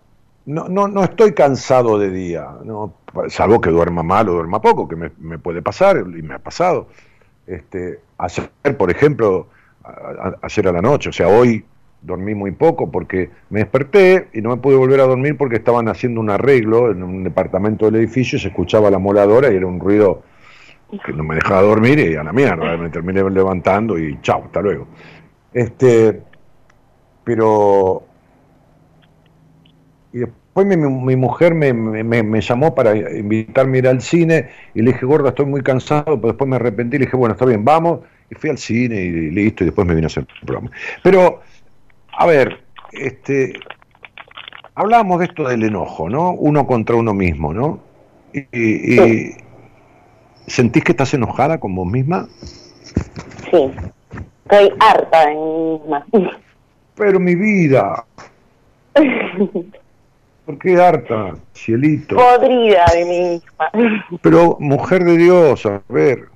no, 0.45 0.69
no, 0.69 0.87
no 0.87 1.03
estoy 1.05 1.33
cansado 1.33 1.99
de 1.99 2.11
día, 2.11 2.47
¿no? 2.65 2.93
salvo 3.29 3.61
que 3.61 3.70
duerma 3.70 4.03
mal 4.03 4.29
o 4.29 4.33
duerma 4.33 4.61
poco, 4.61 4.87
que 4.89 4.97
me, 4.97 5.39
puede 5.39 5.62
pasar 5.62 5.97
y 5.99 6.23
me 6.23 6.35
ha 6.35 6.39
pasado. 6.39 6.89
Este, 7.47 8.01
ayer, 8.19 8.51
por 8.77 8.91
ejemplo, 8.91 9.47
a- 9.85 10.35
ayer 10.43 10.69
a 10.69 10.73
la 10.73 10.83
noche, 10.83 11.09
o 11.09 11.12
sea, 11.12 11.29
hoy 11.29 11.65
dormí 12.03 12.35
muy 12.35 12.53
poco 12.53 12.91
porque 12.91 13.31
me 13.51 13.61
desperté 13.61 14.29
y 14.33 14.41
no 14.43 14.51
me 14.51 14.57
pude 14.59 14.77
volver 14.77 15.01
a 15.01 15.05
dormir 15.07 15.37
porque 15.37 15.57
estaban 15.57 15.89
haciendo 15.89 16.20
un 16.20 16.31
arreglo 16.31 16.91
en 16.91 17.03
un 17.03 17.24
departamento 17.24 17.87
del 17.87 17.97
edificio 17.97 18.37
y 18.39 18.41
se 18.41 18.49
escuchaba 18.49 18.91
la 18.91 18.99
moladora 18.99 19.53
y 19.53 19.57
era 19.57 19.66
un 19.66 19.81
ruido 19.81 20.23
que 21.05 21.12
no 21.12 21.24
me 21.24 21.37
dejaba 21.37 21.62
dormir 21.62 21.99
y 22.01 22.16
a 22.16 22.24
la 22.24 22.33
mierda, 22.33 22.77
me 22.77 22.91
terminé 22.91 23.23
levantando 23.31 23.99
y 23.99 24.20
chao, 24.23 24.45
hasta 24.47 24.61
luego. 24.62 24.89
Este, 25.53 26.23
pero 27.24 28.03
y 30.12 30.19
después 30.20 30.66
mi, 30.66 30.77
mujer 31.16 31.55
me, 31.55 31.73
me- 31.73 32.05
me- 32.05 32.23
me 32.23 32.41
llamó 32.41 32.74
para 32.74 32.95
invitarme 32.97 33.79
a 33.79 33.81
ir 33.81 33.89
al 33.89 34.03
cine 34.03 34.51
y 34.74 34.83
le 34.83 34.93
dije, 34.93 35.07
gorda, 35.07 35.31
estoy 35.31 35.47
muy 35.47 35.62
cansado, 35.62 36.05
pero 36.20 36.29
después 36.29 36.49
me 36.49 36.57
arrepentí 36.57 36.97
y 36.97 36.99
le 37.01 37.05
dije, 37.07 37.16
bueno, 37.16 37.33
está 37.33 37.47
bien, 37.47 37.65
vamos. 37.65 38.01
Y 38.31 38.35
fui 38.35 38.51
al 38.51 38.59
cine 38.59 38.97
y 39.01 39.31
listo, 39.31 39.65
y 39.65 39.66
después 39.66 39.87
me 39.87 39.95
vine 39.95 40.07
a 40.07 40.09
hacer 40.09 40.27
el 40.41 40.47
programa. 40.47 40.70
Pero, 41.03 41.41
a 42.18 42.26
ver, 42.26 42.64
este, 42.93 43.55
hablábamos 44.74 45.18
de 45.20 45.26
esto 45.26 45.48
del 45.48 45.64
enojo, 45.64 46.09
¿no? 46.09 46.32
Uno 46.32 46.66
contra 46.66 46.97
uno 46.97 47.14
mismo, 47.14 47.52
¿no? 47.52 47.80
Y, 48.32 48.47
y- 48.52 49.36
¿Sentís 50.47 50.82
que 50.84 50.93
estás 50.93 51.14
enojada 51.14 51.59
con 51.60 51.74
vos 51.74 51.86
misma? 51.86 52.28
Sí. 53.51 53.70
Estoy 54.44 54.72
harta 54.80 55.26
de 55.26 55.34
mí 55.34 55.78
misma. 55.78 56.06
Pero 56.97 57.20
mi 57.20 57.34
vida, 57.34 58.05
¿por 60.44 60.59
qué 60.59 60.80
harta, 60.80 61.34
cielito? 61.55 62.16
Podrida 62.16 62.84
de 62.93 63.05
mí 63.05 63.20
misma. 63.20 63.70
Pero, 64.20 64.56
mujer 64.60 65.05
de 65.05 65.16
Dios, 65.16 65.64
a 65.64 65.80
ver. 65.89 66.28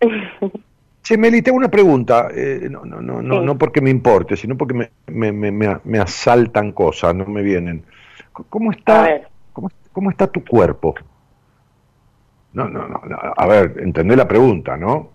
Che, 1.08 1.16
Meli, 1.16 1.40
te 1.40 1.48
hago 1.48 1.56
una 1.56 1.70
pregunta. 1.70 2.28
eh, 2.34 2.68
no, 2.68 2.84
no, 2.84 3.00
no, 3.00 3.22
no, 3.22 3.40
Sí. 3.40 3.46
no 3.46 3.56
porque 3.56 3.80
me 3.80 3.88
importe, 3.88 4.36
sino 4.36 4.58
porque 4.58 4.74
me, 4.74 4.90
me, 5.06 5.32
me, 5.32 5.80
me- 5.82 5.98
asaltan 5.98 6.72
cosas, 6.72 7.14
no 7.14 7.24
me 7.24 7.40
vienen. 7.40 7.82
¿Cómo 8.50 8.72
está, 8.72 9.22
cómo, 9.54 9.70
cómo 9.90 10.10
está 10.10 10.26
tu 10.26 10.44
cuerpo? 10.44 10.94
No, 12.52 12.68
no, 12.68 12.86
no, 12.86 13.00
no, 13.06 13.16
A 13.34 13.46
ver, 13.46 13.76
entendé 13.78 14.16
la 14.16 14.28
pregunta, 14.28 14.76
¿no? 14.76 15.08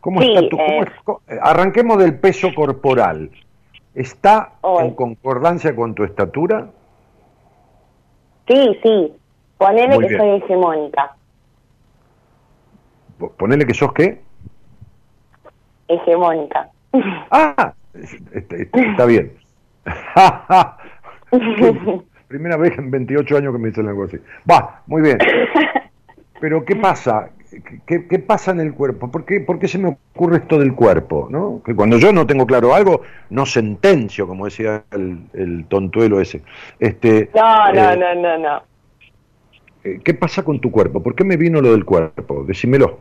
¿Cómo 0.00 0.22
Sí, 0.22 0.32
está 0.36 0.48
tu, 0.48 0.56
cómo 0.56 0.68
eh. 0.68 0.86
eh, 1.26 1.38
arranquemos 1.42 1.98
del 1.98 2.16
peso 2.20 2.54
corporal. 2.54 3.28
¿Está 3.92 4.52
Hoy. 4.60 4.84
en 4.84 4.94
concordancia 4.94 5.74
con 5.74 5.96
tu 5.96 6.04
estatura? 6.04 6.68
Sí, 8.46 8.78
sí. 8.84 9.12
Ponele 9.58 9.96
Muy 9.96 10.04
que 10.04 10.08
bien. 10.10 10.20
soy 10.20 10.30
hegemónica. 10.36 11.16
Po- 13.18 13.32
Ponele 13.32 13.66
que 13.66 13.74
sos 13.74 13.92
qué. 13.92 14.23
Hegemónica. 15.94 16.68
Ah, 17.30 17.72
está, 18.32 19.06
bien. 19.06 19.32
Primera 22.28 22.56
vez 22.56 22.76
en 22.78 22.90
28 22.90 23.36
años 23.36 23.52
que 23.52 23.58
me 23.58 23.68
dicen 23.68 23.88
algo 23.88 24.04
así. 24.04 24.16
Va, 24.50 24.82
muy 24.86 25.02
bien. 25.02 25.18
Pero 26.40 26.64
¿qué 26.64 26.76
pasa? 26.76 27.30
¿Qué, 27.86 28.06
qué 28.08 28.18
pasa 28.18 28.50
en 28.50 28.60
el 28.60 28.74
cuerpo? 28.74 29.10
¿Por 29.10 29.24
qué, 29.24 29.40
por 29.40 29.58
qué 29.60 29.68
se 29.68 29.78
me 29.78 29.96
ocurre 30.14 30.38
esto 30.38 30.58
del 30.58 30.74
cuerpo? 30.74 31.28
¿no? 31.30 31.62
Que 31.64 31.74
cuando 31.74 31.98
yo 31.98 32.12
no 32.12 32.26
tengo 32.26 32.46
claro 32.46 32.74
algo, 32.74 33.02
no 33.30 33.46
sentencio, 33.46 34.26
como 34.26 34.46
decía 34.46 34.82
el, 34.90 35.18
el 35.34 35.66
tontuelo 35.66 36.20
ese. 36.20 36.42
Este, 36.80 37.30
No, 37.34 37.72
no, 37.72 37.90
eh, 37.92 37.96
no, 37.96 38.14
no, 38.16 38.38
no. 38.38 38.62
eh, 39.84 40.00
¿Qué 40.04 40.14
pasa 40.14 40.42
con 40.42 40.60
tu 40.60 40.70
cuerpo? 40.72 41.02
¿Por 41.02 41.14
qué 41.14 41.22
me 41.24 41.36
vino 41.36 41.60
lo 41.60 41.70
del 41.72 41.84
cuerpo? 41.84 42.42
Decímelo. 42.44 42.98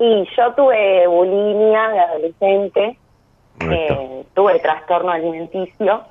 Y 0.00 0.26
yo 0.34 0.54
tuve 0.54 1.06
bulimia 1.06 1.88
de 1.90 2.00
adolescente, 2.00 2.96
eh, 3.60 4.24
tuve 4.34 4.58
trastorno 4.60 5.12
alimenticio, 5.12 6.02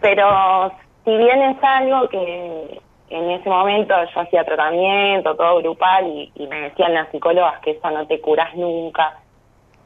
pero 0.00 0.72
si 1.04 1.16
bien 1.16 1.42
es 1.42 1.56
algo 1.60 2.08
que 2.08 2.80
en 3.10 3.30
ese 3.32 3.48
momento 3.50 3.94
yo 4.14 4.20
hacía 4.20 4.44
tratamiento, 4.44 5.34
todo 5.34 5.58
grupal, 5.58 6.06
y, 6.06 6.32
y 6.36 6.46
me 6.46 6.60
decían 6.60 6.94
las 6.94 7.10
psicólogas 7.10 7.58
que 7.60 7.72
eso 7.72 7.90
no 7.90 8.06
te 8.06 8.20
curas 8.20 8.54
nunca, 8.54 9.18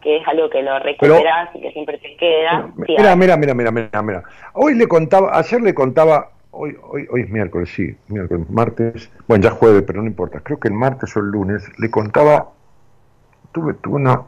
que 0.03 0.19
es 0.19 0.29
algo 0.29 0.51
que 0.51 0.63
lo 0.63 0.79
recuperas 0.81 1.49
y 1.55 1.63
que 1.63 1.73
siempre 1.73 1.97
te 1.97 2.15
queda. 2.17 2.69
Mira, 2.77 3.17
mira, 3.17 3.37
mira, 3.39 3.55
mira, 3.55 3.71
mira, 3.71 4.03
mira. 4.03 4.23
Hoy 4.53 4.75
le 4.75 4.87
contaba, 4.87 5.31
ayer 5.39 5.63
le 5.63 5.73
contaba, 5.73 6.29
hoy, 6.51 6.77
hoy, 6.83 7.07
hoy 7.11 7.23
es 7.23 7.31
miércoles, 7.31 7.71
sí, 7.75 7.97
miércoles, 8.09 8.51
martes, 8.51 9.11
bueno, 9.27 9.43
ya 9.43 9.49
es 9.49 9.57
jueves, 9.57 9.83
pero 9.87 10.03
no 10.03 10.09
importa, 10.09 10.41
creo 10.41 10.61
que 10.61 10.69
el 10.69 10.75
martes 10.75 11.17
o 11.17 11.21
el 11.21 11.27
lunes, 11.29 11.67
le 11.79 11.91
contaba, 11.91 12.51
tuve, 13.55 13.75
una, 13.87 14.21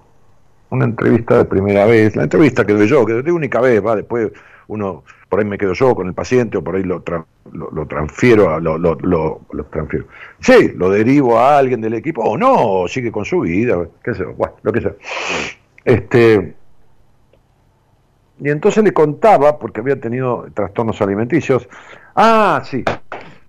una 0.71 0.85
entrevista 0.87 1.37
de 1.39 1.45
primera 1.45 1.85
vez, 1.85 2.17
la 2.17 2.23
entrevista 2.23 2.65
que 2.65 2.73
doy 2.73 2.87
yo, 2.87 3.05
que 3.05 3.13
de 3.15 3.33
única 3.33 3.61
vez, 3.61 3.85
va, 3.85 3.97
después 3.97 4.31
uno, 4.69 5.03
por 5.29 5.41
ahí 5.41 5.45
me 5.45 5.59
quedo 5.59 5.75
yo 5.75 5.95
con 5.95 6.07
el 6.07 6.15
paciente 6.15 6.57
o 6.57 6.65
por 6.65 6.77
ahí 6.77 6.83
lo, 6.85 7.05
tra- 7.05 7.25
lo, 7.53 7.71
lo 7.71 7.87
transfiero, 7.87 8.55
a- 8.55 8.61
lo, 8.61 8.79
lo, 8.79 8.97
lo, 9.03 9.65
transfiero. 9.71 10.07
Sí, 10.41 10.73
lo 10.77 10.89
derivo 10.91 11.39
a 11.39 11.59
alguien 11.59 11.81
del 11.81 11.95
equipo, 11.95 12.23
o 12.23 12.39
no, 12.39 12.89
sigue 12.89 13.11
con 13.13 13.25
su 13.25 13.41
vida, 13.41 13.77
qué 14.03 14.15
sé 14.15 14.25
bueno, 14.25 14.55
lo 14.63 14.73
que 14.73 14.81
sea. 14.81 14.93
Este, 15.85 16.55
y 18.41 18.51
entonces 18.51 18.85
le 18.85 18.93
contaba, 18.93 19.59
porque 19.59 19.81
había 19.81 20.01
tenido 20.01 20.47
trastornos 20.55 21.01
alimenticios, 21.01 21.69
ah, 22.15 22.63
sí, 22.65 22.85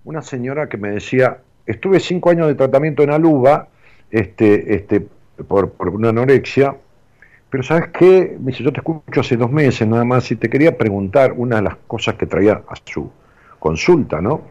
una 0.04 0.22
señora 0.22 0.68
que 0.68 0.76
me 0.78 0.90
decía, 0.90 1.38
estuve 1.66 2.00
cinco 2.00 2.30
años 2.30 2.46
de 2.46 2.54
tratamiento 2.54 3.02
en 3.02 3.10
Aluba, 3.10 3.68
este, 4.10 4.74
este, 4.74 5.06
por, 5.46 5.72
una 5.92 6.10
anorexia, 6.10 6.76
pero 7.50 7.62
¿sabes 7.62 7.88
qué? 7.88 8.36
Me 8.40 8.52
yo 8.52 8.72
te 8.72 8.80
escucho 8.80 9.20
hace 9.20 9.36
dos 9.36 9.50
meses 9.50 9.86
nada 9.86 10.04
más 10.04 10.30
y 10.30 10.36
te 10.36 10.48
quería 10.50 10.76
preguntar 10.76 11.32
una 11.36 11.56
de 11.56 11.62
las 11.62 11.76
cosas 11.86 12.16
que 12.16 12.26
traía 12.26 12.62
a 12.68 12.74
su 12.84 13.10
consulta, 13.58 14.20
¿no? 14.20 14.42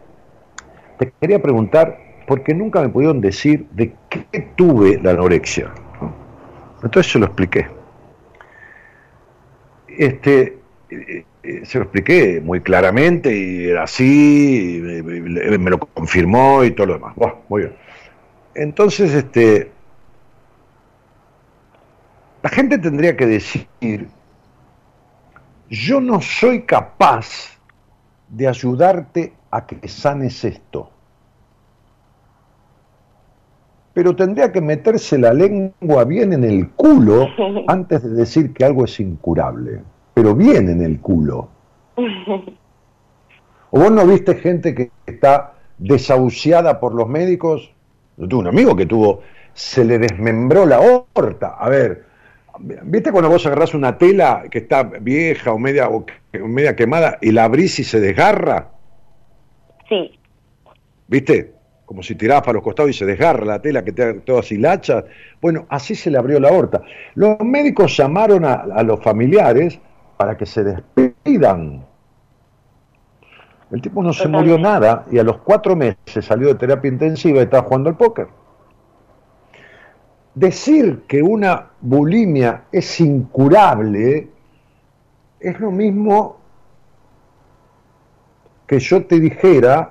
Te 0.98 1.12
quería 1.20 1.40
preguntar, 1.40 1.96
porque 2.26 2.54
nunca 2.54 2.80
me 2.82 2.88
pudieron 2.88 3.20
decir 3.20 3.66
de 3.70 3.94
qué 4.08 4.48
tuve 4.56 5.00
la 5.00 5.12
anorexia. 5.12 5.72
¿no? 6.00 6.12
Entonces 6.82 7.12
se 7.12 7.18
lo 7.18 7.26
expliqué. 7.26 7.68
Este, 9.86 10.58
eh, 10.90 11.24
eh, 11.42 11.60
se 11.64 11.78
lo 11.78 11.84
expliqué 11.84 12.40
muy 12.40 12.60
claramente 12.60 13.34
y 13.34 13.68
era 13.68 13.84
así, 13.84 14.80
me 14.82 15.70
lo 15.70 15.78
confirmó 15.78 16.64
y 16.64 16.72
todo 16.72 16.88
lo 16.88 16.94
demás. 16.94 17.14
Buah, 17.16 17.34
muy 17.48 17.62
bien. 17.62 17.74
Entonces, 18.54 19.14
este, 19.14 19.70
la 22.42 22.50
gente 22.50 22.78
tendría 22.78 23.16
que 23.16 23.26
decir, 23.26 24.08
yo 25.68 26.00
no 26.00 26.20
soy 26.20 26.62
capaz 26.62 27.58
de 28.28 28.46
ayudarte 28.46 29.32
a 29.50 29.66
que 29.66 29.88
sanes 29.88 30.44
esto. 30.44 30.90
Pero 33.94 34.14
tendría 34.14 34.52
que 34.52 34.60
meterse 34.60 35.18
la 35.18 35.32
lengua 35.32 36.04
bien 36.04 36.32
en 36.32 36.44
el 36.44 36.70
culo 36.70 37.26
antes 37.66 38.02
de 38.02 38.10
decir 38.10 38.52
que 38.52 38.64
algo 38.64 38.84
es 38.84 39.00
incurable. 39.00 39.82
Pero 40.14 40.34
bien 40.34 40.68
en 40.68 40.82
el 40.82 41.00
culo. 41.00 41.48
¿O 43.70 43.80
vos 43.80 43.90
no 43.90 44.06
viste 44.06 44.36
gente 44.36 44.74
que 44.74 44.90
está 45.04 45.54
desahuciada 45.76 46.80
por 46.80 46.94
los 46.94 47.08
médicos? 47.08 47.72
Yo 48.16 48.28
tuve 48.28 48.40
un 48.40 48.46
amigo 48.46 48.74
que 48.74 48.86
tuvo, 48.86 49.20
se 49.52 49.84
le 49.84 49.98
desmembró 49.98 50.64
la 50.64 50.76
aorta. 50.76 51.56
A 51.58 51.68
ver, 51.68 52.07
¿Viste 52.60 53.12
cuando 53.12 53.28
vos 53.30 53.46
agarrás 53.46 53.74
una 53.74 53.96
tela 53.98 54.44
que 54.50 54.58
está 54.58 54.82
vieja 54.82 55.52
o 55.52 55.58
media, 55.58 55.88
o 55.88 56.04
media 56.32 56.74
quemada 56.74 57.18
y 57.20 57.32
la 57.32 57.44
abrís 57.44 57.78
y 57.78 57.84
se 57.84 58.00
desgarra? 58.00 58.70
Sí, 59.88 60.18
¿Viste? 61.08 61.54
Como 61.86 62.02
si 62.02 62.14
tirabas 62.14 62.42
para 62.42 62.54
los 62.54 62.62
costados 62.62 62.90
y 62.90 62.94
se 62.94 63.06
desgarra 63.06 63.44
la 63.46 63.62
tela 63.62 63.82
que 63.82 63.92
te 63.92 64.14
da 64.14 64.20
todas 64.20 64.52
hilachas. 64.52 65.04
Bueno, 65.40 65.66
así 65.70 65.94
se 65.94 66.10
le 66.10 66.18
abrió 66.18 66.38
la 66.38 66.50
aorta. 66.50 66.82
Los 67.14 67.40
médicos 67.40 67.96
llamaron 67.96 68.44
a, 68.44 68.52
a 68.54 68.82
los 68.82 69.02
familiares 69.02 69.80
para 70.18 70.36
que 70.36 70.44
se 70.44 70.64
despidan. 70.64 71.86
El 73.70 73.80
tipo 73.82 74.02
no 74.02 74.12
se 74.12 74.28
murió 74.28 74.58
nada 74.58 75.06
y 75.10 75.18
a 75.18 75.22
los 75.22 75.38
cuatro 75.38 75.76
meses 75.76 76.24
salió 76.24 76.48
de 76.48 76.54
terapia 76.56 76.90
intensiva 76.90 77.40
y 77.40 77.44
estaba 77.44 77.62
jugando 77.62 77.88
al 77.88 77.96
póker. 77.96 78.28
Decir 80.38 81.02
que 81.08 81.20
una 81.20 81.66
bulimia 81.80 82.62
es 82.70 83.00
incurable 83.00 84.28
es 85.40 85.58
lo 85.58 85.72
mismo 85.72 86.36
que 88.68 88.78
yo 88.78 89.04
te 89.04 89.18
dijera 89.18 89.90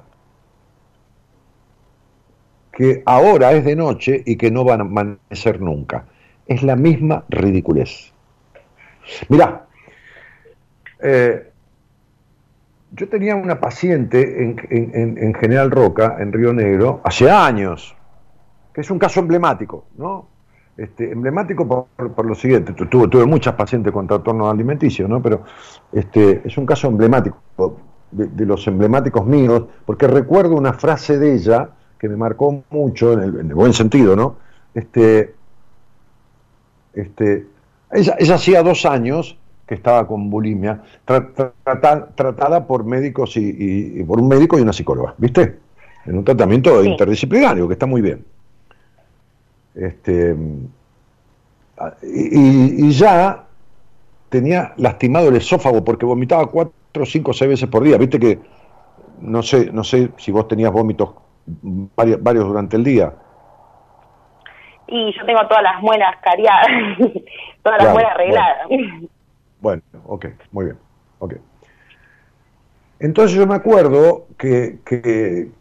que 2.72 3.04
ahora 3.06 3.52
es 3.54 3.66
de 3.66 3.76
noche 3.76 4.24
y 4.26 4.38
que 4.38 4.50
no 4.50 4.64
van 4.64 4.80
a 4.80 4.84
amanecer 4.84 5.60
nunca. 5.60 6.06
Es 6.46 6.64
la 6.64 6.78
misma 6.78 7.26
ridiculez. 7.28 8.14
Mirá, 9.28 9.66
eh, 11.02 11.52
yo 12.92 13.10
tenía 13.10 13.36
una 13.36 13.60
paciente 13.60 14.44
en, 14.44 14.56
en- 14.70 14.92
en- 14.96 15.18
en 15.18 15.34
General 15.34 15.72
Roca, 15.72 16.16
en 16.20 16.32
Río 16.32 16.54
Negro, 16.54 17.02
hace 17.04 17.30
años, 17.30 17.98
que 18.74 18.80
es 18.80 18.90
un 18.90 19.00
caso 19.00 19.20
emblemático, 19.20 19.86
¿no? 19.98 20.37
Este, 20.78 21.12
emblemático 21.12 21.68
por, 21.68 21.88
por- 22.14 22.26
lo 22.28 22.36
siguiente, 22.36 22.74
tu- 22.74 22.86
tuve, 22.86 23.08
tuve 23.08 23.26
muchas 23.26 23.56
pacientes 23.56 23.92
con 23.92 24.06
trastorno 24.06 24.48
alimenticio, 24.48 25.08
¿no? 25.08 25.20
Pero 25.22 25.42
este, 25.92 26.42
es 26.46 26.56
un 26.58 26.68
caso 26.68 26.88
emblemático, 26.88 27.42
de, 28.12 28.28
de 28.28 28.46
los 28.46 28.66
emblemáticos 28.68 29.26
míos, 29.26 29.64
porque 29.86 30.08
recuerdo 30.08 30.56
una 30.56 30.74
frase 30.74 31.18
de 31.18 31.34
ella 31.34 31.70
que 32.00 32.08
me 32.08 32.16
marcó 32.16 32.64
mucho, 32.70 33.14
en 33.14 33.22
el, 33.24 33.40
en 33.40 33.48
el 33.50 33.56
buen 33.56 33.74
sentido, 33.74 34.16
¿no? 34.16 34.36
Este, 34.76 35.34
este, 36.94 37.48
ella, 37.92 38.16
ella 38.20 38.36
hacía 38.36 38.62
dos 38.64 38.86
años 38.86 39.38
que 39.66 39.76
estaba 39.76 40.08
con 40.08 40.30
bulimia, 40.30 40.84
tra- 41.06 41.34
tra- 41.34 41.52
trata- 41.64 42.08
tratada 42.16 42.68
por 42.68 42.86
médicos 42.86 43.36
y, 43.36 43.42
y- 43.50 44.00
y 44.00 44.04
por 44.04 44.20
un 44.22 44.28
médico 44.28 44.58
y 44.58 44.62
una 44.62 44.74
psicóloga, 44.74 45.16
¿viste? 45.18 45.58
En 46.06 46.18
un 46.20 46.24
tratamiento 46.24 46.82
Sí. 46.84 46.90
interdisciplinario, 46.90 47.68
que 47.68 47.74
está 47.74 47.86
muy 47.86 48.02
bien. 48.02 48.24
Este, 49.78 50.36
y, 52.02 52.92
ya 52.92 53.46
tenía 54.30 54.74
lastimado 54.78 55.30
el 55.30 55.36
esófago 55.36 55.84
porque 55.84 56.06
vomitaba 56.06 56.48
cuatro, 56.48 57.06
cinco, 57.06 57.32
seis 57.32 57.50
veces 57.50 57.70
por 57.70 57.84
día. 57.84 57.98
Viste 57.98 58.20
que 58.20 58.40
no 59.22 59.44
sé, 59.44 59.72
no 59.72 59.84
sé 59.84 60.10
si 60.18 60.32
vos 60.32 60.48
tenías 60.48 60.72
vómitos 60.72 61.12
varios, 61.46 62.22
varios 62.22 62.46
durante 62.46 62.76
el 62.76 62.84
día. 62.84 63.14
y 64.88 65.14
yo 65.16 65.26
tengo 65.26 65.48
todas 65.48 65.64
las 65.64 65.82
muelas 65.82 66.16
cariadas, 66.24 66.68
todas 67.64 67.78
las 67.78 67.88
Claro, 67.88 67.94
muelas 67.94 68.12
arregladas. 68.14 68.58
Bueno, 69.60 69.82
ok, 70.06 70.26
muy 70.52 70.66
bien, 70.66 70.78
ok. 71.20 71.36
Entonces 73.00 73.38
yo 73.38 73.46
me 73.46 73.56
acuerdo 73.56 74.26
que, 74.38 74.80
que 74.84 75.52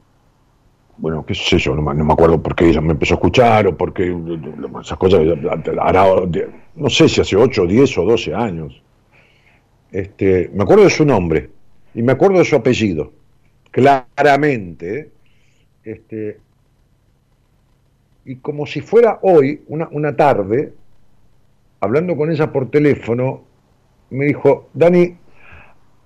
bueno, 0.98 1.24
qué 1.26 1.34
sé 1.34 1.58
yo, 1.58 1.74
no 1.74 1.82
me, 1.82 2.12
acuerdo 2.12 2.42
por 2.42 2.54
qué 2.54 2.68
ella 2.68 2.80
me 2.80 2.92
empezó 2.92 3.14
a 3.14 3.16
escuchar 3.16 3.66
o 3.66 3.76
por 3.76 3.92
qué 3.92 4.16
esas 4.80 4.98
cosas, 4.98 5.20
hará, 5.80 6.04
no 6.74 6.90
sé 6.90 7.08
si 7.08 7.20
hace 7.20 7.36
8, 7.36 7.66
10 7.66 7.98
o 7.98 8.04
12 8.04 8.34
años. 8.34 8.82
Este, 9.92 10.50
me 10.52 10.62
acuerdo 10.62 10.84
de 10.84 10.90
su 10.90 11.04
nombre 11.04 11.50
y 11.94 12.02
me 12.02 12.12
acuerdo 12.12 12.38
de 12.38 12.44
su 12.44 12.56
apellido, 12.56 13.12
claramente. 13.70 15.10
Este, 15.84 16.40
y 18.24 18.36
como 18.36 18.66
si 18.66 18.80
fuera 18.80 19.18
hoy, 19.22 19.62
una, 19.68 19.88
una 19.92 20.16
tarde, 20.16 20.72
hablando 21.80 22.16
con 22.16 22.30
ella 22.30 22.50
por 22.52 22.70
teléfono, 22.70 23.44
me 24.10 24.26
dijo, 24.26 24.68
Dani, 24.74 25.16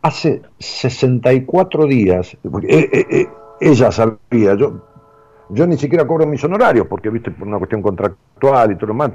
hace 0.03 0.43
64 0.59 1.87
días, 1.87 2.35
eh, 2.35 2.89
eh, 2.93 3.07
eh, 3.11 3.27
ella 3.61 3.93
sabía, 3.93 4.55
yo, 4.55 4.87
yo 5.51 5.67
ni 5.67 5.77
siquiera 5.77 6.07
cobro 6.07 6.27
mis 6.27 6.43
honorarios, 6.43 6.87
porque, 6.87 7.11
viste, 7.11 7.31
por 7.31 7.47
una 7.47 7.59
cuestión 7.59 7.83
contractual 7.83 8.73
y 8.73 8.75
todo 8.77 8.89
lo 8.89 8.95
más, 8.95 9.11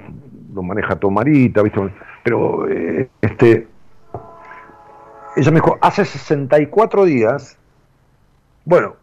lo 0.53 0.61
maneja 0.61 0.95
Tomarita, 0.95 1.61
viste, 1.63 1.81
pero, 2.23 2.67
eh, 2.69 3.09
este, 3.21 3.67
ella 5.35 5.51
me 5.51 5.55
dijo, 5.55 5.77
hace 5.81 6.05
64 6.05 7.05
días, 7.05 7.57
bueno, 8.63 8.95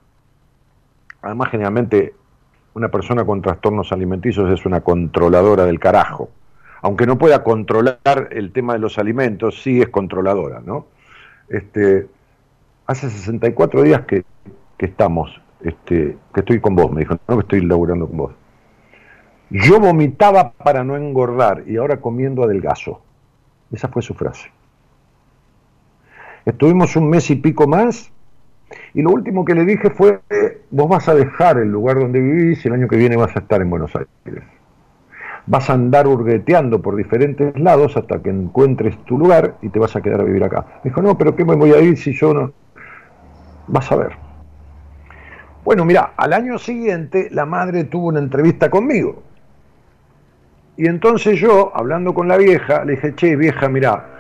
además 1.21 1.51
generalmente 1.51 2.15
una 2.75 2.89
persona 2.89 3.25
con 3.25 3.43
trastornos 3.43 3.93
alimenticios 3.93 4.51
es 4.51 4.65
una 4.65 4.81
controladora 4.81 5.65
del 5.67 5.79
carajo. 5.79 6.31
Aunque 6.81 7.07
no 7.07 7.17
pueda 7.19 7.45
controlar 7.45 8.29
el 8.31 8.53
tema 8.53 8.73
de 8.73 8.81
los 8.81 8.99
alimentos, 8.99 9.63
sí 9.63 9.81
es 9.81 9.89
controladora, 9.89 10.61
¿no? 10.65 10.87
Este, 11.49 12.09
hace 12.87 13.09
64 13.11 13.83
días 13.83 14.03
que, 14.07 14.25
que 14.83 14.87
estamos, 14.87 15.41
este, 15.61 16.17
que 16.35 16.41
estoy 16.41 16.61
con 16.61 16.75
vos, 16.75 16.91
me 16.91 17.03
dijo, 17.03 17.17
no 17.29 17.37
que 17.37 17.43
estoy 17.43 17.61
laburando 17.61 18.09
con 18.09 18.17
vos. 18.17 18.33
Yo 19.49 19.79
vomitaba 19.79 20.51
para 20.51 20.83
no 20.83 20.97
engordar 20.97 21.63
y 21.69 21.77
ahora 21.77 22.01
comiendo 22.01 22.43
adelgazo. 22.43 23.01
Esa 23.71 23.87
fue 23.87 24.03
su 24.03 24.15
frase. 24.15 24.51
Estuvimos 26.45 26.97
un 26.97 27.09
mes 27.09 27.31
y 27.31 27.37
pico 27.37 27.69
más 27.69 28.11
y 28.93 29.03
lo 29.03 29.11
último 29.11 29.45
que 29.45 29.55
le 29.55 29.65
dije 29.65 29.91
fue, 29.91 30.19
vos 30.73 30.89
vas 30.89 31.09
a 31.09 31.15
dejar 31.15 31.59
el 31.59 31.71
lugar 31.71 32.01
donde 32.01 32.19
vivís 32.19 32.65
y 32.65 32.69
el 32.69 32.75
año 32.75 32.89
que 32.89 32.97
viene 32.97 33.15
vas 33.15 33.37
a 33.37 33.39
estar 33.39 33.63
en 33.63 33.71
Buenos 33.71 33.95
Aires. 33.95 34.43
Vas 35.47 35.71
a 35.71 35.75
andar 35.75 36.09
hurgueteando 36.09 36.83
por 36.83 36.97
diferentes 36.97 37.57
lados 37.57 37.97
hasta 37.97 38.21
que 38.21 38.31
encuentres 38.31 38.99
tu 39.05 39.17
lugar 39.17 39.59
y 39.63 39.69
te 39.69 39.79
vas 39.79 39.95
a 39.95 40.01
quedar 40.01 40.23
a 40.23 40.25
vivir 40.25 40.43
acá. 40.43 40.67
Me 40.83 40.91
dijo, 40.91 41.03
no, 41.03 41.17
pero 41.17 41.37
¿qué 41.37 41.45
me 41.45 41.55
voy 41.55 41.71
a 41.71 41.81
ir 41.81 41.97
si 41.97 42.13
yo 42.15 42.35
no? 42.35 42.53
Vas 43.69 43.93
a 43.93 43.95
ver. 43.95 44.32
Bueno, 45.65 45.85
mira, 45.85 46.15
al 46.17 46.33
año 46.33 46.59
siguiente 46.59 47.29
la 47.31 47.47
madre 47.47 47.85
tuvo 47.85 48.09
una 48.09 48.19
entrevista 48.19 48.69
conmigo. 48.69 49.23
Y 50.77 50.87
entonces 50.87 51.39
yo, 51.39 51.71
hablando 51.75 52.15
con 52.15 52.27
la 52.27 52.37
vieja, 52.37 52.85
le 52.85 52.93
dije, 52.93 53.15
che, 53.15 53.37
vieja, 53.37 53.69
mira, 53.69 54.13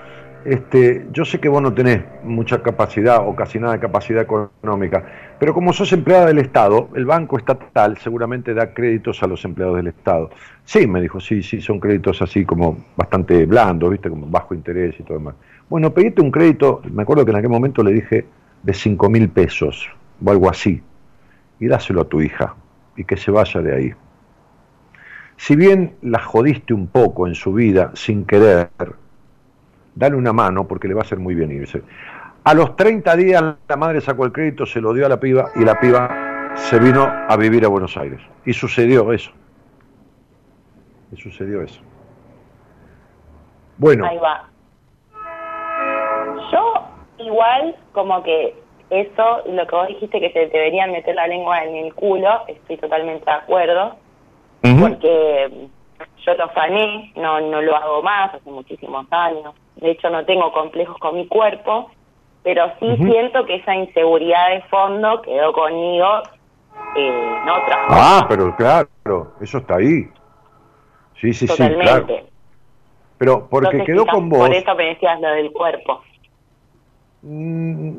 este, 0.44 1.06
yo 1.12 1.24
sé 1.24 1.40
que 1.40 1.48
vos 1.48 1.60
no 1.60 1.74
tenés 1.74 2.02
mucha 2.22 2.62
capacidad 2.62 3.26
o 3.26 3.34
casi 3.34 3.58
nada 3.58 3.72
de 3.72 3.80
capacidad 3.80 4.22
económica, 4.22 5.04
pero 5.40 5.52
como 5.52 5.72
sos 5.72 5.92
empleada 5.92 6.26
del 6.26 6.38
Estado, 6.38 6.90
el 6.94 7.06
banco 7.06 7.38
estatal 7.38 7.98
seguramente 7.98 8.54
da 8.54 8.72
créditos 8.72 9.22
a 9.24 9.26
los 9.26 9.44
empleados 9.44 9.76
del 9.76 9.88
Estado. 9.88 10.30
Sí, 10.64 10.86
me 10.86 11.00
dijo, 11.00 11.18
sí, 11.18 11.42
sí, 11.42 11.60
son 11.60 11.80
créditos 11.80 12.22
así 12.22 12.44
como 12.44 12.84
bastante 12.96 13.46
blandos, 13.46 13.90
viste, 13.90 14.08
como 14.08 14.26
bajo 14.26 14.54
interés 14.54 14.94
y 15.00 15.02
todo 15.02 15.18
demás. 15.18 15.34
Bueno, 15.68 15.92
pediste 15.92 16.22
un 16.22 16.30
crédito, 16.30 16.82
me 16.92 17.02
acuerdo 17.02 17.24
que 17.24 17.32
en 17.32 17.38
aquel 17.38 17.50
momento 17.50 17.82
le 17.82 17.92
dije, 17.92 18.26
de 18.62 18.74
5 18.74 19.08
mil 19.10 19.28
pesos 19.28 19.88
o 20.24 20.30
algo 20.30 20.48
así, 20.48 20.80
y 21.62 21.68
dáselo 21.68 22.00
a 22.00 22.04
tu 22.04 22.20
hija 22.20 22.56
y 22.96 23.04
que 23.04 23.16
se 23.16 23.30
vaya 23.30 23.60
de 23.60 23.72
ahí. 23.72 23.94
Si 25.36 25.54
bien 25.54 25.94
la 26.02 26.18
jodiste 26.18 26.74
un 26.74 26.88
poco 26.88 27.28
en 27.28 27.36
su 27.36 27.52
vida 27.52 27.92
sin 27.94 28.26
querer, 28.26 28.68
dale 29.94 30.16
una 30.16 30.32
mano 30.32 30.66
porque 30.66 30.88
le 30.88 30.94
va 30.94 31.02
a 31.02 31.04
hacer 31.04 31.20
muy 31.20 31.36
bien 31.36 31.52
irse. 31.52 31.82
A 32.42 32.54
los 32.54 32.74
30 32.74 33.14
días 33.14 33.54
la 33.68 33.76
madre 33.76 34.00
sacó 34.00 34.24
el 34.24 34.32
crédito, 34.32 34.66
se 34.66 34.80
lo 34.80 34.92
dio 34.92 35.06
a 35.06 35.08
la 35.08 35.20
piba 35.20 35.52
y 35.54 35.64
la 35.64 35.78
piba 35.78 36.52
se 36.56 36.80
vino 36.80 37.04
a 37.04 37.36
vivir 37.36 37.64
a 37.64 37.68
Buenos 37.68 37.96
Aires. 37.96 38.20
Y 38.44 38.52
sucedió 38.52 39.12
eso. 39.12 39.30
Y 41.12 41.16
sucedió 41.16 41.62
eso. 41.62 41.80
Bueno, 43.78 44.04
Ahí 44.04 44.18
va. 44.18 44.48
Yo 46.50 46.74
igual 47.18 47.76
como 47.92 48.20
que 48.24 48.61
eso, 48.92 49.42
lo 49.46 49.66
que 49.66 49.74
vos 49.74 49.88
dijiste 49.88 50.20
que 50.20 50.30
te 50.30 50.46
deberían 50.48 50.92
meter 50.92 51.14
la 51.14 51.26
lengua 51.26 51.64
en 51.64 51.74
el 51.76 51.94
culo, 51.94 52.42
estoy 52.46 52.76
totalmente 52.76 53.24
de 53.24 53.36
acuerdo, 53.36 53.96
porque 54.60 55.68
yo 56.24 56.34
lo 56.34 56.52
sané, 56.52 57.12
no, 57.16 57.40
no 57.40 57.62
lo 57.62 57.74
hago 57.74 58.02
más 58.02 58.34
hace 58.34 58.50
muchísimos 58.50 59.06
años. 59.10 59.54
De 59.76 59.90
hecho 59.90 60.10
no 60.10 60.24
tengo 60.24 60.52
complejos 60.52 60.96
con 60.98 61.16
mi 61.16 61.26
cuerpo, 61.26 61.90
pero 62.42 62.70
sí 62.78 62.96
siento 62.98 63.44
que 63.46 63.56
esa 63.56 63.74
inseguridad 63.74 64.50
de 64.50 64.62
fondo 64.62 65.22
quedó 65.22 65.52
conmigo 65.52 66.22
eh, 66.96 67.38
en 67.42 67.48
otras 67.48 67.78
ah, 67.88 68.26
pero 68.28 68.54
claro, 68.56 69.32
eso 69.40 69.58
está 69.58 69.76
ahí. 69.76 70.08
Sí, 71.20 71.32
sí, 71.32 71.46
sí, 71.46 71.56
claro. 71.56 71.72
totalmente. 71.78 72.32
Pero 73.18 73.48
porque 73.48 73.84
quedó 73.84 74.04
con 74.04 74.28
Por 74.28 74.48
vos. 74.48 74.50
eso 74.50 74.74
me 74.74 74.86
decías 74.86 75.20
lo 75.20 75.28
del 75.28 75.52
cuerpo. 75.52 76.02
Mm, 77.22 77.92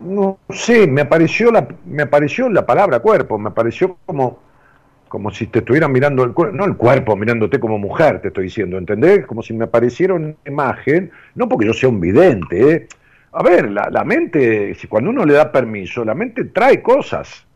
No 0.00 0.38
sé, 0.50 0.86
me 0.86 1.02
apareció 1.02 1.50
la, 1.50 1.66
me 1.86 2.02
apareció 2.02 2.48
la 2.48 2.66
palabra 2.66 3.00
cuerpo, 3.00 3.38
me 3.38 3.48
apareció 3.48 3.96
como, 4.04 4.40
como 5.08 5.30
si 5.30 5.46
te 5.46 5.60
estuvieran 5.60 5.92
mirando 5.92 6.24
el 6.24 6.32
cuerpo, 6.32 6.56
no 6.56 6.64
el 6.64 6.76
cuerpo, 6.76 7.16
mirándote 7.16 7.60
como 7.60 7.78
mujer, 7.78 8.20
te 8.20 8.28
estoy 8.28 8.44
diciendo, 8.44 8.76
¿entendés? 8.76 9.26
Como 9.26 9.42
si 9.42 9.54
me 9.54 9.64
apareciera 9.64 10.14
una 10.14 10.34
imagen, 10.46 11.10
no 11.34 11.48
porque 11.48 11.66
yo 11.66 11.72
sea 11.72 11.88
un 11.88 12.00
vidente, 12.00 12.72
¿eh? 12.72 12.88
A 13.32 13.42
ver, 13.42 13.70
la, 13.70 13.88
la 13.90 14.04
mente, 14.04 14.74
si 14.74 14.86
cuando 14.86 15.10
uno 15.10 15.24
le 15.24 15.34
da 15.34 15.50
permiso, 15.50 16.04
la 16.04 16.14
mente 16.14 16.44
trae 16.44 16.82
cosas. 16.82 17.46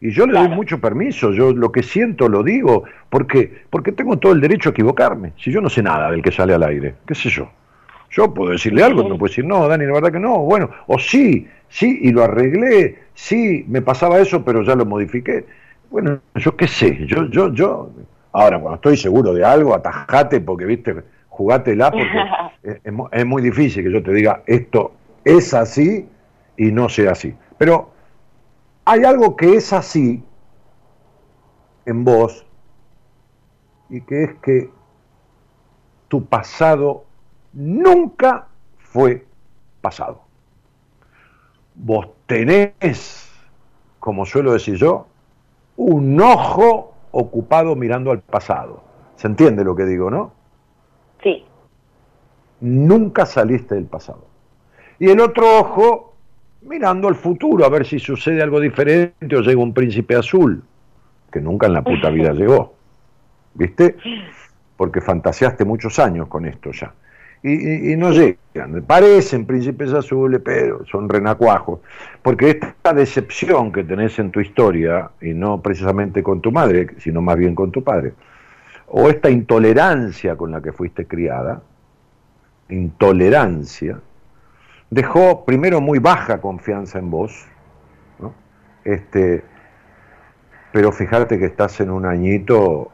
Y 0.00 0.10
yo 0.10 0.26
le 0.26 0.38
doy 0.38 0.48
mucho 0.48 0.80
permiso, 0.80 1.32
yo 1.32 1.52
lo 1.52 1.72
que 1.72 1.82
siento 1.82 2.28
lo 2.28 2.42
digo, 2.42 2.84
porque 3.08 3.64
porque 3.70 3.92
tengo 3.92 4.18
todo 4.18 4.32
el 4.32 4.40
derecho 4.40 4.68
a 4.68 4.72
equivocarme. 4.72 5.32
Si 5.38 5.50
yo 5.50 5.60
no 5.60 5.70
sé 5.70 5.82
nada 5.82 6.10
del 6.10 6.22
que 6.22 6.30
sale 6.32 6.54
al 6.54 6.62
aire, 6.62 6.94
qué 7.06 7.14
sé 7.14 7.30
yo. 7.30 7.50
Yo 8.10 8.32
puedo 8.32 8.52
decirle 8.52 8.82
algo, 8.82 9.02
no 9.02 9.18
puedo 9.18 9.30
decir, 9.30 9.44
no, 9.44 9.66
Dani, 9.68 9.84
la 9.84 9.92
verdad 9.92 10.12
que 10.12 10.20
no, 10.20 10.38
bueno, 10.38 10.70
o 10.86 10.98
sí, 10.98 11.48
sí, 11.68 11.98
y 12.02 12.12
lo 12.12 12.22
arreglé, 12.22 12.98
sí, 13.14 13.64
me 13.68 13.82
pasaba 13.82 14.18
eso, 14.20 14.44
pero 14.44 14.62
ya 14.62 14.74
lo 14.74 14.86
modifiqué. 14.86 15.44
Bueno, 15.90 16.20
yo 16.34 16.56
qué 16.56 16.66
sé, 16.66 17.06
yo, 17.06 17.28
yo, 17.28 17.52
yo, 17.52 17.90
ahora 18.32 18.58
cuando 18.58 18.76
estoy 18.76 18.96
seguro 18.96 19.34
de 19.34 19.44
algo, 19.44 19.74
atajate 19.74 20.40
porque, 20.40 20.64
viste, 20.64 20.94
jugátela 21.28 21.90
porque 21.90 22.06
es, 22.62 22.80
es 23.12 23.26
muy 23.26 23.42
difícil 23.42 23.84
que 23.84 23.92
yo 23.92 24.02
te 24.02 24.12
diga 24.12 24.42
esto 24.46 24.92
es 25.26 25.52
así 25.54 26.08
y 26.56 26.70
no 26.70 26.88
sea 26.88 27.12
así. 27.12 27.34
Pero 27.58 27.90
hay 28.84 29.04
algo 29.04 29.36
que 29.36 29.54
es 29.54 29.72
así 29.72 30.22
en 31.84 32.04
vos 32.04 32.46
y 33.90 34.00
que 34.02 34.22
es 34.22 34.34
que 34.40 34.70
tu 36.08 36.24
pasado 36.26 37.05
nunca 37.56 38.46
fue 38.78 39.26
pasado. 39.80 40.22
Vos 41.74 42.08
tenés, 42.26 43.32
como 43.98 44.24
suelo 44.24 44.52
decir 44.52 44.76
yo, 44.76 45.06
un 45.76 46.20
ojo 46.20 46.94
ocupado 47.10 47.74
mirando 47.74 48.10
al 48.10 48.20
pasado. 48.20 48.82
¿Se 49.16 49.26
entiende 49.26 49.64
lo 49.64 49.74
que 49.74 49.84
digo, 49.84 50.10
no? 50.10 50.32
Sí, 51.22 51.44
Nunca 52.60 53.26
saliste 53.26 53.74
del 53.74 53.84
pasado. 53.84 54.26
Y 54.98 55.08
el 55.08 55.20
otro 55.20 55.58
ojo 55.58 56.14
mirando 56.62 57.08
al 57.08 57.14
futuro, 57.14 57.64
a 57.64 57.68
ver 57.68 57.86
si 57.86 57.98
sucede 57.98 58.42
algo 58.42 58.60
diferente 58.60 59.36
o 59.36 59.40
llega 59.40 59.60
un 59.60 59.74
príncipe 59.74 60.16
azul, 60.16 60.62
que 61.30 61.40
nunca 61.40 61.66
en 61.66 61.74
la 61.74 61.82
puta 61.82 62.10
vida 62.10 62.32
llegó. 62.34 62.74
¿Viste? 63.54 63.96
Porque 64.76 65.00
fantaseaste 65.00 65.64
muchos 65.64 65.98
años 65.98 66.28
con 66.28 66.46
esto 66.46 66.70
ya. 66.72 66.92
Y, 67.42 67.94
no 67.96 68.10
llegan. 68.10 68.82
Parecen 68.86 69.46
príncipes 69.46 69.92
azules, 69.92 70.40
pero 70.44 70.84
son 70.86 71.08
renacuajos. 71.08 71.80
Porque 72.22 72.50
esta 72.50 72.92
decepción 72.92 73.70
que 73.70 73.84
tenés 73.84 74.18
en 74.18 74.30
tu 74.30 74.40
historia, 74.40 75.10
y 75.20 75.32
no 75.32 75.60
precisamente 75.60 76.22
con 76.22 76.40
tu 76.40 76.50
madre, 76.50 76.88
sino 76.98 77.22
más 77.22 77.36
bien 77.36 77.54
con 77.54 77.70
tu 77.70 77.84
padre, 77.84 78.14
o 78.88 79.08
esta 79.08 79.30
intolerancia 79.30 80.36
con 80.36 80.50
la 80.50 80.60
que 80.60 80.72
fuiste 80.72 81.06
criada, 81.06 81.62
intolerancia, 82.68 84.00
dejó 84.90 85.44
primero 85.44 85.80
muy 85.80 85.98
baja 85.98 86.40
confianza 86.40 86.98
en 86.98 87.10
vos, 87.10 87.46
este, 88.84 89.42
pero 90.72 90.92
fíjate 90.92 91.38
que 91.38 91.46
estás 91.46 91.80
en 91.80 91.90
un 91.90 92.06
añito 92.06 92.92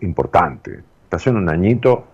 importante, 0.00 0.82
estás 1.04 1.26
en 1.26 1.36
un 1.36 1.48
añito, 1.48 2.06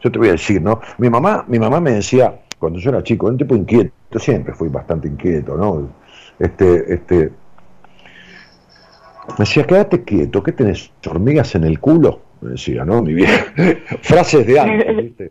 yo 0.00 0.12
te 0.12 0.18
voy 0.18 0.28
a 0.28 0.32
decir, 0.32 0.62
¿no? 0.62 0.80
Mi 0.98 1.10
mamá, 1.10 1.44
mi 1.48 1.58
mamá 1.58 1.80
me 1.80 1.92
decía, 1.92 2.40
cuando 2.58 2.78
yo 2.78 2.90
era 2.90 3.02
chico, 3.02 3.26
un 3.26 3.38
tipo 3.38 3.54
inquieto, 3.54 4.18
siempre 4.18 4.54
fui 4.54 4.68
bastante 4.68 5.08
inquieto, 5.08 5.56
¿no? 5.56 5.88
Este, 6.38 6.94
este, 6.94 7.30
me 9.30 9.40
decía, 9.40 9.64
quédate 9.64 10.04
quieto, 10.04 10.42
¿qué 10.42 10.52
tenés? 10.52 10.90
¿Hormigas 11.06 11.54
en 11.54 11.64
el 11.64 11.80
culo? 11.80 12.22
Me 12.40 12.50
decía, 12.50 12.84
¿no? 12.84 13.02
Mi 13.02 13.14
vieja. 13.14 13.52
Frases 14.02 14.46
de 14.46 14.60
antes, 14.60 14.96
¿viste? 15.02 15.30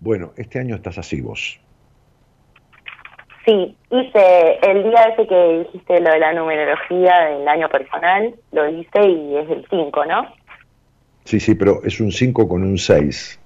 Bueno, 0.00 0.32
este 0.36 0.58
año 0.58 0.74
estás 0.74 0.98
así 0.98 1.20
vos. 1.20 1.60
sí. 3.46 3.76
Hice 3.90 4.58
el 4.62 4.84
día 4.84 5.02
ese 5.12 5.26
que 5.26 5.58
dijiste 5.58 6.00
lo 6.00 6.10
de 6.10 6.18
la 6.18 6.32
numerología 6.32 7.26
del 7.26 7.46
año 7.46 7.68
personal, 7.68 8.34
lo 8.52 8.68
hice 8.70 9.06
y 9.06 9.36
es 9.36 9.50
el 9.50 9.66
5, 9.68 10.06
¿no? 10.06 10.26
Sí, 11.24 11.40
sí, 11.40 11.54
pero 11.54 11.82
es 11.84 12.00
un 12.00 12.12
5 12.12 12.48
con 12.48 12.62
un 12.64 12.78
6. 12.78 13.38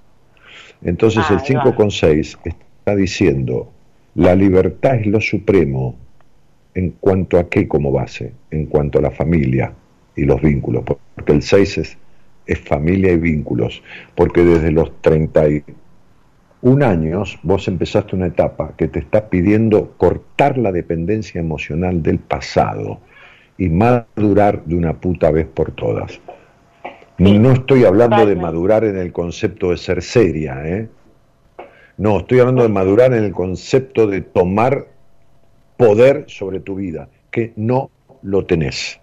Entonces 0.82 1.30
Ah, 1.30 1.34
el 1.34 1.40
ahí 1.40 1.44
5 1.44 1.58
va. 1.58 1.74
con 1.74 1.90
6 1.90 2.38
está 2.44 2.96
diciendo, 2.96 3.70
la 4.14 4.34
libertad 4.34 4.96
es 4.96 5.06
lo 5.06 5.20
supremo 5.20 5.96
en 6.74 6.90
cuanto 7.00 7.38
a 7.38 7.48
qué 7.48 7.66
como 7.68 7.92
base, 7.92 8.32
en 8.50 8.66
cuanto 8.66 8.98
a 8.98 9.02
la 9.02 9.10
familia 9.10 9.72
y 10.14 10.24
los 10.24 10.40
vínculos, 10.42 10.84
porque 10.84 11.32
el 11.32 11.42
6 11.42 11.78
es, 11.78 11.98
es 12.46 12.60
familia 12.60 13.12
y 13.12 13.18
vínculos, 13.18 13.82
porque 14.14 14.44
desde 14.44 14.70
los 14.70 14.92
31 15.02 16.84
años 16.86 17.38
vos 17.42 17.68
empezaste 17.68 18.16
una 18.16 18.26
etapa 18.26 18.74
que 18.76 18.88
te 18.88 18.98
está 18.98 19.28
pidiendo 19.30 19.94
cortar 19.96 20.58
la 20.58 20.72
dependencia 20.72 21.40
emocional 21.40 22.02
del 22.02 22.18
pasado 22.18 23.00
y 23.58 23.68
madurar 23.68 24.64
de 24.64 24.76
una 24.76 24.94
puta 25.00 25.30
vez 25.30 25.46
por 25.46 25.72
todas. 25.72 26.20
No 27.18 27.52
estoy 27.52 27.84
hablando 27.84 28.26
de 28.26 28.36
madurar 28.36 28.84
en 28.84 28.98
el 28.98 29.12
concepto 29.12 29.70
de 29.70 29.78
ser 29.78 30.02
seria, 30.02 30.60
¿eh? 30.66 30.88
No, 31.96 32.18
estoy 32.18 32.40
hablando 32.40 32.62
de 32.62 32.68
madurar 32.68 33.14
en 33.14 33.24
el 33.24 33.32
concepto 33.32 34.06
de 34.06 34.20
tomar 34.20 34.88
poder 35.78 36.24
sobre 36.28 36.60
tu 36.60 36.74
vida, 36.74 37.08
que 37.30 37.54
no 37.56 37.90
lo 38.22 38.44
tenés. 38.44 39.00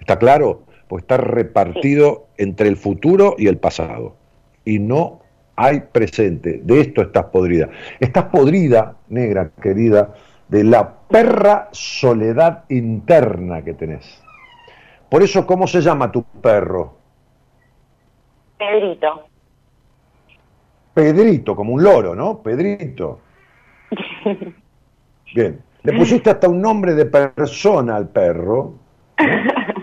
¿Está 0.00 0.18
claro? 0.18 0.62
Pues 0.88 1.02
está 1.02 1.18
repartido 1.18 2.28
entre 2.38 2.68
el 2.68 2.78
futuro 2.78 3.34
y 3.36 3.48
el 3.48 3.58
pasado. 3.58 4.16
Y 4.64 4.78
no 4.78 5.20
hay 5.54 5.80
presente. 5.80 6.62
De 6.64 6.80
esto 6.80 7.02
estás 7.02 7.26
podrida. 7.26 7.68
Estás 8.00 8.24
podrida, 8.24 8.96
negra 9.08 9.50
querida, 9.60 10.14
de 10.48 10.64
la 10.64 10.94
perra 11.08 11.68
soledad 11.72 12.64
interna 12.70 13.62
que 13.62 13.74
tenés. 13.74 14.22
Por 15.10 15.22
eso, 15.22 15.46
¿cómo 15.46 15.66
se 15.66 15.82
llama 15.82 16.10
tu 16.10 16.22
perro? 16.22 16.97
Pedrito. 18.58 19.24
Pedrito, 20.94 21.54
como 21.54 21.74
un 21.74 21.82
loro, 21.82 22.14
¿no? 22.14 22.42
Pedrito. 22.42 23.20
Bien. 25.34 25.62
Le 25.84 25.92
pusiste 25.92 26.30
hasta 26.30 26.48
un 26.48 26.60
nombre 26.60 26.94
de 26.94 27.06
persona 27.06 27.96
al 27.96 28.08
perro, 28.08 28.74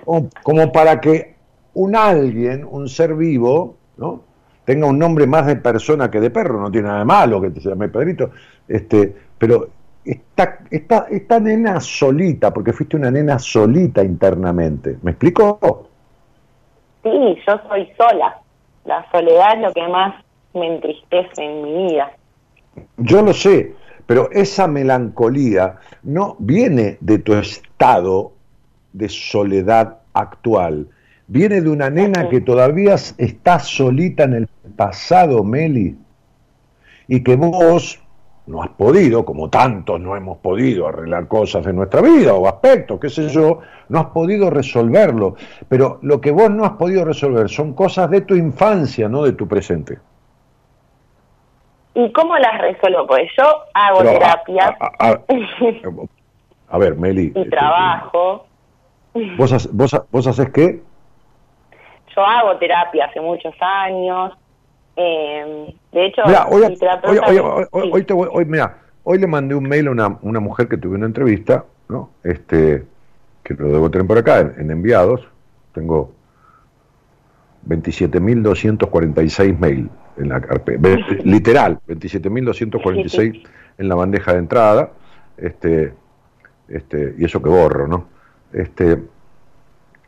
¿no? 0.05 0.29
como, 0.43 0.71
para 0.71 0.99
que 0.99 1.35
un 1.73 1.95
alguien, 1.95 2.67
un 2.69 2.89
ser 2.89 3.15
vivo, 3.15 3.77
¿no? 3.97 4.21
tenga 4.65 4.87
un 4.87 4.99
nombre 4.99 5.25
más 5.25 5.45
de 5.45 5.55
persona 5.55 6.11
que 6.11 6.19
de 6.19 6.29
perro, 6.31 6.59
no 6.59 6.69
tiene 6.69 6.87
nada 6.87 6.99
de 6.99 7.05
malo 7.05 7.39
que 7.39 7.51
te 7.51 7.59
llame 7.61 7.87
Pedrito, 7.87 8.31
este, 8.67 9.15
pero 9.37 9.69
esta, 10.03 10.59
esta, 10.69 11.07
esta 11.09 11.39
nena 11.39 11.79
solita, 11.79 12.53
porque 12.53 12.73
fuiste 12.73 12.97
una 12.97 13.09
nena 13.09 13.39
solita 13.39 14.03
internamente, 14.03 14.97
¿me 15.01 15.11
explico? 15.11 15.87
Sí, 17.03 17.37
yo 17.47 17.61
soy 17.69 17.91
sola. 17.97 18.41
La 18.85 19.05
soledad 19.11 19.55
es 19.55 19.61
lo 19.61 19.73
que 19.73 19.87
más 19.87 20.23
me 20.53 20.67
entristece 20.67 21.43
en 21.43 21.63
mi 21.63 21.87
vida. 21.87 22.11
Yo 22.97 23.21
lo 23.21 23.33
sé, 23.33 23.73
pero 24.05 24.29
esa 24.31 24.67
melancolía 24.67 25.77
no 26.03 26.35
viene 26.39 26.97
de 27.01 27.19
tu 27.19 27.33
estado 27.33 28.33
de 28.93 29.09
soledad 29.09 29.99
actual, 30.13 30.87
viene 31.27 31.61
de 31.61 31.69
una 31.69 31.89
nena 31.89 32.29
que 32.29 32.41
todavía 32.41 32.95
está 33.17 33.59
solita 33.59 34.23
en 34.23 34.33
el 34.33 34.47
pasado, 34.75 35.43
Meli, 35.43 35.97
y 37.07 37.23
que 37.23 37.35
vos 37.35 37.99
no 38.47 38.61
has 38.61 38.69
podido, 38.69 39.25
como 39.25 39.49
tantos 39.49 39.99
no 39.99 40.15
hemos 40.15 40.37
podido 40.37 40.87
arreglar 40.87 41.27
cosas 41.27 41.65
en 41.65 41.75
nuestra 41.75 42.01
vida 42.01 42.33
o 42.35 42.47
aspectos, 42.47 42.99
qué 42.99 43.09
sé 43.09 43.27
yo, 43.29 43.59
no 43.89 43.99
has 43.99 44.05
podido 44.07 44.49
resolverlo, 44.49 45.35
pero 45.67 45.97
lo 46.03 46.21
que 46.21 46.31
vos 46.31 46.49
no 46.51 46.63
has 46.63 46.73
podido 46.73 47.03
resolver 47.05 47.49
son 47.49 47.73
cosas 47.73 48.09
de 48.11 48.21
tu 48.21 48.35
infancia, 48.35 49.09
no 49.09 49.23
de 49.23 49.33
tu 49.33 49.47
presente. 49.47 49.97
¿Y 51.95 52.11
cómo 52.11 52.37
las 52.37 52.59
resuelvo? 52.61 53.07
Pues 53.07 53.31
yo 53.37 53.45
hago 53.73 53.99
Pero, 53.99 54.11
terapia 54.11 54.77
a- 54.79 55.09
a- 55.09 55.19
A 56.67 56.77
ver, 56.77 56.95
Meli. 56.95 57.31
y 57.33 57.39
este, 57.39 57.49
trabajo. 57.49 58.45
¿Vos, 59.37 59.69
vos, 59.71 60.01
vos 60.11 60.27
haces 60.27 60.49
qué? 60.51 60.81
Yo 62.15 62.25
hago 62.25 62.57
terapia 62.57 63.05
hace 63.05 63.21
muchos 63.21 63.53
años. 63.61 64.33
Eh, 64.95 65.75
de 65.91 66.05
hecho, 66.05 66.21
Mira, 66.25 66.47
hoy, 66.49 66.63
hoy 69.03 69.19
le 69.19 69.27
mandé 69.27 69.55
un 69.55 69.67
mail 69.67 69.87
a 69.87 69.91
una, 69.91 70.17
una 70.21 70.39
mujer 70.39 70.67
que 70.67 70.77
tuve 70.77 70.95
una 70.95 71.05
entrevista, 71.05 71.65
¿no? 71.89 72.11
Este, 72.23 72.83
que 73.43 73.53
lo 73.53 73.67
debo 73.67 73.91
tener 73.91 74.07
por 74.07 74.17
acá 74.17 74.39
en, 74.39 74.53
en 74.57 74.71
enviados. 74.71 75.27
Tengo 75.73 76.11
27.246 77.67 79.57
mail 79.57 79.89
en 80.17 80.29
la 80.29 80.41
carpeta, 80.41 80.89
literal, 81.23 81.79
27.246 81.87 83.43
en 83.77 83.89
la 83.89 83.95
bandeja 83.95 84.33
de 84.33 84.39
entrada, 84.39 84.91
este, 85.37 85.93
este, 86.69 87.15
y 87.17 87.25
eso 87.25 87.41
que 87.41 87.49
borro, 87.49 87.87
¿no? 87.87 88.07
Este, 88.53 88.97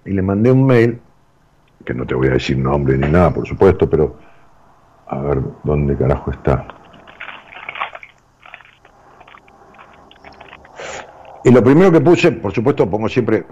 y 0.05 0.11
le 0.11 0.21
mandé 0.21 0.51
un 0.51 0.65
mail, 0.65 0.99
que 1.83 1.93
no 1.93 2.05
te 2.05 2.15
voy 2.15 2.27
a 2.27 2.31
decir 2.31 2.57
nombre 2.57 2.97
ni 2.97 3.09
nada, 3.09 3.33
por 3.33 3.47
supuesto, 3.47 3.89
pero 3.89 4.17
a 5.09 5.17
ver 5.21 5.41
dónde 5.63 5.95
carajo 5.95 6.31
está. 6.31 6.67
Y 11.43 11.51
lo 11.51 11.63
primero 11.63 11.91
que 11.91 12.01
puse, 12.01 12.31
por 12.33 12.51
supuesto, 12.51 12.89
pongo 12.89 13.07
siempre, 13.07 13.45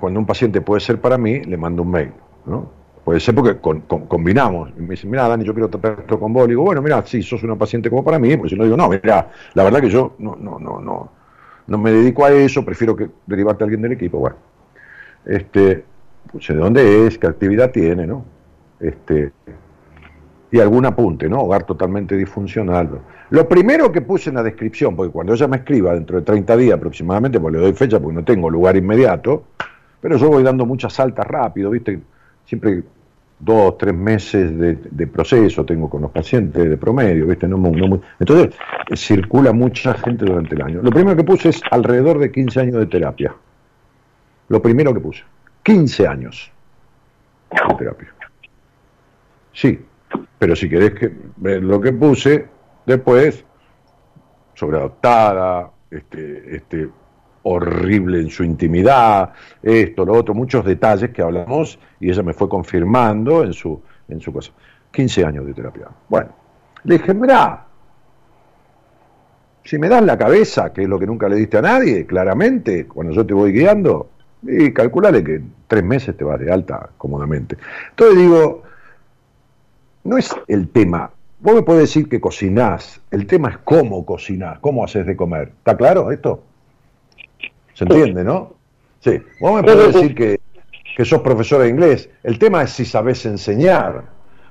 cuando 0.00 0.20
un 0.20 0.26
paciente 0.26 0.60
puede 0.60 0.80
ser 0.80 1.00
para 1.00 1.18
mí, 1.18 1.40
le 1.40 1.56
mando 1.56 1.82
un 1.82 1.90
mail, 1.90 2.12
¿no? 2.46 2.70
Puede 3.04 3.20
ser 3.20 3.34
porque 3.34 3.58
combinamos. 3.60 4.70
Y 4.76 4.82
me 4.82 4.90
dice, 4.90 5.06
mira, 5.06 5.28
Dani, 5.28 5.44
yo 5.44 5.54
quiero 5.54 5.68
tratar 5.68 6.00
esto 6.00 6.20
con 6.20 6.32
vos. 6.32 6.42
Le 6.44 6.50
digo, 6.50 6.62
bueno, 6.62 6.82
mira, 6.82 7.02
sí, 7.06 7.22
sos 7.22 7.42
una 7.42 7.56
paciente 7.56 7.88
como 7.90 8.04
para 8.04 8.18
mí, 8.18 8.36
porque 8.36 8.50
si 8.50 8.56
no 8.56 8.64
digo, 8.64 8.76
no, 8.76 8.88
mira, 8.88 9.30
la 9.54 9.64
verdad 9.64 9.80
que 9.80 9.90
yo 9.90 10.14
no, 10.18 10.36
no, 10.36 10.58
no, 10.58 10.80
no, 10.80 11.10
no 11.66 11.78
me 11.78 11.90
dedico 11.90 12.24
a 12.24 12.30
eso, 12.30 12.64
prefiero 12.64 12.94
que 12.96 13.08
derivarte 13.26 13.64
a 13.64 13.66
alguien 13.66 13.82
del 13.82 13.92
equipo. 13.92 14.18
Bueno, 14.18 14.36
este, 15.24 15.84
puse 16.30 16.54
de 16.54 16.60
dónde 16.60 17.06
es, 17.06 17.18
qué 17.18 17.26
actividad 17.26 17.70
tiene, 17.70 18.06
¿no? 18.06 18.24
Este, 18.80 19.32
y 20.50 20.60
algún 20.60 20.86
apunte, 20.86 21.28
¿no? 21.28 21.40
Hogar 21.42 21.64
totalmente 21.64 22.16
disfuncional. 22.16 23.00
Lo 23.30 23.48
primero 23.48 23.92
que 23.92 24.00
puse 24.00 24.30
en 24.30 24.36
la 24.36 24.42
descripción, 24.42 24.96
porque 24.96 25.12
cuando 25.12 25.34
ella 25.34 25.46
me 25.46 25.58
escriba 25.58 25.92
dentro 25.94 26.18
de 26.18 26.24
30 26.24 26.56
días 26.56 26.76
aproximadamente, 26.76 27.38
pues 27.38 27.54
le 27.54 27.60
doy 27.60 27.72
fecha 27.74 28.00
porque 28.00 28.14
no 28.14 28.24
tengo 28.24 28.48
lugar 28.48 28.76
inmediato, 28.76 29.44
pero 30.00 30.16
yo 30.16 30.28
voy 30.28 30.42
dando 30.42 30.64
muchas 30.64 30.94
saltas 30.94 31.26
rápido, 31.26 31.70
¿viste? 31.70 32.00
Siempre 32.46 32.82
dos, 33.38 33.78
tres 33.78 33.94
meses 33.94 34.58
de, 34.58 35.06
proceso 35.06 35.64
tengo 35.64 35.88
con 35.88 36.02
los 36.02 36.10
pacientes 36.10 36.68
de 36.68 36.76
promedio, 36.76 37.26
¿viste? 37.26 37.46
No, 37.46 37.58
no 37.58 37.86
muy- 37.86 38.00
entonces, 38.18 38.54
circula 38.94 39.52
mucha 39.52 39.94
gente 39.94 40.24
durante 40.24 40.54
el 40.54 40.62
año. 40.62 40.80
Lo 40.82 40.90
primero 40.90 41.16
que 41.16 41.24
puse 41.24 41.50
es 41.50 41.60
alrededor 41.70 42.18
de 42.18 42.32
15 42.32 42.60
años 42.60 42.76
de 42.76 42.86
terapia. 42.86 43.34
Lo 44.48 44.62
primero 44.62 44.94
que 44.94 45.00
puse. 45.00 45.22
15 45.62 46.06
años 46.06 46.50
de 47.50 47.74
terapia. 47.74 48.08
Sí, 49.52 49.78
pero 50.38 50.54
si 50.54 50.68
querés 50.68 50.94
que 50.94 51.12
ver 51.36 51.62
lo 51.62 51.80
que 51.80 51.92
puse, 51.92 52.46
después, 52.86 53.44
sobreadoptada, 54.54 55.70
este, 55.90 56.56
este, 56.56 56.88
horrible 57.42 58.20
en 58.20 58.30
su 58.30 58.44
intimidad, 58.44 59.32
esto, 59.62 60.04
lo 60.04 60.14
otro, 60.14 60.34
muchos 60.34 60.64
detalles 60.64 61.10
que 61.10 61.22
hablamos 61.22 61.78
y 62.00 62.10
ella 62.10 62.22
me 62.22 62.34
fue 62.34 62.48
confirmando 62.48 63.42
en 63.42 63.52
su, 63.52 63.80
en 64.08 64.20
su 64.20 64.32
cosa. 64.32 64.52
15 64.90 65.24
años 65.24 65.46
de 65.46 65.54
terapia. 65.54 65.88
Bueno, 66.08 66.30
le 66.84 66.98
dije, 66.98 67.14
mirá, 67.14 67.66
si 69.64 69.78
me 69.78 69.88
das 69.88 70.02
la 70.02 70.16
cabeza, 70.16 70.72
que 70.72 70.82
es 70.82 70.88
lo 70.88 70.98
que 70.98 71.06
nunca 71.06 71.28
le 71.28 71.36
diste 71.36 71.58
a 71.58 71.62
nadie, 71.62 72.06
claramente, 72.06 72.86
cuando 72.86 73.12
yo 73.12 73.26
te 73.26 73.34
voy 73.34 73.52
guiando, 73.52 74.10
y 74.42 74.72
calculale 74.72 75.22
que 75.22 75.42
tres 75.66 75.84
meses 75.84 76.16
te 76.16 76.24
vas 76.24 76.38
de 76.40 76.50
alta 76.50 76.90
cómodamente. 76.96 77.56
Entonces 77.90 78.18
digo, 78.18 78.62
no 80.08 80.16
es 80.16 80.34
el 80.48 80.68
tema. 80.68 81.10
Vos 81.40 81.54
me 81.54 81.62
podés 81.62 81.82
decir 81.82 82.08
que 82.08 82.20
cocinás, 82.20 83.00
el 83.10 83.26
tema 83.26 83.50
es 83.50 83.58
cómo 83.58 84.04
cocinás, 84.04 84.58
cómo 84.58 84.82
haces 84.82 85.06
de 85.06 85.14
comer. 85.14 85.52
¿Está 85.58 85.76
claro 85.76 86.10
esto? 86.10 86.42
¿Se 87.74 87.84
entiende, 87.84 88.24
no? 88.24 88.54
Sí. 89.00 89.20
Vos 89.40 89.54
me 89.54 89.62
podés 89.62 89.94
decir 89.94 90.14
que, 90.14 90.40
que 90.96 91.04
sos 91.04 91.20
profesora 91.20 91.64
de 91.64 91.70
inglés, 91.70 92.10
el 92.24 92.38
tema 92.38 92.62
es 92.62 92.70
si 92.70 92.84
sabés 92.84 93.24
enseñar. 93.26 94.06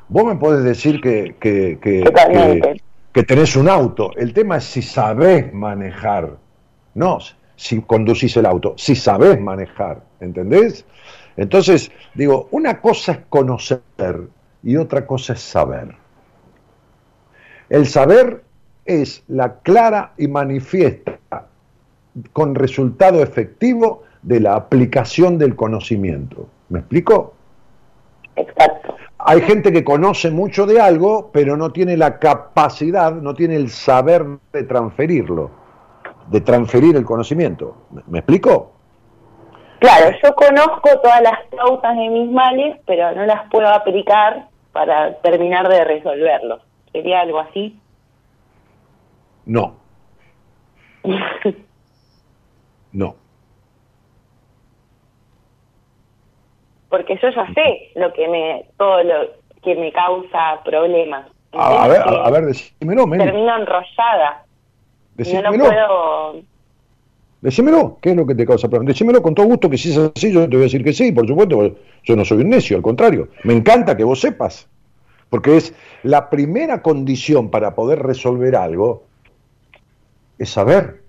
Vos 0.07 0.25
me 0.25 0.35
podés 0.35 0.63
decir 0.63 1.01
que, 1.01 1.35
que, 1.39 1.77
que, 1.81 2.03
que, 2.03 2.81
que 3.11 3.23
tenés 3.23 3.57
un 3.57 3.67
auto, 3.67 4.11
el 4.15 4.31
tema 4.33 4.57
es 4.57 4.63
si 4.63 4.81
sabés 4.81 5.51
manejar, 5.53 6.37
no 6.93 7.19
si 7.57 7.81
conducís 7.81 8.37
el 8.37 8.45
auto, 8.45 8.75
si 8.77 8.95
sabés 8.95 9.41
manejar, 9.41 10.03
¿entendés? 10.21 10.85
Entonces, 11.35 11.91
digo, 12.13 12.47
una 12.51 12.79
cosa 12.79 13.11
es 13.13 13.19
conocer 13.29 13.81
y 14.67 14.75
otra 14.75 15.07
cosa 15.07 15.31
es 15.31 15.39
saber. 15.39 15.95
El 17.69 17.85
saber 17.87 18.43
es 18.85 19.23
la 19.29 19.59
clara 19.59 20.11
y 20.17 20.27
manifiesta 20.27 21.19
con 22.33 22.53
resultado 22.53 23.23
efectivo 23.23 24.03
de 24.23 24.41
la 24.41 24.55
aplicación 24.55 25.37
del 25.37 25.55
conocimiento. 25.55 26.49
¿Me 26.67 26.79
explico? 26.79 27.33
Exacto. 28.35 28.97
Hay 29.19 29.39
gente 29.39 29.71
que 29.71 29.85
conoce 29.85 30.31
mucho 30.31 30.65
de 30.65 30.81
algo, 30.81 31.29
pero 31.31 31.55
no 31.55 31.71
tiene 31.71 31.95
la 31.95 32.19
capacidad, 32.19 33.13
no 33.13 33.33
tiene 33.35 33.55
el 33.55 33.69
saber 33.69 34.25
de 34.51 34.63
transferirlo, 34.63 35.49
de 36.29 36.41
transferir 36.41 36.97
el 36.97 37.05
conocimiento. 37.05 37.77
¿Me, 37.91 38.01
me 38.07 38.19
explico? 38.19 38.73
Claro, 39.79 40.13
yo 40.21 40.35
conozco 40.35 40.89
todas 41.01 41.21
las 41.21 41.39
causas 41.55 41.95
de 41.95 42.09
mis 42.09 42.29
males, 42.31 42.77
pero 42.85 43.13
no 43.15 43.25
las 43.25 43.49
puedo 43.49 43.69
aplicar 43.69 44.49
para 44.77 45.15
terminar 45.21 45.67
de 45.67 45.83
resolverlos. 45.85 46.61
¿Sería 46.91 47.21
algo 47.21 47.39
así? 47.39 47.75
No, 49.47 49.75
no. 52.91 53.15
Porque 56.89 57.17
yo 57.19 57.29
ya 57.29 57.47
sé 57.55 57.91
lo 57.95 58.13
que 58.13 58.27
me, 58.27 58.65
todo 58.77 59.01
lo 59.03 59.31
que 59.63 59.73
me 59.75 59.91
causa 59.91 60.61
problemas. 60.63 61.25
A, 61.53 61.85
a 61.85 61.87
ver, 61.87 62.01
a, 62.01 62.25
a 62.27 62.29
ver, 62.29 62.45
decímelo. 62.45 63.09
Termino 63.09 63.55
enrollada. 63.57 64.45
Y 65.17 65.33
no 65.33 65.41
lo 65.41 65.51
Decímelo. 65.51 65.65
puedo... 65.65 66.35
Decímelo, 67.41 67.97
¿qué 68.01 68.11
es 68.11 68.15
lo 68.15 68.25
que 68.25 68.33
te 68.33 68.45
causa 68.45 68.67
problemas? 68.67 68.95
Decímelo 68.95 69.21
con 69.21 69.35
todo 69.35 69.45
gusto 69.45 69.69
que 69.69 69.77
si 69.77 69.91
es 69.91 69.97
así, 69.97 70.31
yo 70.31 70.41
te 70.41 70.55
voy 70.55 70.61
a 70.61 70.63
decir 70.63 70.83
que 70.83 70.93
sí, 70.93 71.11
por 71.11 71.27
supuesto, 71.27 71.75
yo 72.03 72.15
no 72.15 72.25
soy 72.25 72.39
un 72.39 72.49
necio, 72.49 72.77
al 72.77 72.83
contrario. 72.83 73.29
Me 73.43 73.53
encanta 73.53 73.95
que 73.95 74.03
vos 74.03 74.19
sepas, 74.19 74.67
porque 75.29 75.57
es 75.57 75.73
la 76.03 76.29
primera 76.29 76.81
condición 76.81 77.49
para 77.49 77.75
poder 77.75 77.99
resolver 77.99 78.55
algo, 78.55 79.03
es 80.39 80.49
saber 80.49 81.01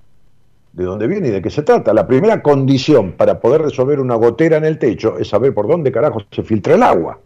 de 0.72 0.84
dónde 0.84 1.06
viene 1.06 1.28
y 1.28 1.30
de 1.30 1.42
qué 1.42 1.50
se 1.50 1.62
trata. 1.62 1.94
La 1.94 2.06
primera 2.06 2.42
condición 2.42 3.12
para 3.12 3.40
poder 3.40 3.62
resolver 3.62 3.98
una 3.98 4.14
gotera 4.14 4.58
en 4.58 4.64
el 4.64 4.78
techo 4.78 5.18
es 5.18 5.28
saber 5.28 5.54
por 5.54 5.66
dónde 5.66 5.90
carajo 5.90 6.20
se 6.30 6.42
filtra 6.42 6.74
el 6.74 6.82
agua. 6.82 7.18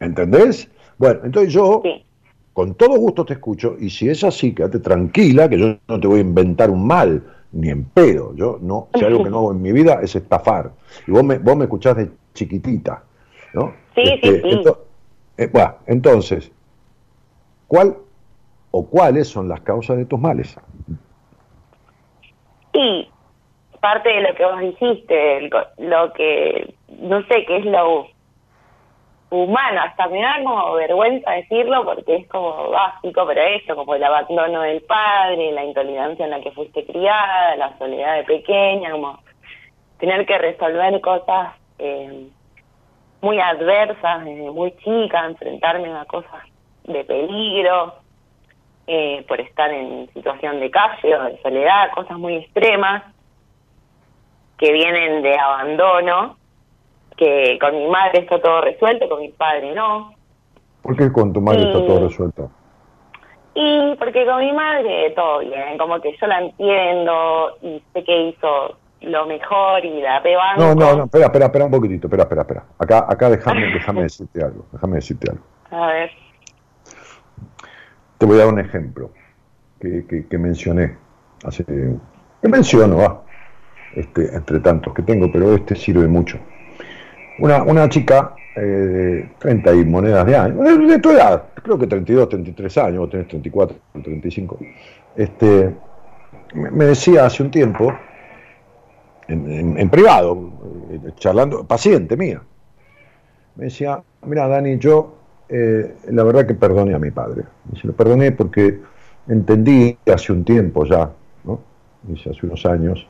¿Entendés? 0.00 0.68
Bueno, 0.98 1.20
entonces 1.24 1.52
yo 1.52 1.82
con 2.52 2.74
todo 2.74 2.96
gusto 2.96 3.24
te 3.24 3.34
escucho 3.34 3.76
y 3.78 3.90
si 3.90 4.08
es 4.08 4.24
así, 4.24 4.52
quédate 4.52 4.78
tranquila 4.78 5.48
que 5.48 5.58
yo 5.58 5.76
no 5.86 6.00
te 6.00 6.06
voy 6.06 6.18
a 6.18 6.22
inventar 6.22 6.70
un 6.70 6.86
mal, 6.86 7.22
ni 7.52 7.68
en 7.70 7.84
pedo. 7.84 8.34
Yo 8.34 8.58
no, 8.60 8.88
si 8.94 9.04
algo 9.04 9.22
que 9.22 9.30
no 9.30 9.38
hago 9.38 9.52
en 9.52 9.62
mi 9.62 9.72
vida 9.72 10.00
es 10.02 10.16
estafar. 10.16 10.72
Y 11.06 11.10
vos 11.10 11.22
me, 11.24 11.38
vos 11.38 11.56
me 11.56 11.64
escuchás 11.64 11.96
de 11.96 12.10
chiquitita, 12.34 13.02
¿no? 13.54 13.72
Sí, 13.94 14.02
sí, 14.06 14.18
sí. 14.22 14.42
ento- 14.42 14.78
eh, 15.36 15.48
bueno, 15.52 15.74
entonces, 15.86 16.50
¿cuál 17.66 17.96
o 18.70 18.86
cuáles 18.86 19.28
son 19.28 19.48
las 19.48 19.60
causas 19.60 19.96
de 19.98 20.06
tus 20.06 20.18
males? 20.18 20.56
Y 22.72 23.08
parte 23.80 24.08
de 24.08 24.20
lo 24.22 24.34
que 24.34 24.44
vos 24.44 24.60
dijiste, 24.60 25.50
lo 25.78 26.12
que, 26.14 26.74
no 27.00 27.20
sé, 27.26 27.44
qué 27.46 27.58
es 27.58 27.64
lo 27.66 28.06
humano, 29.32 29.80
hasta 29.82 30.08
me 30.08 30.20
da 30.20 30.36
como 30.44 30.74
vergüenza 30.74 31.30
decirlo 31.32 31.84
porque 31.84 32.16
es 32.16 32.28
como 32.28 32.70
básico, 32.70 33.26
pero 33.26 33.40
eso, 33.40 33.74
como 33.74 33.94
el 33.94 34.04
abandono 34.04 34.62
del 34.62 34.82
padre, 34.82 35.52
la 35.52 35.64
intolerancia 35.64 36.24
en 36.24 36.30
la 36.30 36.40
que 36.40 36.52
fuiste 36.52 36.84
criada, 36.84 37.56
la 37.56 37.76
soledad 37.78 38.16
de 38.16 38.24
pequeña, 38.24 38.92
como 38.92 39.18
tener 39.98 40.26
que 40.26 40.36
resolver 40.36 41.00
cosas 41.00 41.54
eh, 41.78 42.28
muy 43.22 43.40
adversas 43.40 44.24
desde 44.24 44.50
muy 44.50 44.72
chica, 44.78 45.24
enfrentarme 45.24 45.92
a 45.92 46.04
cosas 46.04 46.42
de 46.84 47.04
peligro, 47.04 47.94
eh, 48.86 49.24
por 49.28 49.40
estar 49.40 49.70
en 49.70 50.12
situación 50.12 50.60
de 50.60 50.70
calle 50.70 51.16
o 51.16 51.24
de 51.24 51.40
soledad, 51.40 51.90
cosas 51.94 52.18
muy 52.18 52.34
extremas 52.34 53.04
que 54.58 54.72
vienen 54.72 55.22
de 55.22 55.38
abandono, 55.38 56.36
que 57.16 57.58
con 57.60 57.76
mi 57.76 57.88
madre 57.88 58.20
está 58.20 58.40
todo 58.40 58.60
resuelto, 58.62 59.08
con 59.08 59.20
mi 59.20 59.28
padre 59.30 59.74
no. 59.74 60.14
¿Por 60.82 60.96
qué 60.96 61.12
con 61.12 61.32
tu 61.32 61.40
madre 61.40 61.64
está 61.64 61.84
todo 61.86 62.08
resuelto? 62.08 62.50
Y 63.54 63.94
porque 63.96 64.24
con 64.24 64.38
mi 64.40 64.52
madre 64.52 65.10
todo 65.10 65.40
bien, 65.40 65.76
como 65.78 66.00
que 66.00 66.16
yo 66.18 66.26
la 66.26 66.40
entiendo 66.40 67.56
y 67.62 67.82
sé 67.92 68.02
que 68.04 68.28
hizo 68.28 68.76
lo 69.02 69.26
mejor 69.26 69.84
y 69.84 70.00
la 70.00 70.20
rebanco. 70.20 70.60
No, 70.60 70.74
no, 70.74 70.96
no, 70.96 71.04
espera, 71.04 71.26
espera, 71.26 71.46
espera 71.46 71.64
un 71.66 71.70
poquitito, 71.70 72.06
espera, 72.06 72.22
espera, 72.22 72.42
espera. 72.42 72.64
Acá, 72.78 73.06
acá 73.08 73.30
déjame, 73.30 73.72
déjame 73.72 74.02
decirte 74.04 74.42
algo, 74.42 74.66
déjame 74.72 74.96
decirte 74.96 75.30
algo. 75.30 75.44
A 75.70 75.86
ver, 75.86 76.10
Te 78.18 78.26
voy 78.26 78.36
a 78.36 78.44
dar 78.44 78.52
un 78.52 78.60
ejemplo 78.60 79.10
que, 79.80 80.06
que, 80.06 80.26
que 80.28 80.38
mencioné 80.38 80.96
hace, 81.44 81.64
que 81.64 82.48
menciono, 82.48 82.96
va, 82.96 83.22
este, 83.94 84.34
entre 84.34 84.60
tantos 84.60 84.94
que 84.94 85.02
tengo, 85.02 85.30
pero 85.32 85.54
este 85.54 85.74
sirve 85.74 86.06
mucho. 86.06 86.38
Una, 87.38 87.62
una 87.62 87.88
chica 87.88 88.34
eh, 88.54 88.60
de 88.60 89.30
30 89.38 89.74
y 89.74 89.84
monedas 89.84 90.26
de 90.26 90.36
años, 90.36 90.64
de, 90.64 90.78
de 90.86 90.98
tu 90.98 91.10
edad, 91.10 91.44
creo 91.54 91.78
que 91.78 91.86
32, 91.86 92.28
33 92.28 92.78
años, 92.78 92.98
vos 92.98 93.10
tenés 93.10 93.28
34, 93.28 93.76
35, 94.02 94.58
este, 95.16 95.74
me 96.54 96.84
decía 96.84 97.26
hace 97.26 97.42
un 97.42 97.50
tiempo, 97.50 97.92
en, 99.28 99.88
privado, 99.90 100.52
eh, 100.90 101.10
charlando, 101.16 101.64
paciente 101.64 102.16
mía. 102.16 102.42
Me 103.56 103.64
decía, 103.64 104.02
mira 104.26 104.48
Dani, 104.48 104.78
yo 104.78 105.14
eh, 105.48 105.94
la 106.10 106.24
verdad 106.24 106.46
que 106.46 106.54
perdoné 106.54 106.94
a 106.94 106.98
mi 106.98 107.10
padre. 107.10 107.44
Y 107.72 107.86
lo 107.86 107.92
perdoné 107.94 108.32
porque 108.32 108.80
entendí 109.28 109.96
hace 110.12 110.32
un 110.32 110.44
tiempo 110.44 110.84
ya, 110.84 111.10
¿no? 111.44 111.60
Hace 112.14 112.46
unos 112.46 112.66
años, 112.66 113.06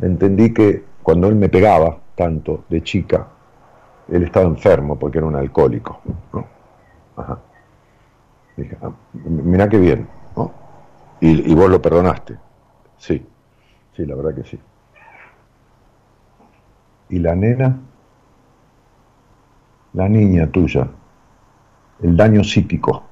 entendí 0.00 0.52
que 0.52 0.82
cuando 1.02 1.28
él 1.28 1.36
me 1.36 1.48
pegaba 1.48 1.98
tanto 2.14 2.64
de 2.68 2.82
chica, 2.82 3.28
él 4.08 4.22
estaba 4.22 4.46
enfermo 4.46 4.98
porque 4.98 5.18
era 5.18 5.26
un 5.26 5.36
alcohólico. 5.36 6.00
Ajá. 7.16 7.38
Dije, 8.56 8.76
ah, 8.82 8.90
mira 9.12 9.68
qué 9.68 9.78
bien, 9.78 10.08
¿no? 10.36 10.52
Y, 11.20 11.50
y 11.50 11.54
vos 11.54 11.68
lo 11.70 11.80
perdonaste. 11.80 12.36
Sí, 12.96 13.26
sí, 13.94 14.06
la 14.06 14.14
verdad 14.14 14.34
que 14.34 14.44
sí. 14.44 14.60
¿Y 17.08 17.18
la 17.18 17.34
nena? 17.34 17.76
La 19.92 20.08
niña 20.08 20.48
tuya, 20.48 20.88
el 22.02 22.16
daño 22.16 22.42
psíquico, 22.42 23.04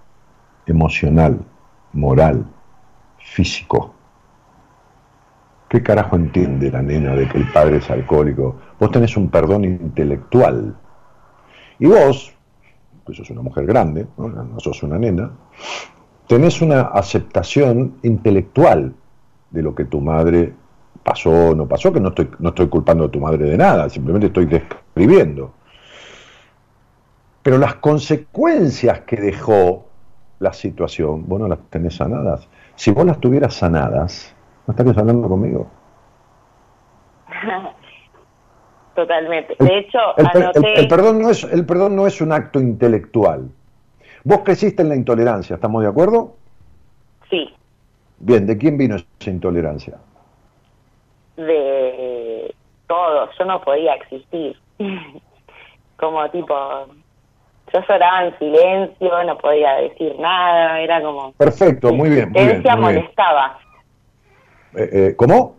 emocional, 0.66 1.44
moral, 1.92 2.44
físico. 3.18 3.94
¿Qué 5.68 5.82
carajo 5.82 6.16
entiende 6.16 6.70
la 6.70 6.82
nena 6.82 7.14
de 7.14 7.28
que 7.28 7.38
el 7.38 7.50
padre 7.52 7.76
es 7.76 7.90
alcohólico? 7.90 8.56
Vos 8.78 8.90
tenés 8.90 9.16
un 9.16 9.30
perdón 9.30 9.64
intelectual. 9.64 10.76
Y 11.82 11.86
vos, 11.88 12.32
que 13.04 13.12
sos 13.12 13.28
una 13.30 13.42
mujer 13.42 13.66
grande, 13.66 14.06
no, 14.16 14.28
no 14.28 14.60
sos 14.60 14.84
una 14.84 14.98
nena, 14.98 15.32
tenés 16.28 16.62
una 16.62 16.82
aceptación 16.82 17.98
intelectual 18.04 18.94
de 19.50 19.62
lo 19.62 19.74
que 19.74 19.86
tu 19.86 20.00
madre 20.00 20.54
pasó 21.02 21.30
o 21.30 21.54
no 21.56 21.66
pasó, 21.66 21.92
que 21.92 21.98
no 21.98 22.10
estoy, 22.10 22.30
no 22.38 22.50
estoy 22.50 22.68
culpando 22.68 23.06
a 23.06 23.10
tu 23.10 23.18
madre 23.18 23.50
de 23.50 23.58
nada, 23.58 23.88
simplemente 23.88 24.28
estoy 24.28 24.46
describiendo. 24.46 25.54
Pero 27.42 27.58
las 27.58 27.74
consecuencias 27.74 29.00
que 29.00 29.16
dejó 29.16 29.88
la 30.38 30.52
situación, 30.52 31.24
vos 31.26 31.40
no 31.40 31.48
las 31.48 31.58
tenés 31.68 31.96
sanadas. 31.96 32.48
Si 32.76 32.92
vos 32.92 33.04
las 33.04 33.18
tuvieras 33.18 33.54
sanadas, 33.54 34.32
¿no 34.68 34.70
estarías 34.70 34.98
hablando 34.98 35.28
conmigo? 35.28 35.66
Totalmente. 38.94 39.54
De 39.58 39.78
hecho, 39.78 39.98
el, 40.18 40.26
anoté... 40.26 40.74
el- 40.74 40.78
el 40.80 40.88
perdón 40.88 41.20
no 41.22 41.30
es, 41.30 41.44
el 41.44 41.64
perdón 41.64 41.96
no 41.96 42.06
es 42.06 42.20
un 42.20 42.32
acto 42.32 42.60
intelectual. 42.60 43.48
Vos 44.24 44.40
creciste 44.44 44.82
en 44.82 44.88
la 44.90 44.96
intolerancia, 44.96 45.54
¿estamos 45.56 45.82
de 45.82 45.88
acuerdo? 45.88 46.36
Sí, 47.30 47.52
Bien, 48.18 48.46
¿de 48.46 48.56
quién 48.56 48.76
vino 48.78 48.94
esa 48.96 49.30
intolerancia? 49.30 49.98
de 51.36 52.54
todo. 52.86 53.28
Yo 53.38 53.44
no 53.44 53.60
podía 53.62 53.94
existir. 53.94 54.56
como 55.96 56.28
tipo, 56.30 56.54
yo 57.72 57.80
lloraba 57.88 58.26
en 58.26 58.38
silencio, 58.38 59.24
no 59.24 59.38
podía 59.38 59.74
decir 59.76 60.14
nada, 60.18 60.80
era 60.80 61.00
como... 61.00 61.32
Perfecto, 61.32 61.92
muy 61.92 62.10
bien, 62.10 62.30
Mi 62.32 62.40
muy 62.40 62.42
bien. 62.42 62.48
existencia 62.56 62.74
bien. 62.76 62.80
molestaba. 62.96 63.58
Eh, 64.76 64.90
eh, 64.92 65.14
¿Cómo? 65.16 65.56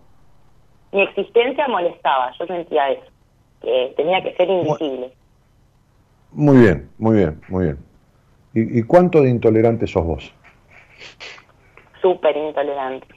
Mi 0.92 1.02
existencia 1.02 1.68
molestaba, 1.68 2.32
yo 2.38 2.46
sentía 2.46 2.92
eso, 2.92 3.06
que 3.64 3.94
tenía 3.96 4.22
que 4.22 4.36
ser 4.36 4.50
invisible. 4.50 5.14
Muy 6.32 6.58
bien, 6.58 6.90
muy 6.98 7.18
bien, 7.18 7.42
muy 7.48 7.66
bien. 7.66 7.78
¿Y, 8.54 8.80
y 8.80 8.84
cuánto 8.84 9.22
de 9.22 9.30
intolerante 9.30 9.88
sos 9.88 10.06
vos? 10.06 10.34
Súper 12.02 12.36
intolerante. 12.38 13.08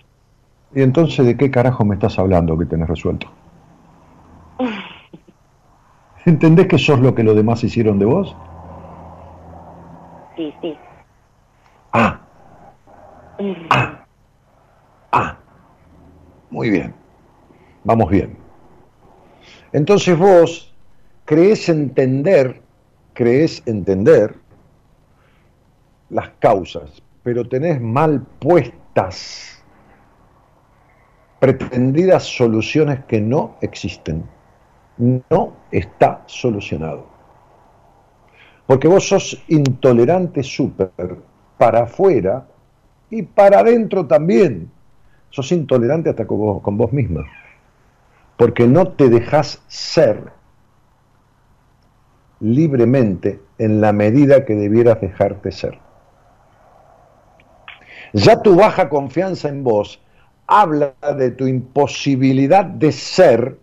¿Y 0.70 0.82
entonces 0.82 1.26
de 1.26 1.36
qué 1.36 1.50
carajo 1.50 1.84
me 1.84 1.94
estás 1.94 2.18
hablando 2.18 2.58
que 2.58 2.66
tenés 2.66 2.88
resuelto? 2.88 3.28
¿Entendés 6.26 6.66
que 6.66 6.78
sos 6.78 7.00
lo 7.00 7.14
que 7.14 7.22
los 7.22 7.36
demás 7.36 7.62
hicieron 7.64 7.98
de 7.98 8.04
vos? 8.04 8.36
Sí, 10.36 10.54
sí. 10.60 10.78
Ah, 11.92 12.20
ah, 15.12 15.36
muy 16.50 16.70
bien. 16.70 16.94
Vamos 17.84 18.10
bien. 18.10 18.45
Entonces 19.76 20.18
vos 20.18 20.74
crees 21.26 21.68
entender, 21.68 22.62
crees 23.12 23.62
entender 23.66 24.34
las 26.08 26.30
causas, 26.38 27.02
pero 27.22 27.46
tenés 27.46 27.78
mal 27.78 28.22
puestas 28.38 29.62
pretendidas 31.40 32.22
soluciones 32.22 33.04
que 33.04 33.20
no 33.20 33.58
existen. 33.60 34.24
No 34.96 35.52
está 35.70 36.22
solucionado. 36.24 37.04
Porque 38.66 38.88
vos 38.88 39.06
sos 39.06 39.44
intolerante 39.48 40.42
súper 40.42 41.18
para 41.58 41.82
afuera 41.82 42.46
y 43.10 43.24
para 43.24 43.58
adentro 43.58 44.06
también. 44.06 44.70
Sos 45.28 45.52
intolerante 45.52 46.08
hasta 46.08 46.26
con 46.26 46.38
vos, 46.38 46.62
con 46.62 46.78
vos 46.78 46.90
misma. 46.94 47.26
Porque 48.36 48.66
no 48.66 48.88
te 48.88 49.08
dejas 49.08 49.62
ser 49.66 50.32
libremente 52.40 53.40
en 53.58 53.80
la 53.80 53.92
medida 53.92 54.44
que 54.44 54.54
debieras 54.54 55.00
dejarte 55.00 55.52
ser. 55.52 55.78
Ya 58.12 58.42
tu 58.42 58.56
baja 58.56 58.88
confianza 58.88 59.48
en 59.48 59.64
vos 59.64 60.00
habla 60.46 60.94
de 61.16 61.30
tu 61.32 61.46
imposibilidad 61.46 62.64
de 62.64 62.92
ser 62.92 63.58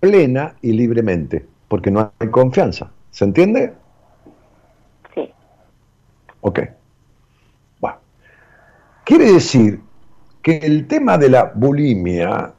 plena 0.00 0.56
y 0.62 0.72
libremente, 0.72 1.46
porque 1.68 1.90
no 1.90 2.12
hay 2.18 2.28
confianza. 2.28 2.90
¿Se 3.10 3.24
entiende? 3.24 3.74
Sí. 5.14 5.30
Ok. 6.40 6.60
Bueno. 7.80 7.98
Quiere 9.04 9.32
decir 9.32 9.80
que 10.42 10.56
el 10.58 10.86
tema 10.86 11.18
de 11.18 11.28
la 11.28 11.52
bulimia, 11.54 12.53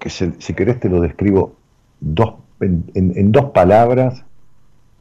que 0.00 0.10
se- 0.10 0.40
si 0.40 0.54
querés 0.54 0.80
te 0.80 0.88
lo 0.88 1.00
describo 1.00 1.52
dos, 2.00 2.34
en, 2.60 2.90
en- 2.94 3.16
en 3.16 3.32
dos 3.32 3.46
palabras 3.52 4.24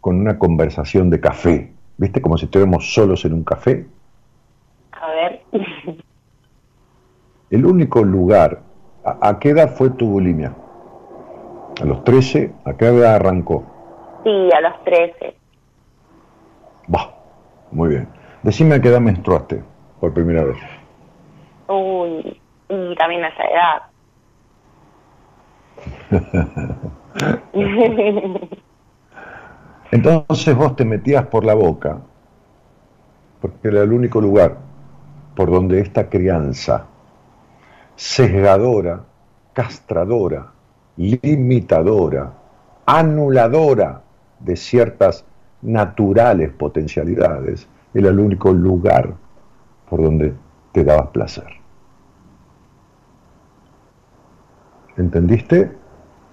con 0.01 0.17
una 0.19 0.39
conversación 0.39 1.09
de 1.09 1.19
café, 1.19 1.73
¿viste? 1.97 2.21
Como 2.21 2.37
si 2.37 2.45
estuviéramos 2.45 2.93
solos 2.93 3.25
en 3.25 3.33
un 3.33 3.43
café. 3.43 3.87
A 4.93 5.07
ver. 5.11 5.41
El 7.49 7.65
único 7.65 8.03
lugar, 8.03 8.61
¿a, 9.03 9.29
a 9.29 9.39
qué 9.39 9.49
edad 9.49 9.75
fue 9.75 9.89
tu 9.91 10.07
bulimia? 10.07 10.53
A 11.81 11.85
los 11.85 12.03
13, 12.03 12.53
¿a 12.65 12.73
qué 12.75 12.85
edad 12.85 13.15
arrancó? 13.15 13.63
sí, 14.23 14.49
a 14.53 14.61
los 14.61 14.83
13. 14.83 15.39
Bah, 16.87 17.13
muy 17.71 17.89
bien. 17.89 18.07
Decime 18.43 18.75
a 18.75 18.81
qué 18.81 18.89
edad 18.89 19.01
menstruaste 19.01 19.63
por 19.99 20.13
primera 20.13 20.43
vez. 20.43 20.57
Uy, 21.67 22.41
y 22.69 22.95
también 22.95 23.23
a 23.23 23.29
esa 23.29 23.43
edad. 23.43 23.81
Entonces 29.91 30.55
vos 30.55 30.75
te 30.75 30.85
metías 30.85 31.25
por 31.27 31.43
la 31.43 31.55
boca, 31.55 31.99
porque 33.41 33.69
era 33.69 33.81
el 33.81 33.91
único 33.91 34.21
lugar 34.21 34.57
por 35.35 35.49
donde 35.49 35.79
esta 35.79 36.09
crianza 36.09 36.85
sesgadora, 37.95 39.03
castradora, 39.53 40.51
limitadora, 40.97 42.33
anuladora 42.85 44.03
de 44.39 44.55
ciertas 44.55 45.25
naturales 45.61 46.51
potencialidades, 46.51 47.67
era 47.93 48.09
el 48.09 48.19
único 48.19 48.53
lugar 48.53 49.13
por 49.89 50.01
donde 50.01 50.33
te 50.71 50.83
dabas 50.83 51.07
placer. 51.07 51.58
¿Entendiste? 54.99 55.71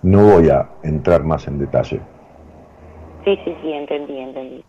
No 0.03 0.25
voy 0.25 0.51
a 0.51 0.69
entrar 0.83 1.23
más 1.23 1.47
en 1.47 1.61
detalle. 1.61 2.01
Sí, 3.25 3.39
sí, 3.45 3.57
sí, 3.63 3.73
entendí, 3.73 4.19
entendí. 4.19 4.65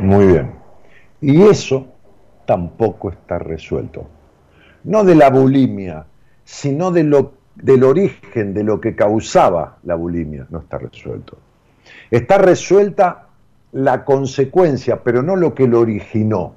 Muy 0.00 0.26
bien. 0.26 0.52
Y 1.20 1.42
eso 1.42 1.86
tampoco 2.46 3.10
está 3.10 3.38
resuelto. 3.38 4.08
No 4.82 5.04
de 5.04 5.14
la 5.14 5.30
bulimia, 5.30 6.06
sino 6.42 6.90
de 6.90 7.04
lo, 7.04 7.34
del 7.54 7.84
origen 7.84 8.54
de 8.54 8.64
lo 8.64 8.80
que 8.80 8.96
causaba 8.96 9.78
la 9.84 9.94
bulimia. 9.94 10.48
No 10.50 10.58
está 10.58 10.78
resuelto. 10.78 11.38
Está 12.10 12.38
resuelta 12.38 13.28
la 13.70 14.04
consecuencia, 14.04 15.04
pero 15.04 15.22
no 15.22 15.36
lo 15.36 15.54
que 15.54 15.68
lo 15.68 15.78
originó. 15.78 16.54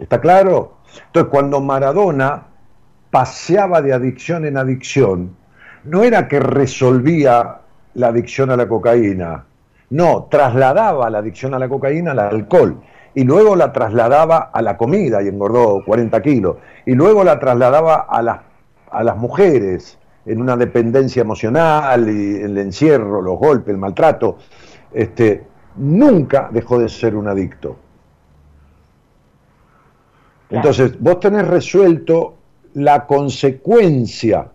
¿Está 0.00 0.20
claro? 0.20 0.78
Entonces, 1.06 1.30
cuando 1.30 1.60
Maradona 1.60 2.55
paseaba 3.10 3.82
de 3.82 3.92
adicción 3.92 4.44
en 4.44 4.56
adicción, 4.56 5.36
no 5.84 6.02
era 6.02 6.28
que 6.28 6.40
resolvía 6.40 7.58
la 7.94 8.08
adicción 8.08 8.50
a 8.50 8.56
la 8.56 8.68
cocaína, 8.68 9.44
no, 9.90 10.26
trasladaba 10.30 11.08
la 11.10 11.18
adicción 11.18 11.54
a 11.54 11.58
la 11.58 11.68
cocaína 11.68 12.12
al 12.12 12.18
alcohol. 12.18 12.80
Y 13.14 13.24
luego 13.24 13.56
la 13.56 13.72
trasladaba 13.72 14.50
a 14.52 14.60
la 14.60 14.76
comida 14.76 15.22
y 15.22 15.28
engordó 15.28 15.82
40 15.84 16.20
kilos. 16.22 16.56
Y 16.84 16.94
luego 16.94 17.24
la 17.24 17.38
trasladaba 17.38 18.06
a 18.08 18.20
las, 18.20 18.40
a 18.90 19.02
las 19.02 19.16
mujeres 19.16 19.98
en 20.26 20.40
una 20.40 20.56
dependencia 20.56 21.22
emocional 21.22 22.10
y 22.10 22.42
el 22.42 22.58
encierro, 22.58 23.22
los 23.22 23.38
golpes, 23.38 23.72
el 23.72 23.78
maltrato, 23.78 24.38
este, 24.92 25.44
nunca 25.76 26.48
dejó 26.50 26.78
de 26.78 26.88
ser 26.88 27.14
un 27.14 27.28
adicto. 27.28 27.76
Entonces, 30.50 31.00
vos 31.00 31.20
tenés 31.20 31.46
resuelto 31.46 32.34
la 32.76 33.06
consecuencia, 33.06 34.50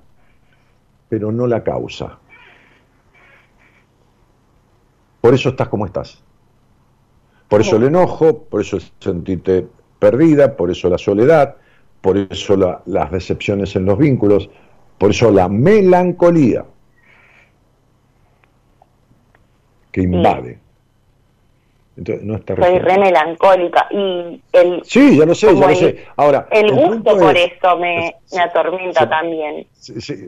pero 1.10 1.32
no 1.32 1.48
la 1.48 1.64
causa. 1.64 2.20
Por 5.20 5.34
eso 5.34 5.50
estás 5.50 5.68
como 5.70 5.88
estás. 5.88 6.24
Por 7.50 7.62
eso 7.62 7.78
el 7.78 7.84
enojo, 7.84 8.44
por 8.44 8.62
eso 8.62 8.78
sentirte 9.00 9.68
perdida, 9.98 10.56
por 10.56 10.70
eso 10.70 10.88
la 10.88 11.00
soledad, 11.00 11.58
por 12.02 12.16
eso 12.16 12.82
las 12.86 13.12
decepciones 13.12 13.76
en 13.76 13.86
los 13.86 13.98
vínculos, 13.98 14.52
por 15.00 15.10
eso 15.10 15.32
la 15.32 15.50
melancolía 15.50 16.64
que 19.92 20.02
invade. 20.02 20.60
Entonces, 22.02 22.26
no 22.26 22.36
está 22.36 22.56
Soy 22.56 22.80
re 22.80 22.98
melancólica 22.98 23.88
y 23.92 24.42
el 24.54 24.82
sí 24.84 25.18
ya 25.18 25.26
lo 25.26 25.36
sé 25.36 25.56
ya 25.56 25.68
lo 25.68 25.76
sé. 25.76 26.04
Ahora 26.16 26.48
el, 26.50 26.72
gusto 26.72 27.16
por 27.16 27.38
eso 27.38 27.78
me, 27.78 28.16
me 28.34 28.42
atormenta 28.42 29.08
también. 29.08 29.68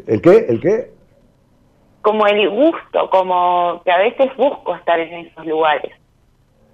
El 0.05 0.21
qué 0.21 0.45
el 0.49 0.61
qué 0.61 0.91
como 2.03 2.27
el 2.27 2.47
gusto 2.47 3.09
como 3.09 3.81
que 3.83 3.91
a 3.91 3.97
veces 3.97 4.29
busco 4.37 4.75
estar 4.75 4.99
en 4.99 5.25
esos 5.25 5.47
lugares. 5.47 5.91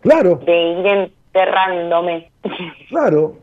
Claro. 0.02 0.36
De 0.46 0.62
ir 0.62 0.86
enterrándome. 0.86 2.30
Claro. 2.90 3.38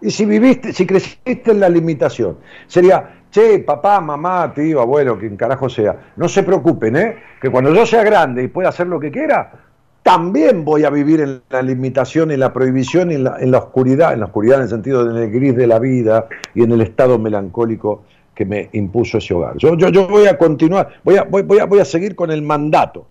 Y 0.00 0.10
si 0.10 0.24
viviste 0.24 0.72
si 0.72 0.86
creciste 0.86 1.50
en 1.50 1.60
la 1.60 1.68
limitación 1.68 2.38
sería 2.66 3.24
che 3.30 3.58
papá 3.58 4.00
mamá 4.00 4.54
tío 4.54 4.80
abuelo 4.80 5.18
quien 5.18 5.36
carajo 5.36 5.68
sea 5.68 6.12
no 6.16 6.28
se 6.28 6.42
preocupen 6.42 6.96
eh 6.96 7.16
que 7.42 7.50
cuando 7.50 7.74
yo 7.74 7.84
sea 7.84 8.02
grande 8.02 8.42
y 8.42 8.48
pueda 8.48 8.70
hacer 8.70 8.86
lo 8.86 8.98
que 8.98 9.10
quiera 9.10 9.69
también 10.02 10.64
voy 10.64 10.84
a 10.84 10.90
vivir 10.90 11.20
en 11.20 11.42
la 11.50 11.62
limitación, 11.62 12.30
en 12.30 12.40
la 12.40 12.52
prohibición, 12.52 13.10
en 13.10 13.24
la, 13.24 13.36
en 13.38 13.50
la 13.50 13.58
oscuridad, 13.58 14.12
en 14.12 14.20
la 14.20 14.26
oscuridad 14.26 14.56
en 14.56 14.62
el 14.62 14.68
sentido 14.68 15.04
del 15.04 15.30
gris 15.30 15.56
de 15.56 15.66
la 15.66 15.78
vida 15.78 16.26
y 16.54 16.62
en 16.62 16.72
el 16.72 16.80
estado 16.80 17.18
melancólico 17.18 18.04
que 18.34 18.44
me 18.46 18.70
impuso 18.72 19.18
ese 19.18 19.34
hogar. 19.34 19.56
Yo, 19.58 19.76
yo, 19.76 19.90
yo 19.90 20.08
voy 20.08 20.26
a 20.26 20.38
continuar, 20.38 20.88
voy 21.04 21.16
a, 21.16 21.24
voy, 21.24 21.42
voy, 21.42 21.58
a, 21.58 21.66
voy 21.66 21.80
a 21.80 21.84
seguir 21.84 22.16
con 22.16 22.30
el 22.30 22.40
mandato. 22.40 23.06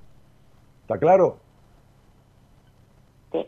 ¿Está 0.82 0.98
claro? 0.98 1.38
Sí. 3.32 3.46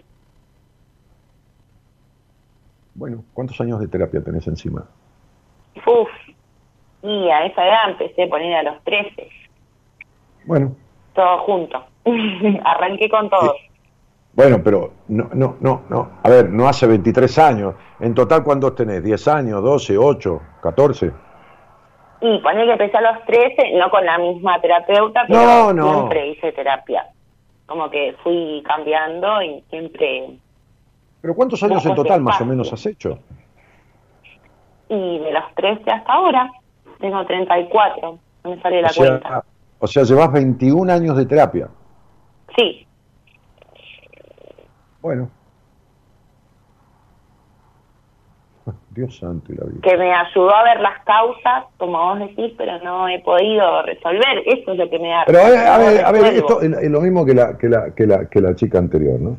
Bueno, 2.93 3.23
¿cuántos 3.34 3.59
años 3.59 3.80
de 3.80 3.88
terapia 3.88 4.22
tenés 4.22 4.45
encima? 4.47 4.85
Uf, 5.77 6.09
y 7.01 7.30
a 7.30 7.45
esa 7.47 7.65
edad 7.65 7.89
empecé 7.89 8.23
a 8.23 8.30
poner 8.30 8.53
a 8.53 8.63
los 8.63 8.84
13. 8.84 9.27
Bueno. 10.45 10.76
Todo 11.15 11.39
junto. 11.39 11.90
Arranqué 12.65 13.10
con 13.10 13.30
todo. 13.30 13.56
Bueno, 14.34 14.61
pero 14.64 14.94
no, 15.10 15.30
no, 15.34 15.57
no, 15.60 15.82
no. 15.90 16.11
A 16.23 16.30
ver, 16.30 16.49
no 16.49 16.68
hace 16.68 16.88
23 16.88 17.38
años. 17.40 17.76
En 17.99 18.15
total, 18.15 18.44
¿cuántos 18.44 18.76
tenés? 18.76 19.03
¿10 19.03 19.28
años, 19.32 19.61
12, 19.61 19.98
8, 19.98 20.41
14? 20.61 21.11
Y 22.22 22.40
poner 22.40 22.65
que 22.65 22.72
empecé 22.72 22.98
a 22.98 23.02
los 23.02 23.26
13, 23.26 23.78
no 23.78 23.90
con 23.90 24.06
la 24.06 24.18
misma 24.19 24.61
terapeuta, 24.61 25.23
pero 25.28 25.73
siempre 25.73 26.28
hice 26.30 26.52
terapia. 26.53 27.07
Como 27.65 27.90
que 27.90 28.15
fui 28.23 28.64
cambiando 28.65 29.41
y 29.41 29.64
siempre... 29.69 30.38
¿Pero 31.22 31.36
cuántos 31.36 31.61
años 31.64 31.86
en 31.86 31.95
total 31.95 32.22
más 32.22 32.40
o 32.40 32.45
menos 32.45 32.72
has 32.72 32.86
hecho? 32.86 33.19
Y 34.88 35.19
de 35.19 35.32
los 35.32 35.44
13 35.56 35.91
hasta 35.91 36.14
ahora, 36.14 36.49
tengo 36.99 37.26
34, 37.26 38.19
no 38.44 38.49
me 38.49 38.61
sale 38.61 38.82
la 38.82 38.91
cuenta. 38.95 39.44
O 39.80 39.88
sea, 39.88 40.03
llevas 40.03 40.32
21 40.32 40.91
años 40.91 41.18
de 41.18 41.26
terapia. 41.26 41.69
Sí. 42.56 42.88
Bueno. 45.02 45.30
Dios 48.91 49.18
santo 49.18 49.53
y 49.53 49.56
la 49.56 49.65
vida. 49.65 49.80
Que 49.82 49.98
me 49.98 50.14
ayudó 50.14 50.53
a 50.53 50.64
ver 50.64 50.80
las 50.82 51.03
causas, 51.06 51.65
como 51.78 51.98
vos 51.98 52.19
decís, 52.19 52.53
pero 52.57 52.78
no 52.84 53.07
he 53.07 53.19
podido 53.22 53.84
resolver. 53.84 54.44
Eso 54.45 54.73
es 54.73 54.78
lo 54.78 54.90
que 54.90 54.99
me 54.99 55.10
da. 55.10 55.23
Pero 55.26 55.40
a 55.40 55.49
ver, 55.49 55.60
a 55.60 55.78
ver, 55.78 56.06
a 56.06 56.11
ver 56.11 56.26
esto 56.36 56.61
es 56.61 56.91
lo 56.91 57.02
mismo 57.02 57.26
que 57.26 57.34
la, 57.34 57.57
que, 57.57 57.69
la, 57.69 57.95
que, 57.95 58.06
la, 58.06 58.26
que 58.30 58.41
la 58.41 58.56
chica 58.56 58.80
anterior, 58.80 59.19
¿no? 59.19 59.38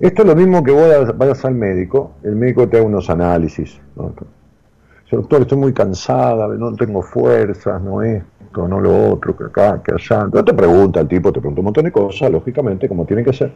Esto 0.00 0.22
es 0.22 0.28
lo 0.28 0.34
mismo 0.34 0.62
que 0.62 0.72
vos 0.72 1.16
vayas 1.16 1.44
al 1.44 1.54
médico, 1.54 2.12
el 2.24 2.36
médico 2.36 2.68
te 2.68 2.78
haga 2.78 2.86
unos 2.86 3.10
análisis. 3.10 3.80
¿no? 3.96 4.12
Doctor, 5.10 5.42
estoy 5.42 5.58
muy 5.58 5.72
cansada, 5.72 6.48
no 6.48 6.74
tengo 6.74 7.00
fuerzas, 7.02 7.80
no 7.80 8.02
esto, 8.02 8.26
no 8.56 8.80
lo 8.80 9.12
otro, 9.12 9.36
que 9.36 9.44
acá, 9.44 9.82
que 9.82 9.92
allá. 9.92 10.22
Entonces 10.22 10.44
te 10.44 10.54
pregunta 10.54 11.00
el 11.00 11.08
tipo, 11.08 11.32
te 11.32 11.40
pregunta 11.40 11.60
un 11.60 11.64
montón 11.64 11.84
de 11.84 11.92
cosas, 11.92 12.30
lógicamente, 12.30 12.88
como 12.88 13.04
tiene 13.04 13.24
que 13.24 13.32
ser. 13.32 13.52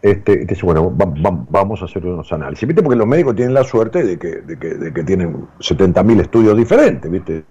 Este, 0.00 0.32
y 0.32 0.46
te 0.46 0.54
dice, 0.54 0.66
bueno, 0.66 0.92
vamos 0.92 1.80
a 1.82 1.84
hacer 1.84 2.04
unos 2.04 2.32
análisis. 2.32 2.66
¿Viste? 2.66 2.82
Porque 2.82 2.96
los 2.96 3.06
médicos 3.06 3.36
tienen 3.36 3.54
la 3.54 3.62
suerte 3.62 4.02
de 4.02 4.18
que, 4.18 4.40
de 4.42 4.58
que, 4.58 4.68
de 4.74 4.92
que 4.92 5.04
tienen 5.04 5.46
70.000 5.58 6.20
estudios 6.20 6.56
diferentes, 6.56 7.10
¿viste? 7.10 7.44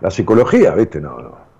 La 0.00 0.10
psicología, 0.10 0.74
¿viste? 0.74 1.00
No, 1.00 1.18
no. 1.20 1.50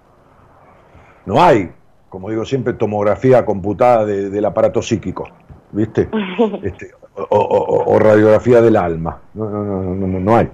No 1.27 1.43
hay, 1.43 1.71
como 2.09 2.31
digo 2.31 2.45
siempre, 2.45 2.75
tomografía 2.75 3.45
computada 3.45 4.07
del 4.07 4.45
aparato 4.45 4.83
psíquico, 4.83 5.29
¿viste? 5.73 6.09
Este, 6.63 6.91
o, 7.15 7.99
radiografía 7.99 8.61
del 8.63 8.77
alma. 8.77 9.21
No, 9.35 9.51
no, 9.51 9.65
no, 9.65 9.83
no, 9.83 10.07
no, 10.07 10.21
no 10.21 10.37
hay. 10.37 10.49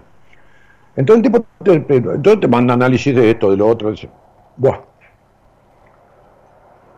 Entonces 0.97 1.27
el 1.27 1.33
tipo 1.33 1.47
te, 1.63 1.75
entonces 1.75 2.41
te 2.41 2.49
manda 2.49 2.75
análisis 2.75 3.15
de 3.15 3.31
esto, 3.31 3.51
de 3.51 3.57
lo 3.59 3.69
otro, 3.69 3.91
dice, 3.91 4.09
Buah. 4.57 4.81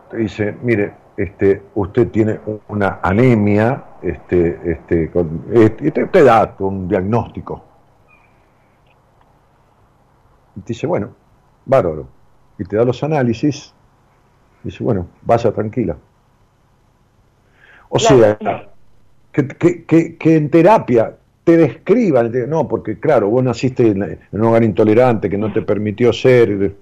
te 0.09 0.17
dice, 0.17 0.55
mire, 0.63 0.93
este, 1.17 1.61
usted 1.75 2.09
tiene 2.09 2.39
una 2.69 2.99
anemia, 3.03 3.83
este, 4.01 4.71
este, 4.71 5.11
con, 5.11 5.45
este, 5.51 5.87
y 5.87 5.91
te, 5.91 6.23
da 6.23 6.55
un 6.59 6.87
diagnóstico. 6.87 7.61
Y 10.55 10.61
te 10.61 10.67
dice, 10.69 10.87
bueno, 10.87 11.09
bárbaro. 11.65 12.07
Y 12.57 12.63
te 12.63 12.77
da 12.77 12.85
los 12.85 13.03
análisis, 13.03 13.73
y 14.63 14.69
dice, 14.69 14.81
bueno, 14.81 15.07
vaya 15.23 15.51
tranquila. 15.51 15.97
O 17.89 17.99
sea, 17.99 18.37
que, 19.33 19.47
que, 19.47 20.17
que 20.17 20.35
en 20.37 20.49
terapia 20.49 21.18
te 21.49 21.57
describan, 21.57 22.31
no, 22.47 22.67
porque 22.67 22.99
claro, 22.99 23.29
vos 23.29 23.43
naciste 23.43 23.87
en, 23.87 24.19
un 24.31 24.43
hogar 24.43 24.63
intolerante 24.63 25.29
que 25.29 25.37
no 25.37 25.51
te 25.51 25.63
permitió 25.63 26.13
ser. 26.13 26.75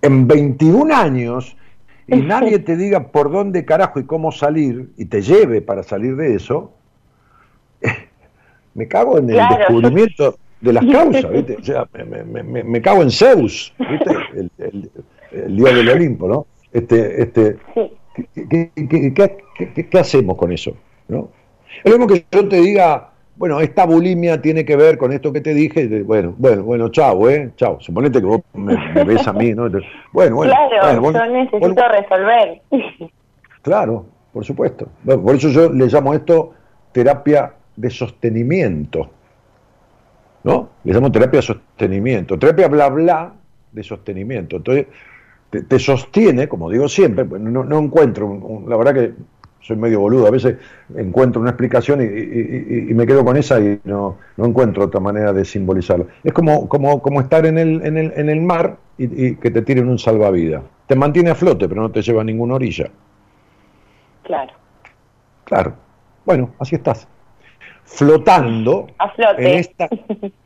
En 0.00 0.28
21 0.28 0.94
años, 0.94 1.56
y 2.06 2.16
nadie 2.18 2.60
te 2.60 2.76
diga 2.76 3.08
por 3.08 3.32
dónde 3.32 3.64
carajo 3.64 3.98
y 3.98 4.04
cómo 4.04 4.30
salir, 4.30 4.90
y 4.96 5.06
te 5.06 5.20
lleve 5.20 5.62
para 5.62 5.82
salir 5.82 6.14
de 6.14 6.34
eso, 6.36 6.72
me 8.74 8.86
cago 8.86 9.18
en 9.18 9.30
el 9.30 9.40
descubrimiento 9.58 10.38
de 10.60 10.72
las 10.72 10.84
causas, 10.92 11.30
¿viste? 11.32 11.56
O 11.56 11.64
sea, 11.64 11.88
me, 12.64 12.82
cago 12.82 13.02
en 13.02 13.10
Zeus, 13.10 13.74
¿viste? 13.78 14.10
El, 14.34 14.50
el, 15.32 15.56
dios 15.56 15.74
del 15.74 15.88
Olimpo, 15.88 16.28
¿no? 16.28 16.46
Este, 16.72 17.22
este, 17.22 17.56
¿qué, 18.32 18.70
qué, 19.90 19.98
hacemos 19.98 20.36
con 20.36 20.52
eso? 20.52 20.76
¿no? 21.08 21.30
Es 21.82 21.90
lo 21.90 21.98
mismo 21.98 22.14
que 22.14 22.24
yo 22.30 22.48
te 22.48 22.60
diga, 22.60 23.11
bueno, 23.36 23.60
esta 23.60 23.86
bulimia 23.86 24.40
tiene 24.40 24.64
que 24.64 24.76
ver 24.76 24.98
con 24.98 25.12
esto 25.12 25.32
que 25.32 25.40
te 25.40 25.54
dije, 25.54 26.02
bueno, 26.02 26.34
bueno, 26.36 26.62
bueno, 26.64 26.88
chao, 26.90 27.28
¿eh? 27.30 27.50
Chao. 27.56 27.80
Suponete 27.80 28.20
que 28.20 28.26
vos 28.26 28.40
me, 28.54 28.76
ves 29.04 29.26
a 29.26 29.32
mí, 29.32 29.52
¿no? 29.54 29.70
Bueno, 30.12 30.36
bueno. 30.36 30.52
Claro, 30.70 31.12
yo 31.12 31.26
necesito 31.26 31.88
resolver. 31.88 32.60
Claro, 33.62 34.06
por 34.32 34.44
supuesto. 34.44 34.88
por 35.04 35.34
eso 35.34 35.48
yo 35.48 35.72
le 35.72 35.86
llamo 35.86 36.14
esto 36.14 36.52
terapia 36.92 37.54
de 37.76 37.90
sostenimiento. 37.90 39.08
¿No? 40.44 40.70
Le 40.84 40.92
llamo 40.92 41.10
terapia 41.10 41.38
de 41.38 41.46
sostenimiento. 41.46 42.38
Terapia 42.38 42.68
bla 42.68 42.88
bla 42.88 43.32
de 43.70 43.82
sostenimiento. 43.82 44.56
Entonces, 44.56 44.86
te, 45.68 45.78
sostiene, 45.78 46.48
como 46.48 46.70
digo 46.70 46.88
siempre, 46.88 47.24
no, 47.24 47.64
no 47.64 47.78
encuentro, 47.78 48.64
la 48.66 48.76
verdad 48.76 48.94
que 48.94 49.12
soy 49.62 49.76
medio 49.76 50.00
boludo, 50.00 50.26
a 50.26 50.30
veces 50.30 50.56
encuentro 50.96 51.40
una 51.40 51.50
explicación 51.50 52.02
y, 52.02 52.92
me 52.94 53.06
quedo 53.06 53.24
con 53.24 53.36
esa 53.36 53.60
y 53.60 53.80
no, 53.84 54.18
no, 54.36 54.44
encuentro 54.44 54.84
otra 54.84 55.00
manera 55.00 55.32
de 55.32 55.44
simbolizarlo. 55.44 56.08
Es 56.22 56.32
como, 56.32 56.68
como, 56.68 57.00
como 57.00 57.20
estar 57.20 57.46
en 57.46 57.58
el, 57.58 57.84
en 57.86 57.96
el, 57.96 58.12
en 58.16 58.28
el 58.28 58.40
mar 58.40 58.76
y, 58.98 59.36
que 59.36 59.50
te 59.50 59.62
tiren 59.62 59.88
un 59.88 59.98
salvavidas. 59.98 60.62
Te 60.86 60.96
mantiene 60.96 61.30
a 61.30 61.34
flote, 61.34 61.68
pero 61.68 61.80
no 61.80 61.90
te 61.90 62.02
lleva 62.02 62.22
a 62.22 62.24
ninguna 62.24 62.54
orilla. 62.54 62.90
Claro. 64.24 64.52
Claro. 65.44 65.74
Bueno, 66.24 66.54
así 66.58 66.74
estás. 66.74 67.08
Flotando. 67.84 68.88
A 68.98 69.10
flote. 69.10 69.52
En 69.52 69.58
esta... 69.58 69.88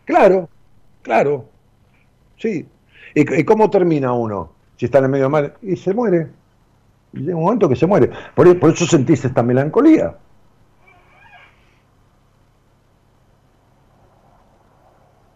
Claro, 0.04 0.48
claro. 1.02 1.46
Sí. 2.36 2.64
¿Y, 3.12 3.44
cómo 3.44 3.68
termina 3.70 4.12
uno? 4.12 4.52
Si 4.76 4.84
está 4.84 4.98
en 4.98 5.04
el 5.04 5.10
medio 5.10 5.24
del 5.24 5.32
mar 5.32 5.56
y 5.62 5.74
se 5.74 5.92
muere 5.92 6.28
y 7.16 7.20
llega 7.20 7.36
un 7.36 7.44
momento 7.44 7.68
que 7.68 7.76
se 7.76 7.86
muere. 7.86 8.10
Por, 8.34 8.46
eso 8.48 8.86
sentís 8.86 9.24
esta 9.24 9.42
melancolía. 9.42 10.14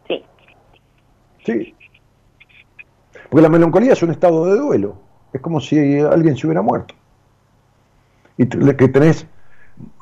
Sí. 0.07 0.25
Sí. 1.45 1.75
Porque 3.29 3.43
la 3.43 3.49
melancolía 3.49 3.95
es 3.95 4.03
un 4.03 4.11
estado 4.11 4.47
de 4.47 4.57
duelo. 4.57 4.97
Es 5.33 5.41
como 5.41 5.61
si 5.61 5.99
alguien 6.01 6.37
se 6.37 6.47
hubiera 6.47 6.63
muerto. 6.63 6.95
Y 8.37 8.47
que 8.47 8.89
tenés 8.89 9.27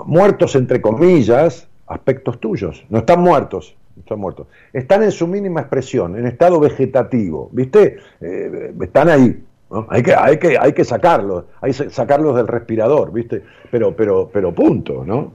muertos, 0.04 0.54
entre 0.56 0.80
comillas, 0.80 1.68
aspectos 1.86 2.40
tuyos. 2.40 2.84
No 2.88 2.98
están 2.98 3.20
muertos, 3.20 3.76
están 3.96 4.20
muertos. 4.20 4.46
Están 4.72 5.02
en 5.02 5.12
su 5.12 5.26
mínima 5.26 5.60
expresión, 5.60 6.16
en 6.16 6.26
estado 6.26 6.60
vegetativo. 6.60 7.50
¿Viste? 7.52 7.98
Eh, 8.20 8.74
están 8.80 9.08
ahí. 9.08 9.44
Hay, 9.90 10.02
que, 10.02 10.14
hay, 10.14 10.38
que, 10.38 10.58
hay 10.58 10.72
que 10.72 10.84
sacarlos, 10.84 11.44
hay 11.60 11.72
que 11.72 11.90
sacarlos 11.90 12.36
del 12.36 12.48
respirador, 12.48 13.12
¿viste? 13.12 13.42
Pero, 13.70 13.94
pero, 13.94 14.30
pero 14.32 14.54
punto, 14.54 15.04
¿no? 15.04 15.34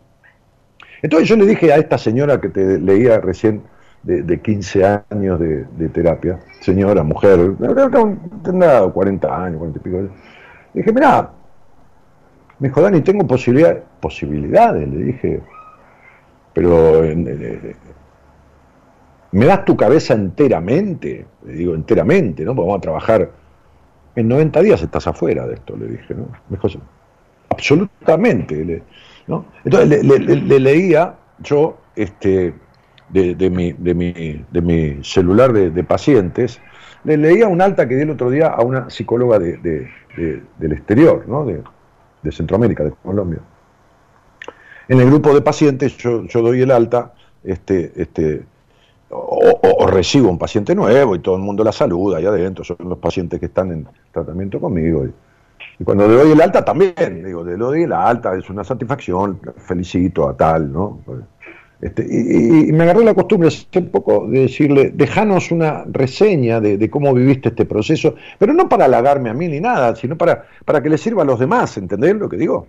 Entonces 1.03 1.29
yo 1.29 1.35
le 1.35 1.45
dije 1.45 1.71
a 1.71 1.77
esta 1.77 1.97
señora 1.97 2.41
que 2.41 2.49
te 2.49 2.79
leía 2.79 3.19
recién 3.19 3.61
de, 4.03 4.23
de 4.23 4.41
15 4.41 5.03
años 5.09 5.39
de, 5.39 5.89
terapia, 5.89 6.39
señora, 6.61 7.03
mujer, 7.03 7.55
tendrá 8.43 8.87
40 8.87 9.45
años, 9.45 9.57
40 9.57 9.79
y 9.79 9.81
pico. 9.81 10.09
Dije, 10.73 10.91
mirá, 10.91 11.29
me 12.59 12.69
dijo, 12.69 12.81
Dani, 12.81 13.01
tengo 13.01 13.27
posibilidad, 13.27 13.77
posibilidades, 13.99 14.87
le 14.87 14.97
dije, 14.97 15.41
pero 16.53 17.01
¿me 19.31 19.45
das 19.45 19.65
tu 19.65 19.75
cabeza 19.75 20.13
enteramente? 20.13 21.25
Le 21.45 21.53
digo, 21.53 21.75
enteramente, 21.75 22.43
¿no? 22.43 22.55
Porque 22.55 22.67
vamos 22.67 22.77
a 22.77 22.81
trabajar, 22.81 23.29
en 24.15 24.27
90 24.27 24.61
días 24.61 24.81
estás 24.81 25.07
afuera 25.07 25.47
de 25.47 25.55
esto, 25.55 25.75
le 25.77 25.87
dije, 25.87 26.13
¿no? 26.13 26.27
Me 26.49 26.57
dijo, 26.57 26.67
absolutamente, 27.49 28.83
¿no? 29.27 29.45
Entonces 29.63 29.89
le, 29.89 30.03
le- 30.03 30.19
le- 30.19 30.41
le 30.41 30.59
leía 30.59 31.15
yo 31.39 31.77
este, 31.95 32.53
de, 33.09 33.49
mi, 33.49 33.73
de, 33.73 33.93
mi, 33.93 34.45
de 34.51 34.61
mi 34.61 35.03
celular 35.03 35.53
de, 35.53 35.83
pacientes, 35.83 36.59
le 37.03 37.17
leía 37.17 37.47
un 37.47 37.61
alta 37.61 37.87
que 37.87 37.95
di 37.95 38.01
el 38.03 38.09
otro 38.11 38.29
día 38.29 38.47
a 38.47 38.61
una 38.61 38.89
psicóloga 38.89 39.39
de, 39.39 39.57
de- 39.57 39.89
de- 40.17 40.43
del 40.57 40.71
exterior, 40.73 41.25
¿no? 41.27 41.45
de 41.45 42.31
Centroamérica, 42.31 42.83
de 42.83 42.91
Colombia. 42.91 43.39
En 44.87 44.99
el 44.99 45.07
grupo 45.07 45.33
de 45.33 45.41
pacientes 45.41 45.97
yo, 45.97 46.23
yo 46.25 46.41
doy 46.41 46.61
el 46.61 46.71
alta, 46.71 47.13
este, 47.43 47.91
este, 47.95 48.43
o, 49.13 49.49
o- 49.61 49.83
o 49.83 49.87
recibo 49.87 50.29
un 50.29 50.37
paciente 50.37 50.75
nuevo 50.75 51.15
y 51.15 51.19
todo 51.19 51.35
el 51.35 51.41
mundo 51.41 51.63
la 51.63 51.71
saluda 51.71 52.17
ahí 52.17 52.25
adentro, 52.25 52.63
son 52.63 52.77
los 52.79 52.97
pacientes 52.97 53.39
que 53.39 53.47
están 53.47 53.71
en 53.71 53.87
tratamiento 54.11 54.59
conmigo. 54.59 55.05
Y, 55.05 55.13
y 55.79 55.83
cuando 55.83 56.07
le 56.07 56.15
doy 56.15 56.31
el 56.31 56.41
alta 56.41 56.63
también, 56.63 57.23
digo, 57.23 57.43
le 57.43 57.55
doy 57.55 57.83
el 57.83 57.93
alta, 57.93 58.35
es 58.37 58.49
una 58.49 58.63
satisfacción, 58.63 59.39
felicito 59.57 60.27
a 60.27 60.35
tal, 60.35 60.71
¿no? 60.71 60.99
Este, 61.81 62.01
y, 62.09 62.71
me 62.71 62.83
agarré 62.83 63.03
la 63.03 63.13
costumbre 63.13 63.49
hace 63.49 63.67
un 63.79 63.89
poco 63.89 64.25
de 64.29 64.41
decirle, 64.41 64.91
dejanos 64.93 65.51
una 65.51 65.83
reseña 65.91 66.61
de, 66.61 66.77
de 66.77 66.89
cómo 66.89 67.13
viviste 67.13 67.49
este 67.49 67.65
proceso, 67.65 68.15
pero 68.39 68.53
no 68.53 68.69
para 68.69 68.85
halagarme 68.85 69.29
a 69.29 69.33
mí 69.33 69.49
ni 69.49 69.59
nada, 69.59 69.93
sino 69.95 70.17
para, 70.17 70.45
para 70.63 70.81
que 70.81 70.89
le 70.89 70.97
sirva 70.97 71.23
a 71.23 71.25
los 71.25 71.39
demás, 71.39 71.75
¿entendés 71.77 72.15
lo 72.15 72.29
que 72.29 72.37
digo? 72.37 72.67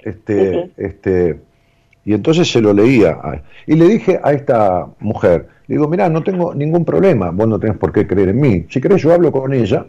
Este, 0.00 0.70
este, 0.76 1.40
y 2.06 2.14
entonces 2.14 2.50
se 2.50 2.62
lo 2.62 2.72
leía. 2.72 3.18
Y 3.66 3.74
le 3.74 3.86
dije 3.86 4.20
a 4.22 4.32
esta 4.32 4.86
mujer, 5.00 5.48
le 5.66 5.74
digo, 5.74 5.88
mirá, 5.88 6.08
no 6.08 6.22
tengo 6.22 6.54
ningún 6.54 6.84
problema, 6.84 7.30
vos 7.30 7.48
no 7.48 7.58
tenés 7.58 7.76
por 7.76 7.92
qué 7.92 8.06
creer 8.06 8.28
en 8.28 8.40
mí. 8.40 8.64
Si 8.70 8.80
querés 8.80 9.02
yo 9.02 9.12
hablo 9.12 9.32
con 9.32 9.52
ella, 9.52 9.84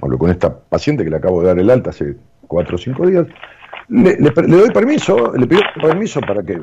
hablo 0.00 0.16
con 0.16 0.30
esta 0.30 0.56
paciente 0.56 1.02
que 1.02 1.10
le 1.10 1.16
acabo 1.16 1.40
de 1.40 1.48
dar 1.48 1.58
el 1.58 1.68
alta 1.68 1.90
hace 1.90 2.14
cuatro 2.46 2.76
o 2.76 2.78
cinco 2.78 3.04
días, 3.04 3.26
le, 3.88 4.16
doy 4.16 4.70
permiso, 4.70 5.32
le 5.36 5.48
pido 5.48 5.60
permiso 5.82 6.20
para 6.20 6.40
que 6.40 6.56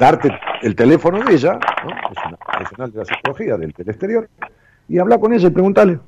darte 0.00 0.32
el 0.62 0.74
teléfono 0.74 1.22
de 1.22 1.32
ella, 1.32 1.52
¿no? 1.84 1.90
es 1.90 2.26
una 2.26 2.36
profesional 2.38 2.92
de 2.92 2.98
la 2.98 3.04
psicología 3.04 3.56
del, 3.56 3.70
del 3.70 3.88
exterior, 3.88 4.28
y 4.88 4.98
habla 4.98 5.16
con 5.18 5.32
ella 5.32 5.46
y 5.46 5.52
preguntale. 5.52 6.00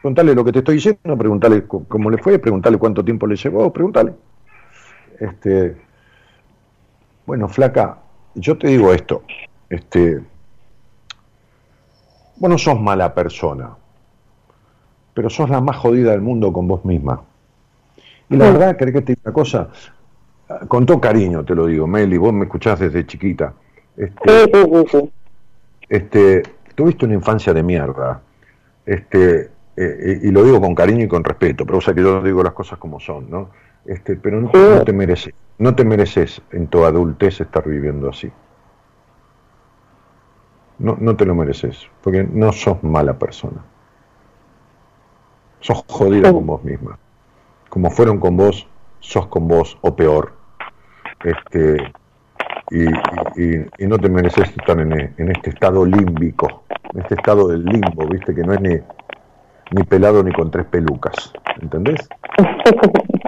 Preguntale 0.00 0.34
lo 0.34 0.42
que 0.42 0.52
te 0.52 0.60
estoy 0.60 0.76
diciendo, 0.76 1.18
preguntale 1.18 1.64
cómo 1.66 2.10
le 2.10 2.16
fue, 2.16 2.38
preguntale 2.38 2.78
cuánto 2.78 3.04
tiempo 3.04 3.26
le 3.26 3.36
llevó, 3.36 3.70
preguntale. 3.70 4.14
Este, 5.18 5.85
bueno, 7.26 7.48
flaca, 7.48 7.98
yo 8.34 8.56
te 8.56 8.68
digo 8.68 8.92
esto, 8.92 9.22
este, 9.68 10.20
vos 12.36 12.50
no 12.50 12.58
sos 12.58 12.80
mala 12.80 13.12
persona, 13.14 13.70
pero 15.12 15.28
sos 15.28 15.50
la 15.50 15.60
más 15.60 15.76
jodida 15.76 16.12
del 16.12 16.20
mundo 16.20 16.52
con 16.52 16.68
vos 16.68 16.84
misma. 16.84 17.22
Y 18.28 18.36
la 18.36 18.50
verdad, 18.50 18.76
querés 18.76 18.94
que 18.94 19.02
te 19.02 19.12
diga 19.12 19.22
una 19.24 19.32
cosa, 19.32 19.68
con 20.68 20.86
todo 20.86 21.00
cariño 21.00 21.44
te 21.44 21.54
lo 21.54 21.66
digo, 21.66 21.86
Meli, 21.86 22.16
vos 22.16 22.32
me 22.32 22.44
escuchás 22.44 22.78
desde 22.78 23.06
chiquita. 23.06 23.54
Este, 23.96 24.50
este, 25.88 26.42
tuviste 26.74 27.04
una 27.06 27.14
infancia 27.14 27.52
de 27.52 27.62
mierda. 27.62 28.20
Este, 28.84 29.40
eh, 29.40 29.48
eh, 29.76 30.20
y 30.22 30.30
lo 30.30 30.44
digo 30.44 30.60
con 30.60 30.74
cariño 30.74 31.04
y 31.04 31.08
con 31.08 31.24
respeto, 31.24 31.66
pero 31.66 31.78
o 31.78 31.80
sea 31.80 31.94
que 31.94 32.02
yo 32.02 32.22
digo 32.22 32.42
las 32.42 32.52
cosas 32.52 32.78
como 32.78 33.00
son, 33.00 33.30
¿no? 33.30 33.50
Este, 33.86 34.16
pero 34.16 34.40
no, 34.40 34.50
no 34.52 34.82
te 34.84 34.92
mereces, 34.92 35.34
no 35.58 35.74
te 35.74 35.84
mereces 35.84 36.42
en 36.50 36.66
tu 36.66 36.84
adultez 36.84 37.40
estar 37.40 37.66
viviendo 37.68 38.08
así. 38.10 38.30
No, 40.78 40.96
no 41.00 41.16
te 41.16 41.24
lo 41.24 41.34
mereces, 41.34 41.88
porque 42.02 42.22
no 42.30 42.52
sos 42.52 42.82
mala 42.82 43.18
persona. 43.18 43.64
Sos 45.60 45.84
jodida 45.88 46.32
con 46.32 46.46
vos 46.46 46.62
misma. 46.64 46.98
Como 47.70 47.90
fueron 47.90 48.18
con 48.18 48.36
vos, 48.36 48.68
sos 49.00 49.26
con 49.28 49.48
vos 49.48 49.78
o 49.80 49.96
peor. 49.96 50.32
Este, 51.24 51.92
y, 52.70 52.84
y- 53.40 53.86
no 53.86 53.98
te 53.98 54.08
mereces 54.10 54.50
estar 54.50 54.78
en, 54.80 54.92
e- 54.92 55.14
en 55.16 55.30
este 55.30 55.50
estado 55.50 55.84
límbico, 55.86 56.64
en 56.92 57.00
este 57.00 57.14
estado 57.14 57.48
del 57.48 57.64
limbo, 57.64 58.06
viste, 58.08 58.34
que 58.34 58.42
no 58.42 58.52
es 58.52 58.60
ni, 58.60 58.76
ni 59.70 59.82
pelado 59.84 60.22
ni 60.22 60.32
con 60.32 60.50
tres 60.50 60.66
pelucas. 60.66 61.32
¿Entendés? 61.60 62.06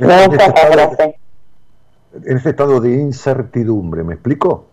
En, 0.00 0.10
en 0.10 0.20
este 0.32 0.44
estado, 0.44 0.96
en 2.24 2.36
este 2.36 2.50
estado 2.50 2.80
de 2.80 2.94
incertidumbre, 2.94 4.02
¿me 4.04 4.14
explico? 4.14 4.66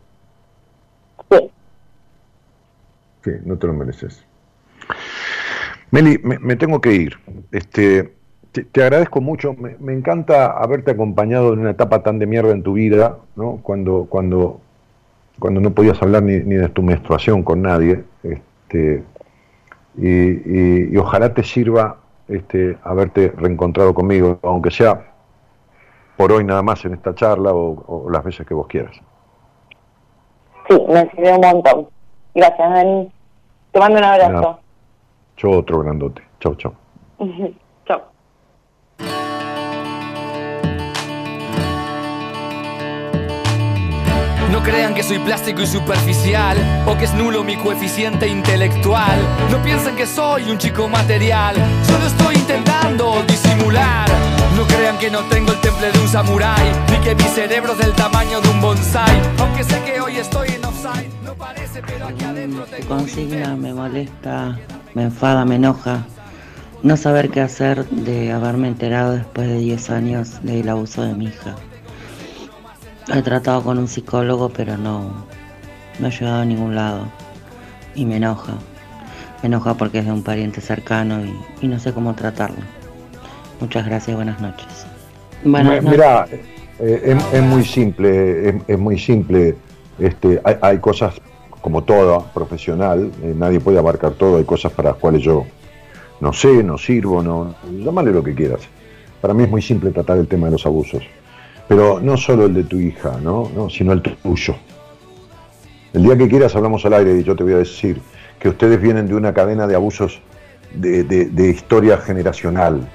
Sí. 1.31 1.51
Sí, 3.23 3.31
no 3.43 3.57
te 3.57 3.67
lo 3.67 3.73
mereces. 3.73 4.23
Meli, 5.91 6.19
me, 6.23 6.37
me 6.39 6.55
tengo 6.55 6.79
que 6.81 6.93
ir. 6.93 7.17
Este, 7.51 8.13
te, 8.51 8.63
te 8.63 8.83
agradezco 8.83 9.21
mucho. 9.21 9.53
Me, 9.53 9.75
me 9.79 9.93
encanta 9.93 10.51
haberte 10.51 10.91
acompañado 10.91 11.53
en 11.53 11.59
una 11.59 11.71
etapa 11.71 12.03
tan 12.03 12.19
de 12.19 12.27
mierda 12.27 12.51
en 12.51 12.63
tu 12.63 12.73
vida, 12.73 13.17
¿no? 13.35 13.59
Cuando, 13.63 14.05
cuando, 14.09 14.59
cuando 15.39 15.61
no 15.61 15.71
podías 15.71 16.01
hablar 16.01 16.23
ni, 16.23 16.37
ni 16.39 16.55
de 16.55 16.69
tu 16.69 16.83
menstruación 16.83 17.43
con 17.43 17.61
nadie. 17.61 18.03
Este, 18.23 19.03
y, 19.97 20.07
y- 20.09 20.89
y 20.91 20.97
ojalá 20.97 21.33
te 21.33 21.43
sirva 21.43 21.97
este, 22.27 22.77
haberte 22.83 23.31
reencontrado 23.37 23.93
conmigo, 23.93 24.39
aunque 24.43 24.71
sea 24.71 25.13
por 26.17 26.31
hoy 26.31 26.43
nada 26.43 26.61
más 26.61 26.83
en 26.85 26.93
esta 26.93 27.13
charla 27.13 27.53
o, 27.53 28.05
o 28.05 28.09
las 28.09 28.23
veces 28.23 28.45
que 28.47 28.53
vos 28.53 28.67
quieras. 28.67 28.95
Sí, 30.69 30.81
me 30.87 31.09
sirvió 31.11 31.35
un 31.35 31.41
montón. 31.41 31.87
Gracias, 32.33 32.69
Dani. 32.69 33.11
Te 33.71 33.79
mando 33.79 33.97
un 33.97 34.03
abrazo. 34.03 34.31
Nada. 34.31 34.59
Yo 35.37 35.51
otro 35.51 35.79
grandote. 35.79 36.23
Chau, 36.39 36.55
chau. 36.55 36.73
Chao. 37.85 38.01
No 44.51 44.63
crean 44.63 44.93
que 44.93 45.03
soy 45.03 45.19
plástico 45.19 45.61
y 45.61 45.67
superficial 45.67 46.57
o 46.87 46.97
que 46.97 47.05
es 47.05 47.13
nulo 47.13 47.43
mi 47.43 47.57
coeficiente 47.57 48.27
intelectual. 48.27 49.19
No 49.51 49.61
piensen 49.61 49.95
que 49.95 50.05
soy 50.05 50.49
un 50.49 50.57
chico 50.57 50.87
material, 50.87 51.55
solo 51.83 52.05
estoy 52.05 52.35
intentando 52.35 53.21
disimular. 53.27 54.34
No 54.67 54.75
crean 54.77 54.97
que 54.97 55.11
no 55.11 55.19
tengo 55.25 55.51
el 55.51 55.61
temple 55.61 55.91
de 55.91 55.99
un 55.99 56.07
samurái, 56.07 56.71
ni 56.89 56.97
que 56.97 57.13
mi 57.13 57.23
cerebro 57.23 57.73
es 57.73 57.77
del 57.77 57.93
tamaño 57.93 58.41
de 58.41 58.49
un 58.49 58.61
bonsai. 58.61 59.21
Aunque 59.39 59.63
sé 59.63 59.79
que 59.83 60.01
hoy 60.01 60.17
estoy 60.17 60.49
en 60.49 60.65
offside, 60.65 61.09
no 61.23 61.35
parece, 61.35 61.81
pero 61.85 62.07
aquí 62.07 62.23
adentro 62.23 62.65
Tu 62.65 62.87
consigna 62.87 63.55
me 63.55 63.73
molesta, 63.73 64.57
me 64.95 65.03
enfada, 65.03 65.45
me 65.45 65.55
enoja. 65.55 66.03
No 66.81 66.97
saber 66.97 67.29
qué 67.29 67.41
hacer 67.41 67.87
de 67.89 68.31
haberme 68.31 68.67
enterado 68.67 69.13
después 69.13 69.47
de 69.47 69.59
10 69.59 69.89
años 69.91 70.43
del 70.43 70.67
abuso 70.67 71.03
de 71.03 71.13
mi 71.13 71.25
hija. 71.25 71.55
He 73.13 73.21
tratado 73.21 73.63
con 73.63 73.77
un 73.77 73.87
psicólogo, 73.87 74.49
pero 74.49 74.77
no, 74.77 75.25
no 75.99 76.07
he 76.07 76.11
llegado 76.11 76.41
a 76.41 76.45
ningún 76.45 76.73
lado. 76.73 77.05
Y 77.93 78.05
me 78.05 78.17
enoja. 78.17 78.53
Me 79.43 79.47
enoja 79.47 79.75
porque 79.75 79.99
es 79.99 80.05
de 80.05 80.11
un 80.11 80.23
pariente 80.23 80.59
cercano 80.59 81.23
y, 81.23 81.35
y 81.61 81.67
no 81.67 81.79
sé 81.79 81.93
cómo 81.93 82.15
tratarlo. 82.15 82.63
Muchas 83.59 83.85
gracias, 83.85 84.15
buenas 84.15 84.39
noches. 84.41 84.85
Buenas 85.43 85.83
Mi- 85.83 85.89
Mira, 85.91 86.25
eh, 86.79 87.01
es, 87.05 87.33
es 87.33 87.41
muy 87.43 87.63
simple, 87.63 88.49
es, 88.49 88.55
es 88.67 88.79
muy 88.79 88.99
simple. 88.99 89.55
Este, 89.99 90.41
hay, 90.43 90.55
hay 90.61 90.77
cosas 90.79 91.15
como 91.61 91.83
toda 91.83 92.19
profesional, 92.33 93.11
eh, 93.23 93.33
nadie 93.35 93.59
puede 93.59 93.79
abarcar 93.79 94.11
todo, 94.13 94.37
hay 94.37 94.43
cosas 94.43 94.71
para 94.73 94.91
las 94.91 94.99
cuales 94.99 95.21
yo 95.21 95.45
no 96.19 96.31
sé, 96.33 96.63
no 96.63 96.77
sirvo, 96.77 97.23
no, 97.23 97.55
llámale 97.83 98.11
lo 98.11 98.23
que 98.23 98.33
quieras. 98.35 98.61
Para 99.21 99.33
mí 99.33 99.43
es 99.43 99.49
muy 99.49 99.61
simple 99.61 99.91
tratar 99.91 100.17
el 100.17 100.27
tema 100.27 100.47
de 100.47 100.51
los 100.53 100.65
abusos, 100.65 101.03
pero 101.67 101.99
no 101.99 102.17
solo 102.17 102.45
el 102.45 102.53
de 102.53 102.63
tu 102.65 102.77
hija, 102.77 103.17
¿no? 103.21 103.49
No, 103.55 103.69
sino 103.69 103.93
el 103.93 104.01
tuyo. 104.01 104.55
El 105.93 106.03
día 106.03 106.17
que 106.17 106.27
quieras 106.27 106.55
hablamos 106.55 106.85
al 106.85 106.93
aire 106.93 107.17
y 107.17 107.23
yo 107.23 107.35
te 107.35 107.43
voy 107.43 107.53
a 107.53 107.57
decir 107.57 107.99
que 108.37 108.49
ustedes 108.49 108.79
vienen 108.81 109.07
de 109.07 109.15
una 109.15 109.33
cadena 109.33 109.65
de 109.65 109.75
abusos 109.75 110.21
de, 110.73 111.03
de- 111.05 111.25
de 111.27 111.49
historia 111.49 111.97
generacional, 111.97 112.87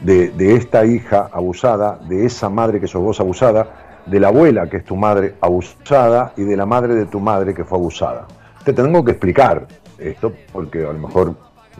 de, 0.00 0.30
de 0.30 0.56
esta 0.56 0.84
hija 0.84 1.28
abusada, 1.32 1.98
de 2.08 2.26
esa 2.26 2.48
madre 2.48 2.80
que 2.80 2.86
sos 2.86 3.02
vos 3.02 3.20
abusada, 3.20 4.02
de 4.06 4.20
la 4.20 4.28
abuela 4.28 4.68
que 4.68 4.78
es 4.78 4.84
tu 4.84 4.96
madre 4.96 5.34
abusada 5.40 6.32
y 6.36 6.42
de 6.42 6.56
la 6.56 6.66
madre 6.66 6.94
de 6.94 7.06
tu 7.06 7.20
madre 7.20 7.54
que 7.54 7.64
fue 7.64 7.78
abusada. 7.78 8.26
Te 8.64 8.72
tengo 8.72 9.04
que 9.04 9.12
explicar 9.12 9.66
esto 9.98 10.32
porque 10.52 10.84
a 10.84 10.92
lo 10.92 10.98
mejor 10.98 11.34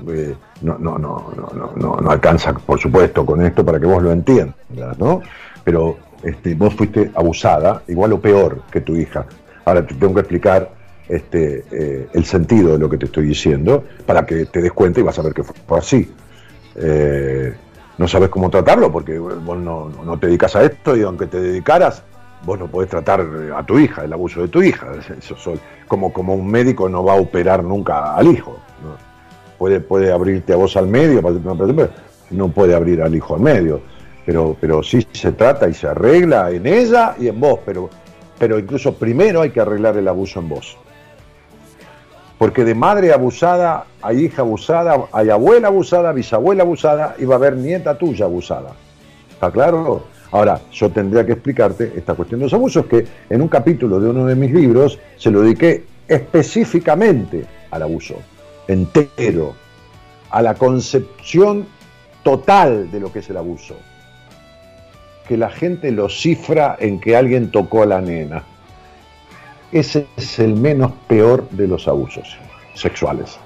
eh, 0.09 0.35
no, 0.63 0.79
no, 0.79 0.99
no, 0.99 1.33
no, 1.75 1.97
no, 1.97 2.11
alcanza, 2.11 2.53
por 2.53 2.79
supuesto, 2.79 3.25
con 3.25 3.43
esto 3.43 3.65
para 3.65 3.81
que 3.81 3.87
vos 3.87 4.03
lo 4.03 4.13
entiendas, 4.13 4.99
¿no? 4.99 5.23
Pero 5.65 5.97
este, 6.23 6.55
vos 6.55 6.75
fuiste 6.75 7.11
abusada, 7.15 7.83
igual 7.89 8.13
o 8.13 8.21
peor 8.21 8.63
que 8.71 8.81
tu 8.81 8.97
hija. 8.97 9.27
Ahora 9.65 9.87
te 9.87 9.95
tengo 9.95 10.15
que 10.15 10.21
explicar 10.21 10.71
este, 11.09 11.65
eh, 11.71 12.09
el 12.13 12.25
sentido 12.25 12.73
de 12.73 12.79
lo 12.79 12.91
que 12.91 12.99
te 12.99 13.07
estoy 13.07 13.27
diciendo 13.27 13.85
para 14.05 14.27
que 14.27 14.47
te 14.47 14.61
des 14.61 14.73
cuenta 14.73 15.01
y 15.01 15.03
vas 15.03 15.19
a 15.19 15.23
ver 15.23 15.33
que 15.33 15.43
fue 15.43 15.79
así. 15.79 16.13
Eh, 16.75 17.55
no 17.99 18.09
sabes 18.09 18.29
cómo 18.29 18.51
tratarlo 18.51 18.93
porque 18.93 19.19
vos 19.19 19.59
no, 19.59 20.19
te 20.19 20.27
dedicas 20.27 20.55
a 20.57 20.65
esto 20.65 20.97
y 20.97 21.03
aunque 21.03 21.27
te 21.27 21.41
dedicaras, 21.41 22.03
vos 22.45 22.59
no 22.59 22.67
podés 22.67 22.91
tratar 22.91 23.27
a 23.57 23.65
tu 23.65 23.79
hija, 23.79 24.05
el 24.05 24.13
abuso 24.13 24.43
de 24.43 24.49
tu 24.49 24.63
hija. 24.63 24.89
Eso 25.19 25.55
como, 25.89 26.13
como 26.13 26.35
un 26.35 26.49
médico 26.49 26.89
no 26.89 27.05
va 27.05 27.15
a 27.15 27.17
operar 27.21 27.65
nunca 27.65 28.15
al 28.15 28.29
hijo. 28.29 28.59
Puede, 29.59 29.81
puede 29.81 30.13
abrirte 30.13 30.53
a 30.53 30.57
vos 30.57 30.77
al 30.77 30.87
medio, 30.87 31.23
no 32.31 32.49
puede 32.49 32.75
abrir 32.75 33.03
al 33.03 33.15
hijo 33.15 33.35
al 33.35 33.41
medio. 33.41 33.81
Pero, 34.27 34.57
pero 34.61 34.83
sí 34.83 35.07
se 35.13 35.33
trata 35.33 35.69
y 35.69 35.75
se 35.75 35.87
arregla 35.87 36.51
en 36.51 36.67
ella 36.67 37.15
y 37.19 37.29
en 37.29 37.41
vos, 37.41 37.61
pero, 37.65 37.89
pero 38.39 38.59
incluso 38.59 38.95
primero 38.95 39.41
hay 39.41 39.51
que 39.51 39.61
arreglar 39.61 39.97
el 39.97 40.09
abuso 40.09 40.41
en 40.41 40.49
vos. 40.49 40.77
Porque 42.39 42.65
de 42.65 42.75
madre 42.75 43.13
abusada 43.13 43.87
hay 44.03 44.27
hija 44.27 44.43
abusada, 44.43 45.07
hay 45.13 45.31
abuela 45.31 45.69
abusada, 45.69 46.13
bisabuela 46.13 46.63
abusada 46.63 47.15
y 47.19 47.25
va 47.25 47.37
a 47.37 47.39
haber 47.39 47.57
nieta 47.57 47.97
tuya 47.97 48.27
abusada. 48.27 48.73
¿Está 49.31 49.51
claro? 49.51 50.05
Ahora, 50.33 50.61
yo 50.73 50.91
tendría 50.91 51.25
que 51.25 51.33
explicarte 51.33 51.93
esta 51.97 52.15
cuestión 52.15 52.41
de 52.41 52.47
los 52.47 52.53
abusos 52.53 52.87
que 52.87 53.07
en 53.31 53.41
un 53.41 53.49
capítulo 53.49 54.01
de 54.01 54.11
uno 54.11 54.27
de 54.27 54.35
mis 54.35 54.53
libros 54.53 54.99
se 55.17 55.31
lo 55.31 55.41
dediqué 55.43 55.85
específicamente 56.09 57.47
al 57.71 57.83
abuso, 57.83 58.17
entero, 58.69 59.55
a 60.31 60.43
la 60.43 60.55
concepción 60.55 61.67
total 62.23 62.91
de 62.91 63.01
lo 63.01 63.13
que 63.13 63.21
es 63.21 63.31
el 63.31 63.37
abuso. 63.37 63.77
Que 65.27 65.37
la 65.37 65.51
gente 65.51 65.91
lo 65.91 66.09
cifra 66.09 66.77
en 66.79 67.01
que 67.01 67.17
alguien 67.17 67.51
tocó 67.51 67.83
a 67.83 67.87
la 67.87 68.01
nena. 68.01 68.43
Ese 69.73 70.07
es 70.17 70.39
el 70.39 70.55
menos 70.55 70.93
peor 71.09 71.49
de 71.51 71.67
los 71.67 71.89
abusos 71.89 72.37
sexuales. 72.75 73.39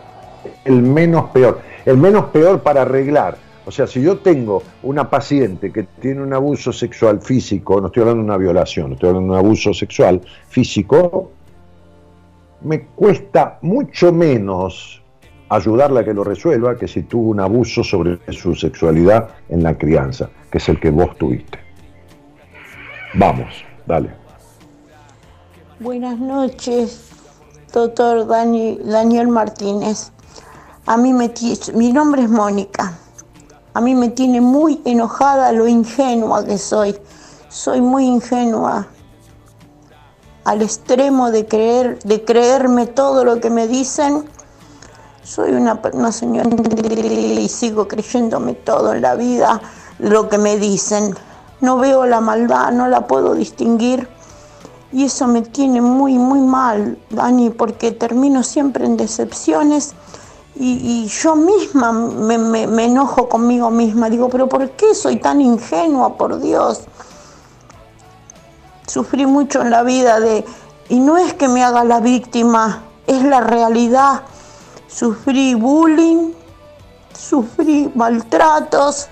El 0.65 0.83
menos 0.83 1.31
peor. 1.31 1.61
El 1.85 1.97
menos 1.97 2.27
peor 2.27 2.61
para 2.61 2.83
arreglar. 2.83 3.37
O 3.67 3.71
sea, 3.71 3.87
si 3.87 4.03
yo 4.03 4.19
tengo 4.19 4.63
una 4.83 5.09
paciente 5.09 5.73
que 5.73 5.85
tiene 5.85 6.23
un 6.23 6.33
abuso 6.33 6.73
sexual 6.73 7.21
físico, 7.21 7.81
no 7.81 7.87
estoy 7.87 8.03
hablando 8.03 8.23
de 8.23 8.27
una 8.27 8.37
violación, 8.37 8.93
estoy 8.93 9.11
hablando 9.11 9.35
de 9.35 9.41
un 9.41 9.47
abuso 9.47 9.73
sexual 9.73 10.21
físico, 10.49 11.31
me 12.63 12.83
cuesta 12.83 13.59
mucho 13.63 14.13
menos 14.13 15.03
ayudarla 15.49 16.01
a 16.01 16.05
que 16.05 16.15
lo 16.15 16.25
resuelva 16.25 16.77
que 16.77 16.89
si 16.89 17.03
tuvo 17.03 17.31
un 17.31 17.41
abuso 17.41 17.83
sobre 17.83 18.19
su 18.33 18.55
sexualidad 18.55 19.29
en 19.49 19.63
la 19.63 19.77
crianza, 19.77 20.31
que 20.51 20.59
es 20.59 20.69
el 20.69 20.79
que 20.81 20.91
vos 20.91 21.17
tuviste. 21.17 21.59
Vamos, 23.15 23.65
dale. 23.87 24.20
Buenas 25.81 26.19
noches, 26.19 27.09
doctor 27.73 28.27
Dani- 28.27 28.79
Daniel 28.85 29.29
Martínez. 29.29 30.13
A 30.85 30.99
mí 30.99 31.15
me 31.15 31.33
mi 31.73 31.91
nombre 31.91 32.25
es 32.25 32.29
Mónica. 32.29 32.99
A 33.73 33.81
mí 33.81 33.95
me 33.95 34.11
tiene 34.11 34.43
muy 34.43 34.83
enojada 34.85 35.53
lo 35.53 35.67
ingenua 35.67 36.45
que 36.45 36.59
soy. 36.59 36.99
Soy 37.49 37.81
muy 37.81 38.05
ingenua 38.05 38.89
al 40.45 40.61
extremo 40.61 41.31
de 41.31 41.47
creer, 41.47 41.99
de 42.01 42.27
creerme 42.27 42.87
todo 42.87 43.25
lo 43.25 43.41
que 43.41 43.49
me 43.49 43.67
dicen. 43.67 44.27
Soy 45.23 45.53
una, 45.53 45.81
una 45.95 46.13
señora 46.13 46.51
y 46.51 47.49
sigo 47.49 47.89
creyéndome 47.89 48.53
todo 48.53 48.93
en 48.93 49.01
la 49.01 49.15
vida, 49.15 49.63
lo 49.99 50.29
que 50.29 50.37
me 50.37 50.59
dicen. 50.59 51.15
No 51.63 51.79
veo 51.79 52.05
la 52.05 52.21
maldad, 52.21 52.71
no 52.71 52.87
la 52.87 53.07
puedo 53.07 53.33
distinguir. 53.33 54.20
Y 54.93 55.05
eso 55.05 55.27
me 55.29 55.43
tiene 55.43 55.81
muy, 55.81 56.19
muy 56.19 56.41
mal, 56.41 56.99
Dani, 57.11 57.51
porque 57.51 57.93
termino 57.93 58.43
siempre 58.43 58.87
en 58.87 58.97
decepciones 58.97 59.95
y, 60.57 61.07
yo 61.07 61.37
misma 61.37 61.93
me- 61.93 62.67
me 62.67 62.85
enojo 62.85 63.29
conmigo 63.29 63.71
misma. 63.71 64.11
Digo, 64.11 64.29
pero 64.29 64.49
¿por 64.49 64.71
qué 64.73 64.95
soy 64.95 65.17
tan 65.17 65.41
ingenua, 65.41 66.17
por 66.19 66.41
Dios? 66.41 66.83
Sufrí 68.87 69.27
mucho 69.27 69.63
en 69.63 69.71
la 69.71 69.83
vida 69.85 70.19
de... 70.21 70.45
Y 70.89 70.99
no 70.99 71.17
es 71.17 71.35
que 71.35 71.47
me 71.47 71.63
haga 71.63 71.85
la 71.85 72.01
víctima, 72.01 72.83
es 73.07 73.23
la 73.23 73.41
realidad. 73.41 74.23
Sufrí 74.89 75.55
bullying, 75.55 76.33
sufrí 77.17 77.91
maltratos, 77.95 79.07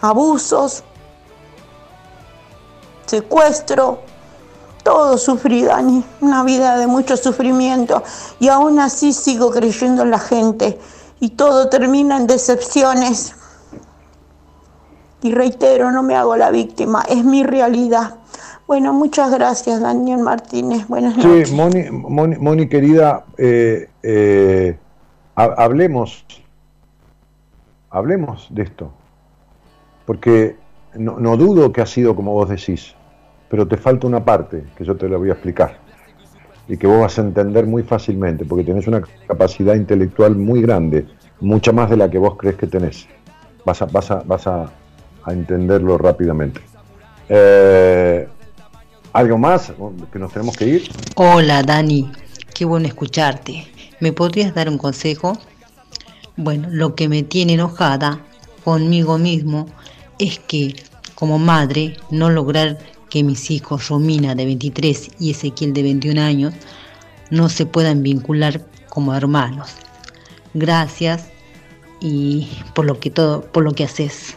abusos, 0.00 0.82
secuestro, 3.06 4.00
todo 4.82 5.16
sufrí, 5.18 5.62
Dani, 5.64 6.04
una 6.20 6.42
vida 6.44 6.76
de 6.76 6.86
mucho 6.86 7.16
sufrimiento 7.16 8.02
y 8.40 8.48
aún 8.48 8.78
así 8.80 9.12
sigo 9.12 9.50
creyendo 9.50 10.02
en 10.02 10.10
la 10.10 10.18
gente 10.18 10.78
y 11.20 11.30
todo 11.30 11.68
termina 11.68 12.16
en 12.16 12.26
decepciones. 12.26 13.34
Y 15.22 15.32
reitero, 15.32 15.92
no 15.92 16.02
me 16.02 16.16
hago 16.16 16.36
la 16.36 16.50
víctima, 16.50 17.04
es 17.08 17.24
mi 17.24 17.44
realidad. 17.44 18.16
Bueno, 18.66 18.92
muchas 18.92 19.30
gracias, 19.30 19.80
Daniel 19.80 20.18
Martínez. 20.18 20.88
Buenas 20.88 21.16
noches. 21.16 21.48
Sí, 21.48 21.54
Moni, 21.54 21.84
Moni- 21.90 22.38
Moni, 22.38 22.68
querida, 22.68 23.24
eh, 23.38 23.88
eh, 24.02 24.78
ha- 25.36 25.54
hablemos, 25.58 26.24
hablemos 27.90 28.48
de 28.50 28.62
esto, 28.62 28.90
porque 30.06 30.56
no, 30.96 31.18
no 31.18 31.36
dudo 31.36 31.72
que 31.72 31.80
ha 31.80 31.86
sido 31.86 32.14
como 32.14 32.32
vos 32.32 32.48
decís, 32.48 32.94
pero 33.48 33.66
te 33.66 33.76
falta 33.76 34.06
una 34.06 34.24
parte 34.24 34.64
que 34.76 34.84
yo 34.84 34.96
te 34.96 35.08
la 35.08 35.16
voy 35.16 35.30
a 35.30 35.32
explicar 35.32 35.78
y 36.68 36.76
que 36.76 36.86
vos 36.86 37.00
vas 37.00 37.18
a 37.18 37.22
entender 37.22 37.66
muy 37.66 37.82
fácilmente, 37.82 38.44
porque 38.44 38.64
tenés 38.64 38.86
una 38.86 39.02
capacidad 39.26 39.74
intelectual 39.74 40.36
muy 40.36 40.62
grande, 40.62 41.06
mucha 41.40 41.72
más 41.72 41.90
de 41.90 41.96
la 41.96 42.10
que 42.10 42.18
vos 42.18 42.36
crees 42.38 42.56
que 42.56 42.66
tenés. 42.66 43.08
Vas 43.64 43.82
a, 43.82 43.86
vas 43.86 44.10
a, 44.10 44.22
vas 44.24 44.46
a, 44.46 44.70
a 45.24 45.32
entenderlo 45.32 45.98
rápidamente. 45.98 46.60
Eh, 47.28 48.28
¿Algo 49.12 49.38
más? 49.38 49.72
¿Que 50.12 50.18
nos 50.18 50.32
tenemos 50.32 50.56
que 50.56 50.66
ir? 50.66 50.90
Hola 51.16 51.62
Dani, 51.62 52.10
qué 52.54 52.64
bueno 52.64 52.86
escucharte. 52.86 53.66
¿Me 54.00 54.12
podrías 54.12 54.54
dar 54.54 54.68
un 54.68 54.78
consejo? 54.78 55.36
Bueno, 56.36 56.68
lo 56.70 56.94
que 56.94 57.08
me 57.08 57.22
tiene 57.22 57.54
enojada 57.54 58.20
conmigo 58.64 59.18
mismo 59.18 59.66
es 60.18 60.38
que 60.38 60.74
como 61.14 61.38
madre 61.38 61.96
no 62.10 62.30
lograr 62.30 62.78
que 63.08 63.22
mis 63.22 63.50
hijos 63.50 63.88
Romina 63.88 64.34
de 64.34 64.46
23 64.46 65.10
y 65.20 65.30
Ezequiel 65.32 65.72
de 65.72 65.82
21 65.82 66.20
años 66.20 66.54
no 67.30 67.48
se 67.48 67.66
puedan 67.66 68.02
vincular 68.02 68.62
como 68.88 69.14
hermanos. 69.14 69.74
Gracias 70.54 71.30
y 72.00 72.48
por 72.74 72.84
lo 72.84 72.98
que 72.98 73.10
todo, 73.10 73.42
por 73.42 73.64
lo 73.64 73.72
que 73.72 73.84
haces. 73.84 74.36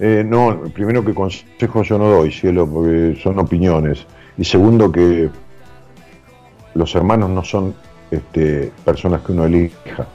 Eh, 0.00 0.24
no, 0.26 0.62
primero 0.74 1.04
que 1.04 1.14
consejos 1.14 1.88
yo 1.88 1.98
no 1.98 2.08
doy, 2.08 2.32
cielo, 2.32 2.68
porque 2.68 3.18
son 3.22 3.38
opiniones. 3.38 4.06
Y 4.36 4.44
segundo 4.44 4.90
que 4.90 5.30
los 6.74 6.94
hermanos 6.94 7.30
no 7.30 7.44
son 7.44 7.74
este, 8.10 8.72
personas 8.84 9.22
que 9.22 9.32
uno 9.32 9.46
elija. 9.46 10.06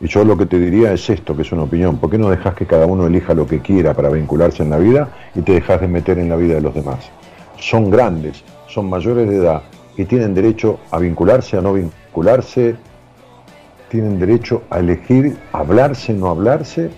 Y 0.00 0.08
yo 0.08 0.24
lo 0.24 0.36
que 0.36 0.46
te 0.46 0.58
diría 0.58 0.92
es 0.92 1.10
esto, 1.10 1.36
que 1.36 1.42
es 1.42 1.52
una 1.52 1.64
opinión. 1.64 1.98
¿Por 1.98 2.10
qué 2.10 2.16
no 2.16 2.30
dejas 2.30 2.54
que 2.54 2.66
cada 2.66 2.86
uno 2.86 3.06
elija 3.06 3.34
lo 3.34 3.46
que 3.46 3.60
quiera 3.60 3.92
para 3.92 4.08
vincularse 4.08 4.62
en 4.62 4.70
la 4.70 4.78
vida 4.78 5.10
y 5.34 5.42
te 5.42 5.52
dejas 5.52 5.80
de 5.80 5.88
meter 5.88 6.18
en 6.18 6.30
la 6.30 6.36
vida 6.36 6.54
de 6.54 6.62
los 6.62 6.74
demás? 6.74 7.10
Son 7.58 7.90
grandes, 7.90 8.42
son 8.66 8.88
mayores 8.88 9.28
de 9.28 9.36
edad 9.36 9.62
y 9.96 10.06
tienen 10.06 10.34
derecho 10.34 10.80
a 10.90 10.98
vincularse, 10.98 11.58
a 11.58 11.60
no 11.60 11.74
vincularse, 11.74 12.76
tienen 13.90 14.18
derecho 14.18 14.62
a 14.70 14.78
elegir 14.78 15.36
hablarse, 15.52 16.14
no 16.14 16.28
hablarse, 16.28 16.90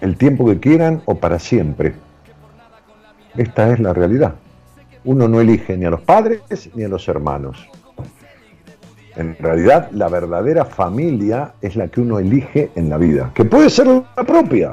el 0.00 0.16
tiempo 0.16 0.46
que 0.46 0.58
quieran 0.58 1.02
o 1.04 1.16
para 1.16 1.38
siempre. 1.38 1.94
Esta 3.36 3.70
es 3.70 3.80
la 3.80 3.92
realidad. 3.92 4.34
Uno 5.04 5.28
no 5.28 5.40
elige 5.40 5.76
ni 5.76 5.84
a 5.84 5.90
los 5.90 6.00
padres 6.00 6.70
ni 6.74 6.84
a 6.84 6.88
los 6.88 7.06
hermanos. 7.08 7.68
En 9.16 9.36
realidad, 9.36 9.90
la 9.92 10.08
verdadera 10.08 10.64
familia 10.64 11.54
es 11.60 11.76
la 11.76 11.88
que 11.88 12.00
uno 12.00 12.18
elige 12.18 12.70
en 12.76 12.88
la 12.88 12.96
vida, 12.96 13.32
que 13.34 13.44
puede 13.44 13.68
ser 13.68 13.86
la 13.86 14.24
propia 14.24 14.72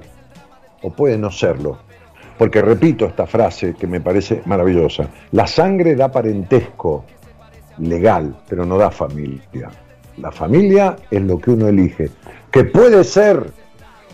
o 0.82 0.92
puede 0.92 1.18
no 1.18 1.32
serlo. 1.32 1.80
Porque 2.38 2.62
repito 2.62 3.06
esta 3.06 3.26
frase 3.26 3.74
que 3.74 3.88
me 3.88 4.00
parece 4.00 4.44
maravillosa, 4.46 5.08
la 5.32 5.48
sangre 5.48 5.96
da 5.96 6.12
parentesco, 6.12 7.06
legal, 7.80 8.38
pero 8.48 8.66
no 8.66 8.78
da 8.78 8.92
familia. 8.92 9.70
La 10.18 10.32
familia 10.32 10.96
es 11.10 11.22
lo 11.22 11.40
que 11.40 11.52
uno 11.52 11.68
elige, 11.68 12.10
que 12.52 12.64
puede 12.64 13.04
ser 13.04 13.52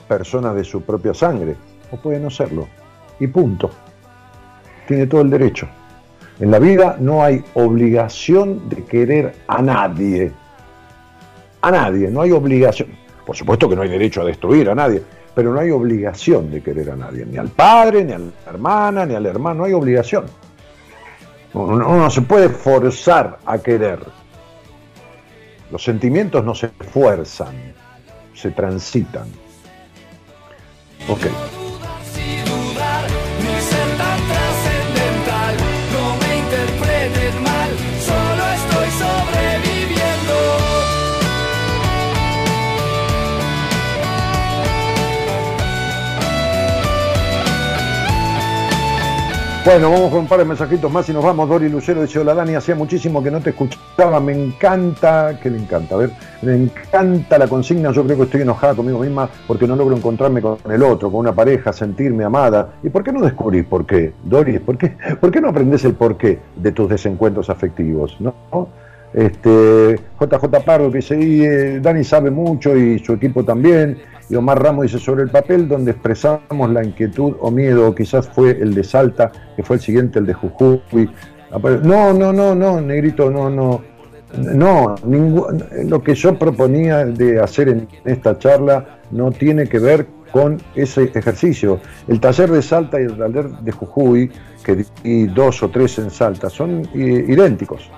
persona 0.07 0.53
de 0.53 0.63
su 0.63 0.81
propia 0.81 1.13
sangre 1.13 1.55
o 1.91 1.97
puede 1.97 2.19
no 2.19 2.29
serlo. 2.29 2.67
Y 3.19 3.27
punto. 3.27 3.69
Tiene 4.87 5.07
todo 5.07 5.21
el 5.21 5.29
derecho. 5.29 5.67
En 6.39 6.51
la 6.51 6.59
vida 6.59 6.97
no 6.99 7.23
hay 7.23 7.43
obligación 7.53 8.67
de 8.69 8.83
querer 8.83 9.35
a 9.47 9.61
nadie. 9.61 10.31
A 11.61 11.71
nadie, 11.71 12.09
no 12.09 12.21
hay 12.21 12.31
obligación. 12.31 12.89
Por 13.25 13.35
supuesto 13.35 13.69
que 13.69 13.75
no 13.75 13.83
hay 13.83 13.89
derecho 13.89 14.21
a 14.21 14.25
destruir 14.25 14.69
a 14.69 14.75
nadie, 14.75 15.01
pero 15.33 15.53
no 15.53 15.59
hay 15.59 15.71
obligación 15.71 16.51
de 16.51 16.61
querer 16.61 16.91
a 16.91 16.95
nadie. 16.95 17.25
Ni 17.25 17.37
al 17.37 17.49
padre, 17.49 18.03
ni 18.03 18.11
a 18.11 18.19
la 18.19 18.31
hermana, 18.47 19.05
ni 19.05 19.15
al 19.15 19.25
hermano, 19.25 19.59
no 19.59 19.65
hay 19.65 19.73
obligación. 19.73 20.25
Uno 21.53 21.77
no 21.77 22.09
se 22.09 22.21
puede 22.21 22.49
forzar 22.49 23.37
a 23.45 23.59
querer. 23.59 23.99
Los 25.71 25.83
sentimientos 25.83 26.43
no 26.43 26.55
se 26.55 26.69
fuerzan, 26.69 27.55
se 28.33 28.51
transitan. 28.51 29.27
Ok. 31.07 31.62
Bueno, 49.65 49.91
vamos 49.91 50.11
con 50.11 50.19
un 50.19 50.27
par 50.27 50.39
de 50.39 50.45
mensajitos 50.45 50.91
más 50.91 51.07
y 51.07 51.13
nos 51.13 51.23
vamos. 51.23 51.47
Dori 51.47 51.69
Lucero 51.69 52.01
dice, 52.01 52.19
hola 52.19 52.33
Dani, 52.33 52.53
hacía 52.53 52.75
muchísimo 52.75 53.23
que 53.23 53.31
no 53.31 53.39
te 53.39 53.51
escuchaba, 53.51 54.19
me 54.19 54.33
encanta, 54.33 55.39
que 55.41 55.49
le 55.49 55.57
encanta, 55.57 55.95
a 55.95 55.99
ver, 55.99 56.09
me 56.41 56.53
encanta 56.53 57.37
la 57.37 57.47
consigna, 57.47 57.91
yo 57.93 58.03
creo 58.03 58.17
que 58.17 58.23
estoy 58.23 58.41
enojada 58.41 58.75
conmigo 58.75 58.99
misma 58.99 59.29
porque 59.47 59.65
no 59.65 59.77
logro 59.77 59.95
encontrarme 59.95 60.41
con 60.41 60.57
el 60.69 60.83
otro, 60.83 61.09
con 61.09 61.21
una 61.21 61.33
pareja, 61.33 61.71
sentirme 61.71 62.25
amada. 62.25 62.73
¿Y 62.83 62.89
por 62.89 63.05
qué 63.05 63.13
no 63.13 63.21
descubrís 63.21 63.63
por 63.63 63.85
qué? 63.85 64.11
Doris, 64.25 64.59
¿por 64.59 64.77
qué, 64.77 64.97
¿por 65.21 65.31
qué 65.31 65.39
no 65.39 65.47
aprendes 65.47 65.85
el 65.85 65.93
porqué 65.93 66.39
de 66.57 66.71
tus 66.73 66.89
desencuentros 66.89 67.49
afectivos? 67.49 68.17
¿no? 68.19 68.35
Este, 69.13 69.97
JJ 70.19 70.65
Pardo 70.65 70.91
que 70.91 70.97
dice, 70.97 71.15
eh, 71.17 71.79
Dani 71.79 72.03
sabe 72.03 72.31
mucho 72.31 72.75
y 72.75 72.99
su 72.99 73.13
equipo 73.13 73.45
también. 73.45 73.97
Y 74.29 74.35
Omar 74.35 74.61
Ramos 74.63 74.83
dice, 74.83 74.99
sobre 74.99 75.23
el 75.23 75.29
papel 75.29 75.67
donde 75.67 75.91
expresamos 75.91 76.69
la 76.71 76.83
inquietud 76.83 77.33
o 77.41 77.51
miedo, 77.51 77.87
o 77.89 77.95
quizás 77.95 78.27
fue 78.29 78.51
el 78.51 78.73
de 78.73 78.83
Salta, 78.83 79.31
que 79.55 79.63
fue 79.63 79.75
el 79.75 79.81
siguiente, 79.81 80.19
el 80.19 80.25
de 80.25 80.33
Jujuy. 80.33 81.09
No, 81.83 82.13
no, 82.13 82.33
no, 82.33 82.55
no, 82.55 82.81
negrito, 82.81 83.29
no, 83.29 83.49
no. 83.49 83.81
No, 84.35 84.95
lo 85.85 86.01
que 86.01 86.15
yo 86.15 86.39
proponía 86.39 87.05
de 87.05 87.39
hacer 87.39 87.69
en 87.69 87.87
esta 88.03 88.39
charla 88.39 89.01
no 89.11 89.31
tiene 89.31 89.67
que 89.67 89.77
ver 89.77 90.07
con 90.31 90.59
ese 90.73 91.11
ejercicio. 91.13 91.79
El 92.07 92.19
taller 92.19 92.49
de 92.49 92.63
Salta 92.63 92.99
y 92.99 93.03
el 93.03 93.15
taller 93.15 93.49
de 93.49 93.71
Jujuy, 93.71 94.31
que 94.63 94.83
di 95.03 95.27
dos 95.27 95.61
o 95.61 95.69
tres 95.69 95.99
en 95.99 96.09
Salta, 96.09 96.49
son 96.49 96.81
i- 96.95 97.31
idénticos, 97.31 97.91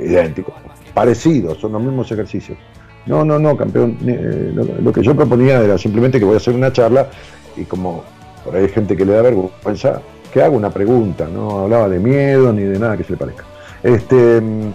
idénticos, 0.00 0.54
parecidos, 0.92 1.58
son 1.58 1.70
los 1.74 1.82
mismos 1.82 2.10
ejercicios. 2.10 2.58
No, 3.06 3.24
no, 3.24 3.38
no, 3.38 3.56
campeón. 3.56 3.96
eh, 4.06 4.52
lo, 4.82 4.92
que 4.92 5.02
yo 5.02 5.14
proponía 5.14 5.60
era 5.60 5.78
simplemente 5.78 6.18
que 6.18 6.24
voy 6.24 6.34
a 6.34 6.36
hacer 6.38 6.54
una 6.54 6.72
charla 6.72 7.08
y 7.56 7.64
como 7.64 8.04
por 8.44 8.54
ahí 8.54 8.64
hay 8.64 8.68
gente 8.68 8.96
que 8.96 9.04
le 9.04 9.12
da 9.12 9.22
vergüenza, 9.22 10.00
que 10.32 10.42
haga 10.42 10.56
una 10.56 10.70
pregunta, 10.70 11.26
no 11.32 11.60
hablaba 11.60 11.88
de 11.88 11.98
miedo 11.98 12.52
ni 12.52 12.62
de 12.62 12.78
nada 12.78 12.96
que 12.96 13.04
se 13.04 13.12
le 13.12 13.16
parezca. 13.16 13.44
Este, 13.82 14.40
mm, 14.40 14.72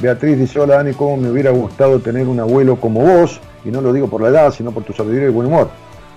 Beatriz 0.00 0.38
dice, 0.38 0.60
hola 0.60 0.76
Dani, 0.76 0.94
cómo 0.94 1.16
me 1.16 1.30
hubiera 1.30 1.50
gustado 1.50 1.98
tener 2.00 2.28
un 2.28 2.40
abuelo 2.40 2.76
como 2.76 3.00
vos, 3.00 3.40
y 3.64 3.70
no 3.70 3.80
lo 3.82 3.92
digo 3.92 4.08
por 4.08 4.22
la 4.22 4.28
edad, 4.28 4.50
sino 4.52 4.72
por 4.72 4.84
tu 4.84 4.92
sabiduría 4.92 5.28
y 5.28 5.32
buen 5.32 5.48
humor. 5.48 5.68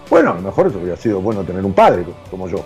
Bueno, 0.10 0.31
a 0.31 0.35
lo 0.35 0.41
mejor 0.41 0.68
hubiera 0.68 0.95
sido 0.95 1.19
bueno 1.22 1.44
tener 1.44 1.65
un 1.65 1.73
padre 1.73 2.06
como 2.30 2.48
yo, 2.48 2.64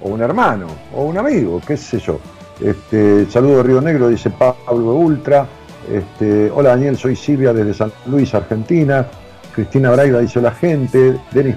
o 0.00 0.08
un 0.08 0.20
hermano, 0.20 0.66
o 0.94 1.04
un 1.04 1.18
amigo, 1.18 1.60
qué 1.66 1.76
sé 1.76 1.98
yo. 1.98 2.18
Este, 2.60 3.26
saludo 3.30 3.58
de 3.58 3.62
Río 3.62 3.80
Negro, 3.80 4.08
dice 4.08 4.30
Pablo 4.30 4.94
Ultra. 4.94 5.46
Este, 5.90 6.50
hola 6.52 6.70
Daniel, 6.70 6.96
soy 6.96 7.16
Silvia 7.16 7.52
desde 7.52 7.74
San 7.74 7.92
Luis, 8.06 8.32
Argentina. 8.34 9.06
Cristina 9.54 9.90
Braida 9.90 10.20
dice 10.20 10.40
la 10.40 10.52
gente. 10.52 11.18
Denis 11.32 11.56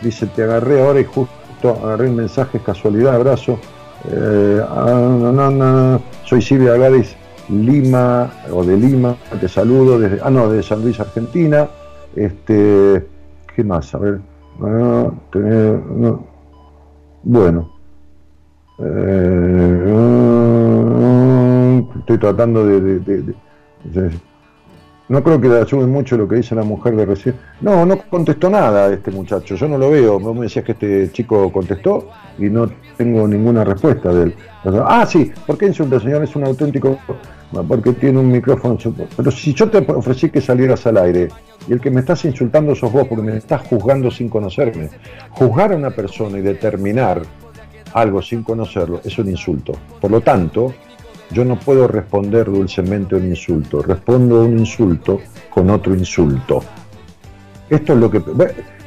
dice 0.00 0.26
te 0.26 0.42
agarré 0.42 0.82
ahora 0.82 1.00
y 1.00 1.04
justo 1.04 1.78
agarré 1.82 2.06
el 2.06 2.12
mensaje, 2.14 2.58
casualidad, 2.60 3.14
abrazo. 3.14 3.58
Eh, 4.10 4.60
ah, 4.66 5.98
soy 6.24 6.40
Silvia 6.42 6.74
Gladys 6.74 7.14
Lima, 7.50 8.30
o 8.52 8.64
de 8.64 8.76
Lima, 8.76 9.16
te 9.38 9.48
saludo 9.48 9.98
desde, 9.98 10.18
ah 10.22 10.30
no, 10.30 10.48
de 10.48 10.62
San 10.62 10.82
Luis, 10.82 10.98
Argentina. 11.00 11.68
Este, 12.16 13.06
¿qué 13.54 13.64
más? 13.64 13.94
A 13.94 13.98
ver. 13.98 14.20
Bueno. 17.22 17.70
Eh, 18.78 19.84
estoy 22.00 22.18
tratando 22.18 22.66
de- 22.66 23.34
no 25.06 25.22
creo 25.22 25.40
que 25.40 25.48
le 25.48 25.58
ayude 25.58 25.86
mucho 25.86 26.16
lo 26.16 26.26
que 26.26 26.36
dice 26.36 26.54
la 26.54 26.62
mujer 26.62 26.96
de 26.96 27.04
recién. 27.04 27.34
No, 27.60 27.84
no 27.84 27.98
contestó 27.98 28.48
nada 28.48 28.92
este 28.92 29.10
muchacho, 29.10 29.54
yo 29.54 29.68
no 29.68 29.76
lo 29.76 29.90
veo. 29.90 30.18
Vos 30.18 30.34
me 30.34 30.42
decías 30.42 30.64
que 30.64 30.72
este 30.72 31.12
chico 31.12 31.52
contestó 31.52 32.08
y 32.38 32.44
no 32.44 32.70
tengo 32.96 33.28
ninguna 33.28 33.64
respuesta 33.64 34.12
de 34.12 34.22
él. 34.24 34.34
Ah, 34.86 35.04
sí, 35.06 35.30
¿por 35.46 35.58
qué 35.58 35.66
insulta, 35.66 36.00
señor? 36.00 36.22
Es 36.22 36.34
un 36.36 36.44
auténtico... 36.44 36.98
Porque 37.68 37.92
tiene 37.92 38.18
un 38.18 38.32
micrófono... 38.32 38.76
Pero 39.16 39.30
si 39.30 39.54
yo 39.54 39.70
te 39.70 39.78
ofrecí 39.92 40.28
que 40.30 40.40
salieras 40.40 40.86
al 40.88 40.96
aire 40.96 41.28
y 41.68 41.72
el 41.72 41.80
que 41.80 41.90
me 41.90 42.00
estás 42.00 42.24
insultando 42.24 42.74
sos 42.74 42.90
vos 42.90 43.06
porque 43.06 43.22
me 43.22 43.36
estás 43.36 43.60
juzgando 43.68 44.10
sin 44.10 44.28
conocerme. 44.28 44.88
Juzgar 45.30 45.72
a 45.72 45.76
una 45.76 45.90
persona 45.90 46.38
y 46.38 46.42
determinar 46.42 47.22
algo 47.92 48.20
sin 48.22 48.42
conocerlo 48.42 49.00
es 49.04 49.16
un 49.18 49.28
insulto. 49.28 49.72
Por 50.00 50.10
lo 50.10 50.20
tanto, 50.20 50.74
yo 51.34 51.44
no 51.44 51.58
puedo 51.58 51.88
responder 51.88 52.46
dulcemente 52.46 53.16
un 53.16 53.26
insulto. 53.26 53.82
Respondo 53.82 54.40
a 54.40 54.44
un 54.44 54.58
insulto 54.58 55.20
con 55.50 55.68
otro 55.68 55.94
insulto. 55.94 56.62
Esto 57.68 57.92
es 57.92 57.98
lo 57.98 58.10
que. 58.10 58.22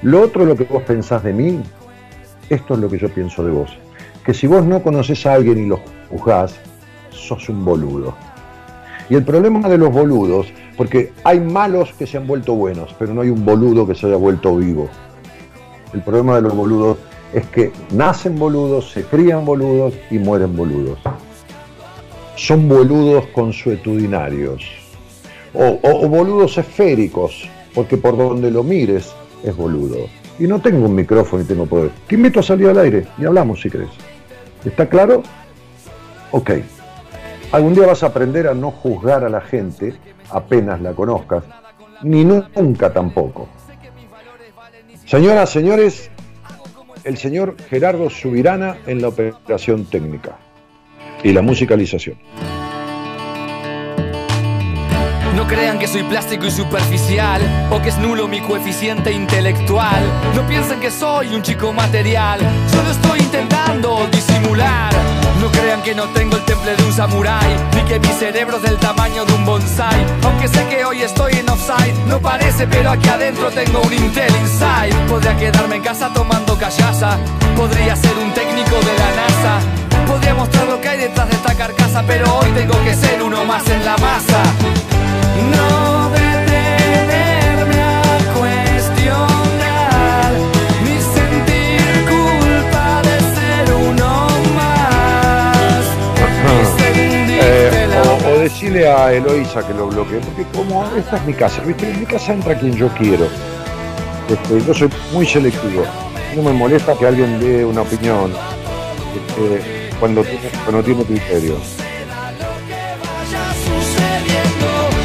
Lo 0.02 0.22
otro 0.22 0.44
es 0.44 0.48
lo 0.48 0.56
que 0.56 0.64
vos 0.64 0.84
pensás 0.84 1.24
de 1.24 1.34
mí. 1.34 1.60
Esto 2.50 2.76
es 2.76 2.80
lo 2.80 2.90
que 2.90 2.98
yo 2.98 3.10
pienso 3.10 3.44
de 3.44 3.52
vos. 3.52 3.78
Que 4.26 4.34
si 4.34 4.48
vos 4.48 4.66
no 4.66 4.82
conoces 4.82 5.26
a 5.26 5.34
alguien 5.34 5.58
y 5.58 5.68
lo 5.68 5.80
juzgás, 6.10 6.58
sos 7.12 7.50
un 7.50 7.66
boludo. 7.66 8.16
Y 9.10 9.16
el 9.16 9.24
problema 9.24 9.68
de 9.68 9.78
los 9.78 9.92
boludos, 9.92 10.48
porque 10.78 11.12
hay 11.24 11.40
malos 11.40 11.94
que 11.94 12.08
se 12.08 12.18
han 12.18 12.28
vuelto 12.28 12.56
buenos, 12.56 12.96
pero 12.98 13.14
no 13.14 13.22
hay 13.22 13.30
un 13.30 13.46
boludo 13.46 13.86
que 13.86 13.96
se 13.96 14.08
haya 14.08 14.16
vuelto 14.16 14.56
vivo. 14.56 14.90
El 15.94 16.02
problema 16.02 16.36
de 16.36 16.42
los 16.42 16.56
boludos 16.56 16.98
es 17.34 17.46
que 17.48 17.72
nacen 17.92 18.38
boludos, 18.38 18.92
se 18.92 19.04
crían 19.04 19.46
boludos 19.46 19.94
y 20.10 20.20
mueren 20.20 20.56
boludos. 20.56 21.00
Son 22.38 22.70
boludos 22.70 23.26
consuetudinarios. 23.34 24.64
O, 25.54 25.80
o- 25.82 26.08
boludos 26.08 26.58
esféricos, 26.58 27.50
porque 27.74 27.98
por 27.98 28.16
donde 28.16 28.52
lo 28.52 28.64
mires 28.64 29.12
es 29.44 29.56
boludo. 29.56 30.08
Y 30.40 30.44
no 30.46 30.62
tengo 30.62 30.86
un 30.86 30.94
micrófono 30.96 31.42
y 31.44 31.46
tengo 31.48 31.66
poder. 31.66 31.90
Te 32.08 32.14
invito 32.16 32.40
a 32.40 32.44
salir 32.44 32.68
al 32.70 32.78
aire 32.78 33.08
y 33.18 33.26
hablamos 33.26 33.60
si 33.62 33.70
querés. 33.72 33.90
¿Está 34.64 34.88
claro? 34.88 35.24
Ok. 36.32 36.52
Algún 37.52 37.74
día 37.74 37.88
vas 37.88 38.04
a 38.04 38.08
aprender 38.08 38.48
a 38.48 38.54
no 38.54 38.70
juzgar 38.72 39.24
a 39.24 39.30
la 39.30 39.42
gente 39.42 39.96
apenas 40.30 40.80
la 40.82 40.92
conozcas, 40.94 41.44
ni 42.04 42.24
nunca 42.24 42.94
tampoco. 42.94 43.48
Señoras, 45.06 45.50
señores, 45.50 46.12
el 47.04 47.18
señor 47.18 47.56
Gerardo 47.70 48.10
Subirana 48.10 48.78
en 48.86 49.02
la 49.02 49.08
operación 49.08 49.86
técnica 49.86 50.38
y 51.24 51.32
la 51.34 51.42
musicalización. 51.42 52.18
No 55.38 55.46
crean 55.46 55.78
que 55.78 55.88
soy 55.88 56.02
plástico 56.02 56.48
y 56.48 56.52
superficial 56.52 57.40
o 57.72 57.80
que 57.80 57.90
es 57.90 57.98
nulo 58.00 58.28
mi 58.28 58.42
coeficiente 58.42 59.12
intelectual. 59.12 60.04
No 60.34 60.42
piensen 60.48 60.80
que 60.80 60.90
soy 60.90 61.28
un 61.36 61.44
chico 61.44 61.72
material, 61.72 62.40
solo 62.72 62.90
estoy 62.90 63.20
intentando 63.20 64.08
disimular. 64.12 64.92
No 65.40 65.52
crean 65.52 65.84
que 65.84 65.94
no 65.94 66.06
tengo 66.10 66.38
el 66.38 66.44
temple 66.44 66.76
de 66.76 66.84
un 66.84 66.92
samurái, 66.92 67.56
ni 67.76 67.82
que 67.84 68.00
mi 68.00 68.08
cerebro 68.08 68.58
es 68.58 68.64
del 68.64 68.78
tamaño 68.78 69.26
de 69.26 69.34
un 69.34 69.46
bonsai. 69.46 70.04
Aunque 70.24 70.48
sé 70.48 70.66
que 70.70 70.84
hoy 70.84 71.04
estoy 71.04 71.34
en 71.34 71.48
offside, 71.48 71.94
no 72.08 72.20
parece, 72.20 72.66
pero 72.66 72.90
aquí 72.90 73.08
adentro 73.08 73.52
tengo 73.52 73.82
un 73.82 73.94
Intel 73.94 74.36
Inside. 74.42 74.96
Podría 75.08 75.38
quedarme 75.38 75.76
en 75.76 75.84
casa 75.84 76.12
tomando 76.12 76.58
callaza, 76.58 77.18
podría 77.56 77.96
ser 77.96 78.18
un 78.18 78.34
técnico 78.34 78.76
de 78.76 78.94
la 78.98 79.10
NASA. 79.16 79.87
Podría 80.28 80.44
mostrar 80.44 80.68
lo 80.68 80.82
que 80.82 80.90
hay 80.90 81.00
detrás 81.00 81.30
de 81.30 81.36
esta 81.36 81.56
carcasa, 81.56 82.04
pero 82.06 82.40
hoy 82.40 82.52
tengo 82.52 82.74
que 82.84 82.94
ser 82.94 83.24
uno 83.24 83.46
más 83.46 83.66
en 83.70 83.86
la 83.86 83.96
masa. 83.96 84.44
No 85.52 86.10
detenerme 86.10 87.82
a 87.82 88.02
cuestionar 88.38 90.34
ni 90.84 91.00
sentir 91.00 91.80
culpa 92.10 93.02
de 93.04 93.20
ser 93.38 93.74
uno 93.74 94.28
más. 94.54 95.86
Eh, 97.40 97.88
o, 98.04 98.28
o 98.28 98.40
decirle 98.40 98.92
a 98.92 99.14
Eloisa 99.14 99.66
que 99.66 99.74
lo 99.74 99.88
bloquee, 99.88 100.20
porque 100.20 100.44
como 100.54 100.86
esta 100.98 101.16
es 101.16 101.24
mi 101.24 101.36
casa, 101.36 101.62
¿viste? 101.62 101.90
En 101.90 102.02
mi 102.02 102.06
casa 102.06 102.34
entra 102.34 102.60
quien 102.60 102.74
yo 102.76 102.90
quiero. 102.90 103.30
Este, 104.28 104.62
yo 104.62 104.74
soy 104.74 104.90
muy 105.14 105.26
selectivo. 105.26 105.86
No 106.36 106.42
me 106.44 106.52
molesta 106.52 106.96
que 106.98 107.08
alguien 107.08 107.40
dé 107.40 107.64
una 107.64 107.84
opinión 107.84 108.34
este, 109.16 109.87
cuando, 110.00 110.24
tiene, 110.24 110.50
cuando 110.66 110.84
tiene 110.84 111.04
criterio. 111.04 111.56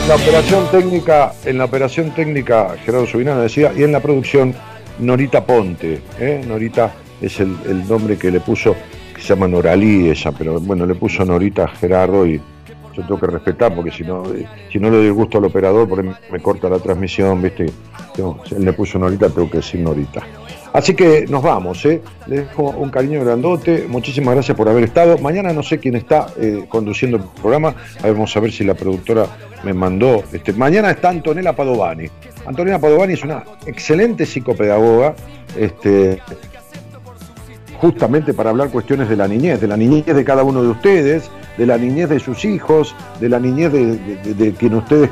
La 0.09 0.16
operación 0.16 0.69
técnica, 0.70 1.32
en 1.44 1.59
la 1.59 1.64
operación 1.64 2.10
técnica, 2.10 2.77
Gerardo 2.85 3.06
Subinana 3.06 3.43
decía, 3.43 3.73
y 3.74 3.82
en 3.82 3.93
la 3.93 4.01
producción, 4.01 4.55
Norita 4.98 5.44
Ponte. 5.47 6.02
¿eh? 6.19 6.44
Norita 6.47 6.93
es 7.20 7.40
el, 7.40 7.89
nombre 7.89 8.19
que 8.19 8.31
le 8.31 8.40
puso, 8.40 8.74
que 9.14 9.23
se 9.23 9.28
llama 9.28 9.48
Noralí 9.48 10.10
ella, 10.10 10.32
pero 10.32 10.60
bueno, 10.60 10.86
le 10.86 10.94
puso 10.94 11.24
Norita 11.24 11.64
a 11.64 11.69
Gerardo 11.69 12.27
y 12.27 12.40
yo 12.94 13.02
tengo 13.02 13.19
que 13.19 13.27
respetar 13.27 13.74
porque 13.74 13.90
si 13.90 14.02
no, 14.02 14.24
eh, 14.35 14.47
si 14.70 14.78
no 14.78 14.90
le 14.90 14.98
doy 14.98 15.10
gusto 15.10 15.39
al 15.39 15.44
operador, 15.44 15.89
por 15.89 16.01
ahí 16.01 16.10
me 16.31 16.40
corta 16.40 16.69
la 16.69 16.78
transmisión, 16.78 17.40
¿viste? 17.40 17.70
Yo, 18.16 18.39
él 18.51 18.64
le 18.64 18.73
puso 18.73 18.98
Norita, 18.98 19.31
tengo 19.31 19.48
que 19.48 19.59
decir 19.59 19.81
Norita. 19.81 20.23
Así 20.73 20.94
que 20.94 21.27
nos 21.28 21.43
vamos, 21.43 21.85
¿eh? 21.85 22.01
Les 22.27 22.40
dejo 22.49 22.70
un 22.70 22.89
cariño 22.90 23.23
grandote, 23.23 23.85
muchísimas 23.89 24.35
gracias 24.35 24.57
por 24.57 24.69
haber 24.70 24.85
estado. 24.85 25.19
Mañana 25.19 25.53
no 25.53 25.62
sé 25.62 25.78
quién 25.78 25.97
está 25.97 26.28
eh, 26.40 26.65
conduciendo 26.69 27.19
el 27.19 27.24
programa, 27.40 27.74
vamos 28.03 28.35
a 28.36 28.40
ver 28.40 28.53
si 28.53 28.65
la 28.65 28.73
productora 28.74 29.27
me 29.65 29.74
mandó. 29.74 30.23
Este, 30.32 30.55
mañana 30.55 30.90
está 30.90 31.11
Antonella 31.11 31.55
Padovani. 31.55 32.09
Antonella 32.47 32.78
Padovani 32.78 33.12
es 33.12 33.23
una 33.23 33.44
excelente 33.66 34.24
psicopedagoga, 34.24 35.15
este, 35.59 36.20
justamente 37.78 38.32
para 38.32 38.51
hablar 38.51 38.70
cuestiones 38.70 39.09
de 39.11 39.16
la 39.16 39.28
niñez, 39.28 39.61
de 39.61 39.69
la 39.69 39.77
niñez 39.77 40.07
de 40.07 40.24
cada 40.24 40.43
uno 40.43 40.62
de 40.62 40.69
ustedes, 40.69 41.31
de 41.59 41.66
la 41.66 41.77
niñez 41.77 42.09
de 42.09 42.19
sus 42.19 42.44
hijos, 42.47 42.94
de 43.20 43.28
la 43.28 43.39
niñez 43.39 43.73
de, 43.73 43.97
de- 43.97 44.35
de 44.35 44.53
quien 44.55 44.74
ustedes 44.74 45.11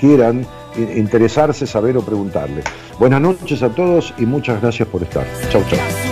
quieran 0.00 0.46
interesarse, 0.76 1.66
saber 1.66 1.96
o 1.96 2.02
preguntarle. 2.02 2.62
Buenas 2.98 3.20
noches 3.20 3.62
a 3.62 3.68
todos 3.68 4.14
y 4.18 4.26
muchas 4.26 4.60
gracias 4.60 4.88
por 4.88 5.02
estar. 5.02 5.26
Chau, 5.50 5.62
chau. 5.68 6.11